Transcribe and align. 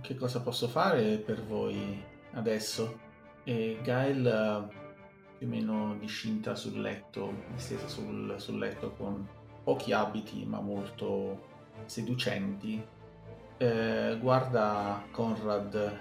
che 0.00 0.14
cosa 0.14 0.40
posso 0.40 0.68
fare 0.68 1.18
per 1.18 1.42
voi 1.42 2.02
adesso? 2.32 3.08
E 3.44 3.78
Gail 3.82 4.26
eh, 4.26 4.76
più 5.38 5.46
o 5.46 5.50
meno 5.50 5.96
discinta 5.98 6.54
sul 6.54 6.80
letto, 6.80 7.32
distesa 7.52 7.88
sul, 7.88 8.34
sul 8.38 8.58
letto 8.58 8.92
con 8.92 9.26
pochi 9.62 9.92
abiti 9.92 10.44
ma 10.44 10.60
molto 10.60 11.48
seducenti, 11.86 12.82
eh, 13.56 14.18
guarda 14.20 15.04
Conrad 15.10 15.98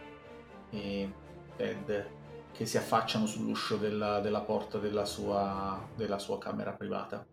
e 0.72 1.14
Ted 1.56 2.08
che 2.52 2.66
si 2.66 2.78
affacciano 2.78 3.26
sull'uscio 3.26 3.78
della, 3.78 4.20
della 4.20 4.42
porta 4.42 4.80
della 4.80 5.06
sua, 5.06 5.88
della 5.96 6.20
sua, 6.20 6.38
camera 6.38 6.74
privata. 6.74 7.26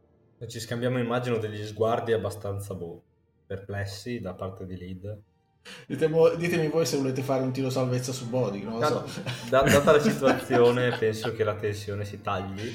Ci 0.46 0.60
scambiamo, 0.60 0.98
immagino, 0.98 1.38
degli 1.38 1.64
sguardi 1.64 2.12
abbastanza 2.12 2.74
boh, 2.74 3.02
perplessi 3.46 4.20
da 4.20 4.34
parte 4.34 4.66
di 4.66 4.76
Lid. 4.76 5.22
Ditemi, 5.86 6.36
ditemi, 6.36 6.68
voi 6.68 6.86
se 6.86 6.96
volete 6.96 7.22
fare 7.22 7.42
un 7.42 7.52
tiro 7.52 7.70
salvezza 7.70 8.12
su 8.12 8.28
Body, 8.28 8.62
non 8.62 8.78
lo 8.78 8.86
so. 8.86 9.04
Da, 9.48 9.62
data 9.62 9.92
la 9.92 10.00
situazione, 10.00 10.96
penso 10.98 11.32
che 11.32 11.44
la 11.44 11.54
tensione 11.54 12.04
si 12.04 12.20
tagli, 12.20 12.72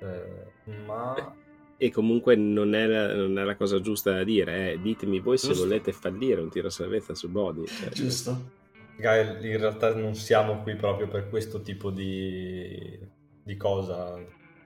eh, 0.00 0.72
ma... 0.86 1.36
E 1.76 1.90
comunque 1.90 2.36
non 2.36 2.74
è, 2.74 2.86
la, 2.86 3.12
non 3.12 3.36
è, 3.38 3.42
la, 3.42 3.56
cosa 3.56 3.80
giusta 3.80 4.12
da 4.12 4.22
dire, 4.22 4.72
eh. 4.72 4.80
ditemi 4.80 5.18
voi 5.18 5.36
Giusto. 5.36 5.54
se 5.54 5.60
volete 5.60 5.92
fallire 5.92 6.40
un 6.40 6.48
tiro 6.48 6.70
salvezza 6.70 7.12
su 7.14 7.28
Body. 7.28 7.66
Cioè, 7.66 7.88
Giusto. 7.88 8.60
Gael, 8.96 9.44
in 9.44 9.58
realtà 9.58 9.92
non 9.94 10.14
siamo 10.14 10.62
qui 10.62 10.76
proprio 10.76 11.08
per 11.08 11.28
questo 11.28 11.60
tipo 11.60 11.90
di, 11.90 13.00
di 13.42 13.56
cosa, 13.56 14.16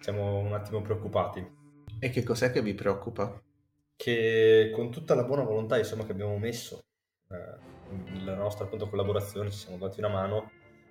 siamo 0.00 0.38
un 0.38 0.52
attimo 0.52 0.82
preoccupati. 0.82 1.54
E 1.98 2.10
che 2.10 2.22
cos'è 2.22 2.52
che 2.52 2.60
vi 2.60 2.74
preoccupa? 2.74 3.40
Che 3.96 4.70
con 4.74 4.90
tutta 4.90 5.14
la 5.14 5.24
buona 5.24 5.42
volontà 5.42 5.78
insomma, 5.78 6.04
che 6.04 6.12
abbiamo 6.12 6.36
messo 6.36 6.85
eh, 7.28 8.24
la 8.24 8.34
nostra 8.34 8.64
appunto, 8.64 8.88
collaborazione, 8.88 9.50
ci 9.50 9.58
siamo 9.58 9.78
dati 9.78 10.00
una 10.00 10.08
mano, 10.08 10.50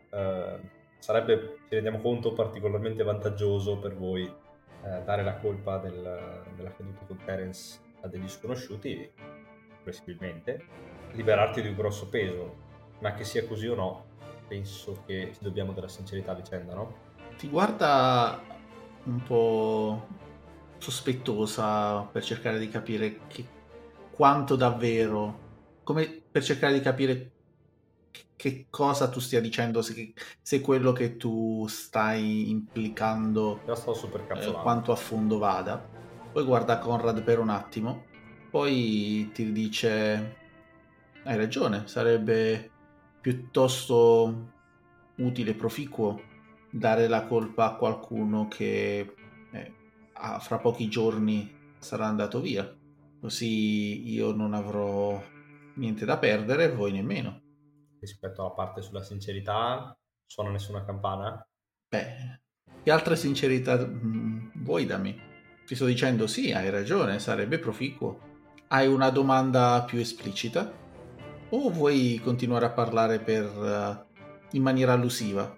eh, 0.10 0.60
sarebbe, 1.00 1.60
ci 1.68 1.76
rendiamo 1.76 2.00
conto, 2.00 2.34
particolarmente 2.34 3.04
vantaggioso 3.04 3.78
per 3.78 3.96
voi 3.96 4.24
eh, 4.24 5.02
dare 5.04 5.24
la 5.24 5.36
colpa 5.36 5.78
del, 5.78 6.44
della 6.56 6.74
caduta 6.74 7.06
con 7.06 7.18
Terence 7.24 7.80
a 8.02 8.08
degli 8.08 8.28
sconosciuti, 8.28 9.12
possibilmente, 9.84 10.66
liberarti 11.12 11.62
di 11.62 11.70
un 11.70 11.76
grosso 11.76 12.08
peso, 12.10 12.64
ma 13.00 13.14
che 13.14 13.24
sia 13.24 13.46
così 13.48 13.68
o 13.68 13.76
no, 13.76 14.06
penso 14.48 15.04
che 15.06 15.32
ci 15.34 15.40
dobbiamo 15.42 15.74
della 15.74 15.88
sincerità 15.88 16.32
a 16.32 16.36
vicenda, 16.36 16.74
no? 16.74 17.04
Ti 17.38 17.50
guarda 17.50 18.40
un 19.04 19.22
po' 19.24 20.08
sospettosa 20.78 22.02
per 22.12 22.24
cercare 22.24 22.60
di 22.60 22.68
capire 22.70 23.20
che, 23.28 23.46
quanto 24.12 24.56
davvero, 24.56 25.45
come 25.86 26.24
per 26.32 26.44
cercare 26.44 26.74
di 26.74 26.82
capire 26.82 27.32
che 28.36 28.66
cosa 28.70 29.08
tu 29.08 29.20
stia 29.20 29.40
dicendo, 29.40 29.82
se, 29.82 30.14
se 30.42 30.60
quello 30.60 30.92
che 30.92 31.16
tu 31.16 31.66
stai 31.68 32.50
implicando 32.50 33.62
eh, 33.66 34.52
quanto 34.62 34.92
a 34.92 34.96
fondo 34.96 35.38
vada. 35.38 35.78
Poi 36.34 36.44
guarda 36.44 36.80
Conrad 36.80 37.24
per 37.24 37.40
un 37.40 37.50
attimo, 37.50 38.06
poi 38.50 39.30
ti 39.32 39.52
dice 39.52 40.36
hai 41.24 41.38
ragione, 41.38 41.88
sarebbe 41.88 42.72
piuttosto 43.22 44.52
utile, 45.18 45.54
proficuo 45.54 46.22
dare 46.70 47.08
la 47.08 47.26
colpa 47.26 47.72
a 47.72 47.76
qualcuno 47.76 48.48
che 48.50 49.16
eh, 49.52 49.74
fra 50.40 50.58
pochi 50.58 50.90
giorni 50.90 51.56
sarà 51.80 52.08
andato 52.08 52.42
via. 52.42 52.76
Così 53.22 54.12
io 54.12 54.34
non 54.34 54.54
avrò 54.54 55.20
niente 55.76 56.06
da 56.06 56.18
perdere 56.18 56.72
voi 56.72 56.92
nemmeno. 56.92 57.42
Rispetto 58.00 58.42
alla 58.42 58.52
parte 58.52 58.82
sulla 58.82 59.02
sincerità, 59.04 59.98
suona 60.26 60.50
nessuna 60.52 60.84
campana? 60.86 61.44
Beh, 61.88 62.42
che 62.84 62.92
altra 62.92 63.16
sincerità 63.16 63.78
mh, 63.78 64.08
mm, 64.08 64.48
vuoi 64.64 64.86
da 64.86 64.98
me? 64.98 65.34
Ti 65.66 65.76
sto 65.76 65.86
dicendo 65.86 66.28
sì, 66.28 66.52
hai 66.52 66.70
ragione, 66.70 67.20
sarebbe 67.20 67.58
proficuo. 67.58 68.34
Hai 68.68 68.88
una 68.88 69.10
domanda 69.10 69.84
più 69.88 70.00
esplicita? 70.00 70.72
O 71.50 71.70
vuoi 71.70 72.20
continuare 72.24 72.66
a 72.66 72.72
parlare 72.72 73.20
per, 73.20 73.46
uh, 73.46 74.06
in 74.52 74.62
maniera 74.62 74.94
allusiva? 74.94 75.56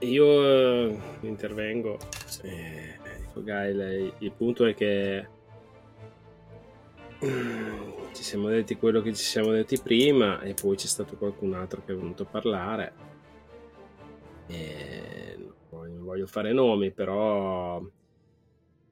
Io 0.00 0.26
uh, 0.26 1.00
intervengo. 1.22 1.98
Eh, 2.42 2.98
dico 3.26 3.42
Gail, 3.42 4.14
il 4.18 4.32
punto 4.32 4.64
è 4.64 4.74
che 4.74 5.28
ci 8.14 8.22
siamo 8.22 8.48
detti 8.48 8.76
quello 8.76 9.02
che 9.02 9.12
ci 9.12 9.24
siamo 9.24 9.50
detti 9.50 9.78
prima 9.80 10.40
e 10.40 10.54
poi 10.54 10.76
c'è 10.76 10.86
stato 10.86 11.16
qualcun 11.16 11.52
altro 11.54 11.82
che 11.84 11.92
è 11.92 11.96
venuto 11.96 12.22
a 12.22 12.26
parlare. 12.26 12.92
E 14.46 15.36
non 15.70 16.04
voglio 16.04 16.26
fare 16.26 16.52
nomi, 16.52 16.92
però 16.92 17.82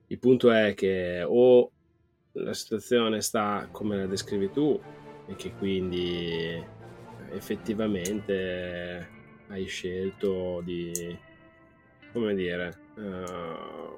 il 0.07 0.19
punto 0.19 0.51
è 0.51 0.75
che 0.75 1.25
o 1.27 1.71
la 2.33 2.53
situazione 2.53 3.21
sta 3.21 3.69
come 3.71 3.97
la 3.97 4.07
descrivi 4.07 4.51
tu 4.51 4.79
e 5.27 5.35
che 5.37 5.53
quindi 5.53 6.63
effettivamente 7.31 9.09
hai 9.49 9.67
scelto 9.67 10.61
di, 10.65 11.17
come 12.13 12.35
dire, 12.35 12.79
uh, 12.97 13.97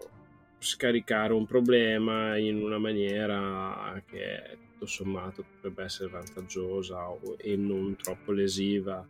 scaricare 0.59 1.33
un 1.33 1.47
problema 1.47 2.37
in 2.37 2.63
una 2.63 2.79
maniera 2.79 4.03
che 4.07 4.59
tutto 4.85 4.87
sommato 4.87 5.43
potrebbe 5.43 5.85
essere 5.85 6.11
vantaggiosa 6.11 7.07
e 7.39 7.57
non 7.57 7.97
troppo 7.97 8.33
lesiva 8.33 9.07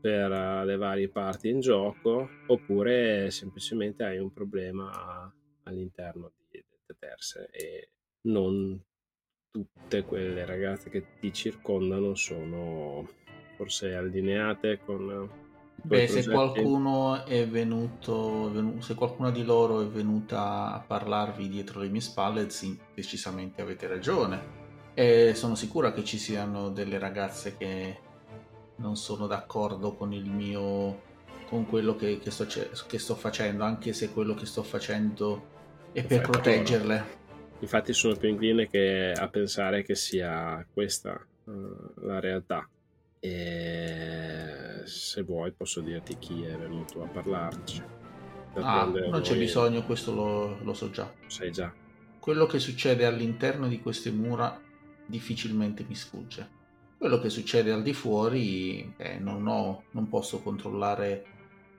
per 0.00 0.30
le 0.64 0.76
varie 0.76 1.08
parti 1.08 1.48
in 1.48 1.60
gioco, 1.60 2.28
oppure 2.46 3.30
semplicemente 3.30 4.04
hai 4.04 4.18
un 4.18 4.32
problema 4.32 5.32
all'interno 5.64 6.32
di 6.50 6.62
te 6.86 6.94
terze 6.98 7.48
e 7.50 7.88
non 8.28 8.82
tutte 9.50 10.04
quelle 10.04 10.44
ragazze 10.44 10.90
che 10.90 11.18
ti 11.18 11.32
circondano 11.32 12.14
sono 12.14 13.08
forse 13.56 13.94
allineate 13.94 14.80
con 14.84 15.30
Beh, 15.82 16.08
se 16.08 16.26
qualcuno 16.26 17.24
è 17.24 17.46
venuto, 17.46 18.80
se 18.80 18.94
qualcuna 18.94 19.30
di 19.30 19.44
loro 19.44 19.82
è 19.82 19.86
venuta 19.86 20.72
a 20.72 20.80
parlarvi 20.80 21.48
dietro 21.48 21.80
le 21.80 21.88
mie 21.88 22.00
spalle, 22.00 22.48
sì, 22.48 22.78
decisamente 22.94 23.60
avete 23.60 23.86
ragione. 23.86 24.63
E 24.94 25.34
sono 25.34 25.54
sicura 25.56 25.92
che 25.92 26.04
ci 26.04 26.18
siano 26.18 26.70
delle 26.70 26.98
ragazze 26.98 27.56
che 27.56 27.98
non 28.76 28.96
sono 28.96 29.26
d'accordo 29.26 29.94
con 29.94 30.12
il 30.12 30.30
mio 30.30 31.12
con 31.48 31.66
quello 31.66 31.94
che, 31.94 32.18
che, 32.18 32.30
sto, 32.30 32.46
che 32.86 32.98
sto 32.98 33.14
facendo, 33.14 33.64
anche 33.64 33.92
se 33.92 34.10
quello 34.10 34.34
che 34.34 34.46
sto 34.46 34.62
facendo 34.62 35.52
è 35.92 36.04
per 36.04 36.22
proteggerle. 36.22 37.22
Infatti 37.60 37.92
sono 37.92 38.16
più 38.16 38.28
incline 38.28 38.68
che 38.68 39.12
a 39.14 39.28
pensare 39.28 39.84
che 39.84 39.94
sia 39.94 40.66
questa 40.72 41.24
uh, 41.44 42.06
la 42.06 42.20
realtà. 42.20 42.68
E 43.20 44.82
se 44.84 45.22
vuoi 45.22 45.52
posso 45.52 45.80
dirti 45.80 46.18
chi 46.18 46.42
è 46.42 46.56
venuto 46.56 47.02
a 47.02 47.06
parlarci. 47.06 47.82
Ah, 48.54 48.84
non 48.84 49.20
c'è 49.20 49.36
bisogno, 49.36 49.84
questo 49.84 50.14
lo, 50.14 50.58
lo 50.62 50.74
so 50.74 50.90
già. 50.90 51.12
Sai 51.26 51.50
già. 51.50 51.72
Quello 52.18 52.46
che 52.46 52.58
succede 52.58 53.04
all'interno 53.04 53.66
di 53.66 53.80
queste 53.80 54.10
mura 54.10 54.60
difficilmente 55.06 55.84
mi 55.86 55.94
sfugge. 55.94 56.62
Quello 56.96 57.18
che 57.18 57.28
succede 57.28 57.70
al 57.70 57.82
di 57.82 57.92
fuori, 57.92 58.94
eh, 58.96 59.18
non, 59.18 59.46
ho, 59.46 59.84
non 59.90 60.08
posso 60.08 60.40
controllare 60.40 61.24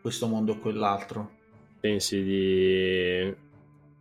questo 0.02 0.28
mondo 0.28 0.54
o 0.54 0.60
quell'altro. 0.60 1.32
Pensi 1.80 2.22
di 2.24 3.36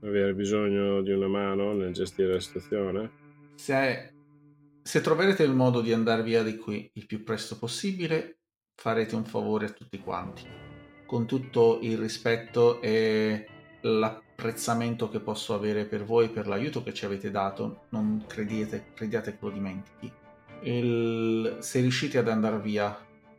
avere 0.00 0.34
bisogno 0.34 1.00
di 1.02 1.12
una 1.12 1.28
mano 1.28 1.72
nel 1.72 1.92
gestire 1.92 2.34
la 2.34 2.40
situazione? 2.40 3.10
Se, 3.54 4.12
se 4.82 5.00
troverete 5.00 5.42
il 5.44 5.54
modo 5.54 5.80
di 5.80 5.92
andare 5.92 6.22
via 6.22 6.42
di 6.42 6.56
qui 6.58 6.90
il 6.94 7.06
più 7.06 7.22
presto 7.22 7.58
possibile, 7.58 8.40
farete 8.74 9.14
un 9.14 9.24
favore 9.24 9.66
a 9.66 9.70
tutti 9.70 9.98
quanti. 9.98 10.42
Con 11.06 11.26
tutto 11.26 11.78
il 11.82 11.96
rispetto 11.96 12.82
e 12.82 13.46
l'apprezzamento 14.34 15.08
che 15.08 15.20
posso 15.20 15.54
avere 15.54 15.84
per 15.84 16.04
voi, 16.04 16.28
per 16.28 16.48
l'aiuto 16.48 16.82
che 16.82 16.92
ci 16.92 17.04
avete 17.04 17.30
dato, 17.30 17.84
non 17.90 18.24
crediate, 18.26 18.86
crediate 18.94 19.32
che 19.32 19.38
lo 19.40 19.50
dimentichi. 19.50 20.12
Il, 20.62 21.58
se 21.60 21.80
riuscite 21.80 22.18
ad 22.18 22.28
andare 22.28 22.58
via 22.58 22.96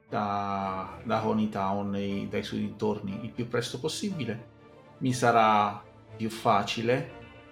da, 0.07 0.97
da 1.03 1.27
Honeytown 1.27 1.95
e 1.95 2.27
dai 2.29 2.43
suoi 2.43 2.61
dintorni 2.61 3.19
il 3.23 3.31
più 3.31 3.47
presto 3.47 3.79
possibile, 3.79 4.53
mi 4.99 5.11
sarà 5.11 5.83
più 6.15 6.29
facile 6.29 7.11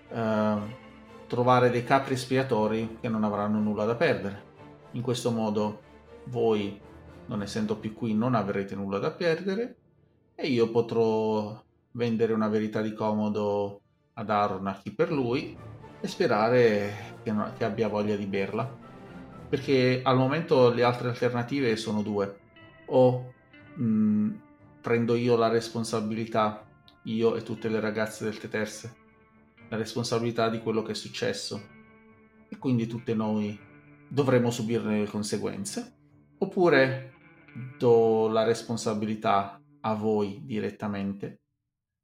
eh, 0.10 0.58
trovare 1.28 1.70
dei 1.70 1.84
capri 1.84 2.14
espiatori 2.14 2.98
che 3.02 3.10
non 3.10 3.24
avranno 3.24 3.60
nulla 3.60 3.86
da 3.86 3.96
perdere. 3.96 4.52
In 4.92 5.02
questo 5.02 5.32
modo 5.32 5.82
voi, 6.26 6.80
non 7.26 7.42
essendo 7.42 7.76
più 7.76 7.94
qui, 7.94 8.14
non 8.14 8.36
avrete 8.36 8.76
nulla 8.76 9.00
da 9.00 9.12
perdere 9.12 9.76
e 10.36 10.48
io 10.48 10.70
potrò 10.70 11.62
vendere 11.94 12.34
una 12.34 12.48
verità 12.48 12.82
di 12.82 12.94
comodo 12.94 13.82
ad 14.14 14.30
Aaron 14.30 14.82
per 14.96 15.12
lui 15.12 15.58
e 16.00 16.08
sperare 16.08 17.18
che, 17.24 17.32
non, 17.32 17.54
che 17.58 17.64
abbia 17.64 17.88
voglia 17.88 18.16
di 18.16 18.26
berla. 18.26 18.82
perché 19.54 20.02
al 20.04 20.18
momento 20.18 20.74
le 20.74 20.84
altre 20.84 21.10
alternative 21.10 21.76
sono 21.76 22.02
due. 22.02 22.40
O 22.88 23.34
mh, 23.76 23.84
mm, 23.84 24.32
prendo 24.82 25.16
io 25.16 25.36
la 25.36 25.48
responsabilità, 25.48 26.66
io 27.04 27.36
e 27.36 27.44
tutte 27.44 27.70
le 27.70 27.80
ragazze 27.80 28.24
del 28.24 28.40
Teterse, 28.40 28.96
la 29.70 29.78
responsabilità 29.78 30.50
di 30.50 30.60
quello 30.60 30.82
che 30.82 30.94
è 30.94 30.96
successo. 30.96 31.62
E 32.50 32.58
quindi 32.58 32.88
tutte 32.88 33.14
noi 33.14 33.58
dovremo 34.08 34.50
subirne 34.50 35.00
le 35.00 35.08
conseguenze. 35.08 35.98
Oppure 36.40 37.14
do 37.78 38.28
la 38.28 38.44
responsabilità 38.44 39.62
a 39.82 39.94
voi 39.94 40.42
direttamente, 40.44 41.43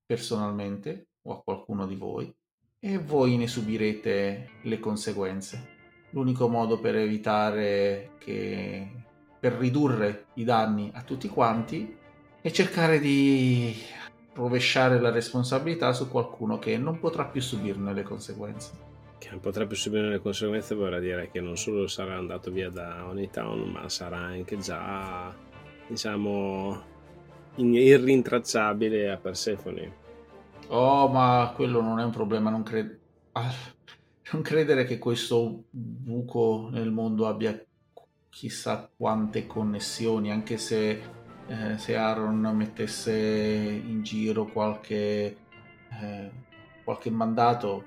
personalmente, 0.09 1.09
o 1.21 1.33
a 1.33 1.41
qualcuno 1.43 1.85
di 1.85 1.93
voi, 1.93 2.33
e 2.79 2.97
voi 2.97 3.37
ne 3.37 3.45
subirete 3.45 4.49
le 4.63 4.79
conseguenze. 4.79 5.77
L'unico 6.11 6.47
modo 6.47 6.79
per 6.79 6.95
evitare 6.95 8.13
che 8.17 8.91
per 9.39 9.53
ridurre 9.53 10.25
i 10.33 10.43
danni 10.43 10.89
a 10.95 11.03
tutti 11.03 11.27
quanti 11.27 11.95
è 12.41 12.49
cercare 12.49 12.99
di 12.99 13.71
rovesciare 14.33 14.99
la 14.99 15.11
responsabilità 15.11 15.93
su 15.93 16.09
qualcuno 16.09 16.57
che 16.57 16.75
non 16.79 16.97
potrà 16.97 17.25
più 17.25 17.41
subirne 17.41 17.93
le 17.93 18.01
conseguenze. 18.01 18.71
Che 19.19 19.29
non 19.29 19.41
potrà 19.41 19.67
più 19.67 19.75
subirne 19.75 20.09
le 20.09 20.21
conseguenze 20.21 20.73
vorrà 20.73 20.97
dire 20.97 21.29
che 21.29 21.39
non 21.39 21.55
solo 21.55 21.85
sarà 21.85 22.15
andato 22.15 22.49
via 22.49 22.71
da 22.71 23.05
Onitown, 23.07 23.69
ma 23.69 23.87
sarà 23.89 24.17
anche 24.17 24.57
già, 24.57 25.31
diciamo, 25.87 26.81
irrintracciabile 27.57 29.11
a 29.11 29.17
Persefone. 29.17 29.98
Oh, 30.71 31.07
ma 31.07 31.51
quello 31.55 31.81
non 31.81 31.99
è 31.99 32.03
un 32.03 32.11
problema, 32.11 32.51
non 32.51 32.61
credo. 32.61 32.95
Ah, 33.31 33.51
non 34.33 34.43
credere 34.43 34.85
che 34.85 34.99
questo 34.99 35.63
buco 35.71 36.69
nel 36.71 36.91
mondo 36.91 37.27
abbia 37.27 37.59
chissà 38.29 38.87
quante 38.95 39.47
connessioni, 39.47 40.31
anche 40.31 40.59
se, 40.59 41.01
eh, 41.47 41.77
se 41.77 41.95
Aaron 41.95 42.39
mettesse 42.55 43.11
in 43.11 44.03
giro 44.03 44.45
qualche, 44.45 45.37
eh, 46.01 46.31
qualche 46.83 47.09
mandato, 47.09 47.85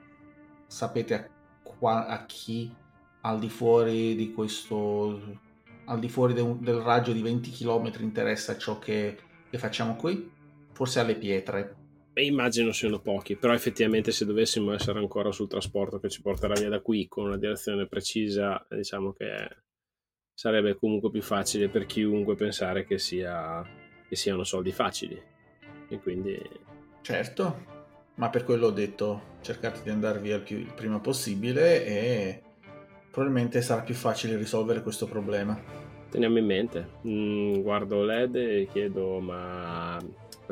sapete 0.67 1.15
a, 1.15 1.29
qua, 1.63 2.09
a, 2.09 2.27
chi 2.27 2.75
al 3.21 3.39
di 3.39 3.49
fuori 3.49 4.17
di 4.17 4.33
questo, 4.33 5.39
al 5.85 6.01
di 6.01 6.09
fuori 6.09 6.35
de, 6.35 6.57
del 6.59 6.81
raggio 6.81 7.13
di 7.13 7.23
20 7.23 7.51
km 7.53 7.93
interessa 8.01 8.59
ciò 8.59 8.81
che, 8.81 9.19
che 9.49 9.59
facciamo 9.59 9.95
qui? 9.95 10.31
Forse 10.73 10.99
alle 10.99 11.15
pietre 11.15 11.82
immagino 12.21 12.73
siano 12.73 13.01
pochi, 13.01 13.37
però 13.37 13.55
effettivamente 13.55 14.13
se 14.13 14.27
dovessimo 14.27 14.73
essere 14.73 14.99
ancora 14.99 15.33
sul 15.33 15.49
trasporto 15.49 15.99
che 15.99 16.11
ci 16.11 16.21
porterà 16.21 16.55
via 16.55 16.69
da 16.69 16.81
qui 16.81 17.09
con 17.09 17.25
una 17.27 17.39
direzione 17.39 17.87
precisa, 17.87 18.65
diciamo 18.69 19.13
che 19.13 19.49
sarebbe 20.35 20.77
comunque 20.77 21.11
più 21.11 21.23
facile 21.23 21.69
per 21.69 21.87
chiunque 21.87 22.35
pensare 22.35 22.85
che, 22.85 22.99
sia, 22.99 23.63
che 24.07 24.17
siano 24.17 24.45
soldi 24.45 24.73
facili. 24.73 25.21
E 25.89 25.99
quindi... 26.01 26.39
Certo, 27.01 27.65
ma 28.17 28.29
per 28.29 28.45
quello 28.45 28.67
ho 28.67 28.71
detto 28.73 29.39
cercate 29.41 29.83
di 29.83 29.91
andare 29.91 30.21
via 30.21 30.37
il, 30.37 30.43
più, 30.43 30.59
il 30.59 30.73
prima 30.75 31.01
possibile 31.01 31.85
e 31.85 32.43
probabilmente 33.11 33.63
sarà 33.63 33.83
più 33.83 33.95
facile 33.95 34.37
risolvere 34.37 34.83
questo 34.83 35.07
problema. 35.07 35.59
Teniamo 36.11 36.39
in 36.39 36.45
mente. 36.45 36.89
Mm, 37.07 37.61
guardo 37.61 38.05
LED 38.05 38.37
e 38.37 38.69
chiedo 38.71 39.19
ma 39.21 39.99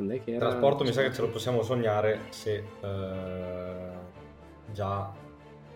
quando 0.00 0.14
è 0.14 0.24
che 0.24 0.32
era? 0.32 0.48
Trasporto 0.48 0.84
mi 0.84 0.92
sa 0.92 1.02
che 1.02 1.12
ce 1.12 1.20
lo 1.20 1.28
possiamo 1.28 1.62
sognare 1.62 2.20
se 2.30 2.64
uh, 2.80 4.72
già 4.72 5.12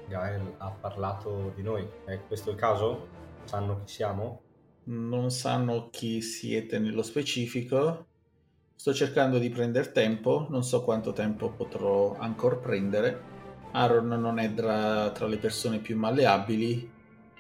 Gael 0.09 0.55
ha 0.59 0.71
parlato 0.71 1.53
di 1.55 1.62
noi. 1.62 1.87
È 2.05 2.19
questo 2.26 2.50
il 2.50 2.56
caso? 2.56 3.09
Sanno 3.44 3.82
chi 3.85 3.93
siamo? 3.93 4.41
Non 4.85 5.31
sanno 5.31 5.88
chi 5.91 6.23
siete 6.23 6.79
nello 6.79 7.03
specifico. 7.03 8.06
Sto 8.75 8.93
cercando 8.93 9.38
di 9.38 9.49
prendere 9.50 9.93
tempo, 9.93 10.47
non 10.50 10.62
so 10.62 10.82
quanto 10.82 11.12
tempo 11.12 11.50
potrò 11.50 12.17
ancora 12.19 12.56
prendere. 12.56 13.32
Aaron 13.73 14.09
non 14.09 14.38
è 14.38 14.53
tra, 14.53 15.11
tra 15.11 15.27
le 15.27 15.37
persone 15.38 15.79
più 15.79 15.97
malleabili 15.97 16.91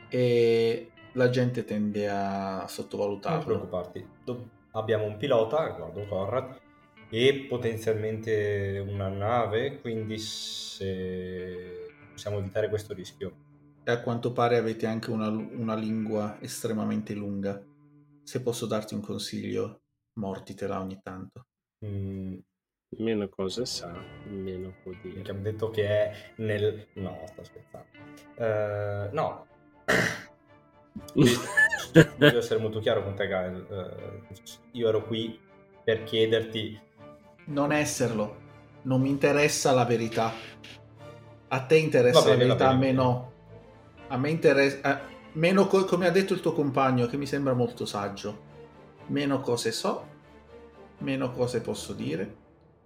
e 0.08 0.90
la 1.12 1.30
gente 1.30 1.64
tende 1.64 2.08
a 2.08 2.66
sottovalutarlo. 2.66 3.36
Non 3.36 3.44
preoccuparti. 3.44 4.08
Abbiamo 4.72 5.04
un 5.04 5.16
pilota, 5.16 5.68
guardo 5.68 6.04
Conrad, 6.06 6.56
e 7.16 7.46
potenzialmente 7.48 8.84
una 8.84 9.08
nave, 9.08 9.80
quindi 9.80 10.18
se 10.18 11.92
possiamo 12.10 12.38
evitare 12.38 12.68
questo 12.68 12.92
rischio. 12.92 13.36
E 13.84 13.90
a 13.92 14.00
quanto 14.00 14.32
pare 14.32 14.56
avete 14.56 14.86
anche 14.86 15.12
una, 15.12 15.28
una 15.28 15.76
lingua 15.76 16.40
estremamente 16.40 17.14
lunga. 17.14 17.64
Se 18.24 18.42
posso 18.42 18.66
darti 18.66 18.94
un 18.94 19.00
consiglio, 19.00 19.82
mortitela 20.14 20.80
ogni 20.80 20.98
tanto. 21.00 21.46
Mm. 21.86 22.38
Meno 22.96 23.28
cose 23.28 23.64
sa, 23.64 23.92
meno 24.26 24.74
può 24.82 24.90
dire. 25.00 25.22
Che 25.22 25.30
abbiamo 25.30 25.42
detto 25.42 25.70
che 25.70 25.86
è 25.86 26.12
nel... 26.38 26.88
No, 26.94 27.22
sto 27.26 27.44
scherzando. 27.44 27.86
Uh, 28.38 29.14
no. 29.14 29.46
Voglio 32.18 32.38
essere 32.38 32.60
molto 32.60 32.80
chiaro 32.80 33.04
con 33.04 33.14
te, 33.14 33.28
Gael. 33.28 33.64
Uh, 33.68 34.20
io 34.72 34.88
ero 34.88 35.04
qui 35.04 35.38
per 35.84 36.02
chiederti 36.02 36.80
non 37.46 37.72
esserlo. 37.72 38.42
Non 38.82 39.00
mi 39.00 39.08
interessa 39.08 39.72
la 39.72 39.84
verità. 39.84 40.32
A 41.48 41.60
te 41.62 41.76
interessa 41.76 42.22
bene, 42.22 42.36
la 42.36 42.44
verità, 42.44 42.68
a 42.68 42.74
me 42.74 42.92
no. 42.92 43.32
A 44.08 44.18
me 44.18 44.30
interessa... 44.30 44.80
Eh, 44.82 45.12
meno 45.32 45.66
co- 45.66 45.84
come 45.84 46.06
ha 46.06 46.10
detto 46.10 46.32
il 46.34 46.40
tuo 46.40 46.52
compagno, 46.52 47.06
che 47.06 47.16
mi 47.16 47.26
sembra 47.26 47.54
molto 47.54 47.86
saggio. 47.86 48.52
Meno 49.06 49.40
cose 49.40 49.72
so, 49.72 50.06
meno 50.98 51.30
cose 51.30 51.60
posso 51.60 51.92
dire, 51.92 52.36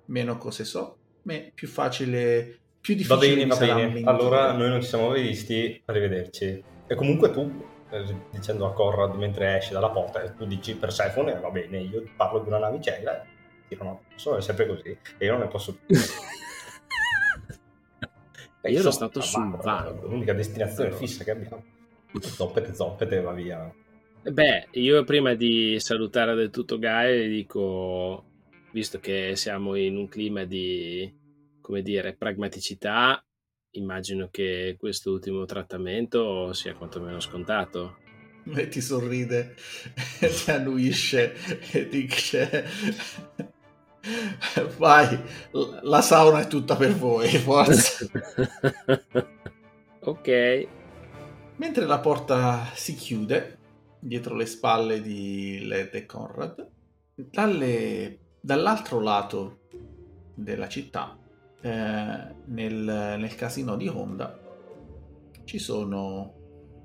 meno 0.07 0.37
cose 0.39 0.65
so, 0.65 0.97
me, 1.23 1.53
più 1.55 1.69
facile... 1.69 2.61
Più 2.81 2.95
difficile 2.95 3.47
va 3.47 3.57
bene, 3.57 3.75
va 3.75 3.85
bene. 3.85 4.03
Allora 4.05 4.53
noi 4.53 4.69
non 4.69 4.81
ci 4.81 4.89
siamo 4.89 5.09
mai 5.09 5.23
visti, 5.23 5.83
arrivederci. 5.85 6.65
E 6.87 6.95
comunque 6.95 7.31
tu, 7.31 7.65
eh, 7.91 8.17
dicendo 8.31 8.67
a 8.67 8.73
Corrad 8.73 9.15
mentre 9.15 9.59
esci 9.59 9.73
dalla 9.73 9.91
porta, 9.91 10.21
tu 10.31 10.47
dici 10.47 10.75
Persefone, 10.75 11.39
va 11.39 11.51
bene, 11.51 11.79
io 11.79 12.03
parlo 12.17 12.41
di 12.41 12.49
una 12.49 12.59
navicella 12.59 13.25
io 13.69 13.83
non 13.83 13.99
posso, 14.11 14.37
è 14.37 14.41
sempre 14.41 14.67
così 14.67 14.97
e 15.19 15.25
io 15.25 15.33
non 15.33 15.41
ne 15.41 15.49
posso 15.49 15.77
più. 15.85 15.97
Beh, 18.61 18.71
io 18.71 18.81
ero 18.81 18.91
stato 18.91 19.21
sul 19.21 19.57
vago. 19.57 20.09
L'unica 20.09 20.33
destinazione 20.33 20.89
allora. 20.89 21.01
fissa 21.01 21.23
che 21.23 21.31
abbiamo. 21.31 21.65
Zoppete, 22.21 22.75
zoppete, 22.75 23.21
va 23.21 23.33
via. 23.33 23.73
Beh, 24.23 24.69
io 24.73 25.05
prima 25.05 25.35
di 25.35 25.79
salutare 25.79 26.35
del 26.35 26.51
tutto 26.51 26.79
Guy 26.79 27.29
dico, 27.29 28.25
visto 28.73 28.99
che 28.99 29.37
siamo 29.37 29.77
in 29.77 29.97
un 29.97 30.09
clima 30.09 30.45
di, 30.45 31.11
come 31.61 31.83
dire, 31.83 32.15
pragmaticità, 32.17 33.25
immagino 33.73 34.29
che 34.31 34.77
questo 34.79 35.13
ultimo 35.13 35.45
trattamento 35.45 36.53
sia 36.53 36.75
quantomeno 36.75 37.21
scontato. 37.21 37.99
E 38.55 38.69
ti 38.69 38.81
sorride, 38.81 39.55
ti 40.19 40.51
annuisce 40.51 41.35
e 41.71 41.87
dice 41.87 42.65
Vai, 44.79 45.19
la 45.83 46.01
sauna 46.01 46.41
è 46.41 46.47
tutta 46.47 46.77
per 46.77 46.95
voi, 46.95 47.29
forza. 47.39 48.07
ok. 50.01 50.67
Mentre 51.57 51.87
la 51.87 51.99
porta 51.99 52.71
si 52.75 52.95
chiude 52.95 53.59
dietro 53.99 54.37
le 54.37 54.47
spalle 54.47 55.01
di 55.01 55.65
Led 55.67 55.95
e 55.95 56.07
Conrad, 56.07 56.69
dalle, 57.15 58.19
dall'altro 58.41 59.01
lato 59.01 59.61
della 60.35 60.69
città, 60.69 61.19
eh, 61.61 62.35
nel, 62.45 63.17
nel 63.19 63.35
casino 63.35 63.77
di 63.77 63.89
Honda, 63.89 64.39
ci 65.45 65.59
sono 65.59 66.35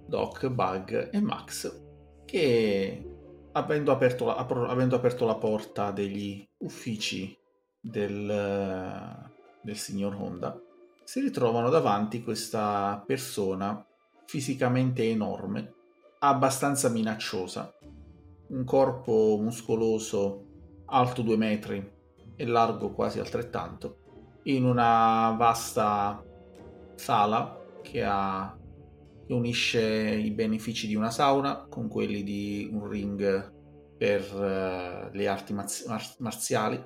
Doc, 0.08 0.48
Bug 0.48 1.10
e 1.12 1.22
Max 1.22 1.82
che 2.26 3.13
avendo 3.54 3.92
aperto, 3.92 4.26
la, 4.26 4.36
avendo 4.36 4.96
aperto 4.96 5.26
la 5.26 5.36
porta 5.36 5.92
degli 5.92 6.48
uffici 6.60 7.36
del, 7.80 9.30
del 9.62 9.78
signor 9.78 10.16
Honda, 10.16 10.60
si 11.04 11.20
ritrovano 11.20 11.70
davanti 11.70 12.24
questa 12.24 13.04
persona 13.06 13.86
fisicamente 14.26 15.10
enorme, 15.10 15.74
abbastanza 16.20 16.90
minacciosa, 16.90 17.74
un 18.48 18.64
corpo 18.64 19.38
muscoloso 19.42 20.46
alto 20.86 21.22
due 21.22 21.38
metri 21.38 21.92
e 22.36 22.46
largo 22.46 22.92
quasi 22.92 23.20
altrettanto, 23.20 24.40
in 24.44 24.66
una 24.66 25.36
vasta 25.38 26.24
sala 26.96 27.60
che, 27.82 28.04
ha, 28.04 28.56
unisce 29.34 29.82
i 29.82 30.32
benefici 30.32 30.88
di 30.88 30.96
una 30.96 31.12
sauna 31.12 31.66
con 31.70 31.88
quelli 31.88 32.24
di 32.24 32.70
un 32.72 32.88
ring 32.88 33.52
per 33.98 34.22
uh, 34.34 35.16
le 35.16 35.28
arti 35.28 35.54
marziali 35.54 36.82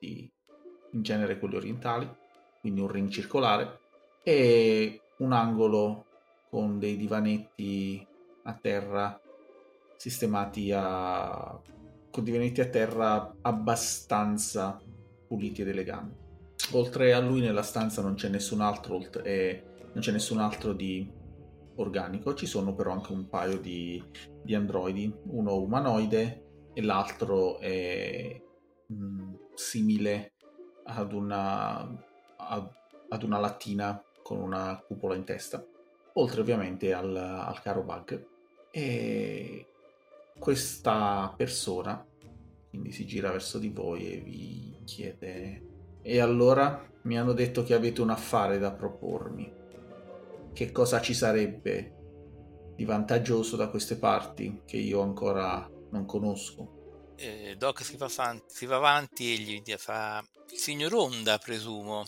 in 0.00 1.02
genere 1.02 1.38
quelli 1.38 1.56
orientali, 1.56 2.08
quindi 2.60 2.80
un 2.80 2.88
ring 2.88 3.08
circolare, 3.08 3.78
e 4.22 5.00
un 5.18 5.32
angolo 5.32 6.06
con 6.48 6.78
dei 6.78 6.96
divanetti 6.96 8.06
a 8.44 8.52
terra, 8.54 9.20
sistemati 9.96 10.72
a... 10.72 11.60
con 12.10 12.24
divenuti 12.24 12.60
a 12.60 12.66
terra 12.66 13.34
abbastanza 13.42 14.80
puliti 15.26 15.62
ed 15.62 15.68
eleganti. 15.68 16.18
Oltre 16.72 17.12
a 17.12 17.20
lui 17.20 17.40
nella 17.40 17.62
stanza 17.62 18.02
non 18.02 18.14
c'è 18.14 18.28
nessun 18.28 18.60
altro, 18.60 19.00
eh, 19.22 19.62
non 19.92 20.02
c'è 20.02 20.12
nessun 20.12 20.38
altro 20.38 20.72
di 20.72 21.18
organico, 21.82 22.34
ci 22.34 22.46
sono 22.46 22.74
però 22.74 22.92
anche 22.92 23.12
un 23.12 23.28
paio 23.28 23.58
di, 23.58 24.02
di 24.42 24.54
androidi, 24.54 25.12
uno 25.26 25.56
umanoide 25.56 26.44
e 26.72 26.82
l'altro 26.82 27.58
è 27.58 28.40
mh, 28.86 28.94
mm, 28.94 29.34
simile 29.54 30.32
ad 30.84 31.12
una, 31.12 31.80
ad, 32.36 32.68
ad 33.08 33.22
una 33.22 33.38
lattina 33.38 34.02
con 34.22 34.40
una 34.40 34.82
cupola 34.86 35.14
in 35.14 35.24
testa, 35.24 35.64
oltre 36.14 36.40
ovviamente 36.40 36.92
al, 36.92 37.16
al 37.16 37.60
caro 37.62 37.82
bug. 37.82 38.26
E 38.70 39.66
questa 40.38 41.34
persona 41.36 42.06
quindi 42.70 42.92
si 42.92 43.04
gira 43.04 43.32
verso 43.32 43.58
di 43.58 43.68
voi 43.68 44.12
e 44.12 44.20
vi 44.20 44.80
chiede 44.84 45.62
e 46.02 46.20
allora 46.20 46.88
mi 47.02 47.18
hanno 47.18 47.32
detto 47.32 47.64
che 47.64 47.74
avete 47.74 48.00
un 48.00 48.10
affare 48.10 48.58
da 48.58 48.70
propormi 48.72 49.52
che 50.52 50.72
cosa 50.72 51.00
ci 51.00 51.14
sarebbe 51.14 51.94
di 52.76 52.84
vantaggioso 52.84 53.56
da 53.56 53.68
queste 53.68 53.96
parti 53.96 54.62
che 54.64 54.76
io 54.76 55.02
ancora 55.02 55.68
non 55.90 56.06
conosco? 56.06 57.14
Eh, 57.16 57.54
Doc 57.58 57.84
si 57.84 57.96
va, 57.96 58.06
avanti, 58.06 58.44
si 58.48 58.66
va 58.66 58.76
avanti 58.76 59.34
e 59.34 59.38
gli 59.38 59.74
fa 59.76 60.24
il 60.50 60.56
signor 60.56 60.94
Onda 60.94 61.38
presumo. 61.38 62.04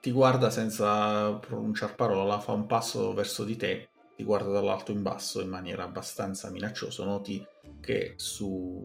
Ti 0.00 0.10
guarda 0.10 0.50
senza 0.50 1.32
pronunciare 1.34 1.94
parola 1.94 2.38
fa 2.38 2.52
un 2.52 2.66
passo 2.66 3.12
verso 3.14 3.42
di 3.42 3.56
te 3.56 3.88
ti 4.16 4.22
guarda 4.22 4.50
dall'alto 4.50 4.92
in 4.92 5.02
basso 5.02 5.40
in 5.40 5.48
maniera 5.48 5.84
abbastanza 5.84 6.50
minacciosa. 6.50 7.04
Noti 7.04 7.44
che 7.80 8.14
su 8.16 8.82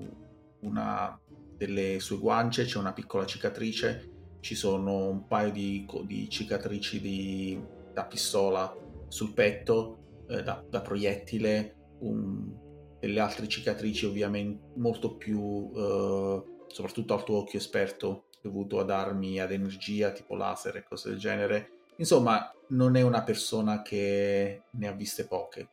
una 0.61 1.19
delle 1.55 1.99
sue 1.99 2.17
guance 2.17 2.65
c'è 2.65 2.77
una 2.77 2.93
piccola 2.93 3.25
cicatrice, 3.25 4.37
ci 4.39 4.55
sono 4.55 5.07
un 5.07 5.27
paio 5.27 5.51
di, 5.51 5.85
di 6.05 6.29
cicatrici 6.29 6.99
di, 7.01 7.61
da 7.93 8.05
pistola 8.05 8.73
sul 9.09 9.33
petto, 9.33 10.25
eh, 10.29 10.41
da, 10.43 10.63
da, 10.67 10.81
proiettile, 10.81 11.75
un, 11.99 12.97
delle 12.99 13.19
altre 13.19 13.47
cicatrici 13.47 14.05
ovviamente 14.05 14.71
molto 14.75 15.15
più, 15.15 15.71
eh, 15.75 16.43
soprattutto 16.67 17.13
al 17.13 17.23
tuo 17.23 17.39
occhio 17.39 17.59
esperto, 17.59 18.25
dovuto 18.41 18.79
ad 18.79 18.89
armi 18.89 19.39
ad 19.39 19.51
energia 19.51 20.11
tipo 20.11 20.35
laser 20.35 20.77
e 20.77 20.83
cose 20.87 21.09
del 21.09 21.19
genere. 21.19 21.71
Insomma, 21.97 22.53
non 22.69 22.95
è 22.95 23.01
una 23.01 23.23
persona 23.23 23.81
che 23.81 24.61
ne 24.69 24.87
ha 24.87 24.93
viste 24.93 25.25
poche. 25.25 25.67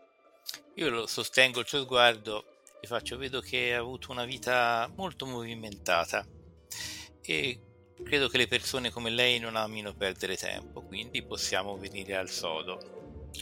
Io 0.74 0.90
lo 0.90 1.06
sostengo 1.06 1.60
il 1.60 1.66
suo 1.66 1.82
sguardo 1.82 2.44
ti 2.80 2.86
faccio, 2.86 3.16
vedo 3.16 3.40
che 3.40 3.74
ha 3.74 3.78
avuto 3.78 4.12
una 4.12 4.24
vita 4.24 4.90
molto 4.94 5.26
movimentata 5.26 6.24
e 7.22 7.60
credo 8.04 8.28
che 8.28 8.38
le 8.38 8.46
persone 8.46 8.90
come 8.90 9.10
lei 9.10 9.38
non 9.38 9.56
amino 9.56 9.94
perdere 9.94 10.36
tempo, 10.36 10.82
quindi 10.82 11.22
possiamo 11.24 11.76
venire 11.76 12.14
al 12.16 12.28
sodo. 12.28 12.95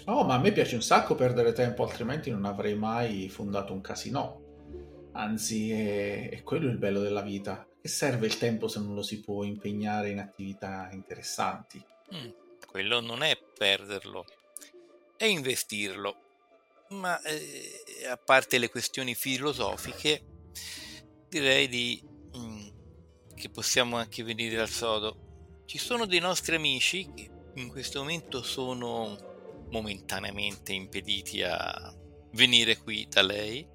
Oh, 0.06 0.24
ma 0.24 0.34
a 0.34 0.38
me 0.38 0.52
piace 0.52 0.74
un 0.74 0.82
sacco 0.82 1.14
perdere 1.14 1.52
tempo, 1.52 1.84
altrimenti 1.84 2.30
non 2.30 2.44
avrei 2.44 2.74
mai 2.74 3.28
fondato 3.28 3.72
un 3.72 3.80
casino. 3.80 4.42
Anzi, 5.12 5.70
è, 5.70 6.30
è 6.30 6.42
quello 6.42 6.68
il 6.68 6.78
bello 6.78 7.00
della 7.00 7.22
vita. 7.22 7.66
Che 7.80 7.88
serve 7.88 8.26
il 8.26 8.38
tempo 8.38 8.68
se 8.68 8.80
non 8.80 8.94
lo 8.94 9.02
si 9.02 9.20
può 9.20 9.44
impegnare 9.44 10.10
in 10.10 10.18
attività 10.18 10.88
interessanti? 10.92 11.84
Mm, 12.14 12.30
quello 12.66 13.00
non 13.00 13.22
è 13.22 13.38
perderlo, 13.56 14.24
è 15.16 15.24
investirlo 15.24 16.16
ma 16.88 17.20
eh, 17.22 18.06
a 18.08 18.16
parte 18.16 18.58
le 18.58 18.70
questioni 18.70 19.14
filosofiche, 19.14 20.24
direi 21.28 21.68
di, 21.68 22.02
mm, 22.36 22.66
che 23.34 23.48
possiamo 23.50 23.96
anche 23.96 24.22
venire 24.22 24.60
al 24.60 24.68
sodo. 24.68 25.62
Ci 25.66 25.78
sono 25.78 26.06
dei 26.06 26.20
nostri 26.20 26.54
amici 26.54 27.10
che 27.14 27.30
in 27.54 27.68
questo 27.68 28.00
momento 28.00 28.42
sono 28.42 29.33
momentaneamente 29.74 30.72
impediti 30.72 31.42
a 31.42 31.92
venire 32.30 32.78
qui 32.78 33.08
da 33.08 33.22
lei, 33.22 33.66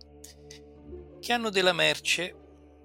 che 1.19 1.33
hanno 1.33 1.49
della 1.49 1.73
merce 1.73 2.35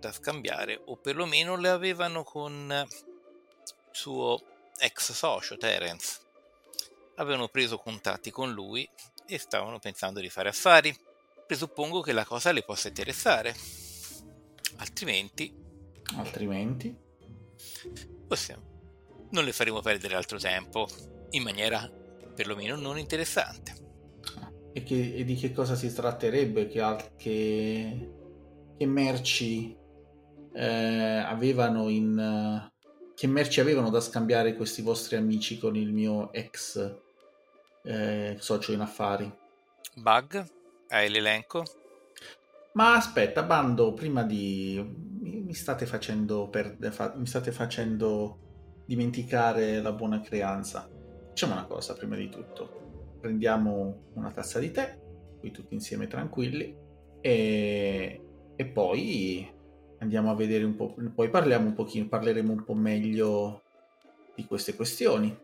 da 0.01 0.11
scambiare 0.11 0.81
o 0.87 0.97
perlomeno 0.97 1.57
le 1.57 1.69
avevano 1.69 2.25
con 2.25 2.69
il 2.73 3.89
suo 3.93 4.43
ex 4.79 5.13
socio 5.13 5.57
Terence. 5.57 6.19
Avevano 7.15 7.47
preso 7.47 7.79
contatti 7.79 8.33
con 8.33 8.53
lui 8.53 8.89
e 9.27 9.39
stavano 9.39 9.79
pensando 9.79 10.19
di 10.19 10.29
fare 10.29 10.49
affari. 10.49 10.95
Presuppongo 11.47 12.01
che 12.01 12.13
la 12.13 12.25
cosa 12.25 12.51
le 12.51 12.65
possa 12.65 12.89
interessare. 12.89 13.55
Altrimenti... 14.79 15.55
Altrimenti? 16.17 16.95
Possiamo. 18.27 18.73
Non 19.31 19.45
le 19.45 19.53
faremo 19.53 19.81
perdere 19.81 20.17
altro 20.17 20.39
tempo, 20.39 20.89
in 21.31 21.43
maniera 21.43 21.89
perlomeno 22.35 22.77
non 22.77 22.99
interessante. 22.99 23.73
E, 24.73 24.83
che, 24.83 25.15
e 25.15 25.25
di 25.25 25.37
che 25.37 25.53
cosa 25.53 25.77
si 25.77 25.93
tratterebbe? 25.93 26.67
Che, 26.67 27.13
che, 27.17 28.11
che 28.77 28.87
merci 28.87 29.77
eh, 30.53 31.25
avevano 31.27 31.89
in... 31.89 32.71
Che 33.15 33.27
merci 33.29 33.61
avevano 33.61 33.91
da 33.91 34.01
scambiare 34.01 34.57
questi 34.57 34.83
vostri 34.83 35.15
amici 35.15 35.59
con 35.59 35.77
il 35.77 35.93
mio 35.93 36.33
ex 36.33 36.97
eh, 37.85 38.37
socio 38.41 38.73
in 38.73 38.81
affari. 38.81 39.33
Bug? 39.95 40.45
Hai 40.89 41.09
l'elenco? 41.09 41.65
Ma 42.73 42.97
aspetta, 42.97 43.45
Bando, 43.45 43.93
prima 43.93 44.25
di... 44.25 44.85
mi 45.21 45.55
state 45.55 45.87
facendo, 45.87 46.49
per... 46.49 46.77
mi 47.15 47.27
state 47.27 47.53
facendo 47.53 48.83
dimenticare 48.85 49.81
la 49.81 49.93
buona 49.93 50.21
creanza. 50.21 50.91
Facciamo 51.35 51.55
una 51.55 51.65
cosa 51.65 51.95
prima 51.95 52.15
di 52.15 52.29
tutto. 52.29 53.17
Prendiamo 53.21 54.05
una 54.15 54.31
tazza 54.31 54.61
di 54.61 54.71
tè, 54.71 54.97
qui 55.41 55.51
tutti 55.51 55.75
insieme 55.75 56.07
tranquilli, 56.07 56.73
e, 57.21 58.21
e 58.55 58.67
poi 58.67 59.53
andiamo 59.99 60.31
a 60.31 60.37
vedere 60.37 60.63
un 60.63 60.77
po', 60.77 60.95
poi 61.13 61.31
parliamo 61.31 61.67
un 61.67 61.75
pochino, 61.75 62.07
parleremo 62.07 62.53
un 62.53 62.63
po' 62.63 62.75
meglio 62.75 63.63
di 64.37 64.45
queste 64.45 64.77
questioni. 64.77 65.37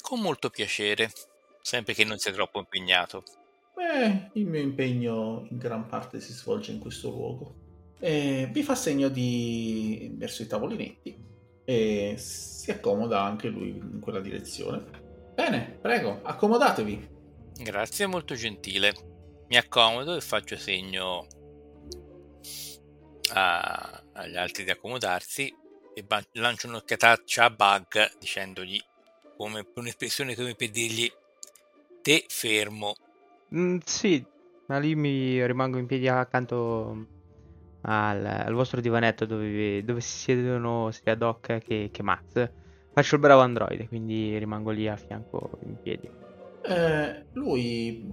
Con 0.00 0.20
molto 0.20 0.48
piacere 0.48 1.10
sempre 1.60 1.92
che 1.92 2.04
non 2.04 2.16
sia 2.16 2.32
troppo 2.32 2.58
impegnato. 2.58 3.22
Beh, 3.74 4.30
il 4.40 4.46
mio 4.46 4.62
impegno 4.62 5.46
in 5.50 5.58
gran 5.58 5.86
parte 5.86 6.18
si 6.18 6.32
svolge 6.32 6.72
in 6.72 6.78
questo 6.78 7.10
luogo. 7.10 7.54
E 7.98 8.48
vi 8.50 8.62
fa 8.62 8.74
segno 8.74 9.10
di 9.10 10.14
verso 10.16 10.40
i 10.40 10.46
tavolinetti 10.46 11.24
e 11.62 12.14
si 12.16 12.70
accomoda 12.70 13.20
anche 13.20 13.48
lui 13.48 13.68
in 13.68 14.00
quella 14.00 14.20
direzione. 14.20 15.04
Bene, 15.36 15.78
prego, 15.82 16.20
accomodatevi. 16.22 17.08
Grazie, 17.58 18.06
molto 18.06 18.34
gentile. 18.34 18.94
Mi 19.48 19.58
accomodo 19.58 20.16
e 20.16 20.22
faccio 20.22 20.56
segno 20.56 21.26
a, 23.34 24.02
agli 24.14 24.36
altri 24.36 24.64
di 24.64 24.70
accomodarsi 24.70 25.54
e 25.94 26.02
ba- 26.02 26.24
lancio 26.32 26.68
un'occhiataccia 26.68 27.44
a 27.44 27.50
Bug 27.50 28.16
dicendogli 28.18 28.80
come 29.36 29.66
un'espressione 29.74 30.34
come 30.34 30.54
per 30.54 30.70
dirgli 30.70 31.06
te 32.00 32.24
fermo. 32.28 32.94
Mm, 33.54 33.76
sì, 33.84 34.24
ma 34.68 34.78
lì 34.78 34.94
mi 34.94 35.46
rimango 35.46 35.76
in 35.76 35.84
piedi 35.84 36.08
accanto 36.08 37.08
al, 37.82 38.24
al 38.24 38.54
vostro 38.54 38.80
divanetto 38.80 39.26
dove, 39.26 39.84
dove, 39.84 40.00
si 40.00 40.16
siedono 40.16 40.90
sia 40.92 41.14
Doc 41.14 41.58
che, 41.58 41.90
che 41.92 42.02
Max. 42.02 42.50
Faccio 42.96 43.16
il 43.16 43.20
bravo 43.20 43.42
androide, 43.42 43.88
quindi 43.88 44.38
rimango 44.38 44.70
lì 44.70 44.88
a 44.88 44.96
fianco 44.96 45.58
in 45.66 45.76
piedi. 45.82 46.10
Eh, 46.62 47.26
lui 47.34 48.10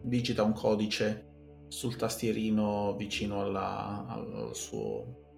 digita 0.00 0.42
un 0.42 0.54
codice 0.54 1.26
sul 1.68 1.96
tastierino 1.96 2.96
vicino 2.96 3.42
alla, 3.42 4.06
al 4.08 4.52
suo, 4.54 5.36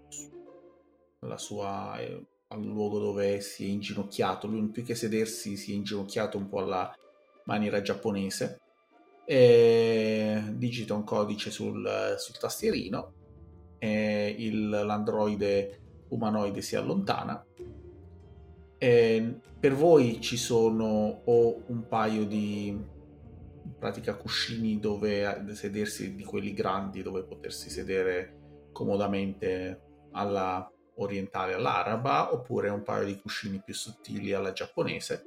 alla 1.18 1.38
sua, 1.38 1.98
eh, 1.98 2.24
al 2.46 2.62
luogo 2.62 3.00
dove 3.00 3.40
si 3.40 3.64
è 3.64 3.68
inginocchiato. 3.68 4.46
Lui 4.46 4.68
più 4.68 4.84
che 4.84 4.94
sedersi 4.94 5.56
si 5.56 5.72
è 5.72 5.74
inginocchiato 5.74 6.38
un 6.38 6.48
po' 6.48 6.60
alla 6.60 6.94
maniera 7.46 7.82
giapponese, 7.82 8.60
e 9.24 10.40
digita 10.52 10.94
un 10.94 11.02
codice 11.02 11.50
sul, 11.50 12.14
sul 12.16 12.38
tastierino, 12.38 13.12
e 13.76 14.36
il, 14.38 14.68
l'androide 14.68 15.80
umanoide 16.10 16.62
si 16.62 16.76
allontana. 16.76 17.44
E 18.84 19.40
per 19.58 19.72
voi 19.72 20.20
ci 20.20 20.36
sono 20.36 21.22
o 21.24 21.62
un 21.68 21.88
paio 21.88 22.26
di 22.26 22.78
pratica 23.78 24.14
cuscini 24.14 24.78
dove 24.78 25.42
sedersi 25.54 26.14
di 26.14 26.22
quelli 26.22 26.52
grandi 26.52 27.02
dove 27.02 27.22
potersi 27.24 27.70
sedere 27.70 28.68
comodamente 28.72 29.80
alla 30.12 30.70
orientale 30.96 31.54
all'araba 31.54 32.34
oppure 32.34 32.68
un 32.68 32.82
paio 32.82 33.06
di 33.06 33.18
cuscini 33.18 33.62
più 33.64 33.72
sottili 33.72 34.34
alla 34.34 34.52
giapponese 34.52 35.24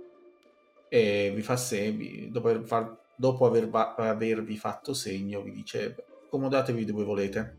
e 0.88 1.32
vi 1.34 1.42
fa 1.42 1.58
segni, 1.58 2.30
dopo 2.30 2.50
aver 2.50 3.00
dopo 3.16 3.48
aver 3.48 3.70
avervi 3.72 4.56
fatto 4.56 4.94
segno, 4.94 5.42
vi 5.42 5.52
dice 5.52 5.96
accomodatevi 6.28 6.86
dove 6.86 7.04
volete. 7.04 7.58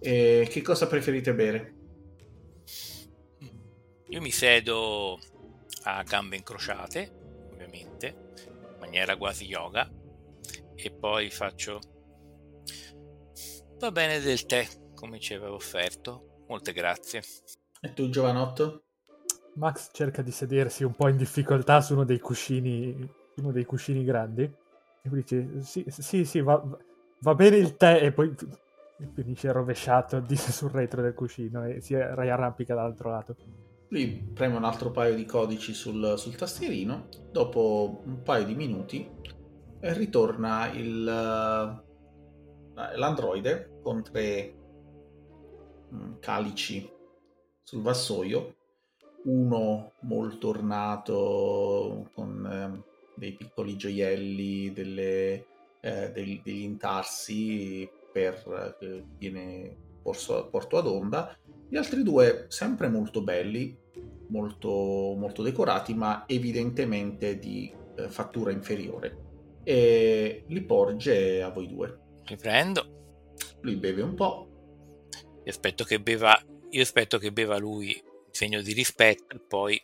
E 0.00 0.46
che 0.50 0.60
cosa 0.60 0.86
preferite 0.86 1.32
bere? 1.32 1.74
Io 4.10 4.20
mi 4.20 4.32
sedo 4.32 5.18
a 5.82 6.02
gambe 6.02 6.36
incrociate, 6.36 7.48
ovviamente, 7.52 8.32
in 8.46 8.78
maniera 8.78 9.16
quasi 9.16 9.44
yoga, 9.46 9.88
e 10.74 10.90
poi 10.90 11.30
faccio... 11.30 11.80
Va 13.78 13.90
bene 13.90 14.20
del 14.20 14.44
tè, 14.44 14.66
come 14.94 15.18
ci 15.18 15.34
avevo 15.34 15.54
offerto. 15.54 16.44
Molte 16.48 16.72
grazie. 16.72 17.22
E 17.80 17.92
tu, 17.94 18.10
giovanotto? 18.10 18.82
Max 19.54 19.90
cerca 19.92 20.20
di 20.22 20.30
sedersi 20.30 20.84
un 20.84 20.92
po' 20.92 21.08
in 21.08 21.16
difficoltà 21.16 21.80
su 21.80 21.94
uno 21.94 22.04
dei 22.04 22.18
cuscini, 22.18 23.08
uno 23.36 23.52
dei 23.52 23.64
cuscini 23.64 24.04
grandi. 24.04 24.42
E 24.42 25.08
poi 25.08 25.22
dice: 25.22 25.62
Sì, 25.62 25.84
sì, 25.88 26.24
sì 26.24 26.40
va, 26.40 26.62
va 27.20 27.34
bene 27.34 27.56
il 27.56 27.76
tè. 27.76 28.02
E 28.02 28.12
poi 28.12 28.34
finisce 29.14 29.50
rovesciato 29.50 30.22
sul 30.34 30.70
retro 30.70 31.00
del 31.00 31.14
cuscino 31.14 31.64
e 31.64 31.80
si 31.80 31.94
riarrampica 31.94 32.74
dall'altro 32.74 33.10
lato. 33.10 33.36
Lui 33.90 34.22
preme 34.32 34.56
un 34.56 34.62
altro 34.62 34.92
paio 34.92 35.16
di 35.16 35.24
codici 35.24 35.74
sul, 35.74 36.14
sul 36.16 36.36
tastierino. 36.36 37.08
Dopo 37.32 38.02
un 38.04 38.22
paio 38.22 38.44
di 38.44 38.54
minuti 38.54 39.08
eh, 39.80 39.92
ritorna 39.94 40.70
il, 40.72 41.08
eh, 41.08 42.96
l'androide 42.96 43.80
con 43.82 44.02
tre 44.04 44.54
mm, 45.92 46.12
calici 46.20 46.88
sul 47.64 47.82
vassoio. 47.82 48.54
Uno 49.24 49.92
molto 50.02 50.48
ornato 50.48 52.10
con 52.14 52.46
eh, 52.46 52.84
dei 53.16 53.32
piccoli 53.32 53.76
gioielli, 53.76 54.72
delle, 54.72 55.46
eh, 55.80 56.12
degli, 56.12 56.40
degli 56.44 56.62
intarsi 56.62 57.90
per 58.12 58.76
eh, 58.80 59.04
viene 59.18 59.76
porso- 60.00 60.48
porto 60.48 60.78
ad 60.78 60.86
onda. 60.86 61.36
Gli 61.68 61.76
altri 61.76 62.02
due 62.02 62.46
sempre 62.48 62.88
molto 62.88 63.22
belli, 63.22 63.78
molto, 64.30 65.14
molto 65.16 65.42
decorati, 65.42 65.94
ma 65.94 66.24
evidentemente 66.26 67.38
di 67.38 67.72
eh, 67.96 68.08
fattura 68.08 68.50
inferiore. 68.50 69.28
E 69.62 70.44
li 70.46 70.62
porge 70.62 71.42
a 71.42 71.50
voi 71.50 71.68
due. 71.68 71.98
Li 72.24 72.36
prendo. 72.36 73.34
Lui 73.60 73.76
beve 73.76 74.02
un 74.02 74.14
po'. 74.14 74.48
Io 75.44 75.50
aspetto 75.50 75.84
che 75.84 76.00
beva, 76.00 76.38
io 76.70 76.82
aspetto 76.82 77.18
che 77.18 77.32
beva 77.32 77.58
lui 77.58 77.90
in 77.90 78.32
segno 78.32 78.62
di 78.62 78.72
rispetto 78.72 79.34
e 79.34 79.40
poi 79.40 79.80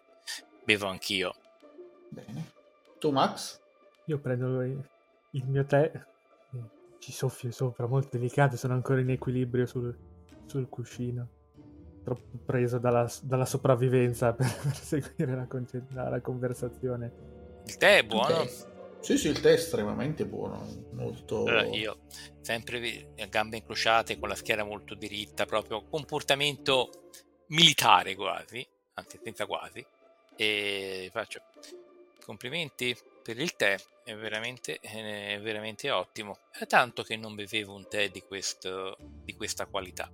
bevo 0.65 0.87
anch'io. 0.87 1.35
Bene. 2.09 2.53
Tu, 2.99 3.11
Max? 3.11 3.61
Io 4.07 4.19
prendo 4.19 4.63
il 4.63 5.45
mio 5.47 5.65
tè, 5.65 5.91
ci 6.99 7.13
soffio 7.13 7.51
sopra, 7.51 7.87
molto 7.87 8.17
delicato, 8.17 8.57
sono 8.57 8.75
ancora 8.75 9.01
in 9.01 9.11
equilibrio 9.11 9.67
sul, 9.67 9.95
sul 10.47 10.69
cuscino. 10.69 11.29
Troppo 12.07 12.39
preso 12.45 12.79
dalla, 12.79 13.11
dalla 13.23 13.45
sopravvivenza 13.45 14.31
per, 14.39 14.47
per 14.63 14.77
seguire 14.77 15.35
la, 15.35 15.49
la- 15.89 16.09
la 16.09 16.21
conversazione. 16.21 17.13
Il 17.65 17.77
tè 17.79 17.99
è 17.99 18.05
buono. 18.05 18.43
Ok. 18.43 18.67
Sì, 19.01 19.19
sì, 19.19 19.27
il 19.27 19.41
tè 19.41 19.51
è 19.51 19.55
estremamente 19.55 20.25
buono. 20.25 20.65
Molto... 20.93 21.41
Allora, 21.41 21.65
io 21.65 21.99
sempre 22.43 23.09
a 23.19 23.27
gambe 23.27 23.57
incrociate 23.57 24.21
con 24.21 24.29
la 24.29 24.37
schiena 24.37 24.63
molto 24.63 24.95
diritta, 24.95 25.47
proprio 25.47 25.83
comportamento 25.83 27.11
militare 27.49 28.15
quasi, 28.15 28.65
anzi 28.95 29.19
senza 29.21 29.47
quasi, 29.47 29.85
e 30.37 31.09
faccio 31.13 31.41
complimenti 32.25 32.97
per 33.21 33.41
il 33.41 33.57
tè, 33.57 33.77
è 34.05 34.15
veramente, 34.15 34.79
è 34.79 35.41
veramente 35.41 35.91
ottimo. 35.91 36.39
È 36.53 36.67
tanto 36.67 37.03
che 37.03 37.17
non 37.17 37.35
bevevo 37.35 37.75
un 37.75 37.89
tè 37.89 38.11
di, 38.11 38.23
questo, 38.23 38.97
di 39.01 39.35
questa 39.35 39.67
qualità. 39.67 40.09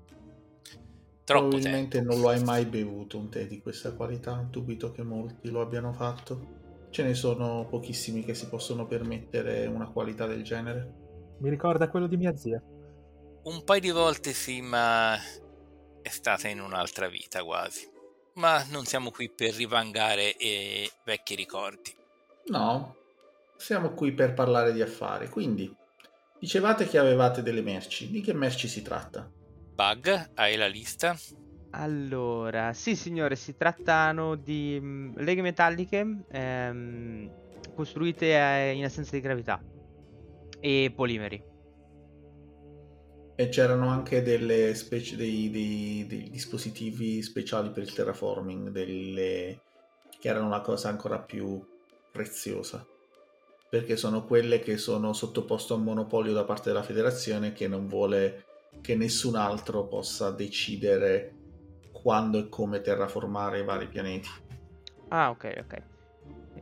Troppo 1.33 1.49
Probabilmente 1.49 1.99
tempo. 1.99 2.13
non 2.13 2.21
lo 2.21 2.29
hai 2.29 2.43
mai 2.43 2.67
bevuto 2.67 3.17
un 3.17 3.31
tè 3.31 3.47
di 3.47 3.61
questa 3.63 3.95
qualità. 3.95 4.47
Dubito 4.51 4.93
che 4.93 5.03
molti 5.03 5.51
lo 5.51 5.63
abbiano 5.63 5.95
fatto. 5.95 6.61
Ce 6.91 7.03
ne 7.03 7.15
sono 7.15 7.67
pochissimi 7.71 8.23
che 8.23 8.35
si 8.35 8.49
possono 8.49 8.87
permettere 8.87 9.65
una 9.67 9.89
qualità 9.89 10.27
del 10.27 10.43
genere. 10.43 10.93
Mi 11.39 11.49
ricorda 11.49 11.89
quello 11.89 12.07
di 12.07 12.19
mia 12.19 12.37
zia. 12.37 12.63
Un 13.45 13.65
paio 13.65 13.81
di 13.81 13.91
volte 13.91 14.35
sì, 14.35 14.61
ma 14.61 15.17
è 15.17 16.09
stata 16.11 16.49
in 16.49 16.61
un'altra 16.61 17.09
vita 17.09 17.43
quasi. 17.43 17.89
Ma 18.35 18.63
non 18.71 18.85
siamo 18.85 19.11
qui 19.11 19.31
per 19.31 19.55
rivangare 19.55 20.37
eh, 20.37 20.91
vecchi 21.05 21.35
ricordi. 21.35 21.95
No, 22.49 22.97
siamo 23.57 23.95
qui 23.95 24.13
per 24.13 24.35
parlare 24.35 24.73
di 24.75 24.83
affari. 24.83 25.31
Quindi, 25.31 25.75
dicevate 26.39 26.87
che 26.87 26.99
avevate 26.99 27.43
delle 27.43 27.63
merci. 27.63 28.11
Di 28.11 28.21
che 28.21 28.35
merci 28.35 28.69
si 28.69 28.83
tratta? 28.83 29.31
Bug, 29.83 30.31
hai 30.35 30.57
la 30.57 30.69
lista? 30.69 31.19
Allora, 31.71 32.73
sì 32.73 32.95
signore, 32.95 33.35
si 33.35 33.57
trattano 33.57 34.37
di 34.37 34.79
mm, 34.81 35.17
leghe 35.17 35.43
metalliche 35.43 36.07
ehm, 36.31 37.29
costruite 37.75 38.27
eh, 38.27 38.75
in 38.75 38.85
assenza 38.85 39.17
di 39.17 39.21
gravità 39.21 39.61
e 40.61 40.93
polimeri. 40.95 41.43
E 43.35 43.49
c'erano 43.49 43.89
anche 43.89 44.23
delle 44.23 44.73
specie 44.77 45.17
dei, 45.17 45.51
dei- 45.51 46.07
dei 46.07 46.31
dispositivi 46.31 47.21
speciali 47.21 47.71
per 47.71 47.83
il 47.83 47.93
terraforming, 47.93 48.69
delle... 48.69 49.63
che 50.21 50.29
erano 50.29 50.47
una 50.47 50.61
cosa 50.61 50.91
ancora 50.91 51.19
più 51.19 51.61
preziosa. 52.13 52.87
Perché 53.69 53.97
sono 53.97 54.27
quelle 54.27 54.61
che 54.61 54.77
sono 54.77 55.13
sottoposte 55.13 55.73
a 55.73 55.77
un 55.77 55.83
monopolio 55.83 56.33
da 56.33 56.45
parte 56.45 56.69
della 56.69 56.85
federazione 56.85 57.53
che 57.53 57.67
non 57.67 57.89
vuole 57.89 58.51
che 58.81 58.97
nessun 58.97 59.37
altro 59.37 59.87
possa 59.87 60.31
decidere 60.31 61.35
quando 61.93 62.39
e 62.39 62.49
come 62.49 62.81
terraformare 62.81 63.61
i 63.61 63.65
vari 63.65 63.87
pianeti. 63.87 64.29
Ah, 65.09 65.31
ok, 65.31 65.55
ok. 65.61 65.83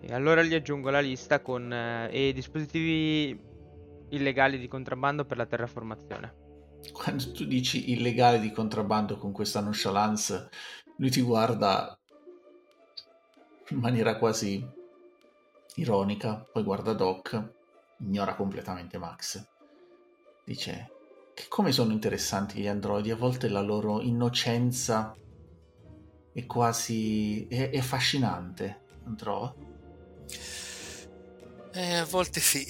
E 0.02 0.14
allora 0.14 0.42
gli 0.42 0.54
aggiungo 0.54 0.90
la 0.90 1.00
lista 1.00 1.40
con 1.40 1.72
eh, 1.72 2.32
dispositivi 2.32 3.38
illegali 4.10 4.58
di 4.58 4.68
contrabbando 4.68 5.24
per 5.24 5.36
la 5.36 5.46
terraformazione. 5.46 6.34
Quando 6.92 7.32
tu 7.32 7.44
dici 7.44 7.92
illegale 7.92 8.40
di 8.40 8.50
contrabbando 8.50 9.16
con 9.16 9.32
questa 9.32 9.60
nonchalance, 9.60 10.48
lui 10.96 11.10
ti 11.10 11.20
guarda 11.20 11.96
in 13.68 13.78
maniera 13.78 14.16
quasi 14.16 14.66
ironica, 15.76 16.44
poi 16.52 16.62
guarda 16.62 16.92
Doc, 16.92 17.52
ignora 17.98 18.34
completamente 18.34 18.98
Max. 18.98 19.46
Dice 20.44 20.90
che 21.40 21.48
come 21.48 21.72
sono 21.72 21.92
interessanti 21.92 22.60
gli 22.60 22.66
androidi, 22.66 23.10
a 23.10 23.16
volte 23.16 23.48
la 23.48 23.62
loro 23.62 24.02
innocenza 24.02 25.16
è 26.32 26.44
quasi 26.44 27.46
è, 27.48 27.70
è 27.70 27.78
affascinante, 27.78 28.82
non 29.04 29.16
trova? 29.16 29.54
Eh, 31.72 31.94
a 31.94 32.04
volte 32.04 32.40
sì, 32.40 32.66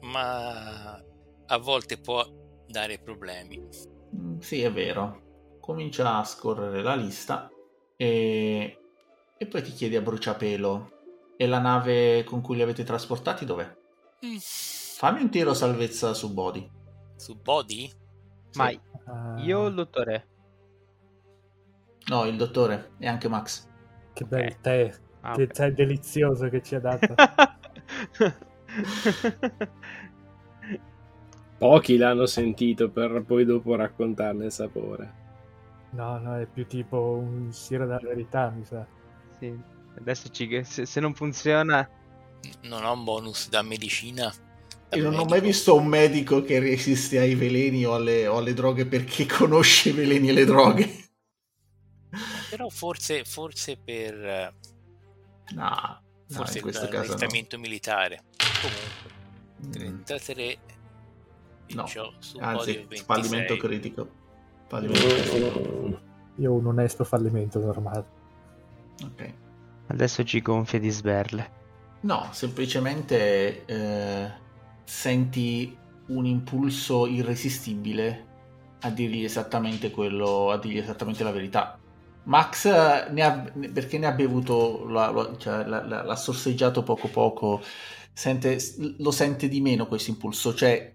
ma 0.00 0.94
a 0.94 1.58
volte 1.58 1.98
può 1.98 2.24
dare 2.66 2.98
problemi. 2.98 3.60
Mm, 4.16 4.38
Sì, 4.38 4.62
è 4.62 4.72
vero. 4.72 5.58
Comincia 5.60 6.16
a 6.16 6.24
scorrere 6.24 6.82
la 6.82 6.94
lista 6.94 7.50
e, 7.94 8.78
e 9.36 9.46
poi 9.46 9.62
ti 9.62 9.72
chiedi 9.72 9.96
a 9.96 10.00
bruciapelo. 10.00 10.94
E 11.36 11.46
la 11.46 11.58
nave 11.58 12.24
con 12.24 12.40
cui 12.40 12.56
li 12.56 12.62
avete 12.62 12.84
trasportati 12.84 13.44
dov'è? 13.44 13.70
Mm, 14.24 14.38
Fammi 14.38 15.20
un 15.20 15.28
tiro 15.30 15.52
salvezza 15.52 16.14
su 16.14 16.32
body. 16.32 16.70
Su 17.16 17.34
body? 17.36 17.90
Ma 18.54 18.72
Ah, 19.08 19.34
io 19.38 19.60
o 19.60 19.66
il 19.68 19.74
dottore? 19.74 20.26
No, 22.08 22.24
il 22.24 22.36
dottore 22.36 22.92
e 22.98 23.06
anche 23.06 23.28
Max. 23.28 23.68
Che 24.12 24.24
bel 24.24 24.44
Eh. 24.44 24.58
tè, 24.60 24.92
Ah, 25.20 25.34
che 25.34 25.48
tè 25.48 25.72
delizioso 25.72 26.48
che 26.48 26.62
ci 26.62 26.74
ha 26.74 26.80
dato. 26.80 27.14
Pochi 31.58 31.96
l'hanno 31.96 32.26
sentito 32.26 32.90
per 32.90 33.22
poi 33.24 33.44
dopo 33.44 33.74
raccontarne 33.74 34.46
il 34.46 34.52
sapore. 34.52 35.14
No, 35.90 36.18
no, 36.18 36.36
è 36.38 36.46
più 36.46 36.66
tipo 36.66 37.16
un 37.16 37.52
siero 37.52 37.86
della 37.86 37.98
verità, 38.02 38.50
mi 38.50 38.64
sa. 38.64 38.86
Sì, 39.38 39.58
adesso 39.98 40.28
ci... 40.30 40.62
se, 40.64 40.86
se 40.86 41.00
non 41.00 41.14
funziona... 41.14 41.88
Non 42.62 42.84
ho 42.84 42.92
un 42.92 43.04
bonus 43.04 43.48
da 43.48 43.62
medicina. 43.62 44.32
Io 44.96 45.10
non 45.10 45.18
ho 45.18 45.24
mai 45.24 45.40
visto 45.40 45.74
un 45.76 45.86
medico 45.86 46.42
che 46.42 46.58
resiste 46.58 47.18
ai 47.18 47.34
veleni 47.34 47.84
o 47.84 47.94
alle, 47.94 48.26
o 48.26 48.38
alle 48.38 48.54
droghe 48.54 48.86
perché 48.86 49.26
conosce 49.30 49.90
i 49.90 49.92
veleni 49.92 50.28
e 50.28 50.32
le 50.32 50.44
droghe. 50.44 51.04
Però 52.50 52.68
forse, 52.68 53.24
forse 53.24 53.76
per 53.76 54.14
No, 55.54 55.64
no 55.64 56.00
forse 56.28 56.56
in 56.58 56.62
questo 56.62 56.82
per 56.82 56.90
caso 56.90 57.08
no. 57.08 57.14
addestramento 57.14 57.58
militare. 57.58 58.22
Comunque, 58.60 59.14
Mm, 59.58 60.02
33 60.02 60.58
No, 61.68 61.82
Diciamo, 61.84 62.12
su 62.18 62.36
Anzi, 62.38 62.56
podio 62.74 62.88
26. 62.88 63.04
fallimento 63.04 63.56
critico. 63.56 64.08
Fallimento 64.68 65.06
critico. 65.06 66.00
Io 66.36 66.52
ho 66.52 66.54
un 66.54 66.66
onesto 66.66 67.04
fallimento 67.04 67.58
normale. 67.58 68.04
Ok. 69.02 69.32
Adesso 69.88 70.24
ci 70.24 70.42
gonfia 70.42 70.78
di 70.78 70.90
sberle. 70.90 71.50
No, 72.02 72.28
semplicemente 72.32 73.64
eh, 73.64 74.30
senti 74.86 75.76
un 76.06 76.24
impulso 76.24 77.06
irresistibile 77.06 78.24
a 78.80 78.90
dirgli 78.90 79.24
esattamente 79.24 79.90
quello, 79.90 80.50
a 80.50 80.58
dirgli 80.58 80.78
esattamente 80.78 81.24
la 81.24 81.32
verità. 81.32 81.78
Max 82.24 82.64
eh, 82.66 83.10
ne 83.10 83.22
ha, 83.22 83.52
perché 83.72 83.98
ne 83.98 84.06
ha 84.06 84.12
bevuto, 84.12 84.86
la, 84.88 85.34
cioè, 85.38 85.64
l'ha 85.64 86.16
sorseggiato 86.16 86.82
poco 86.82 87.08
poco, 87.08 87.62
sente, 88.12 88.58
lo 88.98 89.10
sente 89.10 89.48
di 89.48 89.60
meno 89.60 89.86
questo 89.86 90.10
impulso, 90.10 90.54
cioè 90.54 90.92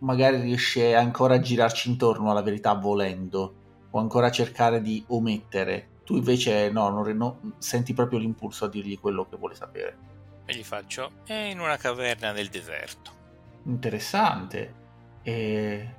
magari 0.00 0.40
riesce 0.40 0.94
ancora 0.94 1.34
a 1.34 1.40
girarci 1.40 1.88
intorno 1.90 2.30
alla 2.30 2.42
verità 2.42 2.72
volendo, 2.74 3.54
o 3.90 3.98
ancora 3.98 4.26
a 4.26 4.30
cercare 4.30 4.80
di 4.80 5.04
omettere. 5.08 5.90
Tu 6.04 6.16
invece 6.16 6.70
no, 6.70 6.90
non, 6.90 7.16
no, 7.16 7.54
senti 7.58 7.94
proprio 7.94 8.18
l'impulso 8.18 8.66
a 8.66 8.68
dirgli 8.68 8.98
quello 8.98 9.26
che 9.26 9.36
vuole 9.36 9.54
sapere. 9.54 9.96
E 10.44 10.54
gli 10.54 10.64
faccio, 10.64 11.10
è 11.24 11.32
in 11.32 11.60
una 11.60 11.78
caverna 11.78 12.32
nel 12.32 12.48
deserto. 12.48 13.22
Interessante. 13.64 14.82
E 15.22 15.94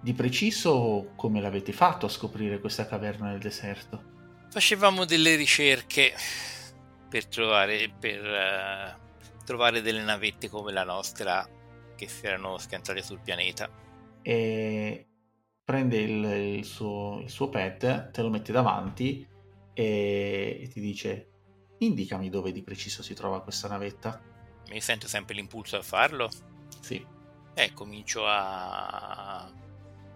di 0.00 0.12
preciso 0.14 1.12
come 1.14 1.40
l'avete 1.40 1.72
fatto 1.72 2.06
a 2.06 2.08
scoprire 2.08 2.58
questa 2.58 2.86
caverna 2.86 3.30
nel 3.30 3.38
deserto? 3.38 4.02
Facevamo 4.50 5.04
delle 5.04 5.36
ricerche 5.36 6.14
per 7.08 7.26
trovare, 7.26 7.92
per, 7.98 8.22
uh, 8.22 9.44
trovare 9.44 9.82
delle 9.82 10.02
navette 10.02 10.48
come 10.48 10.72
la 10.72 10.84
nostra 10.84 11.46
che 11.94 12.08
si 12.08 12.26
erano 12.26 12.56
schiantate 12.56 13.02
sul 13.02 13.20
pianeta. 13.20 13.70
E 14.22 15.06
prende 15.62 15.98
il, 15.98 16.24
il, 16.58 16.64
suo, 16.64 17.20
il 17.22 17.30
suo 17.30 17.48
pet, 17.48 18.10
te 18.10 18.22
lo 18.22 18.30
mette 18.30 18.52
davanti 18.52 19.26
e, 19.72 20.60
e 20.62 20.68
ti 20.68 20.80
dice 20.80 21.28
indicami 21.78 22.28
dove 22.28 22.52
di 22.52 22.62
preciso 22.62 23.02
si 23.02 23.14
trova 23.14 23.42
questa 23.42 23.68
navetta. 23.68 24.20
Mi 24.70 24.80
sento 24.80 25.08
sempre 25.08 25.34
l'impulso 25.34 25.76
a 25.76 25.82
farlo? 25.82 26.28
Sì. 26.80 27.06
Eh, 27.54 27.72
comincio 27.72 28.24
a... 28.26 29.50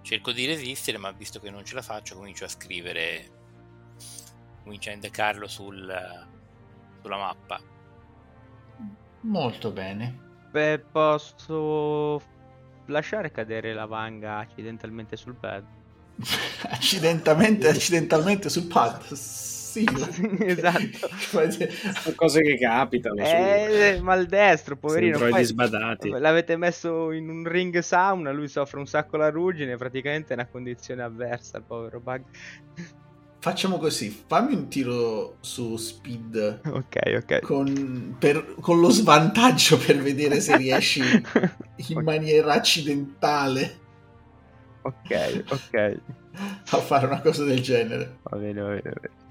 Cerco 0.03 0.33
di 0.33 0.44
resistere, 0.44 0.98
ma 0.98 1.11
visto 1.12 1.40
che 1.40 1.50
non 1.50 1.64
ce 1.64 1.74
la 1.74 1.83
faccio, 1.83 2.16
comincio 2.16 2.44
a 2.44 2.48
scrivere, 2.48 3.31
comincio 4.62 4.90
a 4.90 4.92
indicarlo 4.92 5.46
sul, 5.46 6.27
sulla 7.00 7.16
mappa. 7.16 7.59
Molto 9.20 9.70
bene. 9.70 10.18
Beh, 10.50 10.79
posso 10.81 12.20
lasciare 12.87 13.31
cadere 13.31 13.72
la 13.72 13.87
vanga 13.87 14.38
accidentalmente 14.38 15.16
sul 15.16 15.35
pad? 15.35 15.64
accidentalmente, 16.70 17.68
accidentalmente 17.68 18.48
sul 18.48 18.66
pad? 18.66 19.12
Sì, 19.12 19.85
esatto. 20.38 21.09
Sono 21.50 22.14
cose 22.14 22.40
che 22.42 22.57
capitano. 22.57 23.16
Eh, 23.16 23.98
maldestro, 24.00 24.77
poverino. 24.77 25.18
Poi 25.18 25.44
sbadati. 25.44 26.11
L'avete 26.11 26.57
messo 26.57 27.11
in 27.11 27.29
un 27.29 27.44
ring 27.44 27.77
sauna, 27.81 28.31
lui 28.31 28.46
soffre 28.46 28.79
un 28.79 28.87
sacco 28.87 29.16
la 29.16 29.31
ruggine, 29.31 29.77
praticamente 29.77 30.31
è 30.31 30.35
una 30.35 30.46
condizione 30.46 31.03
avversa, 31.03 31.59
il 31.59 31.64
povero 31.66 31.98
bug. 31.98 32.22
Facciamo 33.40 33.77
così, 33.77 34.09
fammi 34.27 34.55
un 34.55 34.68
tiro 34.68 35.37
su 35.40 35.77
speed. 35.77 36.61
Ok, 36.66 36.96
ok. 37.16 37.40
Con, 37.40 38.16
per, 38.18 38.55
con 38.61 38.81
lo 38.81 38.88
svantaggio 38.90 39.77
per 39.77 40.00
vedere 40.00 40.40
se 40.40 40.57
riesci 40.57 41.03
in 41.88 42.00
maniera 42.03 42.53
accidentale. 42.53 43.83
Ok, 44.85 45.44
ok. 45.49 46.01
A 46.70 46.79
fare 46.79 47.07
una 47.07 47.20
cosa 47.20 47.44
del 47.44 47.61
genere. 47.61 48.18
Va 48.23 48.37
bene, 48.37 48.61
va 48.61 48.68
bene, 48.68 48.83
va 48.83 49.01
bene. 49.01 49.23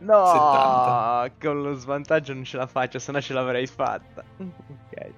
No, 0.00 0.26
70. 0.26 1.32
con 1.40 1.62
lo 1.62 1.74
svantaggio 1.74 2.32
non 2.32 2.44
ce 2.44 2.56
la 2.56 2.66
faccio, 2.66 2.98
se 2.98 3.12
no 3.12 3.20
ce 3.20 3.32
l'avrei 3.32 3.66
fatta. 3.66 4.24
ok. 4.38 5.12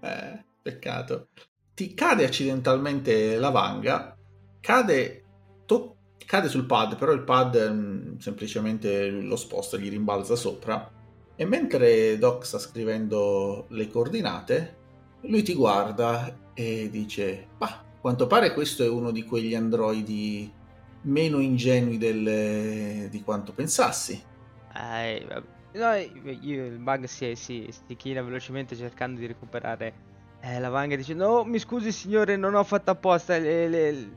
Eh, 0.00 0.44
peccato. 0.62 1.28
Ti 1.74 1.94
cade 1.94 2.24
accidentalmente 2.24 3.36
la 3.36 3.50
vanga, 3.50 4.16
cade 4.60 5.24
to- 5.66 5.96
cade 6.16 6.48
sul 6.48 6.66
pad, 6.66 6.96
però 6.96 7.12
il 7.12 7.22
pad 7.22 7.54
mh, 7.54 7.74
mm, 7.74 8.16
semplicemente 8.16 9.08
lo 9.10 9.36
sposta, 9.36 9.76
gli 9.76 9.88
rimbalza 9.88 10.34
sopra. 10.34 10.90
E 11.36 11.44
mentre 11.44 12.18
Doc 12.18 12.44
sta 12.44 12.58
scrivendo 12.58 13.66
le 13.70 13.88
coordinate, 13.88 14.76
lui 15.22 15.42
ti 15.42 15.54
guarda 15.54 16.50
e 16.52 16.88
dice: 16.90 17.46
Bah, 17.56 17.84
quanto 18.00 18.26
pare 18.26 18.52
questo 18.52 18.84
è 18.84 18.88
uno 18.88 19.10
di 19.10 19.24
quegli 19.24 19.54
androidi 19.54 20.52
meno 21.02 21.38
ingenui 21.40 21.98
del, 21.98 23.08
di 23.08 23.22
quanto 23.22 23.52
pensassi. 23.52 24.22
Eh, 24.74 25.26
no, 25.72 25.94
io, 25.94 26.66
il 26.66 26.78
bug 26.78 27.04
si, 27.04 27.34
si, 27.34 27.68
si 27.70 27.96
china 27.96 28.22
velocemente 28.22 28.76
cercando 28.76 29.20
di 29.20 29.26
recuperare 29.26 30.08
eh, 30.40 30.60
la 30.60 30.68
vanga 30.68 30.96
dice: 30.96 31.14
No, 31.14 31.44
mi 31.44 31.58
scusi, 31.58 31.90
signore, 31.92 32.36
non 32.36 32.54
ho 32.54 32.62
fatto 32.64 32.90
apposta 32.90 33.36
le, 33.38 33.68
le, 33.68 34.16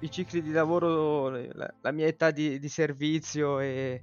i 0.00 0.10
cicli 0.10 0.42
di 0.42 0.52
lavoro, 0.52 1.30
la, 1.30 1.72
la 1.80 1.92
mia 1.92 2.06
età 2.06 2.30
di, 2.30 2.58
di 2.58 2.68
servizio 2.68 3.60
e, 3.60 4.02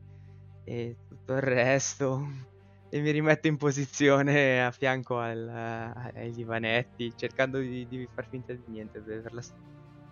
e, 0.63 0.95
tutto 1.07 1.33
il 1.33 1.41
resto. 1.41 2.55
E 2.89 3.01
mi 3.01 3.11
rimetto 3.11 3.47
in 3.47 3.57
posizione 3.57 4.63
a 4.63 4.71
fianco 4.71 5.19
al, 5.19 5.47
ai 5.47 6.31
divanetti, 6.31 7.13
cercando 7.15 7.59
di, 7.59 7.85
di, 7.87 8.07
far 8.13 8.27
finta 8.29 8.53
di 8.53 8.63
niente 8.67 8.99
per, 8.99 9.33
la, 9.33 9.41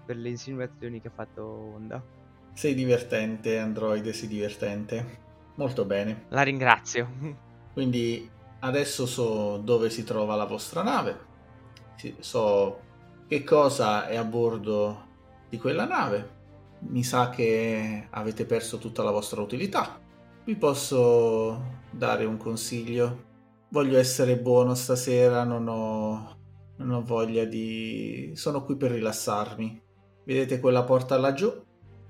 per 0.06 0.18
le 0.18 0.30
insinuazioni 0.30 1.00
che 1.00 1.08
ha 1.08 1.12
fatto 1.12 1.44
Onda. 1.44 2.04
Sei 2.54 2.74
divertente, 2.74 3.60
Android, 3.60 4.10
sei 4.10 4.28
divertente. 4.28 5.24
Molto 5.56 5.86
bene. 5.86 6.26
La 6.30 6.42
ringrazio. 6.42 7.10
Quindi 7.74 8.30
adesso 8.60 9.06
so 9.06 9.58
dove 9.58 9.90
si 9.90 10.04
trova 10.04 10.36
la 10.36 10.46
vostra 10.46 10.84
nave. 10.84 11.34
So 12.20 12.82
che 13.28 13.44
cosa 13.44 14.08
è 14.08 14.16
a 14.16 14.24
bordo 14.24 15.08
di 15.50 15.58
quella 15.58 15.86
nave. 15.86 16.34
Mi 16.80 17.04
sa 17.04 17.30
che 17.30 18.08
avete 18.10 18.46
perso 18.46 18.78
tutta 18.78 19.02
la 19.02 19.12
vostra 19.12 19.42
utilità. 19.42 20.00
Vi 20.44 20.56
posso 20.56 21.84
dare 21.96 22.26
un 22.26 22.38
consiglio. 22.38 23.24
Voglio 23.70 23.98
essere 23.98 24.38
buono 24.38 24.76
stasera, 24.76 25.44
non 25.44 25.68
ho, 25.68 26.38
non 26.78 26.92
ho 26.92 27.04
voglia 27.04 27.46
di... 27.46 28.32
Sono 28.36 28.64
qui 28.64 28.76
per 28.76 28.92
rilassarmi. 28.92 29.82
Vedete 30.24 30.60
quella 30.60 30.84
porta 30.84 31.18
laggiù? 31.18 31.52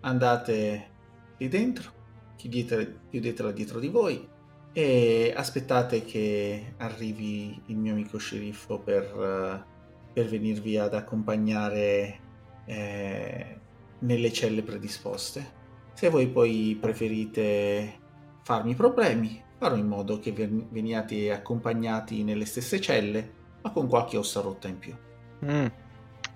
Andate 0.02 0.89
lì 1.38 1.48
dentro, 1.48 1.91
chiudete, 2.36 3.00
chiudetela 3.10 3.52
dietro 3.52 3.80
di 3.80 3.88
voi 3.88 4.28
e 4.71 5.34
aspettate 5.36 6.04
che 6.04 6.74
arrivi 6.78 7.62
il 7.67 7.78
mio 7.78 7.93
amico 7.93 8.17
sceriffo 8.17 8.80
per, 8.80 9.65
per 10.13 10.28
venirvi 10.28 10.78
ad 10.78 10.93
accompagnare 10.93 12.19
eh, 12.65 13.60
nelle 14.00 14.32
celle 14.32 14.63
predisposte. 14.63 15.63
Se 15.93 16.10
voi 16.10 16.28
poi 16.28 16.78
preferite 16.80 18.00
farmi 18.43 18.76
problemi, 18.76 19.43
farò 19.65 19.75
in 19.78 19.88
modo 19.88 20.19
che 20.19 20.32
veniate 20.32 21.32
accompagnati 21.32 22.23
nelle 22.23 22.45
stesse 22.45 22.80
celle, 22.80 23.32
ma 23.63 23.71
con 23.71 23.88
qualche 23.88 24.15
ossa 24.15 24.41
rotta 24.41 24.67
in 24.67 24.78
più. 24.78 24.95
Mm, 25.43 25.65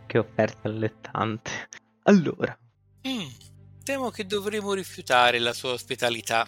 che 0.07 0.17
offerta 0.17 0.67
allettante. 0.67 1.51
Allora. 2.03 2.57
Mm, 3.07 3.27
temo 3.83 4.09
che 4.09 4.25
dovremo 4.25 4.73
rifiutare 4.73 5.37
la 5.37 5.53
sua 5.53 5.73
ospitalità. 5.73 6.47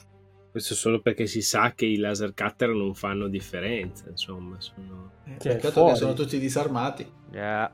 Questo 0.50 0.74
solo 0.74 1.02
perché 1.02 1.28
si 1.28 1.42
sa 1.42 1.72
che 1.74 1.86
i 1.86 1.98
laser 1.98 2.34
cutter 2.34 2.70
non 2.70 2.96
fanno 2.96 3.28
differenza, 3.28 4.10
insomma. 4.10 4.60
Sono... 4.60 5.12
Eh, 5.26 5.38
peccato 5.38 5.86
che 5.86 5.96
sono 5.96 6.14
tutti 6.14 6.40
disarmati. 6.40 7.10
Yeah. 7.32 7.72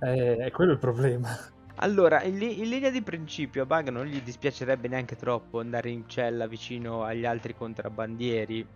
Eh, 0.00 0.36
è 0.36 0.50
quello 0.50 0.72
il 0.72 0.78
problema. 0.78 1.28
Allora, 1.76 2.22
in, 2.22 2.38
li- 2.38 2.60
in, 2.60 2.68
linea 2.68 2.90
di 2.90 3.02
principio 3.02 3.62
a 3.62 3.66
Bug 3.66 3.88
non 3.88 4.06
gli 4.06 4.20
dispiacerebbe 4.22 4.88
neanche 4.88 5.16
troppo 5.16 5.60
andare 5.60 5.90
in 5.90 6.08
cella 6.08 6.46
vicino 6.46 7.02
agli 7.02 7.24
altri 7.26 7.54
contrabbandieri. 7.54 8.66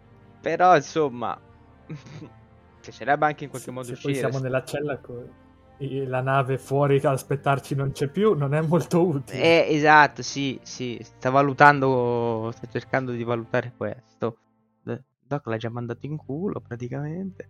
Però, 0.40 0.76
insomma, 0.76 1.38
piacerebbe 2.80 3.24
anche 3.26 3.44
in 3.44 3.50
qualche 3.50 3.68
se, 3.68 3.74
modo 3.74 3.86
se 3.86 3.92
uscire. 3.92 4.12
Poi 4.12 4.30
siamo 4.30 4.38
nella 4.42 4.64
cella 4.64 4.98
con 4.98 5.48
la 5.88 6.20
nave 6.20 6.58
fuori 6.58 6.98
a 6.98 7.12
aspettarci 7.12 7.74
non 7.74 7.92
c'è 7.92 8.08
più, 8.08 8.34
non 8.34 8.52
è 8.52 8.60
molto 8.60 9.06
utile. 9.06 9.66
Eh, 9.66 9.74
esatto, 9.74 10.22
sì, 10.22 10.58
sì, 10.62 10.98
sta 11.02 11.30
valutando, 11.30 12.50
sta 12.54 12.66
cercando 12.66 13.12
di 13.12 13.24
valutare 13.24 13.72
questo. 13.76 14.36
Doc 14.82 15.46
l'ha 15.46 15.56
già 15.56 15.70
mandato 15.70 16.06
in 16.06 16.16
culo 16.16 16.60
praticamente. 16.60 17.48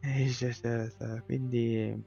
Quindi 1.26 2.02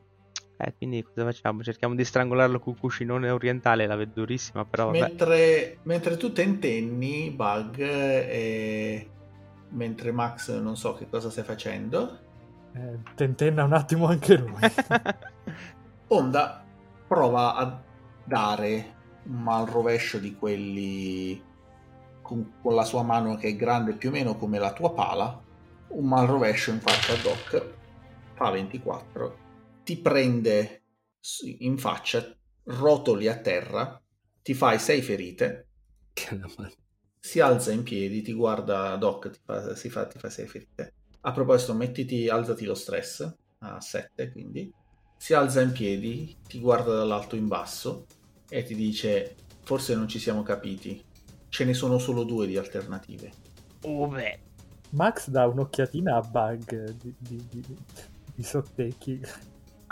eh, 0.58 0.74
quindi 0.78 1.04
cosa 1.04 1.24
facciamo? 1.24 1.64
Cerchiamo 1.64 1.96
di 1.96 2.04
strangolarlo 2.06 2.60
con 2.60 2.74
un 2.74 2.80
cuscinone 2.80 3.30
orientale, 3.30 3.88
la 3.88 3.96
vedo 3.96 4.12
durissima, 4.16 4.66
però 4.66 4.86
vabbè. 4.86 5.00
Mentre, 5.00 5.78
mentre 5.84 6.18
tu 6.18 6.32
tentenni, 6.32 7.32
Bug, 7.32 7.80
e 7.80 9.10
mentre 9.70 10.12
Max 10.12 10.58
non 10.60 10.78
so 10.78 10.94
che 10.94 11.08
cosa 11.10 11.30
stai 11.30 11.44
facendo. 11.44 12.20
Eh, 12.74 13.00
tentenna 13.16 13.64
un 13.64 13.74
attimo 13.74 14.08
anche 14.08 14.38
lui. 14.38 14.60
Onda 16.08 16.64
prova 17.08 17.56
a 17.56 17.82
dare 18.24 18.94
un 19.24 19.42
mal 19.42 19.66
rovescio 19.66 20.18
di 20.18 20.36
quelli 20.36 21.42
con, 22.22 22.54
con 22.62 22.76
la 22.76 22.84
sua 22.84 23.04
mano 23.04 23.36
che 23.36 23.50
è 23.50 23.56
grande 23.56 23.94
più 23.94 24.10
o 24.10 24.12
meno 24.12 24.36
come 24.36 24.60
la 24.60 24.74
tua 24.74 24.92
pala, 24.94 25.42
un 25.90 26.08
mal 26.08 26.28
rovescio 26.28 26.72
in 26.72 26.80
faccia 26.80 27.14
a 27.14 27.18
Doc 27.18 27.74
fa 28.34 28.50
24, 28.50 29.38
ti 29.84 29.98
prende 29.98 30.84
in 31.60 31.78
faccia, 31.78 32.36
rotoli 32.66 33.28
a 33.28 33.38
terra, 33.38 34.02
ti 34.42 34.54
fai 34.54 34.80
6 34.80 35.02
ferite, 35.02 35.68
si 37.20 37.40
alza 37.40 37.72
in 37.72 37.84
piedi, 37.84 38.22
ti 38.22 38.34
guarda 38.34 38.96
Doc, 38.98 39.30
ti 39.30 39.40
fa, 39.44 39.76
si 39.76 39.90
fa, 39.90 40.06
ti 40.06 40.20
fa 40.20 40.30
6 40.30 40.48
ferite. 40.48 40.94
A 41.22 41.32
proposito, 41.32 41.74
mettiti, 41.74 42.28
alzati 42.28 42.66
lo 42.66 42.76
stress 42.76 43.34
a 43.60 43.80
7, 43.80 44.32
quindi 44.32 44.72
si 45.18 45.34
alza 45.34 45.62
in 45.62 45.72
piedi, 45.72 46.36
ti 46.46 46.60
guarda 46.60 46.96
dall'alto 46.96 47.38
in 47.38 47.48
basso 47.48 48.08
e 48.50 48.64
ti 48.64 48.76
dice 48.76 49.36
forse 49.64 49.96
non 49.96 50.10
ci 50.10 50.20
siamo 50.20 50.44
capiti, 50.44 51.02
ce 51.48 51.64
ne 51.64 51.74
sono 51.74 51.98
solo 51.98 52.24
due 52.24 52.46
di 52.46 52.58
alternative. 52.58 53.32
Oh 53.84 54.08
beh. 54.08 54.40
Max 54.90 55.30
dà 55.30 55.48
un'occhiatina 55.48 56.18
a 56.18 56.22
Bug 56.22 56.92
di, 56.92 57.16
di, 57.18 57.46
di, 57.50 57.78
di 58.36 58.44
sottecchi, 58.44 59.22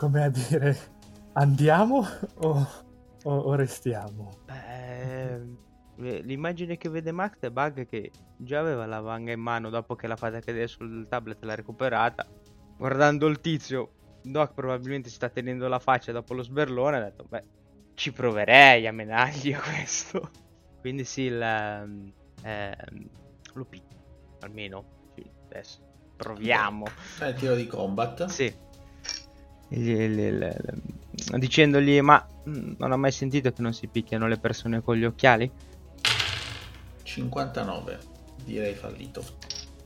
come 0.02 0.24
a 0.24 0.30
dire 0.30 0.76
andiamo 1.34 2.04
o, 2.38 2.68
o, 3.24 3.32
o 3.32 3.54
restiamo? 3.54 4.32
Eh, 4.48 5.40
l'immagine 5.98 6.76
che 6.76 6.90
vede 6.90 7.12
Max 7.12 7.38
è 7.42 7.52
Bug 7.52 7.86
che 7.86 8.10
già 8.36 8.62
aveva 8.62 8.88
la 8.88 9.00
vanga 9.00 9.32
in 9.32 9.40
mano 9.40 9.70
dopo 9.70 9.94
che 9.94 10.08
l'ha 10.08 10.16
fatta 10.16 10.40
cadere 10.40 10.66
sul 10.66 11.06
tablet 11.08 11.44
e 11.44 11.46
l'ha 11.46 11.54
recuperata. 11.54 12.26
Guardando 12.78 13.28
il 13.28 13.42
tizio 13.42 13.92
Doc 14.24 14.56
probabilmente 14.56 15.10
si 15.10 15.16
sta 15.16 15.30
tenendo 15.30 15.68
la 15.68 15.78
faccia 15.78 16.12
dopo 16.12 16.34
lo 16.34 16.42
sberlone 16.42 16.98
ha 16.98 17.02
detto 17.02 17.26
beh 17.30 17.44
ci 17.94 18.12
proverei 18.12 18.88
a 18.88 18.92
menargli 18.92 19.56
questo 19.56 20.32
quindi 20.80 21.04
sì 21.04 21.24
il, 21.24 21.42
ehm, 21.42 22.14
ehm 22.44 23.10
lo 23.54 23.66
picchio 23.66 23.98
almeno 24.42 24.84
sì, 25.16 25.28
adesso 25.46 25.80
proviamo 26.16 26.86
fai 26.86 27.30
il 27.30 27.36
tiro 27.36 27.56
di 27.56 27.66
combat 27.66 28.26
sì 28.26 28.70
dicendogli 31.38 32.02
ma 32.02 32.26
mm, 32.50 32.74
non 32.78 32.92
ho 32.92 32.98
mai 32.98 33.12
sentito 33.12 33.52
che 33.52 33.62
non 33.62 33.74
si 33.74 33.88
picchiano 33.88 34.28
le 34.28 34.38
persone 34.38 34.82
con 34.82 34.96
gli 34.96 35.06
occhiali 35.06 35.50
59 37.04 38.00
direi 38.44 38.74
fallito 38.76 39.24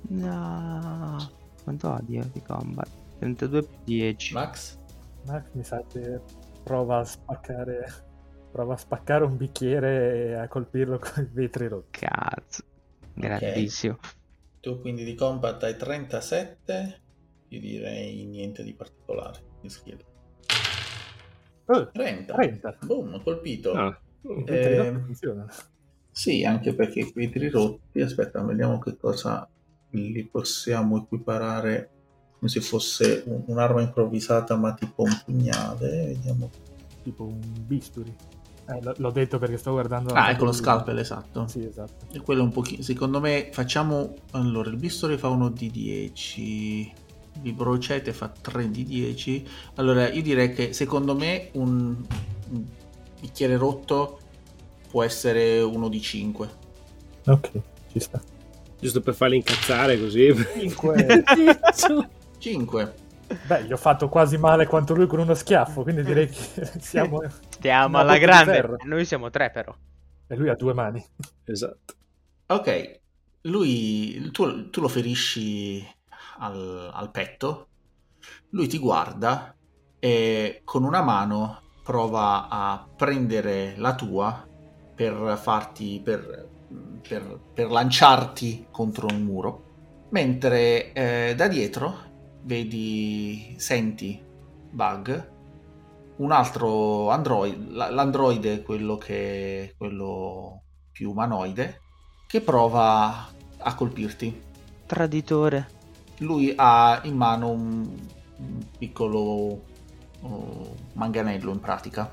no 0.09 1.31
quanto 1.63 1.91
ha 1.91 2.01
di 2.03 2.41
combat 2.45 2.89
32 3.19 3.63
più 3.63 3.77
10. 3.85 4.33
Max? 4.33 4.77
Max 5.25 5.43
mi 5.53 5.63
sa 5.63 5.83
che 5.87 6.19
prova 6.63 6.99
a 6.99 7.05
spaccare 7.05 8.03
prova 8.51 8.75
a 8.75 8.77
spaccare 8.77 9.25
un 9.25 9.35
bicchiere 9.35 10.27
e 10.27 10.33
a 10.33 10.47
colpirlo 10.47 10.97
con 10.97 11.23
i 11.23 11.29
vetri 11.29 11.67
rotti. 11.67 11.99
Cazzo. 11.99 12.63
Grandissimo. 13.13 13.95
Okay. 13.95 14.11
Tu 14.61 14.79
quindi 14.79 15.03
di 15.03 15.13
combat 15.13 15.61
hai 15.63 15.75
37, 15.75 17.01
io 17.49 17.59
direi 17.59 18.23
niente 18.23 18.63
di 18.63 18.73
particolare. 18.73 19.44
Mi 19.65 19.71
schiedo. 19.71 20.03
Oh, 21.65 21.89
30. 21.91 22.33
30. 22.35 22.77
Boom, 22.85 23.23
colpito. 23.23 23.71
Ah. 23.73 23.99
Eh, 24.45 25.01
sì, 26.11 26.45
anche 26.45 26.73
perché 26.75 26.99
i 26.99 27.11
vetri 27.13 27.49
rotti, 27.49 27.99
aspetta, 28.01 28.43
vediamo 28.43 28.77
che 28.77 28.95
cosa 28.95 29.47
li 29.89 30.23
possiamo 30.23 30.97
equiparare 30.97 31.89
come 32.37 32.49
se 32.49 32.61
fosse 32.61 33.23
un, 33.25 33.43
un'arma 33.47 33.81
improvvisata 33.81 34.55
ma 34.55 34.73
tipo 34.73 35.03
un 35.03 35.21
pugnale 35.23 35.87
vediamo 36.07 36.49
tipo 37.01 37.23
un 37.23 37.39
bisturi 37.65 38.13
eh, 38.67 38.79
l- 38.81 38.93
l'ho 38.97 39.11
detto 39.11 39.39
perché 39.39 39.55
sto 39.55 39.71
guardando 39.71 40.13
ah 40.13 40.31
ecco 40.31 40.43
lo 40.43 40.51
scalpel 40.51 40.97
esatto 40.99 41.47
sì 41.47 41.65
esatto 41.65 42.07
e 42.11 42.19
quello 42.19 42.43
un 42.43 42.51
pochino 42.51 42.81
secondo 42.81 43.21
me 43.21 43.49
facciamo 43.53 44.15
allora 44.31 44.69
il 44.69 44.75
bisturi 44.75 45.17
fa 45.17 45.29
uno 45.29 45.47
di 45.49 45.71
10 45.71 46.93
il 47.41 47.53
brocete 47.53 48.13
fa 48.13 48.29
3 48.29 48.71
di 48.71 48.83
10 48.83 49.47
allora 49.75 50.09
io 50.09 50.21
direi 50.21 50.53
che 50.53 50.73
secondo 50.73 51.15
me 51.15 51.49
un, 51.53 51.95
un 52.49 52.63
bicchiere 53.19 53.57
rotto 53.57 54.19
può 54.89 55.03
essere 55.03 55.59
uno 55.59 55.89
di 55.89 56.01
5 56.01 56.49
ok 57.25 57.51
ci 57.91 57.99
sta 57.99 58.21
giusto 58.79 59.01
per 59.01 59.13
farli 59.13 59.35
incazzare 59.35 59.99
così 59.99 60.33
5 60.59 61.23
5. 62.45 62.93
Beh, 63.47 63.63
gli 63.63 63.71
ho 63.71 63.77
fatto 63.77 64.07
quasi 64.07 64.37
male 64.37 64.67
quanto 64.67 64.93
lui 64.93 65.07
con 65.07 65.19
uno 65.19 65.33
schiaffo, 65.33 65.81
quindi 65.81 66.03
direi 66.03 66.29
che 66.29 66.69
siamo... 66.79 67.23
Stiamo 67.49 67.97
alla 67.97 68.17
grande. 68.17 68.77
Noi 68.83 69.03
siamo 69.05 69.31
tre 69.31 69.49
però. 69.49 69.75
E 70.27 70.35
lui 70.35 70.49
ha 70.49 70.55
due 70.55 70.73
mani. 70.73 71.03
Esatto. 71.45 71.93
Ok, 72.47 72.99
lui... 73.41 74.29
Tu, 74.31 74.69
tu 74.69 74.81
lo 74.81 74.87
ferisci 74.87 75.83
al, 76.37 76.91
al 76.93 77.11
petto, 77.11 77.67
lui 78.49 78.67
ti 78.67 78.77
guarda 78.77 79.55
e 79.99 80.61
con 80.63 80.83
una 80.83 81.01
mano 81.01 81.61
prova 81.83 82.47
a 82.49 82.87
prendere 82.95 83.75
la 83.77 83.95
tua 83.95 84.47
per 84.95 85.37
farti... 85.41 86.01
per, 86.03 86.49
per, 87.07 87.39
per 87.53 87.69
lanciarti 87.69 88.67
contro 88.71 89.07
un 89.11 89.21
muro, 89.21 90.07
mentre 90.09 90.91
eh, 90.93 91.35
da 91.35 91.47
dietro 91.47 91.95
vedi, 92.41 93.55
senti 93.57 94.21
Bug, 94.71 95.31
un 96.17 96.31
altro 96.31 97.09
android, 97.09 97.69
l'androide, 97.71 98.63
quello 98.63 98.97
che 98.97 99.75
quello 99.77 100.63
più 100.91 101.11
umanoide, 101.11 101.81
che 102.27 102.41
prova 102.41 103.27
a 103.57 103.75
colpirti. 103.75 104.41
Traditore. 104.85 105.74
Lui 106.19 106.53
ha 106.55 107.01
in 107.03 107.15
mano 107.15 107.49
un, 107.49 108.07
un 108.37 108.65
piccolo 108.77 109.63
uh, 110.21 110.75
manganello 110.93 111.51
in 111.51 111.59
pratica. 111.59 112.11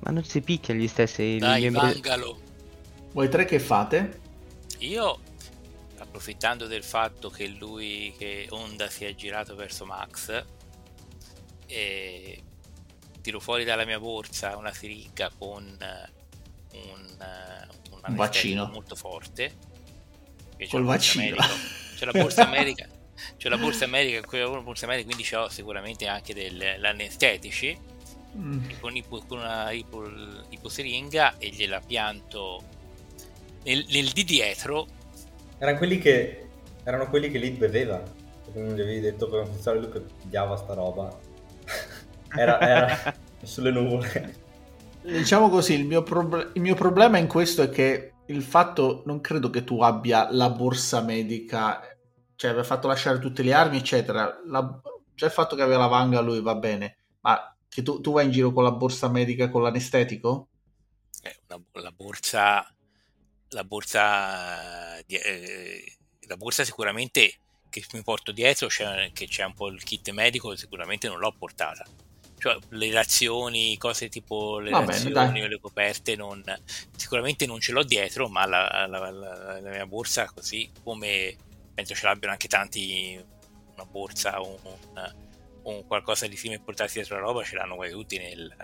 Ma 0.00 0.10
non 0.10 0.24
si 0.24 0.40
picchia 0.40 0.74
gli 0.74 0.88
stessi 0.88 1.38
Dai, 1.38 1.62
membri... 1.62 1.92
Vangalo. 1.92 2.40
Voi 3.12 3.28
tre 3.28 3.44
che 3.44 3.60
fate? 3.60 4.20
Io 4.78 5.18
approfittando 5.98 6.66
del 6.66 6.82
fatto 6.82 7.30
che 7.30 7.46
lui, 7.46 8.12
che 8.18 8.46
Honda 8.50 8.88
si 8.88 9.04
è 9.04 9.14
girato 9.14 9.54
verso 9.54 9.86
Max, 9.86 10.44
e 11.66 12.42
tiro 13.22 13.40
fuori 13.40 13.64
dalla 13.64 13.84
mia 13.86 13.98
borsa 13.98 14.56
una 14.56 14.72
siringa 14.72 15.30
con 15.38 15.64
un, 16.72 17.26
un 17.90 18.14
vaccino 18.14 18.66
molto 18.66 18.94
forte. 18.94 19.70
Col 20.68 20.84
vaccino. 20.84 21.36
C'è 21.96 22.04
la 22.04 22.12
borsa 22.12 22.46
America. 22.46 22.88
C'è 23.36 23.48
la 23.48 23.58
borsa 23.58 23.84
America, 23.84 24.20
la 24.36 24.60
borsa 24.60 24.84
America, 24.84 25.06
quindi 25.06 25.24
c'ho 25.24 25.48
sicuramente 25.48 26.06
anche 26.06 26.34
dell'anestetici 26.34 27.78
mm. 28.36 28.58
con, 28.80 28.96
ipo, 28.96 29.22
con 29.26 29.38
una 29.38 29.70
ipo, 29.70 30.04
iposeringa 30.48 31.38
e 31.38 31.48
gliela 31.48 31.80
pianto 31.80 32.62
nel, 33.64 33.84
nel 33.88 34.10
di 34.10 34.24
dietro 34.24 34.86
erano 35.62 35.78
quelli 35.78 35.98
che, 35.98 36.48
erano 36.82 37.08
quelli 37.08 37.30
che 37.30 37.38
Lid 37.38 37.56
beveva. 37.56 38.02
Perché 38.44 38.60
non 38.60 38.74
gli 38.74 38.80
avevi 38.80 38.98
detto 38.98 39.28
come 39.28 39.46
funzionava 39.46 39.84
lui 39.84 39.92
che 39.92 40.00
pigliava 40.00 40.56
sta 40.56 40.74
roba. 40.74 41.16
era, 42.36 42.60
era 42.60 43.14
sulle 43.42 43.70
nuvole. 43.70 44.40
Diciamo 45.02 45.48
così, 45.48 45.74
il 45.74 45.84
mio, 45.84 46.02
prob- 46.02 46.50
il 46.54 46.60
mio 46.60 46.74
problema 46.74 47.18
in 47.18 47.28
questo 47.28 47.62
è 47.62 47.70
che 47.70 48.12
il 48.26 48.42
fatto, 48.42 49.02
non 49.06 49.20
credo 49.20 49.50
che 49.50 49.62
tu 49.62 49.80
abbia 49.82 50.28
la 50.32 50.50
borsa 50.50 51.00
medica, 51.00 51.91
cioè 52.42 52.50
aver 52.50 52.64
fatto 52.64 52.88
lasciare 52.88 53.20
tutte 53.20 53.44
le 53.44 53.52
armi, 53.52 53.76
eccetera. 53.76 54.40
La, 54.46 54.80
cioè 55.14 55.28
il 55.28 55.34
fatto 55.34 55.54
che 55.54 55.62
aveva 55.62 55.78
la 55.78 55.86
vanga 55.86 56.18
lui 56.18 56.40
va 56.40 56.56
bene, 56.56 56.96
ma 57.20 57.54
che 57.68 57.82
tu, 57.82 58.00
tu 58.00 58.10
vai 58.10 58.24
in 58.24 58.32
giro 58.32 58.50
con 58.50 58.64
la 58.64 58.72
borsa 58.72 59.08
medica 59.08 59.48
con 59.48 59.62
l'anestetico? 59.62 60.48
Eh, 61.22 61.38
una, 61.46 61.62
la 61.74 61.92
borsa 61.92 62.66
la 63.50 63.62
borsa, 63.62 64.98
eh, 65.06 65.96
la 66.22 66.36
borsa 66.36 66.64
sicuramente 66.64 67.34
che 67.70 67.84
mi 67.92 68.02
porto 68.02 68.32
dietro, 68.32 68.66
c'è, 68.66 69.12
che 69.12 69.28
c'è 69.28 69.44
un 69.44 69.54
po' 69.54 69.68
il 69.68 69.84
kit 69.84 70.10
medico, 70.10 70.56
sicuramente 70.56 71.06
non 71.06 71.20
l'ho 71.20 71.32
portata. 71.38 71.86
Cioè, 72.38 72.58
le 72.70 72.90
razioni, 72.90 73.78
cose 73.78 74.08
tipo 74.08 74.58
le 74.58 74.70
Va 74.70 74.84
razioni 74.84 75.12
bene, 75.12 75.44
o 75.44 75.46
le 75.46 75.60
coperte, 75.60 76.16
non, 76.16 76.42
sicuramente 76.96 77.46
non 77.46 77.60
ce 77.60 77.70
l'ho 77.70 77.84
dietro, 77.84 78.28
ma 78.28 78.46
la, 78.46 78.86
la, 78.88 79.10
la, 79.10 79.60
la, 79.60 79.70
mia 79.70 79.86
borsa, 79.86 80.28
così 80.34 80.68
come 80.82 81.36
penso 81.74 81.94
ce 81.94 82.06
l'abbiano 82.06 82.32
anche 82.32 82.48
tanti, 82.48 83.22
una 83.74 83.84
borsa 83.84 84.40
o 84.40 84.58
un, 84.62 85.14
un, 85.62 85.86
qualcosa 85.86 86.26
di 86.26 86.36
simile 86.36 86.60
portarsi 86.60 86.98
dietro 86.98 87.16
la 87.16 87.22
roba, 87.22 87.42
ce 87.42 87.56
l'hanno 87.56 87.76
quasi 87.76 87.92
tutti 87.92 88.18
nel, 88.18 88.54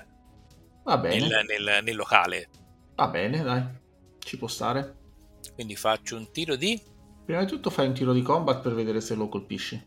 nel, 0.84 1.44
nel, 1.46 1.80
nel 1.82 1.96
locale. 1.96 2.48
Va 2.94 3.08
bene, 3.08 3.42
dai 3.42 3.86
ci 4.28 4.36
può 4.36 4.46
stare. 4.46 4.96
Quindi 5.54 5.74
faccio 5.74 6.16
un 6.16 6.30
tiro 6.30 6.54
di... 6.54 6.80
Prima 7.24 7.40
di 7.40 7.46
tutto 7.46 7.70
fai 7.70 7.86
un 7.86 7.94
tiro 7.94 8.12
di 8.12 8.20
combat 8.20 8.60
per 8.60 8.74
vedere 8.74 9.00
se 9.00 9.14
lo 9.14 9.28
colpisci. 9.28 9.86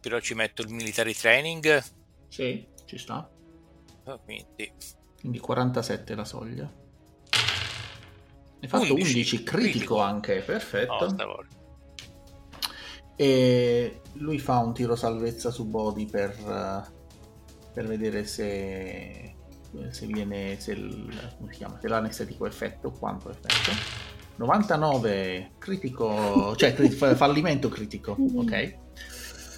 Però 0.00 0.20
ci 0.20 0.34
metto 0.34 0.62
il 0.62 0.68
military 0.68 1.12
training. 1.12 1.82
Sì, 2.28 2.64
ci 2.84 2.98
sta. 2.98 3.28
Oh, 4.04 4.18
quindi... 4.20 4.72
quindi 5.18 5.38
47 5.38 6.14
la 6.14 6.24
soglia. 6.24 6.72
Hai 8.60 8.68
fatto 8.68 8.94
11, 8.94 9.12
11 9.16 9.42
critico, 9.42 9.56
critico, 9.56 10.00
anche, 10.00 10.40
perfetto. 10.40 10.92
Oh, 10.92 11.44
E 13.16 14.00
lui 14.14 14.38
fa 14.38 14.58
un 14.58 14.72
tiro 14.72 14.96
salvezza 14.96 15.50
su 15.50 15.66
body 15.66 16.06
per, 16.06 16.30
eh, 16.30 16.82
per 17.72 17.86
vedere 17.86 18.24
se, 18.24 19.34
se 19.90 20.06
viene 20.06 20.58
se, 20.58 20.72
il, 20.72 21.32
come 21.38 21.52
si 21.52 21.58
chiama, 21.58 21.78
se 21.80 21.88
l'anestetico 21.88 22.46
effetto 22.46 22.90
quanto 22.90 23.30
effetto. 23.30 24.00
99 24.34 25.52
critico 25.58 26.56
cioè 26.56 26.72
crit- 26.72 27.14
fallimento 27.14 27.68
critico 27.68 28.16
ok? 28.34 28.78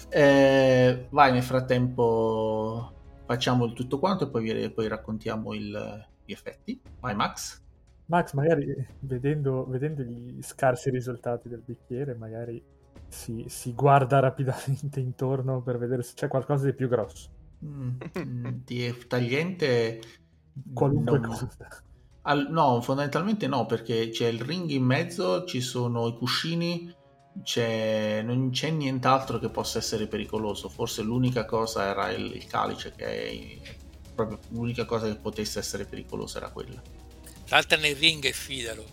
Eh, 0.09 1.07
vai 1.09 1.31
nel 1.31 1.41
frattempo 1.41 2.93
facciamo 3.25 3.65
il 3.65 3.73
tutto 3.73 3.99
quanto 3.99 4.25
e 4.25 4.29
poi, 4.29 4.71
poi 4.71 4.87
raccontiamo 4.87 5.53
il, 5.53 6.07
gli 6.23 6.31
effetti. 6.31 6.79
Vai 6.99 7.15
Max. 7.15 7.61
Max 8.07 8.33
magari 8.33 8.87
vedendo, 8.99 9.65
vedendo 9.67 10.03
gli 10.03 10.41
scarsi 10.41 10.91
risultati 10.91 11.49
del 11.49 11.63
bicchiere 11.65 12.13
magari 12.13 12.63
si, 13.07 13.45
si, 13.47 13.73
guarda 13.73 14.19
rapidamente 14.19 14.99
intorno 14.99 15.61
per 15.61 15.77
vedere 15.77 16.03
se 16.03 16.13
c'è 16.15 16.27
qualcosa 16.27 16.65
di 16.65 16.73
più 16.73 16.87
grosso. 16.87 17.29
Mm, 17.63 17.89
mm 18.19 18.47
di 18.65 19.07
tagliente 19.07 20.01
qualunque 20.73 21.19
non... 21.19 21.29
cosa. 21.29 21.49
Al, 22.27 22.47
no, 22.49 22.81
fondamentalmente 22.81 23.47
no, 23.47 23.65
perché 23.65 24.09
c'è 24.09 24.27
il 24.27 24.41
ring 24.41 24.69
in 24.71 24.83
mezzo, 24.83 25.45
ci 25.45 25.61
sono 25.61 26.07
i 26.07 26.17
cuscini, 26.17 26.91
c'è, 27.43 28.23
non 28.23 28.49
c'è 28.49 28.71
nient'altro 28.71 29.37
che 29.37 29.49
possa 29.49 29.77
essere 29.77 30.07
pericoloso. 30.07 30.67
Forse 30.67 31.03
l'unica 31.03 31.45
cosa 31.45 31.83
era 31.83 32.09
il, 32.11 32.33
il 32.35 32.47
calice, 32.47 32.93
che 32.95 33.05
è 33.05 33.75
proprio 34.15 34.39
l'unica 34.49 34.85
cosa 34.85 35.07
che 35.07 35.15
potesse 35.15 35.59
essere 35.59 35.85
pericolosa 35.85 36.37
era 36.37 36.49
quella. 36.49 36.81
Salta 37.43 37.77
nel 37.77 37.95
ring 37.95 38.25
e 38.25 38.31
fidalo. 38.31 38.83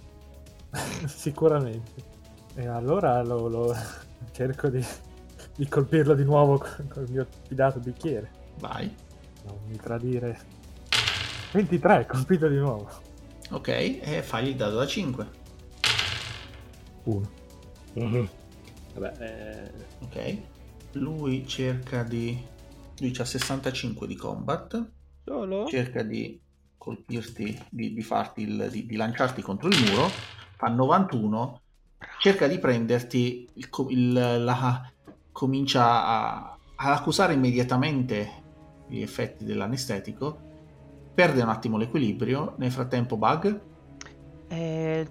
Sicuramente. 1.06 2.11
E 2.54 2.66
allora 2.66 3.22
lo, 3.22 3.48
lo 3.48 3.74
cerco 4.32 4.68
di, 4.68 4.84
di, 5.56 5.66
colpirlo 5.68 6.14
di 6.14 6.24
nuovo 6.24 6.58
con, 6.58 6.86
con, 6.88 7.04
il 7.04 7.10
mio 7.10 7.26
fidato 7.46 7.78
bicchiere. 7.78 8.30
Vai. 8.58 8.94
Non 9.44 9.58
mi 9.66 9.76
tradire. 9.76 10.38
23, 11.52 12.06
colpito 12.06 12.48
di 12.48 12.56
nuovo. 12.56 12.90
Ok, 13.50 13.68
e 13.68 14.22
fagli 14.22 14.48
il 14.48 14.56
dado 14.56 14.76
da 14.76 14.86
5. 14.86 15.26
1. 17.04 17.30
Mm-hmm. 17.98 18.24
Vabbè, 18.94 19.14
eh... 19.20 20.04
Ok. 20.04 20.38
Lui 20.92 21.46
cerca 21.46 22.02
di... 22.02 22.42
Lui 22.98 23.12
ha 23.16 23.24
65 23.24 24.06
di 24.06 24.14
combat. 24.14 24.90
Solo? 25.24 25.66
Cerca 25.66 26.02
di 26.02 26.38
colpirti, 26.76 27.66
di, 27.70 27.94
di 27.94 28.02
farti 28.02 28.42
il, 28.42 28.68
di, 28.70 28.86
di 28.86 28.96
lanciarti 28.96 29.40
contro 29.40 29.68
il 29.68 29.78
muro. 29.88 30.08
Fa 30.56 30.68
91 30.68 31.61
cerca 32.18 32.46
di 32.46 32.58
prenderti, 32.58 33.48
il, 33.54 33.68
il, 33.88 34.12
la, 34.44 34.90
comincia 35.32 36.04
a, 36.04 36.58
ad 36.76 36.92
accusare 36.92 37.32
immediatamente 37.32 38.40
gli 38.86 39.00
effetti 39.00 39.44
dell'anestetico, 39.44 40.38
perde 41.14 41.42
un 41.42 41.48
attimo 41.48 41.76
l'equilibrio, 41.78 42.54
nel 42.58 42.70
frattempo 42.70 43.16
Bug. 43.16 43.60
Eh, 44.48 45.08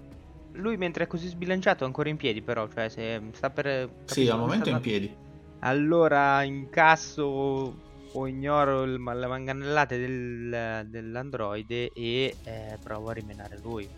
lui 0.52 0.76
mentre 0.76 1.04
è 1.04 1.06
così 1.06 1.28
sbilanciato 1.28 1.84
è 1.84 1.86
ancora 1.86 2.08
in 2.08 2.16
piedi 2.16 2.42
però, 2.42 2.68
cioè 2.68 2.88
se 2.88 3.20
sta 3.32 3.50
per... 3.50 3.90
Sì, 4.04 4.28
al 4.28 4.38
momento 4.38 4.68
è 4.68 4.72
in 4.72 4.80
piedi. 4.80 5.14
Allora 5.60 6.42
incasso 6.42 7.74
o 8.14 8.26
ignoro 8.26 8.82
il, 8.82 9.02
le 9.02 9.26
manganellate 9.26 9.98
del, 9.98 10.86
dell'androide 10.88 11.90
e 11.92 12.36
eh, 12.44 12.78
provo 12.82 13.10
a 13.10 13.12
rimenare 13.12 13.58
lui. 13.62 13.88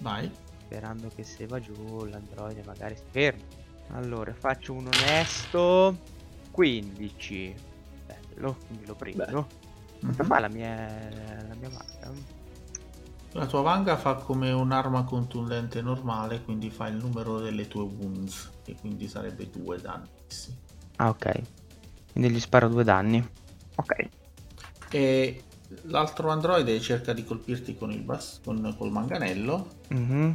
Vai 0.00 0.30
sperando 0.64 1.10
che 1.14 1.24
se 1.24 1.46
va 1.46 1.60
giù 1.60 2.04
l'androide 2.04 2.62
magari 2.64 2.96
si 2.96 3.04
ferma. 3.10 3.42
Allora, 3.92 4.32
faccio 4.32 4.72
un 4.72 4.86
onesto 4.86 5.98
15. 6.50 7.54
Bello, 8.06 8.56
quindi 8.66 8.86
lo 8.86 8.94
prendo. 8.94 9.46
Quanto 10.00 10.22
mm-hmm. 10.22 10.26
fa 10.26 10.38
la 10.40 10.48
mia, 10.48 10.74
la 11.48 11.54
mia 11.54 11.68
vanga? 11.68 12.42
La 13.32 13.46
tua 13.46 13.62
vanga 13.62 13.96
fa 13.96 14.14
come 14.14 14.52
un'arma 14.52 15.02
contundente 15.02 15.82
normale, 15.82 16.42
quindi 16.42 16.70
fa 16.70 16.86
il 16.86 16.96
numero 16.96 17.40
delle 17.40 17.66
tue 17.66 17.82
wounds, 17.82 18.50
e 18.64 18.76
quindi 18.80 19.08
sarebbe 19.08 19.50
due 19.50 19.80
danni. 19.80 20.08
Sì. 20.28 20.54
Ah, 20.96 21.08
ok. 21.08 21.40
Quindi 22.12 22.30
gli 22.30 22.40
sparo 22.40 22.68
due 22.68 22.84
danni. 22.84 23.28
Ok. 23.74 24.08
E 24.90 25.42
l'altro 25.82 26.30
androide 26.30 26.80
cerca 26.80 27.12
di 27.12 27.24
colpirti 27.24 27.76
con 27.76 27.90
il 27.90 28.02
bas- 28.02 28.40
con, 28.44 28.74
col 28.78 28.92
manganello. 28.92 29.68
Mm-hmm 29.92 30.32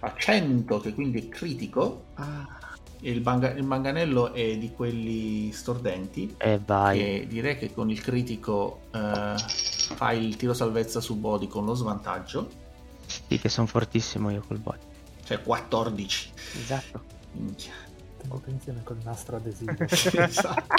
a 0.00 0.14
100 0.16 0.80
che 0.80 0.94
quindi 0.94 1.26
è 1.26 1.28
critico 1.28 2.06
ah. 2.14 2.58
il, 3.00 3.20
banga- 3.20 3.52
il, 3.52 3.64
manganello 3.64 4.32
è 4.32 4.56
di 4.56 4.72
quelli 4.72 5.52
stordenti. 5.52 6.34
E 6.38 6.60
vai. 6.64 6.98
Che 6.98 7.26
direi 7.28 7.56
che 7.56 7.72
con 7.72 7.90
il 7.90 8.00
critico 8.00 8.82
eh, 8.92 9.34
fai 9.36 10.26
il 10.26 10.36
tiro 10.36 10.54
salvezza 10.54 11.00
su 11.00 11.16
body 11.16 11.46
con 11.48 11.64
lo 11.64 11.74
svantaggio. 11.74 12.64
Sì 13.06 13.38
che 13.38 13.48
sono 13.48 13.66
fortissimo 13.66 14.30
io 14.30 14.42
col 14.46 14.58
body. 14.58 14.84
Cioè 15.24 15.42
14 15.42 16.32
esatto. 16.54 17.02
Minchia. 17.32 17.72
tengo 18.18 18.36
attenzione 18.36 18.82
col 18.82 18.98
nastro 19.02 19.36
adesivo. 19.36 19.74
Esatto. 19.86 20.74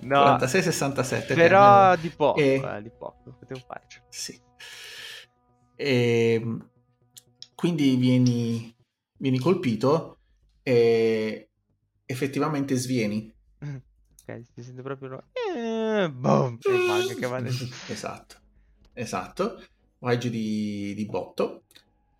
no, 0.02 0.36
46-67 0.36 1.34
però 1.34 1.96
di 1.96 2.10
poco, 2.10 2.38
e... 2.38 2.62
eh, 2.62 2.82
di 2.82 2.90
poco 2.90 3.34
potevo 3.38 3.60
farci. 3.66 4.00
Sì. 4.08 4.40
E 5.74 6.34
ehm, 6.34 6.68
quindi 7.58 7.96
vieni, 7.96 8.72
vieni 9.16 9.40
colpito 9.40 10.18
e 10.62 11.48
effettivamente 12.06 12.76
svieni. 12.76 13.34
Ok, 13.58 14.42
si 14.54 14.62
sente 14.62 14.80
proprio... 14.80 15.24
Eh, 15.56 16.08
boom, 16.08 16.58
che 16.58 17.26
va 17.26 17.42
esatto, 17.90 18.36
esatto. 18.92 19.60
Vai 19.98 20.20
giù 20.20 20.28
di, 20.28 20.94
di 20.94 21.04
botto. 21.06 21.64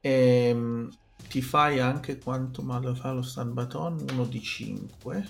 E, 0.00 0.10
ehm, 0.48 0.90
ti 1.28 1.40
fai 1.40 1.78
anche 1.78 2.18
quanto 2.18 2.62
male 2.62 2.92
fa 2.96 3.12
lo 3.12 3.22
stun 3.22 3.54
baton? 3.54 4.06
Uno 4.10 4.24
di 4.24 4.42
5. 4.42 5.28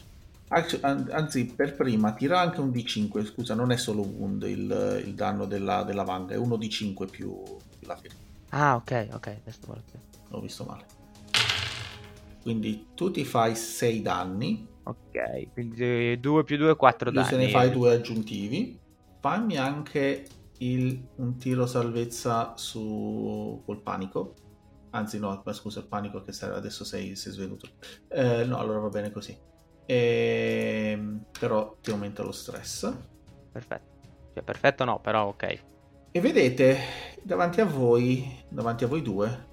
Anzi, 0.49 1.45
per 1.55 1.77
prima 1.77 2.15
tira 2.15 2.41
anche 2.41 2.61
un 2.61 2.71
D5. 2.71 3.27
Scusa, 3.27 3.53
non 3.53 3.73
è 3.73 3.77
solo 3.77 4.01
wound 4.01 4.45
il, 4.45 5.03
il 5.05 5.13
danno 5.13 5.45
della, 5.45 5.83
della 5.83 6.05
vanga, 6.05 6.33
è 6.33 6.39
uno 6.39 6.57
di 6.57 6.71
5 6.71 7.07
più, 7.09 7.31
più 7.79 7.87
la 7.87 7.97
ferita. 7.97 8.28
Ah, 8.51 8.77
ok, 8.77 9.09
ok, 9.13 9.27
adesso 9.27 9.61
guarda. 9.65 9.99
L'ho 10.29 10.41
visto 10.41 10.65
male. 10.65 10.85
Quindi 12.43 12.89
tu 12.95 13.11
ti 13.11 13.25
fai 13.25 13.55
6 13.55 14.03
danni. 14.03 14.67
Ok, 14.85 15.53
quindi 15.53 16.19
2 16.19 16.45
più 16.45 16.57
2, 16.57 16.77
4 16.77 17.11
danni. 17.11 17.27
Se 17.27 17.37
ne 17.37 17.49
fai 17.49 17.71
due 17.71 17.93
aggiuntivi. 17.93 18.79
Fammi 19.21 19.57
anche 19.57 20.27
il, 20.59 21.09
un 21.17 21.37
tiro 21.37 21.67
salvezza 21.67 22.57
su 22.57 23.63
col 23.65 23.83
panico. 23.83 24.35
Anzi, 24.91 25.19
no, 25.19 25.43
scusa, 25.53 25.81
il 25.81 25.87
panico 25.87 26.23
che 26.23 26.33
adesso 26.47 26.85
sei, 26.85 27.17
sei 27.17 27.33
svenuto. 27.33 27.69
Eh, 28.09 28.45
no, 28.45 28.59
allora 28.59 28.79
va 28.79 28.89
bene 28.89 29.11
così. 29.11 29.37
E... 29.85 30.91
Ehm, 30.93 31.25
però 31.39 31.77
ti 31.81 31.91
aumenta 31.91 32.23
lo 32.23 32.33
stress. 32.33 32.91
Perfetto. 33.53 33.97
Cioè, 34.33 34.43
perfetto 34.43 34.85
no, 34.85 35.01
però 35.01 35.27
ok. 35.27 35.65
E 36.11 36.21
vedete 36.21 36.79
davanti 37.23 37.61
a 37.61 37.67
voi, 37.67 38.43
davanti 38.49 38.85
a 38.85 38.87
voi 38.87 39.03
due, 39.03 39.47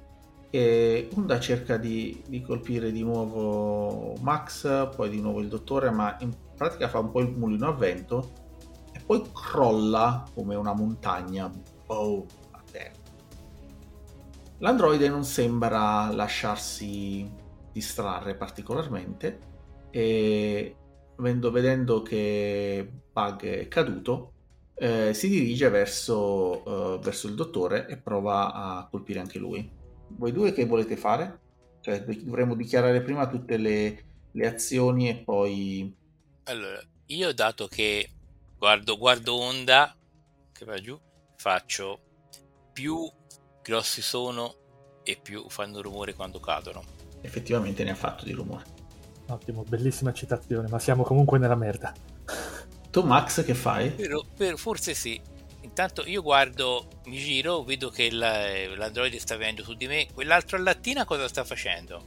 che 0.49 1.09
Unda 1.13 1.37
cerca 1.37 1.75
di, 1.75 2.23
di, 2.27 2.41
colpire 2.41 2.93
di 2.93 3.03
nuovo 3.03 4.15
Max, 4.21 4.89
poi 4.95 5.09
di 5.09 5.19
nuovo 5.19 5.41
il 5.41 5.49
dottore, 5.49 5.91
ma 5.91 6.15
in 6.21 6.33
pratica 6.55 6.87
fa 6.87 6.99
un 6.99 7.11
po' 7.11 7.19
il 7.19 7.29
mulino 7.29 7.67
a 7.67 7.73
vento 7.73 8.31
e 8.93 9.01
poi 9.05 9.21
crolla 9.33 10.23
come 10.33 10.55
una 10.55 10.73
montagna 10.73 11.51
oh, 11.87 12.25
a 12.51 12.61
terra. 12.71 13.03
L'androide 14.59 15.09
non 15.09 15.25
sembra 15.25 16.09
lasciarsi 16.13 17.29
distrarre 17.73 18.35
particolarmente 18.35 19.39
e 19.89 20.75
vedendo 21.17 22.01
che 22.01 22.89
Bug 23.11 23.41
è 23.43 23.67
caduto 23.67 24.34
eh, 24.75 25.13
si 25.13 25.29
dirige 25.29 25.69
verso, 25.69 26.61
uh, 26.69 26.99
verso, 26.99 27.27
il 27.27 27.35
dottore 27.35 27.87
e 27.87 27.97
prova 27.97 28.53
a 28.53 28.87
colpire 28.89 29.19
anche 29.19 29.39
lui. 29.39 29.69
Voi 30.09 30.31
due 30.31 30.53
che 30.53 30.65
volete 30.65 30.97
fare? 30.97 31.39
Cioè, 31.81 32.03
dovremmo 32.03 32.55
dichiarare 32.55 33.01
prima 33.01 33.27
tutte 33.27 33.57
le, 33.57 34.03
le 34.31 34.47
azioni 34.47 35.09
e 35.09 35.15
poi... 35.15 35.95
Allora, 36.43 36.81
io 37.07 37.33
dato 37.33 37.67
che 37.67 38.09
guardo, 38.57 38.97
guardo 38.97 39.35
Onda 39.35 39.95
che 40.51 40.65
va 40.65 40.79
giù, 40.79 40.99
faccio 41.35 41.99
più 42.71 43.09
grossi 43.61 44.01
sono 44.01 44.55
e 45.03 45.17
più 45.21 45.49
fanno 45.49 45.81
rumore 45.81 46.13
quando 46.13 46.39
cadono. 46.39 46.83
Effettivamente 47.21 47.83
ne 47.83 47.91
ha 47.91 47.95
fatto 47.95 48.25
di 48.25 48.31
rumore. 48.31 48.63
Ottimo, 49.27 49.63
bellissima 49.63 50.13
citazione, 50.13 50.67
ma 50.67 50.79
siamo 50.79 51.03
comunque 51.03 51.39
nella 51.39 51.55
merda. 51.55 51.93
Tu 52.95 53.01
Max 53.01 53.43
che 53.43 53.53
fai? 53.55 53.89
Però, 53.89 54.23
però, 54.37 54.55
forse 54.55 54.93
sì. 54.93 55.19
Intanto 55.63 56.05
io 56.05 56.21
guardo, 56.21 56.87
mi 57.07 57.17
giro, 57.17 57.61
vedo 57.61 57.89
che 57.89 58.09
la, 58.09 58.73
l'androide 58.73 59.19
sta 59.19 59.35
venendo 59.35 59.63
su 59.63 59.73
di 59.73 59.85
me. 59.85 60.07
Quell'altro 60.13 60.57
lattina 60.57 61.03
cosa 61.03 61.27
sta 61.27 61.43
facendo? 61.43 62.01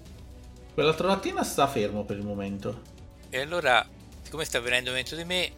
Quell'altro 0.72 1.06
lattina 1.06 1.44
sta 1.44 1.66
fermo 1.66 2.04
per 2.04 2.16
il 2.16 2.24
momento. 2.24 2.80
E 3.28 3.38
allora, 3.38 3.86
siccome 4.22 4.46
sta 4.46 4.60
venendo 4.60 4.90
dentro 4.90 5.14
di 5.14 5.24
me, 5.24 5.52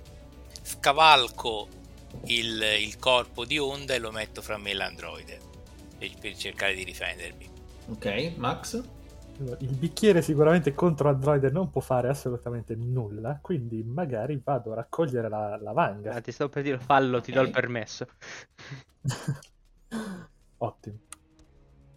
scavalco 0.65 1.69
il, 2.25 2.61
il 2.81 2.99
corpo 2.99 3.45
di 3.45 3.57
onda 3.57 3.95
e 3.95 4.01
lo 4.01 4.11
metto 4.11 4.43
fra 4.43 4.59
me 4.59 4.71
e 4.71 4.75
l'androide 4.75 5.39
per, 5.97 6.11
per 6.21 6.37
cercare 6.37 6.75
di 6.75 6.85
difendermi. 6.85 7.49
Ok, 7.87 8.33
Max? 8.35 8.83
Allora, 9.41 9.57
il 9.61 9.75
bicchiere 9.75 10.21
sicuramente 10.21 10.75
contro 10.75 11.09
Android 11.09 11.45
non 11.45 11.71
può 11.71 11.81
fare 11.81 12.09
assolutamente 12.09 12.75
nulla, 12.77 13.39
quindi 13.41 13.83
magari 13.83 14.39
vado 14.45 14.73
a 14.73 14.75
raccogliere 14.77 15.31
la, 15.31 15.59
la 15.61 15.73
vanga. 15.73 16.15
Ah, 16.15 16.21
ti 16.21 16.31
stavo 16.31 16.51
per 16.51 16.63
dire 16.63 16.79
fallo, 16.79 17.23
ti 17.23 17.33
do 17.33 17.41
il 17.41 17.47
Ok. 17.47 17.53
permesso. 17.53 18.07
Ottimo. 20.59 20.99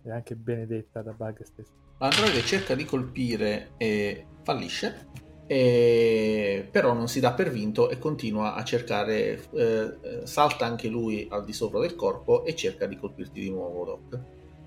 E 0.03 0.11
anche 0.11 0.35
benedetta 0.35 1.01
da 1.01 1.11
bug 1.11 1.43
stesso. 1.43 1.71
L'androide 1.97 2.41
cerca 2.43 2.75
di 2.75 2.85
colpire 2.85 3.71
e 3.77 4.25
fallisce, 4.43 5.07
e- 5.45 6.67
però 6.71 6.93
non 6.93 7.07
si 7.09 7.19
dà 7.19 7.33
per 7.33 7.51
vinto 7.51 7.89
e 7.89 7.97
continua 7.99 8.55
a 8.55 8.63
cercare, 8.63 9.49
eh, 9.51 9.97
eh, 10.01 10.21
salta 10.25 10.65
anche 10.65 10.87
lui 10.87 11.27
al 11.29 11.43
di 11.43 11.53
sopra 11.53 11.79
del 11.79 11.95
corpo 11.95 12.45
e 12.45 12.55
cerca 12.55 12.85
di 12.87 12.97
colpirti 12.97 13.41
di 13.41 13.49
nuovo, 13.49 13.83
Doc. 13.85 14.21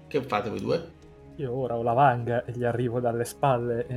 Che 0.08 0.22
fate 0.22 0.50
voi 0.50 0.60
due? 0.60 0.95
Io 1.36 1.52
ora 1.52 1.76
ho 1.76 1.82
la 1.82 1.92
vanga 1.92 2.44
e 2.44 2.52
gli 2.52 2.64
arrivo 2.64 3.00
dalle 3.00 3.24
spalle 3.24 3.86
e, 3.86 3.96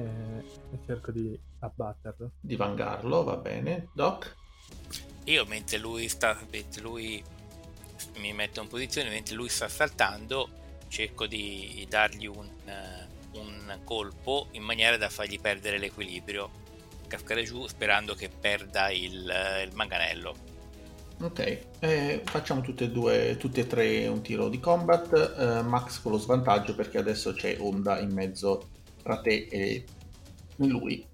e 0.71 0.79
cerco 0.85 1.11
di 1.11 1.37
abbatterlo. 1.59 2.31
Di 2.39 2.55
vangarlo, 2.55 3.23
va 3.23 3.37
bene. 3.37 3.87
Doc? 3.93 4.35
Io 5.25 5.45
mentre 5.45 5.77
lui 5.77 6.07
sta, 6.09 6.37
mentre 6.51 6.81
lui 6.81 7.23
mi 8.17 8.33
metto 8.33 8.61
in 8.61 8.67
posizione, 8.67 9.09
mentre 9.09 9.35
lui 9.35 9.49
sta 9.49 9.69
saltando, 9.69 10.49
cerco 10.87 11.27
di 11.27 11.85
dargli 11.89 12.25
un, 12.25 12.49
eh, 12.65 13.37
un 13.37 13.79
colpo 13.83 14.47
in 14.51 14.63
maniera 14.63 14.97
da 14.97 15.09
fargli 15.09 15.39
perdere 15.39 15.77
l'equilibrio, 15.77 16.49
cascare 17.07 17.43
giù 17.43 17.67
sperando 17.67 18.15
che 18.15 18.29
perda 18.29 18.89
il, 18.89 19.29
eh, 19.29 19.63
il 19.63 19.73
manganello. 19.73 20.48
Ok, 21.21 21.59
eh, 21.79 22.21
facciamo 22.23 22.61
tutte 22.61 22.85
e 22.85 22.91
due, 22.91 23.35
tutti 23.37 23.59
e 23.59 23.67
tre 23.67 24.07
un 24.07 24.21
tiro 24.21 24.47
di 24.47 24.59
combat. 24.59 25.35
eh, 25.37 25.61
Max 25.63 26.01
con 26.01 26.13
lo 26.13 26.17
svantaggio 26.17 26.75
perché 26.75 26.97
adesso 26.97 27.33
c'è 27.33 27.57
Onda 27.59 27.99
in 27.99 28.11
mezzo 28.13 28.69
tra 29.03 29.19
te 29.19 29.47
e 29.49 29.83
lui. 30.57 31.05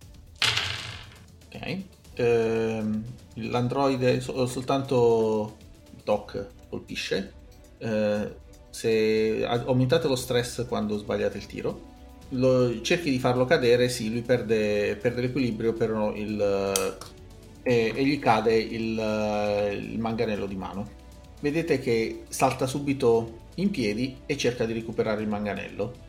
Ok, 1.47 1.78
ehm, 2.16 3.03
l'androide 3.36 4.20
so- 4.22 4.45
soltanto 4.45 5.58
Doc 6.03 6.49
colpisce. 6.70 7.34
Eh, 7.80 8.36
se 8.70 9.45
aumentate 9.45 10.08
lo 10.08 10.16
stress 10.16 10.66
quando 10.68 10.97
sbagliate 10.97 11.38
il 11.38 11.45
tiro. 11.47 11.93
Lo- 12.30 12.80
cerchi 12.82 13.10
di 13.10 13.20
farlo 13.20 13.45
cadere, 13.45 13.89
sì, 13.89 14.12
lui 14.12 14.22
perde, 14.22 14.97
perde 14.97 15.22
l'equilibrio, 15.22 15.74
però 15.74 16.14
il, 16.14 16.97
e, 17.66 17.91
e 17.95 18.05
gli 18.05 18.20
cade 18.20 18.55
il, 18.55 18.97
eh, 18.99 19.74
il 19.74 19.97
manganello 19.99 20.45
di 20.45 20.55
mano. 20.55 20.88
Vedete 21.41 21.80
che 21.80 22.26
salta 22.30 22.68
subito 22.68 23.39
in 23.55 23.72
piedi 23.72 24.18
e 24.28 24.38
cerca 24.38 24.66
di 24.66 24.74
recuperare 24.74 25.22
il 25.24 25.28
manganello. 25.28 26.03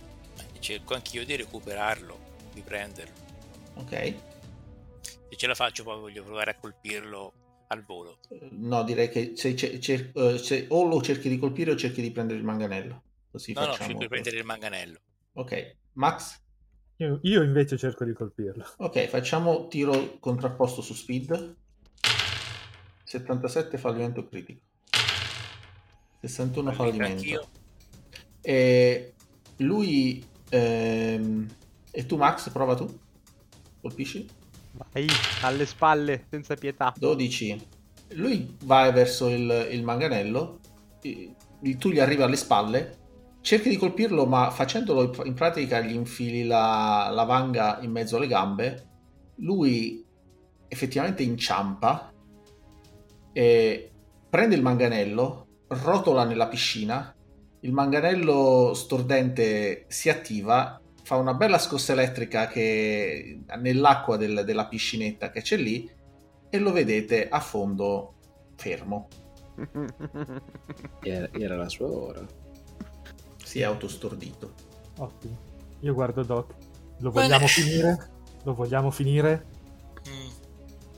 Cerco 0.59 0.95
anch'io 0.95 1.25
di 1.25 1.35
recuperarlo, 1.35 2.19
di 2.53 2.61
prenderlo. 2.61 3.15
Ok? 3.77 4.15
Se 5.01 5.37
ce 5.37 5.47
la 5.47 5.55
faccio 5.55 5.83
poi 5.83 5.99
voglio 5.99 6.23
provare 6.23 6.51
a 6.51 6.57
colpirlo 6.57 7.33
al 7.69 7.85
volo. 7.85 8.19
Eh, 8.29 8.49
No, 8.53 8.85
direi 8.85 9.09
che 9.09 9.33
se, 9.35 9.57
ce- 9.57 9.81
cer- 9.81 10.15
eh, 10.17 10.39
se 10.39 10.67
o 10.69 10.85
lo 10.87 11.01
cerchi 11.01 11.29
di 11.29 11.39
colpire 11.39 11.71
o 11.73 11.77
cerchi 11.77 12.03
di 12.03 12.11
prendere 12.11 12.39
il 12.39 12.45
manganello. 12.45 13.03
Così 13.31 13.53
no, 13.55 13.67
no, 13.67 13.73
cerco 13.73 13.99
di 13.99 14.09
prendere 14.09 14.37
il 14.39 14.45
manganello. 14.45 15.01
Ok, 15.35 15.77
Max? 15.95 16.41
Io, 16.99 17.19
io 17.23 17.43
invece 17.43 17.77
cerco 17.77 18.05
di 18.05 18.13
colpirlo. 18.13 18.65
Ok, 18.79 19.07
facciamo 19.09 19.69
tiro 19.69 20.19
contrapposto 20.19 20.81
su 20.81 20.95
speed. 20.95 21.57
77 23.05 23.79
fallimento 23.79 24.27
critico. 24.27 24.61
61 26.21 26.73
Fallito 26.73 26.97
fallimento. 26.97 27.49
E 28.41 29.15
lui 29.59 30.25
ehm, 30.49 31.49
e 31.91 32.07
tu 32.07 32.17
Max 32.17 32.51
prova 32.51 32.75
tu? 32.75 32.99
Colpisci? 33.81 34.29
Vai, 34.73 35.07
alle 35.43 35.65
spalle, 35.65 36.27
senza 36.29 36.55
pietà. 36.55 36.93
12. 36.97 37.67
Lui 38.11 38.57
va 38.65 38.91
verso 38.91 39.29
il, 39.29 39.69
il 39.71 39.83
manganello, 39.83 40.61
e- 41.01 41.35
tu 41.79 41.89
gli 41.89 41.99
arrivi 41.99 42.23
alle 42.23 42.37
spalle, 42.37 42.97
cerchi 43.47 43.69
di 43.69 43.77
colpirlo, 43.77 44.27
ma 44.27 44.51
facendolo 44.51 45.15
in- 45.23 45.35
pratica 45.35 45.79
gli 45.79 45.95
infili 45.95 46.45
la, 46.45 47.09
la 47.13 47.23
vanga 47.23 47.79
in 47.81 47.93
mezzo 47.93 48.17
alle 48.17 48.27
gambe. 48.27 48.89
Lui 49.37 50.05
effettivamente 50.67 51.23
inciampa, 51.23 52.13
e 53.33 53.93
prende 54.29 54.57
il 54.57 54.63
manganello, 54.63 55.47
rotola 55.69 56.25
nella 56.25 56.49
piscina. 56.49 57.15
Il 57.61 57.73
manganello 57.73 58.75
stordente 58.75 59.85
si 59.87 60.09
attiva, 60.09 60.81
fa 61.05 61.15
una 61.15 61.35
bella 61.35 61.59
scossa 61.59 61.93
elettrica 61.93 62.49
che 62.49 63.45
nell'acqua 63.59 64.17
del- 64.17 64.43
della 64.45 64.67
piscinetta 64.67 65.31
che 65.31 65.43
c'è 65.43 65.57
lì 65.57 65.89
e 66.51 66.59
lo 66.59 66.73
vedete 66.73 67.29
a 67.29 67.39
fondo 67.39 68.15
fermo. 68.57 69.07
Era, 71.01 71.29
era 71.31 71.57
la 71.57 71.69
sua 71.69 71.87
ora. 71.87 72.27
Si 73.47 73.61
è 73.61 73.63
autostordito. 73.65 74.55
Ottimo. 74.99 75.39
Io 75.81 75.95
guardo 75.95 76.25
Doc. 76.25 76.53
Lo 76.99 77.13
vogliamo 77.13 77.37
Bene. 77.45 77.47
finire? 77.47 78.11
Lo 78.43 78.55
vogliamo 78.55 78.91
finire? 78.91 79.47
Mm, 80.09 80.29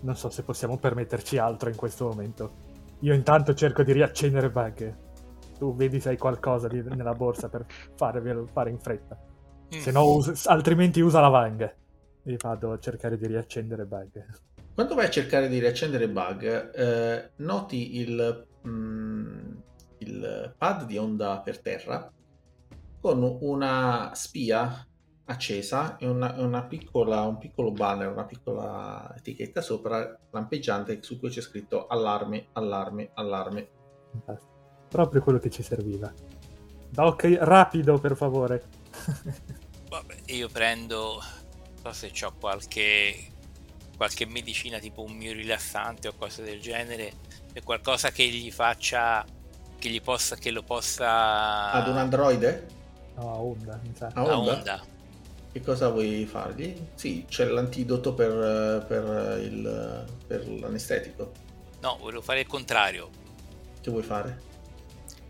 Non 0.01 0.17
so 0.17 0.31
se 0.31 0.43
possiamo 0.45 0.79
permetterci 0.79 1.37
altro 1.37 1.69
in 1.69 1.77
questo 1.77 2.07
momento. 2.07 2.53
Io 3.01 3.13
intanto 3.13 3.53
cerco 3.53 3.83
di 3.83 3.93
riaccendere 3.93 4.49
bug. 4.51 4.97
Tu 5.59 5.75
vedi 5.77 6.01
se 6.01 6.09
hai 6.09 6.17
qualcosa 6.17 6.69
di- 6.69 6.81
nella 6.83 7.13
borsa 7.13 7.51
per 7.51 7.67
farvelo 7.97 8.47
fare 8.47 8.71
in 8.71 8.79
fretta. 8.79 9.19
mm. 9.75 9.79
Se 9.81 9.91
no, 9.91 10.05
us- 10.15 10.47
altrimenti 10.47 11.01
usa 11.01 11.21
la 11.21 11.29
vanga. 11.29 11.71
E 12.23 12.37
vado 12.41 12.73
a 12.73 12.79
cercare 12.79 13.19
di 13.19 13.27
riaccendere 13.27 13.85
bug. 13.85 14.25
Quando 14.75 14.95
vai 14.95 15.05
a 15.07 15.11
cercare 15.11 15.49
di 15.49 15.59
riaccendere 15.59 16.09
bug, 16.09 16.75
eh, 16.75 17.31
noti 17.37 17.99
il, 17.99 18.47
mm, 18.67 19.51
il 19.99 20.55
pad 20.57 20.87
di 20.87 20.97
onda 20.97 21.41
per 21.41 21.59
terra 21.61 22.11
con 23.01 23.39
una 23.41 24.13
spia 24.15 24.87
accesa 25.31 25.97
e 25.97 26.07
una, 26.07 26.35
una 26.39 26.65
piccola, 26.65 27.23
un 27.23 27.39
piccolo 27.39 27.71
banner, 27.71 28.11
una 28.11 28.25
piccola 28.25 29.15
etichetta 29.17 29.61
sopra 29.61 30.19
lampeggiante 30.31 31.03
su 31.03 31.19
cui 31.19 31.29
c'è 31.29 31.41
scritto 31.41 31.87
allarme, 31.87 32.49
allarme, 32.53 33.11
allarme. 33.15 33.69
Fantastico. 34.11 34.57
Proprio 34.89 35.23
quello 35.23 35.39
che 35.39 35.51
ci 35.51 35.63
serviva. 35.63 36.13
Doc, 36.89 37.25
rapido 37.41 37.99
per 37.99 38.17
favore. 38.17 38.65
Vabbè, 39.89 40.17
io 40.27 40.49
prendo, 40.49 41.21
non 41.83 41.93
so 41.93 41.93
se 41.93 42.13
ho 42.25 42.33
qualche, 42.39 43.15
qualche 43.97 44.27
medicina 44.27 44.79
tipo 44.79 45.03
un 45.03 45.15
mio 45.15 45.33
rilassante 45.33 46.09
o 46.09 46.15
cose 46.17 46.43
del 46.43 46.61
genere, 46.61 47.13
è 47.53 47.63
qualcosa 47.63 48.11
che 48.11 48.27
gli 48.27 48.51
faccia, 48.51 49.25
che 49.79 49.89
gli 49.91 50.01
possa, 50.01 50.37
che 50.37 50.51
lo 50.51 50.63
possa... 50.63 51.71
Ad 51.73 51.89
un 51.89 51.99
androide? 51.99 52.77
No, 53.19 53.29
a 53.33 53.37
onda, 53.43 53.77
mi 53.83 53.93
sa. 53.95 54.09
A 54.15 54.23
a 54.25 54.37
onda? 54.37 54.55
onda. 54.55 54.83
Che 55.53 55.61
cosa 55.63 55.89
vuoi 55.91 56.27
fargli? 56.27 56.91
Sì, 56.95 57.25
c'è 57.29 57.47
l'antidoto 57.47 58.15
per, 58.15 58.85
per 58.87 59.41
il, 59.43 60.07
per 60.27 60.49
l'anestetico. 60.49 61.33
No, 61.81 61.97
volevo 61.99 62.23
fare 62.23 62.41
il 62.41 62.47
contrario. 62.47 63.11
Che 63.81 63.91
vuoi 63.91 64.03
fare? 64.03 64.47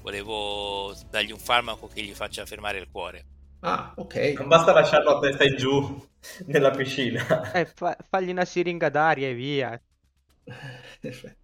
Volevo 0.02 0.92
dargli 1.08 1.30
un 1.30 1.38
farmaco 1.38 1.86
che 1.86 2.02
gli 2.02 2.14
faccia 2.14 2.44
fermare 2.46 2.78
il 2.78 2.88
cuore. 2.90 3.26
Ah, 3.60 3.92
ok. 3.96 4.14
Non 4.38 4.48
basta 4.48 4.72
lasciarlo 4.72 5.16
a 5.16 5.20
testa 5.20 5.44
in 5.44 5.56
giù 5.56 6.08
nella 6.46 6.70
piscina. 6.70 7.26
Eh, 7.52 7.66
fa- 7.66 7.96
fagli 8.08 8.30
una 8.30 8.44
siringa 8.46 8.88
d'aria 8.90 9.28
e 9.28 9.34
via. 9.34 9.82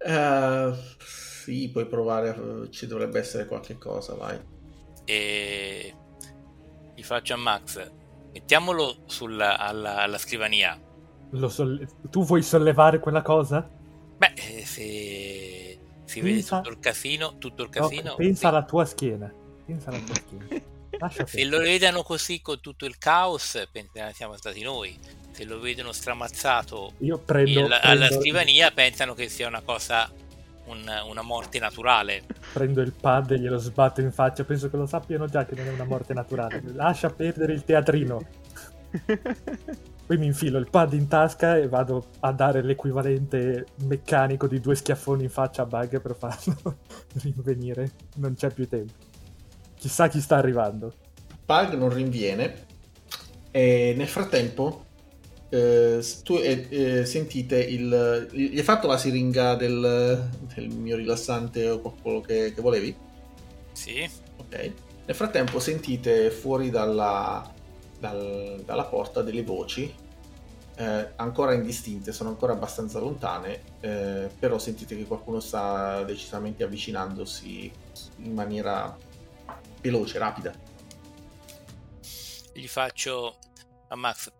Eh, 0.00 0.72
sì, 1.04 1.70
puoi 1.72 1.86
provare, 1.86 2.28
a- 2.30 2.70
ci 2.70 2.86
dovrebbe 2.86 3.18
essere 3.18 3.46
qualche 3.46 3.76
cosa, 3.78 4.14
vai. 4.14 4.38
E 5.10 5.94
gli 6.94 7.02
faccio 7.02 7.32
a 7.32 7.36
Max, 7.38 7.90
mettiamolo 8.32 8.98
sulla, 9.06 9.56
alla, 9.58 10.02
alla 10.02 10.18
scrivania. 10.18 10.78
Lo 11.30 11.48
solle- 11.48 11.88
tu 12.10 12.24
vuoi 12.24 12.42
sollevare 12.42 12.98
quella 13.00 13.22
cosa? 13.22 13.66
Beh, 14.18 14.32
eh, 14.34 14.64
se 14.66 15.78
si 16.04 16.20
vede 16.20 16.34
Pensa- 16.34 16.56
tutto 16.58 16.70
il 16.70 16.78
casino, 16.78 17.38
tutto 17.38 17.62
il 17.62 17.70
casino, 17.70 18.14
pensa 18.16 18.38
sì. 18.40 18.46
alla 18.46 18.64
tua 18.64 18.84
schiena. 18.84 19.32
Pensa 19.64 19.88
alla 19.88 20.00
tua 20.00 20.14
schiena. 20.14 20.62
Se 21.26 21.44
lo 21.44 21.58
vedono 21.58 22.02
così 22.02 22.40
con 22.42 22.60
tutto 22.60 22.84
il 22.84 22.98
caos, 22.98 23.66
pensano 23.72 24.10
siamo 24.12 24.36
stati 24.36 24.62
noi. 24.62 24.98
Se 25.30 25.44
lo 25.44 25.60
vedono 25.60 25.92
stramazzato 25.92 26.94
Io 26.98 27.18
prendo, 27.18 27.60
il- 27.66 27.72
alla 27.72 28.06
prendo- 28.06 28.20
scrivania, 28.20 28.70
pensano 28.72 29.14
che 29.14 29.28
sia 29.30 29.46
una 29.46 29.62
cosa, 29.62 30.10
un- 30.68 30.90
una 31.08 31.22
morte 31.22 31.58
naturale. 31.58 32.22
prendo 32.52 32.80
il 32.80 32.92
pad 32.92 33.30
e 33.32 33.38
glielo 33.40 33.58
sbatto 33.58 34.00
in 34.00 34.10
faccia. 34.12 34.44
Penso 34.44 34.68
che 34.70 34.76
lo 34.76 34.86
sappiano 34.86 35.26
già 35.26 35.44
che 35.44 35.54
non 35.54 35.66
è 35.66 35.70
una 35.72 35.84
morte 35.84 36.14
naturale. 36.14 36.62
Lascia 36.72 37.10
perdere 37.10 37.52
il 37.52 37.64
teatrino. 37.64 38.20
Poi 40.08 40.16
mi 40.16 40.24
infilo 40.26 40.58
il 40.58 40.70
pad 40.70 40.94
in 40.94 41.06
tasca 41.06 41.58
e 41.58 41.68
vado 41.68 42.06
a 42.20 42.32
dare 42.32 42.62
l'equivalente 42.62 43.66
meccanico 43.84 44.46
di 44.46 44.58
due 44.58 44.74
schiaffoni 44.74 45.24
in 45.24 45.28
faccia 45.28 45.62
a 45.62 45.66
Bug 45.66 46.00
per 46.00 46.16
farlo 46.16 46.78
rinvenire. 47.22 47.90
Non 48.16 48.34
c'è 48.34 48.50
più 48.50 48.66
tempo. 48.66 48.94
Chissà 49.76 50.08
chi 50.08 50.20
sta 50.22 50.36
arrivando. 50.36 50.94
Bug 51.44 51.74
non 51.74 51.90
rinviene 51.92 52.64
e 53.50 53.94
nel 53.96 54.08
frattempo 54.08 54.86
eh, 55.50 56.04
tu 56.22 56.36
eh, 56.36 56.66
eh, 56.68 57.04
sentite 57.06 57.58
il... 57.58 58.28
Gli 58.30 58.56
hai 58.56 58.62
fatto 58.62 58.86
la 58.86 58.98
siringa 58.98 59.54
del, 59.54 60.28
del 60.54 60.68
mio 60.68 60.96
rilassante 60.96 61.68
o 61.68 61.80
quello 62.02 62.20
che, 62.20 62.52
che 62.54 62.60
volevi? 62.60 62.96
Sì. 63.72 64.08
Ok. 64.36 64.72
Nel 65.06 65.16
frattempo 65.16 65.58
sentite 65.58 66.30
fuori 66.30 66.68
dalla, 66.70 67.50
dal- 67.98 68.62
dalla 68.64 68.84
porta 68.84 69.22
delle 69.22 69.42
voci, 69.42 69.92
eh, 70.76 71.12
ancora 71.16 71.54
indistinte, 71.54 72.12
sono 72.12 72.28
ancora 72.28 72.52
abbastanza 72.52 72.98
lontane, 72.98 73.62
eh, 73.80 74.28
però 74.38 74.58
sentite 74.58 74.96
che 74.96 75.04
qualcuno 75.04 75.40
sta 75.40 76.04
decisamente 76.04 76.62
avvicinandosi 76.62 77.72
in 78.18 78.32
maniera 78.32 78.96
veloce, 79.80 80.18
rapida. 80.18 80.54
Gli 82.52 82.66
faccio 82.66 83.38
a 83.88 83.96
Max, 83.96 84.30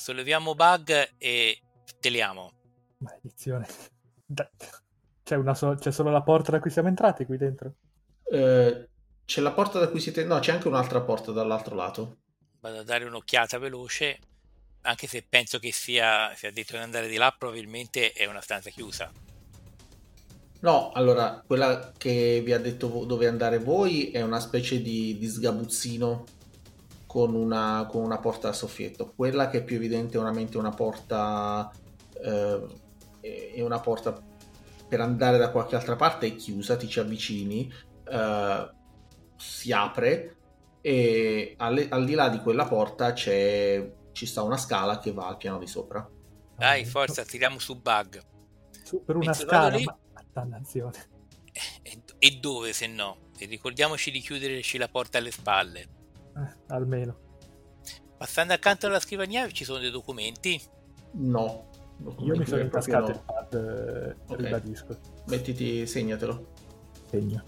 solleviamo 0.00 0.54
bug 0.54 1.10
e 1.18 1.60
teliamo. 2.00 2.52
Maledizione. 2.98 3.66
C'è, 5.22 5.36
una 5.36 5.54
so- 5.54 5.76
c'è 5.76 5.92
solo 5.92 6.10
la 6.10 6.22
porta 6.22 6.50
da 6.50 6.58
cui 6.58 6.70
siamo 6.70 6.88
entrati 6.88 7.24
qui 7.24 7.36
dentro. 7.36 7.74
Eh, 8.32 8.88
c'è 9.24 9.40
la 9.40 9.52
porta 9.52 9.78
da 9.78 9.88
cui 9.88 10.00
siete... 10.00 10.24
No, 10.24 10.40
c'è 10.40 10.50
anche 10.50 10.66
un'altra 10.66 11.00
porta 11.02 11.30
dall'altro 11.30 11.76
lato. 11.76 12.16
Vado 12.58 12.78
a 12.80 12.82
dare 12.82 13.04
un'occhiata 13.04 13.58
veloce, 13.58 14.18
anche 14.82 15.06
se 15.06 15.24
penso 15.28 15.60
che 15.60 15.70
sia, 15.70 16.34
sia 16.34 16.50
detto 16.50 16.72
di 16.72 16.82
andare 16.82 17.06
di 17.06 17.16
là, 17.16 17.32
probabilmente 17.36 18.10
è 18.10 18.26
una 18.26 18.40
stanza 18.40 18.70
chiusa. 18.70 19.12
No, 20.60 20.90
allora, 20.90 21.44
quella 21.46 21.92
che 21.96 22.42
vi 22.44 22.52
ha 22.52 22.58
detto 22.58 23.04
dove 23.04 23.28
andare 23.28 23.58
voi 23.58 24.10
è 24.10 24.22
una 24.22 24.40
specie 24.40 24.82
di, 24.82 25.16
di 25.16 25.28
sgabuzzino 25.28 26.24
con 27.10 27.34
una, 27.34 27.88
con 27.90 28.04
una 28.04 28.18
porta 28.20 28.50
a 28.50 28.52
soffietto. 28.52 29.12
Quella 29.16 29.48
che 29.50 29.58
è 29.58 29.64
più 29.64 29.74
evidentemente 29.74 30.58
una 30.58 30.70
porta... 30.70 31.68
eh, 32.22 32.66
è 33.20 33.52
è 33.54 33.62
una 33.62 33.80
porta 33.80 34.16
per 34.88 35.00
andare 35.00 35.36
da 35.36 35.50
qualche 35.50 35.74
altra 35.74 35.96
parte 35.96 36.28
è 36.28 36.36
chiusa, 36.36 36.76
ti 36.76 36.88
ci 36.88 37.00
avvicini, 37.00 37.68
eh, 38.08 38.70
si 39.36 39.72
apre 39.72 40.36
e 40.80 41.54
alle- 41.58 41.88
al 41.88 42.04
di 42.04 42.14
là 42.14 42.28
di 42.28 42.38
quella 42.38 42.66
porta 42.66 43.12
c'è, 43.12 43.92
ci 44.12 44.24
sta 44.24 44.42
una 44.42 44.56
scala 44.56 45.00
che 45.00 45.12
va 45.12 45.26
al 45.26 45.36
piano 45.36 45.58
di 45.58 45.66
sopra. 45.66 46.08
Dai, 46.56 46.84
forza, 46.84 47.24
tiriamo 47.24 47.58
su 47.58 47.80
bug. 47.80 48.22
Su, 48.84 49.02
per 49.04 49.16
una 49.16 49.26
Mentre 49.26 49.44
scala, 49.44 49.76
lì- 49.76 49.84
ma... 49.84 49.98
Dannazione. 50.32 51.08
E, 51.82 52.02
e 52.18 52.30
dove 52.38 52.72
se 52.72 52.86
no? 52.86 53.30
E 53.36 53.46
ricordiamoci 53.46 54.12
di 54.12 54.20
chiuderci 54.20 54.78
la 54.78 54.88
porta 54.88 55.18
alle 55.18 55.32
spalle. 55.32 55.88
Eh, 56.40 56.56
almeno. 56.68 57.16
Passando 58.16 58.52
accanto 58.52 58.86
alla 58.86 59.00
scrivania 59.00 59.48
ci 59.50 59.64
sono 59.64 59.78
dei 59.78 59.90
documenti. 59.90 60.60
No. 61.12 61.68
Io 62.20 62.36
mi 62.36 62.46
sono 62.46 62.62
intascato 62.62 63.08
no. 63.08 63.12
il 63.12 63.20
pad, 63.24 63.54
eh, 63.54 64.32
Ok. 64.32 64.40
ribadisco. 64.40 64.98
Mettiti, 65.26 65.86
segnatelo. 65.86 66.52
Segno. 67.10 67.42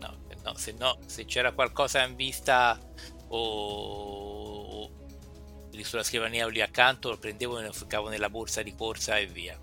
No, 0.00 0.14
no, 0.44 0.54
se 0.56 0.74
no, 0.78 0.98
se 1.06 1.24
c'era 1.24 1.52
qualcosa 1.52 2.04
in 2.04 2.14
vista 2.16 2.78
o 3.28 4.90
lì 5.70 5.82
sulla 5.84 6.02
scrivania 6.02 6.46
o 6.46 6.48
lì 6.48 6.60
accanto, 6.60 7.10
lo 7.10 7.16
prendevo 7.18 7.58
e 7.58 7.64
lo 7.66 7.72
ficcavo 7.72 8.08
nella 8.08 8.30
borsa 8.30 8.62
di 8.62 8.74
corsa 8.74 9.16
e 9.18 9.26
via. 9.26 9.58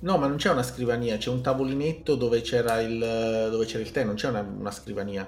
No, 0.00 0.18
ma 0.18 0.26
non 0.26 0.36
c'è 0.36 0.50
una 0.50 0.62
scrivania, 0.62 1.16
c'è 1.16 1.30
un 1.30 1.40
tavolinetto 1.42 2.14
dove 2.16 2.40
c'era 2.42 2.80
il, 2.80 2.98
dove 3.50 3.64
c'era 3.64 3.82
il 3.82 3.90
tè, 3.90 4.04
non 4.04 4.14
c'è 4.14 4.28
una, 4.28 4.40
una 4.40 4.70
scrivania. 4.70 5.22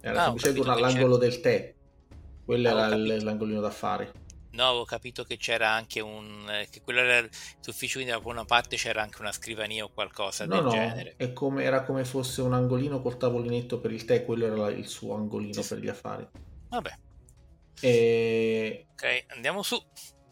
Era 0.00 0.20
Ah, 0.20 0.24
semplicemente 0.26 0.60
capito 0.62 0.62
una- 0.62 0.74
che 0.88 0.94
l'angolo 0.94 1.16
del 1.16 1.40
tè. 1.40 1.74
Quello 2.44 2.68
era 2.68 2.86
capito. 2.86 3.24
l'angolino 3.24 3.60
d'affari. 3.60 4.08
No, 4.52 4.66
avevo 4.68 4.84
capito 4.84 5.24
che 5.24 5.36
c'era 5.36 5.70
anche 5.70 6.00
un... 6.00 6.48
eh, 6.48 6.68
che 6.70 6.80
quello 6.82 7.00
era 7.00 7.26
l'ufficio, 7.64 7.98
quindi 8.00 8.12
da 8.12 8.20
una 8.28 8.44
parte 8.44 8.76
c'era 8.76 9.02
anche 9.02 9.20
una 9.20 9.32
scrivania 9.32 9.84
o 9.84 9.90
qualcosa 9.92 10.46
No, 10.46 10.60
del 10.60 10.62
no, 10.62 10.70
genere. 10.70 11.16
è 11.16 11.32
come, 11.32 11.64
era 11.64 11.82
come 11.84 12.04
fosse 12.04 12.42
un 12.42 12.52
angolino 12.52 13.00
col 13.02 13.16
tavolinetto 13.16 13.80
per 13.80 13.90
il 13.92 14.04
tè, 14.04 14.24
quello 14.24 14.46
era 14.46 14.70
il 14.70 14.86
suo 14.86 15.14
angolino 15.16 15.62
Sì, 15.62 15.62
per 15.62 15.78
gli 15.78 15.88
affari. 15.88 16.28
Vabbè, 16.70 16.92
E 17.82 18.86
ok, 18.92 19.24
andiamo 19.28 19.62
su, 19.62 19.78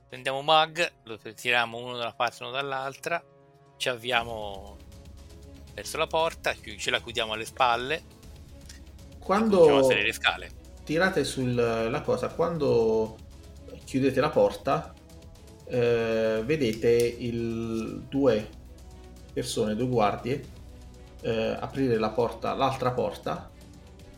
prendiamo 0.09 0.43
Mug, 0.43 1.01
lo 1.05 1.19
tiriamo 1.19 1.79
uno 1.79 1.97
da 1.97 2.03
una 2.05 2.15
parte 2.15 2.43
e 2.43 2.47
uno 2.47 2.55
dall'altra, 2.55 3.23
ci 3.77 3.89
avviamo 3.89 4.77
verso 5.75 5.97
la 5.99 6.07
porta, 6.07 6.55
ce 6.77 6.91
la 6.91 7.01
chiudiamo 7.01 7.33
alle 7.33 7.45
spalle, 7.45 8.05
cominciamo 9.45 9.79
a 9.79 9.83
quando 9.83 9.83
salire 9.83 10.07
le 10.07 10.13
scale. 10.13 10.51
Tirate 10.91 11.23
sulla 11.23 12.03
cosa, 12.05 12.31
quando 12.31 13.17
chiudete 13.85 14.19
la 14.19 14.31
porta, 14.31 14.93
eh, 15.67 16.43
vedete 16.45 16.91
il, 16.91 18.07
due 18.09 18.49
persone, 19.33 19.77
due 19.77 19.87
guardie, 19.87 20.43
eh, 21.21 21.57
aprire 21.61 21.97
la 21.97 22.11
porta, 22.11 22.55
l'altra 22.55 22.91
porta 22.91 23.49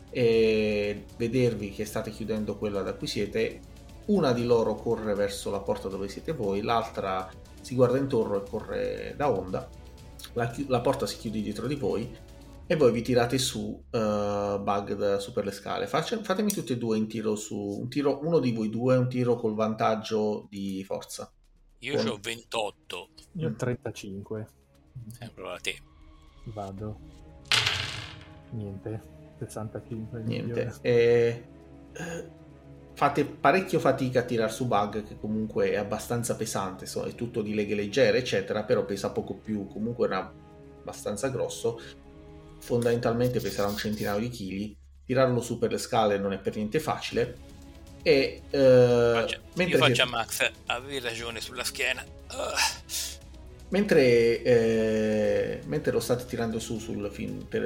e 0.09 1.05
vedervi 1.15 1.69
che 1.69 1.85
state 1.85 2.09
chiudendo 2.09 2.57
quella 2.57 2.81
da 2.81 2.93
cui 2.93 3.05
siete. 3.05 3.59
Una 4.05 4.33
di 4.33 4.43
loro 4.43 4.73
corre 4.73 5.13
verso 5.13 5.51
la 5.51 5.59
porta 5.59 5.89
dove 5.89 6.07
siete 6.07 6.31
voi, 6.31 6.61
l'altra 6.61 7.29
si 7.61 7.75
guarda 7.75 7.99
intorno 7.99 8.37
e 8.37 8.49
corre 8.49 9.13
da 9.15 9.29
onda. 9.29 9.69
La, 10.33 10.51
la 10.65 10.81
porta 10.81 11.05
si 11.05 11.17
chiude 11.17 11.39
dietro 11.39 11.67
di 11.67 11.75
voi 11.75 12.31
e 12.65 12.75
voi 12.75 12.91
vi 12.91 13.01
tirate 13.01 13.37
su 13.37 13.83
eh, 13.91 14.59
bug 14.61 14.93
da- 14.95 15.19
su 15.19 15.31
per 15.33 15.45
le 15.45 15.51
scale. 15.51 15.87
Faccia- 15.87 16.21
fatemi 16.23 16.51
tutti 16.51 16.73
e 16.73 16.77
due 16.77 16.97
un 16.97 17.07
tiro 17.07 17.35
su 17.35 17.55
un 17.57 17.89
tiro, 17.89 18.19
uno 18.23 18.39
di 18.39 18.51
voi 18.53 18.69
due, 18.69 18.95
un 18.97 19.09
tiro 19.09 19.35
col 19.35 19.53
vantaggio 19.55 20.47
di 20.49 20.83
forza. 20.83 21.31
Io 21.79 21.95
Con- 21.97 22.07
ho 22.07 22.19
28, 22.21 23.09
Io 23.33 23.49
Mm. 23.49 23.55
35. 23.55 24.47
eh, 25.19 25.29
prova 25.33 25.57
te. 25.61 25.75
Vado. 26.45 26.97
Niente. 28.51 29.01
65. 29.39 30.19
il 30.19 30.25
Niente. 30.25 30.73
E, 30.81 31.43
eh, 31.91 32.29
fate 32.93 33.25
parecchio 33.25 33.79
fatica 33.79 34.19
a 34.19 34.23
tirar 34.23 34.51
su 34.51 34.67
bug 34.67 35.03
che 35.03 35.17
comunque 35.19 35.71
è 35.71 35.75
abbastanza 35.75 36.35
pesante, 36.35 36.85
so- 36.85 37.03
è 37.03 37.15
tutto 37.15 37.41
di 37.41 37.53
leghe 37.53 37.75
leggere, 37.75 38.19
eccetera, 38.19 38.63
però 38.63 38.85
pesa 38.85 39.11
poco 39.11 39.33
più, 39.35 39.67
comunque 39.67 40.05
era 40.05 40.31
abbastanza 40.79 41.29
grosso. 41.29 41.79
Fondamentalmente 42.63 43.41
peserà 43.41 43.67
un 43.67 43.75
centinaio 43.75 44.19
di 44.19 44.29
chili. 44.29 44.77
Tirarlo 45.05 45.41
su 45.41 45.57
per 45.59 45.71
le 45.71 45.77
scale 45.77 46.17
non 46.17 46.31
è 46.31 46.37
per 46.37 46.55
niente 46.55 46.79
facile. 46.79 47.35
E 48.01 48.41
eh, 48.49 49.11
Faccio- 49.13 49.39
mentre 49.55 49.75
io 49.75 49.77
faccio 49.77 49.93
siete- 49.95 50.01
a 50.01 50.05
Max, 50.05 50.51
avevi 50.67 50.99
ragione 50.99 51.41
sulla 51.41 51.63
schiena. 51.65 52.03
Mentre, 53.69 54.41
eh, 54.43 55.61
mentre 55.65 55.91
lo 55.91 55.99
state 55.99 56.25
tirando 56.25 56.59
su 56.59 56.77
sul, 56.79 57.11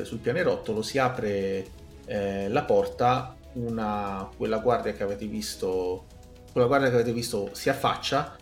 sul 0.04 0.20
pianerottolo, 0.20 0.82
si 0.82 0.98
apre 0.98 1.68
eh, 2.06 2.48
la 2.50 2.64
porta, 2.64 3.36
una, 3.54 4.30
quella 4.36 4.60
guardia 4.60 4.94
che 4.94 5.04
avete 5.04 5.26
visto, 5.26 6.06
quella 6.52 6.68
guardia 6.68 6.90
che 6.90 6.96
avete 6.96 7.12
visto 7.14 7.50
si 7.54 7.70
affaccia. 7.70 8.36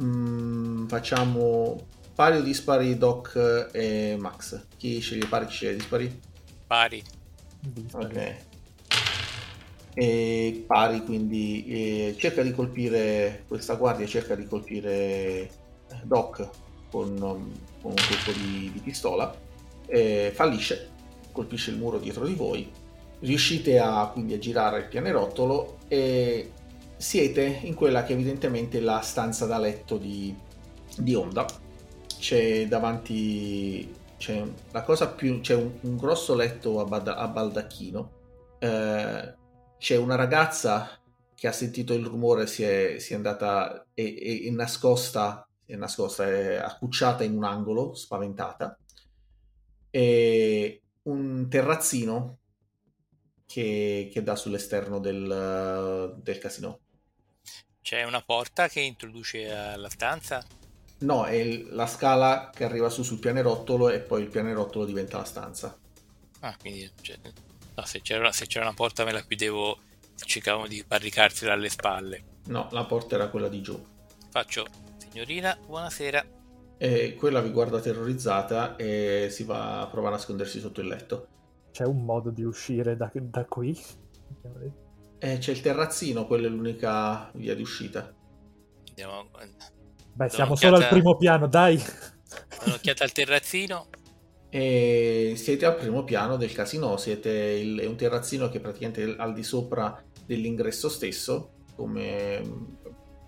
Mm, 0.00 0.86
facciamo 0.86 1.86
pari 2.18 2.38
o 2.38 2.42
dispari 2.42 2.98
Doc 2.98 3.68
e 3.70 4.16
Max. 4.18 4.66
Chi 4.76 4.98
sceglie 4.98 5.28
pari, 5.28 5.46
chi 5.46 5.52
sceglie 5.52 5.76
dispari? 5.76 6.20
pari. 6.66 7.00
Ok. 7.92 8.36
E 9.94 10.64
pari, 10.66 11.04
quindi 11.04 11.64
eh, 11.68 12.16
cerca 12.18 12.42
di 12.42 12.50
colpire 12.50 13.44
questa 13.46 13.76
guardia, 13.76 14.04
cerca 14.08 14.34
di 14.34 14.48
colpire 14.48 14.90
eh, 14.90 15.48
Doc 16.02 16.48
con, 16.90 17.10
um, 17.22 17.52
con 17.80 17.92
un 17.92 18.04
colpo 18.08 18.32
di, 18.32 18.72
di 18.72 18.80
pistola, 18.80 19.32
eh, 19.86 20.32
fallisce, 20.34 20.90
colpisce 21.30 21.70
il 21.70 21.76
muro 21.76 21.98
dietro 21.98 22.26
di 22.26 22.34
voi, 22.34 22.68
riuscite 23.20 23.78
a, 23.78 24.10
quindi 24.12 24.34
a 24.34 24.38
girare 24.38 24.80
il 24.80 24.88
pianerottolo 24.88 25.78
e 25.86 26.50
siete 26.96 27.60
in 27.62 27.74
quella 27.74 28.02
che 28.02 28.14
evidentemente 28.14 28.78
è 28.78 28.80
la 28.80 29.02
stanza 29.02 29.46
da 29.46 29.58
letto 29.58 29.98
di, 29.98 30.34
di 30.96 31.14
Onda. 31.14 31.66
C'è 32.18 32.66
davanti 32.66 33.94
c'è 34.18 34.44
la 34.72 34.82
cosa 34.82 35.08
più 35.08 35.40
c'è 35.40 35.54
un, 35.54 35.78
un 35.82 35.96
grosso 35.96 36.34
letto 36.34 36.80
a, 36.80 36.84
bada- 36.84 37.16
a 37.16 37.28
baldacchino. 37.28 38.12
eh, 38.58 39.34
c'è 39.78 39.96
una 39.96 40.16
ragazza 40.16 41.00
che 41.34 41.46
ha 41.46 41.52
sentito 41.52 41.94
il 41.94 42.04
rumore, 42.04 42.48
si 42.48 42.64
è, 42.64 42.98
si 42.98 43.12
è 43.12 43.16
andata 43.16 43.86
e, 43.94 44.44
e- 44.46 44.50
nascosta, 44.50 45.48
è 45.64 45.76
nascosta, 45.76 46.26
è 46.26 46.56
accucciata 46.56 47.22
in 47.22 47.36
un 47.36 47.44
angolo, 47.44 47.94
spaventata. 47.94 48.76
E 49.90 50.82
un 51.02 51.48
terrazzino 51.48 52.38
che, 53.46 54.10
che 54.12 54.22
dà 54.22 54.34
sull'esterno 54.34 54.98
del, 54.98 56.18
del 56.20 56.38
casino. 56.38 56.80
C'è 57.80 58.02
una 58.02 58.20
porta 58.20 58.68
che 58.68 58.80
introduce 58.80 59.48
alla 59.50 59.88
stanza? 59.88 60.44
No, 61.00 61.24
è 61.24 61.64
la 61.70 61.86
scala 61.86 62.50
che 62.52 62.64
arriva 62.64 62.88
su 62.88 63.02
sul 63.02 63.20
pianerottolo 63.20 63.88
e 63.88 64.00
poi 64.00 64.22
il 64.22 64.28
pianerottolo 64.28 64.84
diventa 64.84 65.18
la 65.18 65.24
stanza. 65.24 65.78
Ah, 66.40 66.56
quindi 66.58 66.90
cioè, 67.00 67.16
no, 67.74 67.84
se, 67.84 68.00
c'era, 68.00 68.32
se 68.32 68.46
c'era 68.46 68.64
una 68.64 68.74
porta 68.74 69.04
me 69.04 69.12
la 69.12 69.22
chiudevo, 69.22 69.78
cercavamo 70.16 70.66
di 70.66 70.84
barricarsela 70.86 71.52
alle 71.52 71.68
spalle. 71.68 72.24
No, 72.46 72.68
la 72.72 72.84
porta 72.84 73.14
era 73.14 73.28
quella 73.28 73.48
di 73.48 73.60
giù. 73.60 73.80
Faccio, 74.30 74.66
signorina, 74.96 75.56
buonasera. 75.64 76.24
E 76.78 77.14
quella 77.14 77.40
vi 77.40 77.50
guarda 77.50 77.80
terrorizzata 77.80 78.76
e 78.76 79.28
si 79.30 79.44
va 79.44 79.80
a 79.80 79.86
provare 79.86 80.14
a 80.14 80.18
nascondersi 80.18 80.58
sotto 80.58 80.80
il 80.80 80.88
letto. 80.88 81.28
C'è 81.70 81.84
un 81.84 82.04
modo 82.04 82.30
di 82.30 82.42
uscire 82.42 82.96
da, 82.96 83.10
da 83.12 83.44
qui? 83.44 83.78
E 85.18 85.38
c'è 85.38 85.52
il 85.52 85.60
terrazzino, 85.60 86.26
quella 86.26 86.46
è 86.46 86.50
l'unica 86.50 87.30
via 87.34 87.54
di 87.54 87.62
uscita. 87.62 88.14
Andiamo 88.88 89.28
Beh, 90.18 90.30
siamo 90.30 90.56
solo 90.56 90.78
al 90.78 90.88
primo 90.88 91.16
piano, 91.16 91.46
dai. 91.46 91.80
un'occhiata 92.66 93.04
al 93.04 93.12
terrazzino. 93.12 93.86
E 94.50 95.34
siete 95.36 95.64
al 95.64 95.76
primo 95.76 96.02
piano 96.02 96.36
del 96.36 96.52
casino, 96.52 96.96
siete 96.96 97.30
il- 97.30 97.78
è 97.78 97.86
un 97.86 97.94
terrazzino 97.94 98.48
che 98.48 98.58
è 98.58 98.60
praticamente 98.60 99.14
al 99.16 99.32
di 99.32 99.44
sopra 99.44 100.02
dell'ingresso 100.26 100.88
stesso, 100.88 101.50
come 101.76 102.42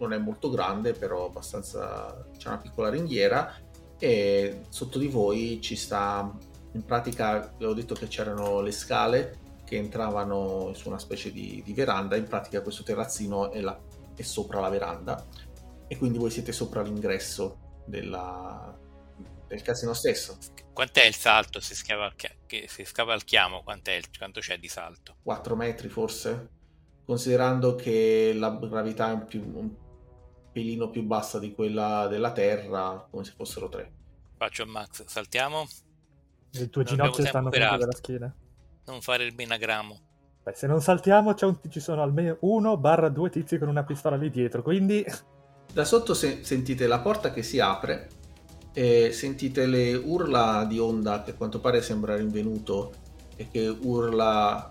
non 0.00 0.12
è 0.12 0.18
molto 0.18 0.50
grande, 0.50 0.92
però 0.92 1.26
abbastanza 1.26 2.26
c'è 2.36 2.48
una 2.48 2.58
piccola 2.58 2.90
ringhiera 2.90 3.54
e 3.96 4.62
sotto 4.70 4.98
di 4.98 5.06
voi 5.06 5.60
ci 5.62 5.76
sta 5.76 6.28
in 6.72 6.84
pratica 6.84 7.52
avevo 7.54 7.74
detto 7.74 7.94
che 7.94 8.08
c'erano 8.08 8.60
le 8.62 8.72
scale 8.72 9.38
che 9.64 9.76
entravano 9.76 10.72
su 10.74 10.88
una 10.88 10.98
specie 10.98 11.30
di, 11.30 11.62
di 11.64 11.72
veranda, 11.72 12.16
in 12.16 12.26
pratica 12.26 12.62
questo 12.62 12.82
terrazzino 12.82 13.52
è, 13.52 13.60
la- 13.60 13.78
è 14.16 14.22
sopra 14.22 14.58
la 14.58 14.70
veranda 14.70 15.24
e 15.92 15.96
quindi 15.98 16.18
voi 16.18 16.30
siete 16.30 16.52
sopra 16.52 16.82
l'ingresso 16.82 17.82
della- 17.84 18.78
del 19.48 19.60
casino 19.62 19.92
stesso. 19.92 20.38
Quant'è 20.72 21.04
il 21.04 21.14
salto 21.16 21.58
se, 21.58 21.74
che- 22.46 22.66
se 22.68 22.84
scavalchiamo? 22.84 23.64
Quant'è 23.64 23.94
il- 23.94 24.04
quanto 24.16 24.38
c'è 24.38 24.56
di 24.60 24.68
salto? 24.68 25.16
4 25.24 25.56
metri 25.56 25.88
forse, 25.88 26.48
considerando 27.04 27.74
che 27.74 28.32
la 28.36 28.50
gravità 28.50 29.10
è 29.10 29.14
un, 29.14 29.24
più- 29.26 29.42
un 29.52 29.74
pelino 30.52 30.90
più 30.90 31.02
bassa 31.02 31.40
di 31.40 31.52
quella 31.52 32.06
della 32.06 32.30
Terra, 32.30 33.08
come 33.10 33.24
se 33.24 33.32
fossero 33.34 33.68
3. 33.68 33.92
Faccio 34.36 34.64
Max, 34.66 35.04
saltiamo? 35.06 35.66
Le 36.52 36.70
tue 36.70 36.84
Non 36.84 36.92
ginocchia 36.94 37.26
stanno 37.26 37.48
per 37.50 37.76
della 37.78 37.92
schiena. 37.96 38.32
Non 38.86 39.00
fare 39.02 39.24
il 39.24 39.34
benagrammo. 39.34 39.98
Beh, 40.44 40.54
se 40.54 40.68
non 40.68 40.80
saltiamo 40.80 41.34
c'è 41.34 41.46
un- 41.46 41.58
ci 41.68 41.80
sono 41.80 42.02
almeno 42.02 42.36
uno 42.42 42.76
barra 42.76 43.08
due 43.08 43.28
tizi 43.30 43.58
con 43.58 43.66
una 43.66 43.82
pistola 43.84 44.14
lì 44.16 44.30
dietro, 44.30 44.62
quindi 44.62 45.04
Da 45.72 45.84
sotto 45.84 46.14
se- 46.14 46.40
sentite 46.42 46.86
la 46.86 46.98
porta 46.98 47.30
che 47.32 47.42
si 47.42 47.60
apre 47.60 48.08
e 48.72 49.12
sentite 49.12 49.66
le 49.66 49.94
urla 49.94 50.64
di 50.64 50.78
Onda 50.78 51.22
che 51.22 51.30
a 51.32 51.34
quanto 51.34 51.60
pare 51.60 51.82
sembra 51.82 52.16
rinvenuto 52.16 52.92
e 53.36 53.48
che 53.50 53.68
urla 53.68 54.68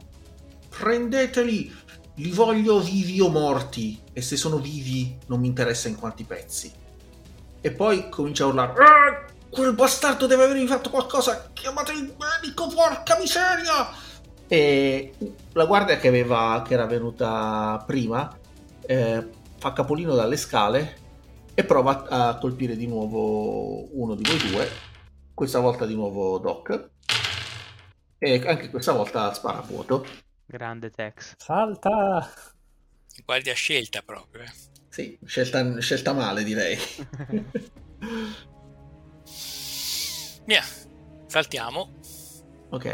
prendeteli, 0.70 1.74
li 2.16 2.32
voglio 2.32 2.80
vivi 2.82 3.20
o 3.22 3.30
morti 3.30 4.00
e 4.14 4.22
se 4.22 4.36
sono 4.36 4.58
vivi 4.58 5.18
non 5.28 5.39
mi 5.39 5.47
interessa 5.47 5.88
in 5.88 5.95
quanti 5.95 6.24
pezzi. 6.24 6.72
E 7.62 7.72
poi 7.72 8.10
comincia 8.10 8.43
a 8.43 8.47
urlare 8.47 8.74
"Ah, 8.84 9.26
quel 9.50 9.74
bastardo 9.74 10.28
deve 10.28 10.43
avermi 10.43 10.68
fatto 10.68 10.89
qualcosa, 10.89 11.50
chiamate 11.54 11.93
il 11.93 12.14
medico, 12.18 12.68
porca 12.68 13.18
miseria! 13.18 13.88
E 14.47 15.14
la 15.54 15.66
guardia 15.66 15.97
che, 15.97 16.08
aveva, 16.08 16.64
che 16.66 16.74
era 16.74 16.86
venuta 16.86 17.82
prima 17.86 18.36
eh, 18.86 19.28
fa 19.60 19.74
capolino 19.74 20.16
dalle 20.16 20.38
scale 20.38 20.97
e 21.53 21.64
prova 21.66 22.07
a 22.07 22.38
colpire 22.38 22.78
di 22.78 22.88
nuovo 22.88 23.89
uno 24.01 24.16
di 24.16 24.24
voi 24.24 24.38
due, 24.49 24.68
questa 25.34 25.60
volta 25.60 25.86
di 25.86 25.93
nuovo 25.95 26.38
Doc, 26.39 26.89
e 28.18 28.41
anche 28.47 28.70
questa 28.70 28.93
volta 28.93 29.34
spara 29.34 29.60
a 29.60 29.62
vuoto. 29.62 30.05
Grande 30.45 30.89
Tex. 30.89 31.36
salta! 31.38 32.32
Guardia 33.26 33.53
scelta 33.53 34.01
proprio. 34.01 34.43
eh. 34.43 34.51
Sì, 34.88 35.20
scelta, 35.26 35.80
scelta 35.82 36.14
male 36.14 36.43
direi. 36.43 36.78
Via, 40.45 40.64
saltiamo. 41.28 41.91
ok, 42.70 42.86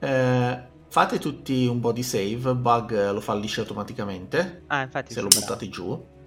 eh, 0.00 0.68
fate 0.90 1.18
tutti 1.18 1.66
un 1.66 1.80
body 1.80 2.02
save, 2.02 2.54
Bug 2.54 3.10
lo 3.12 3.20
fallisce 3.20 3.60
automaticamente, 3.60 4.64
ah, 4.66 4.82
infatti. 4.82 5.12
se 5.14 5.20
lo 5.20 5.28
buttate 5.28 5.68
giù. 5.68 6.18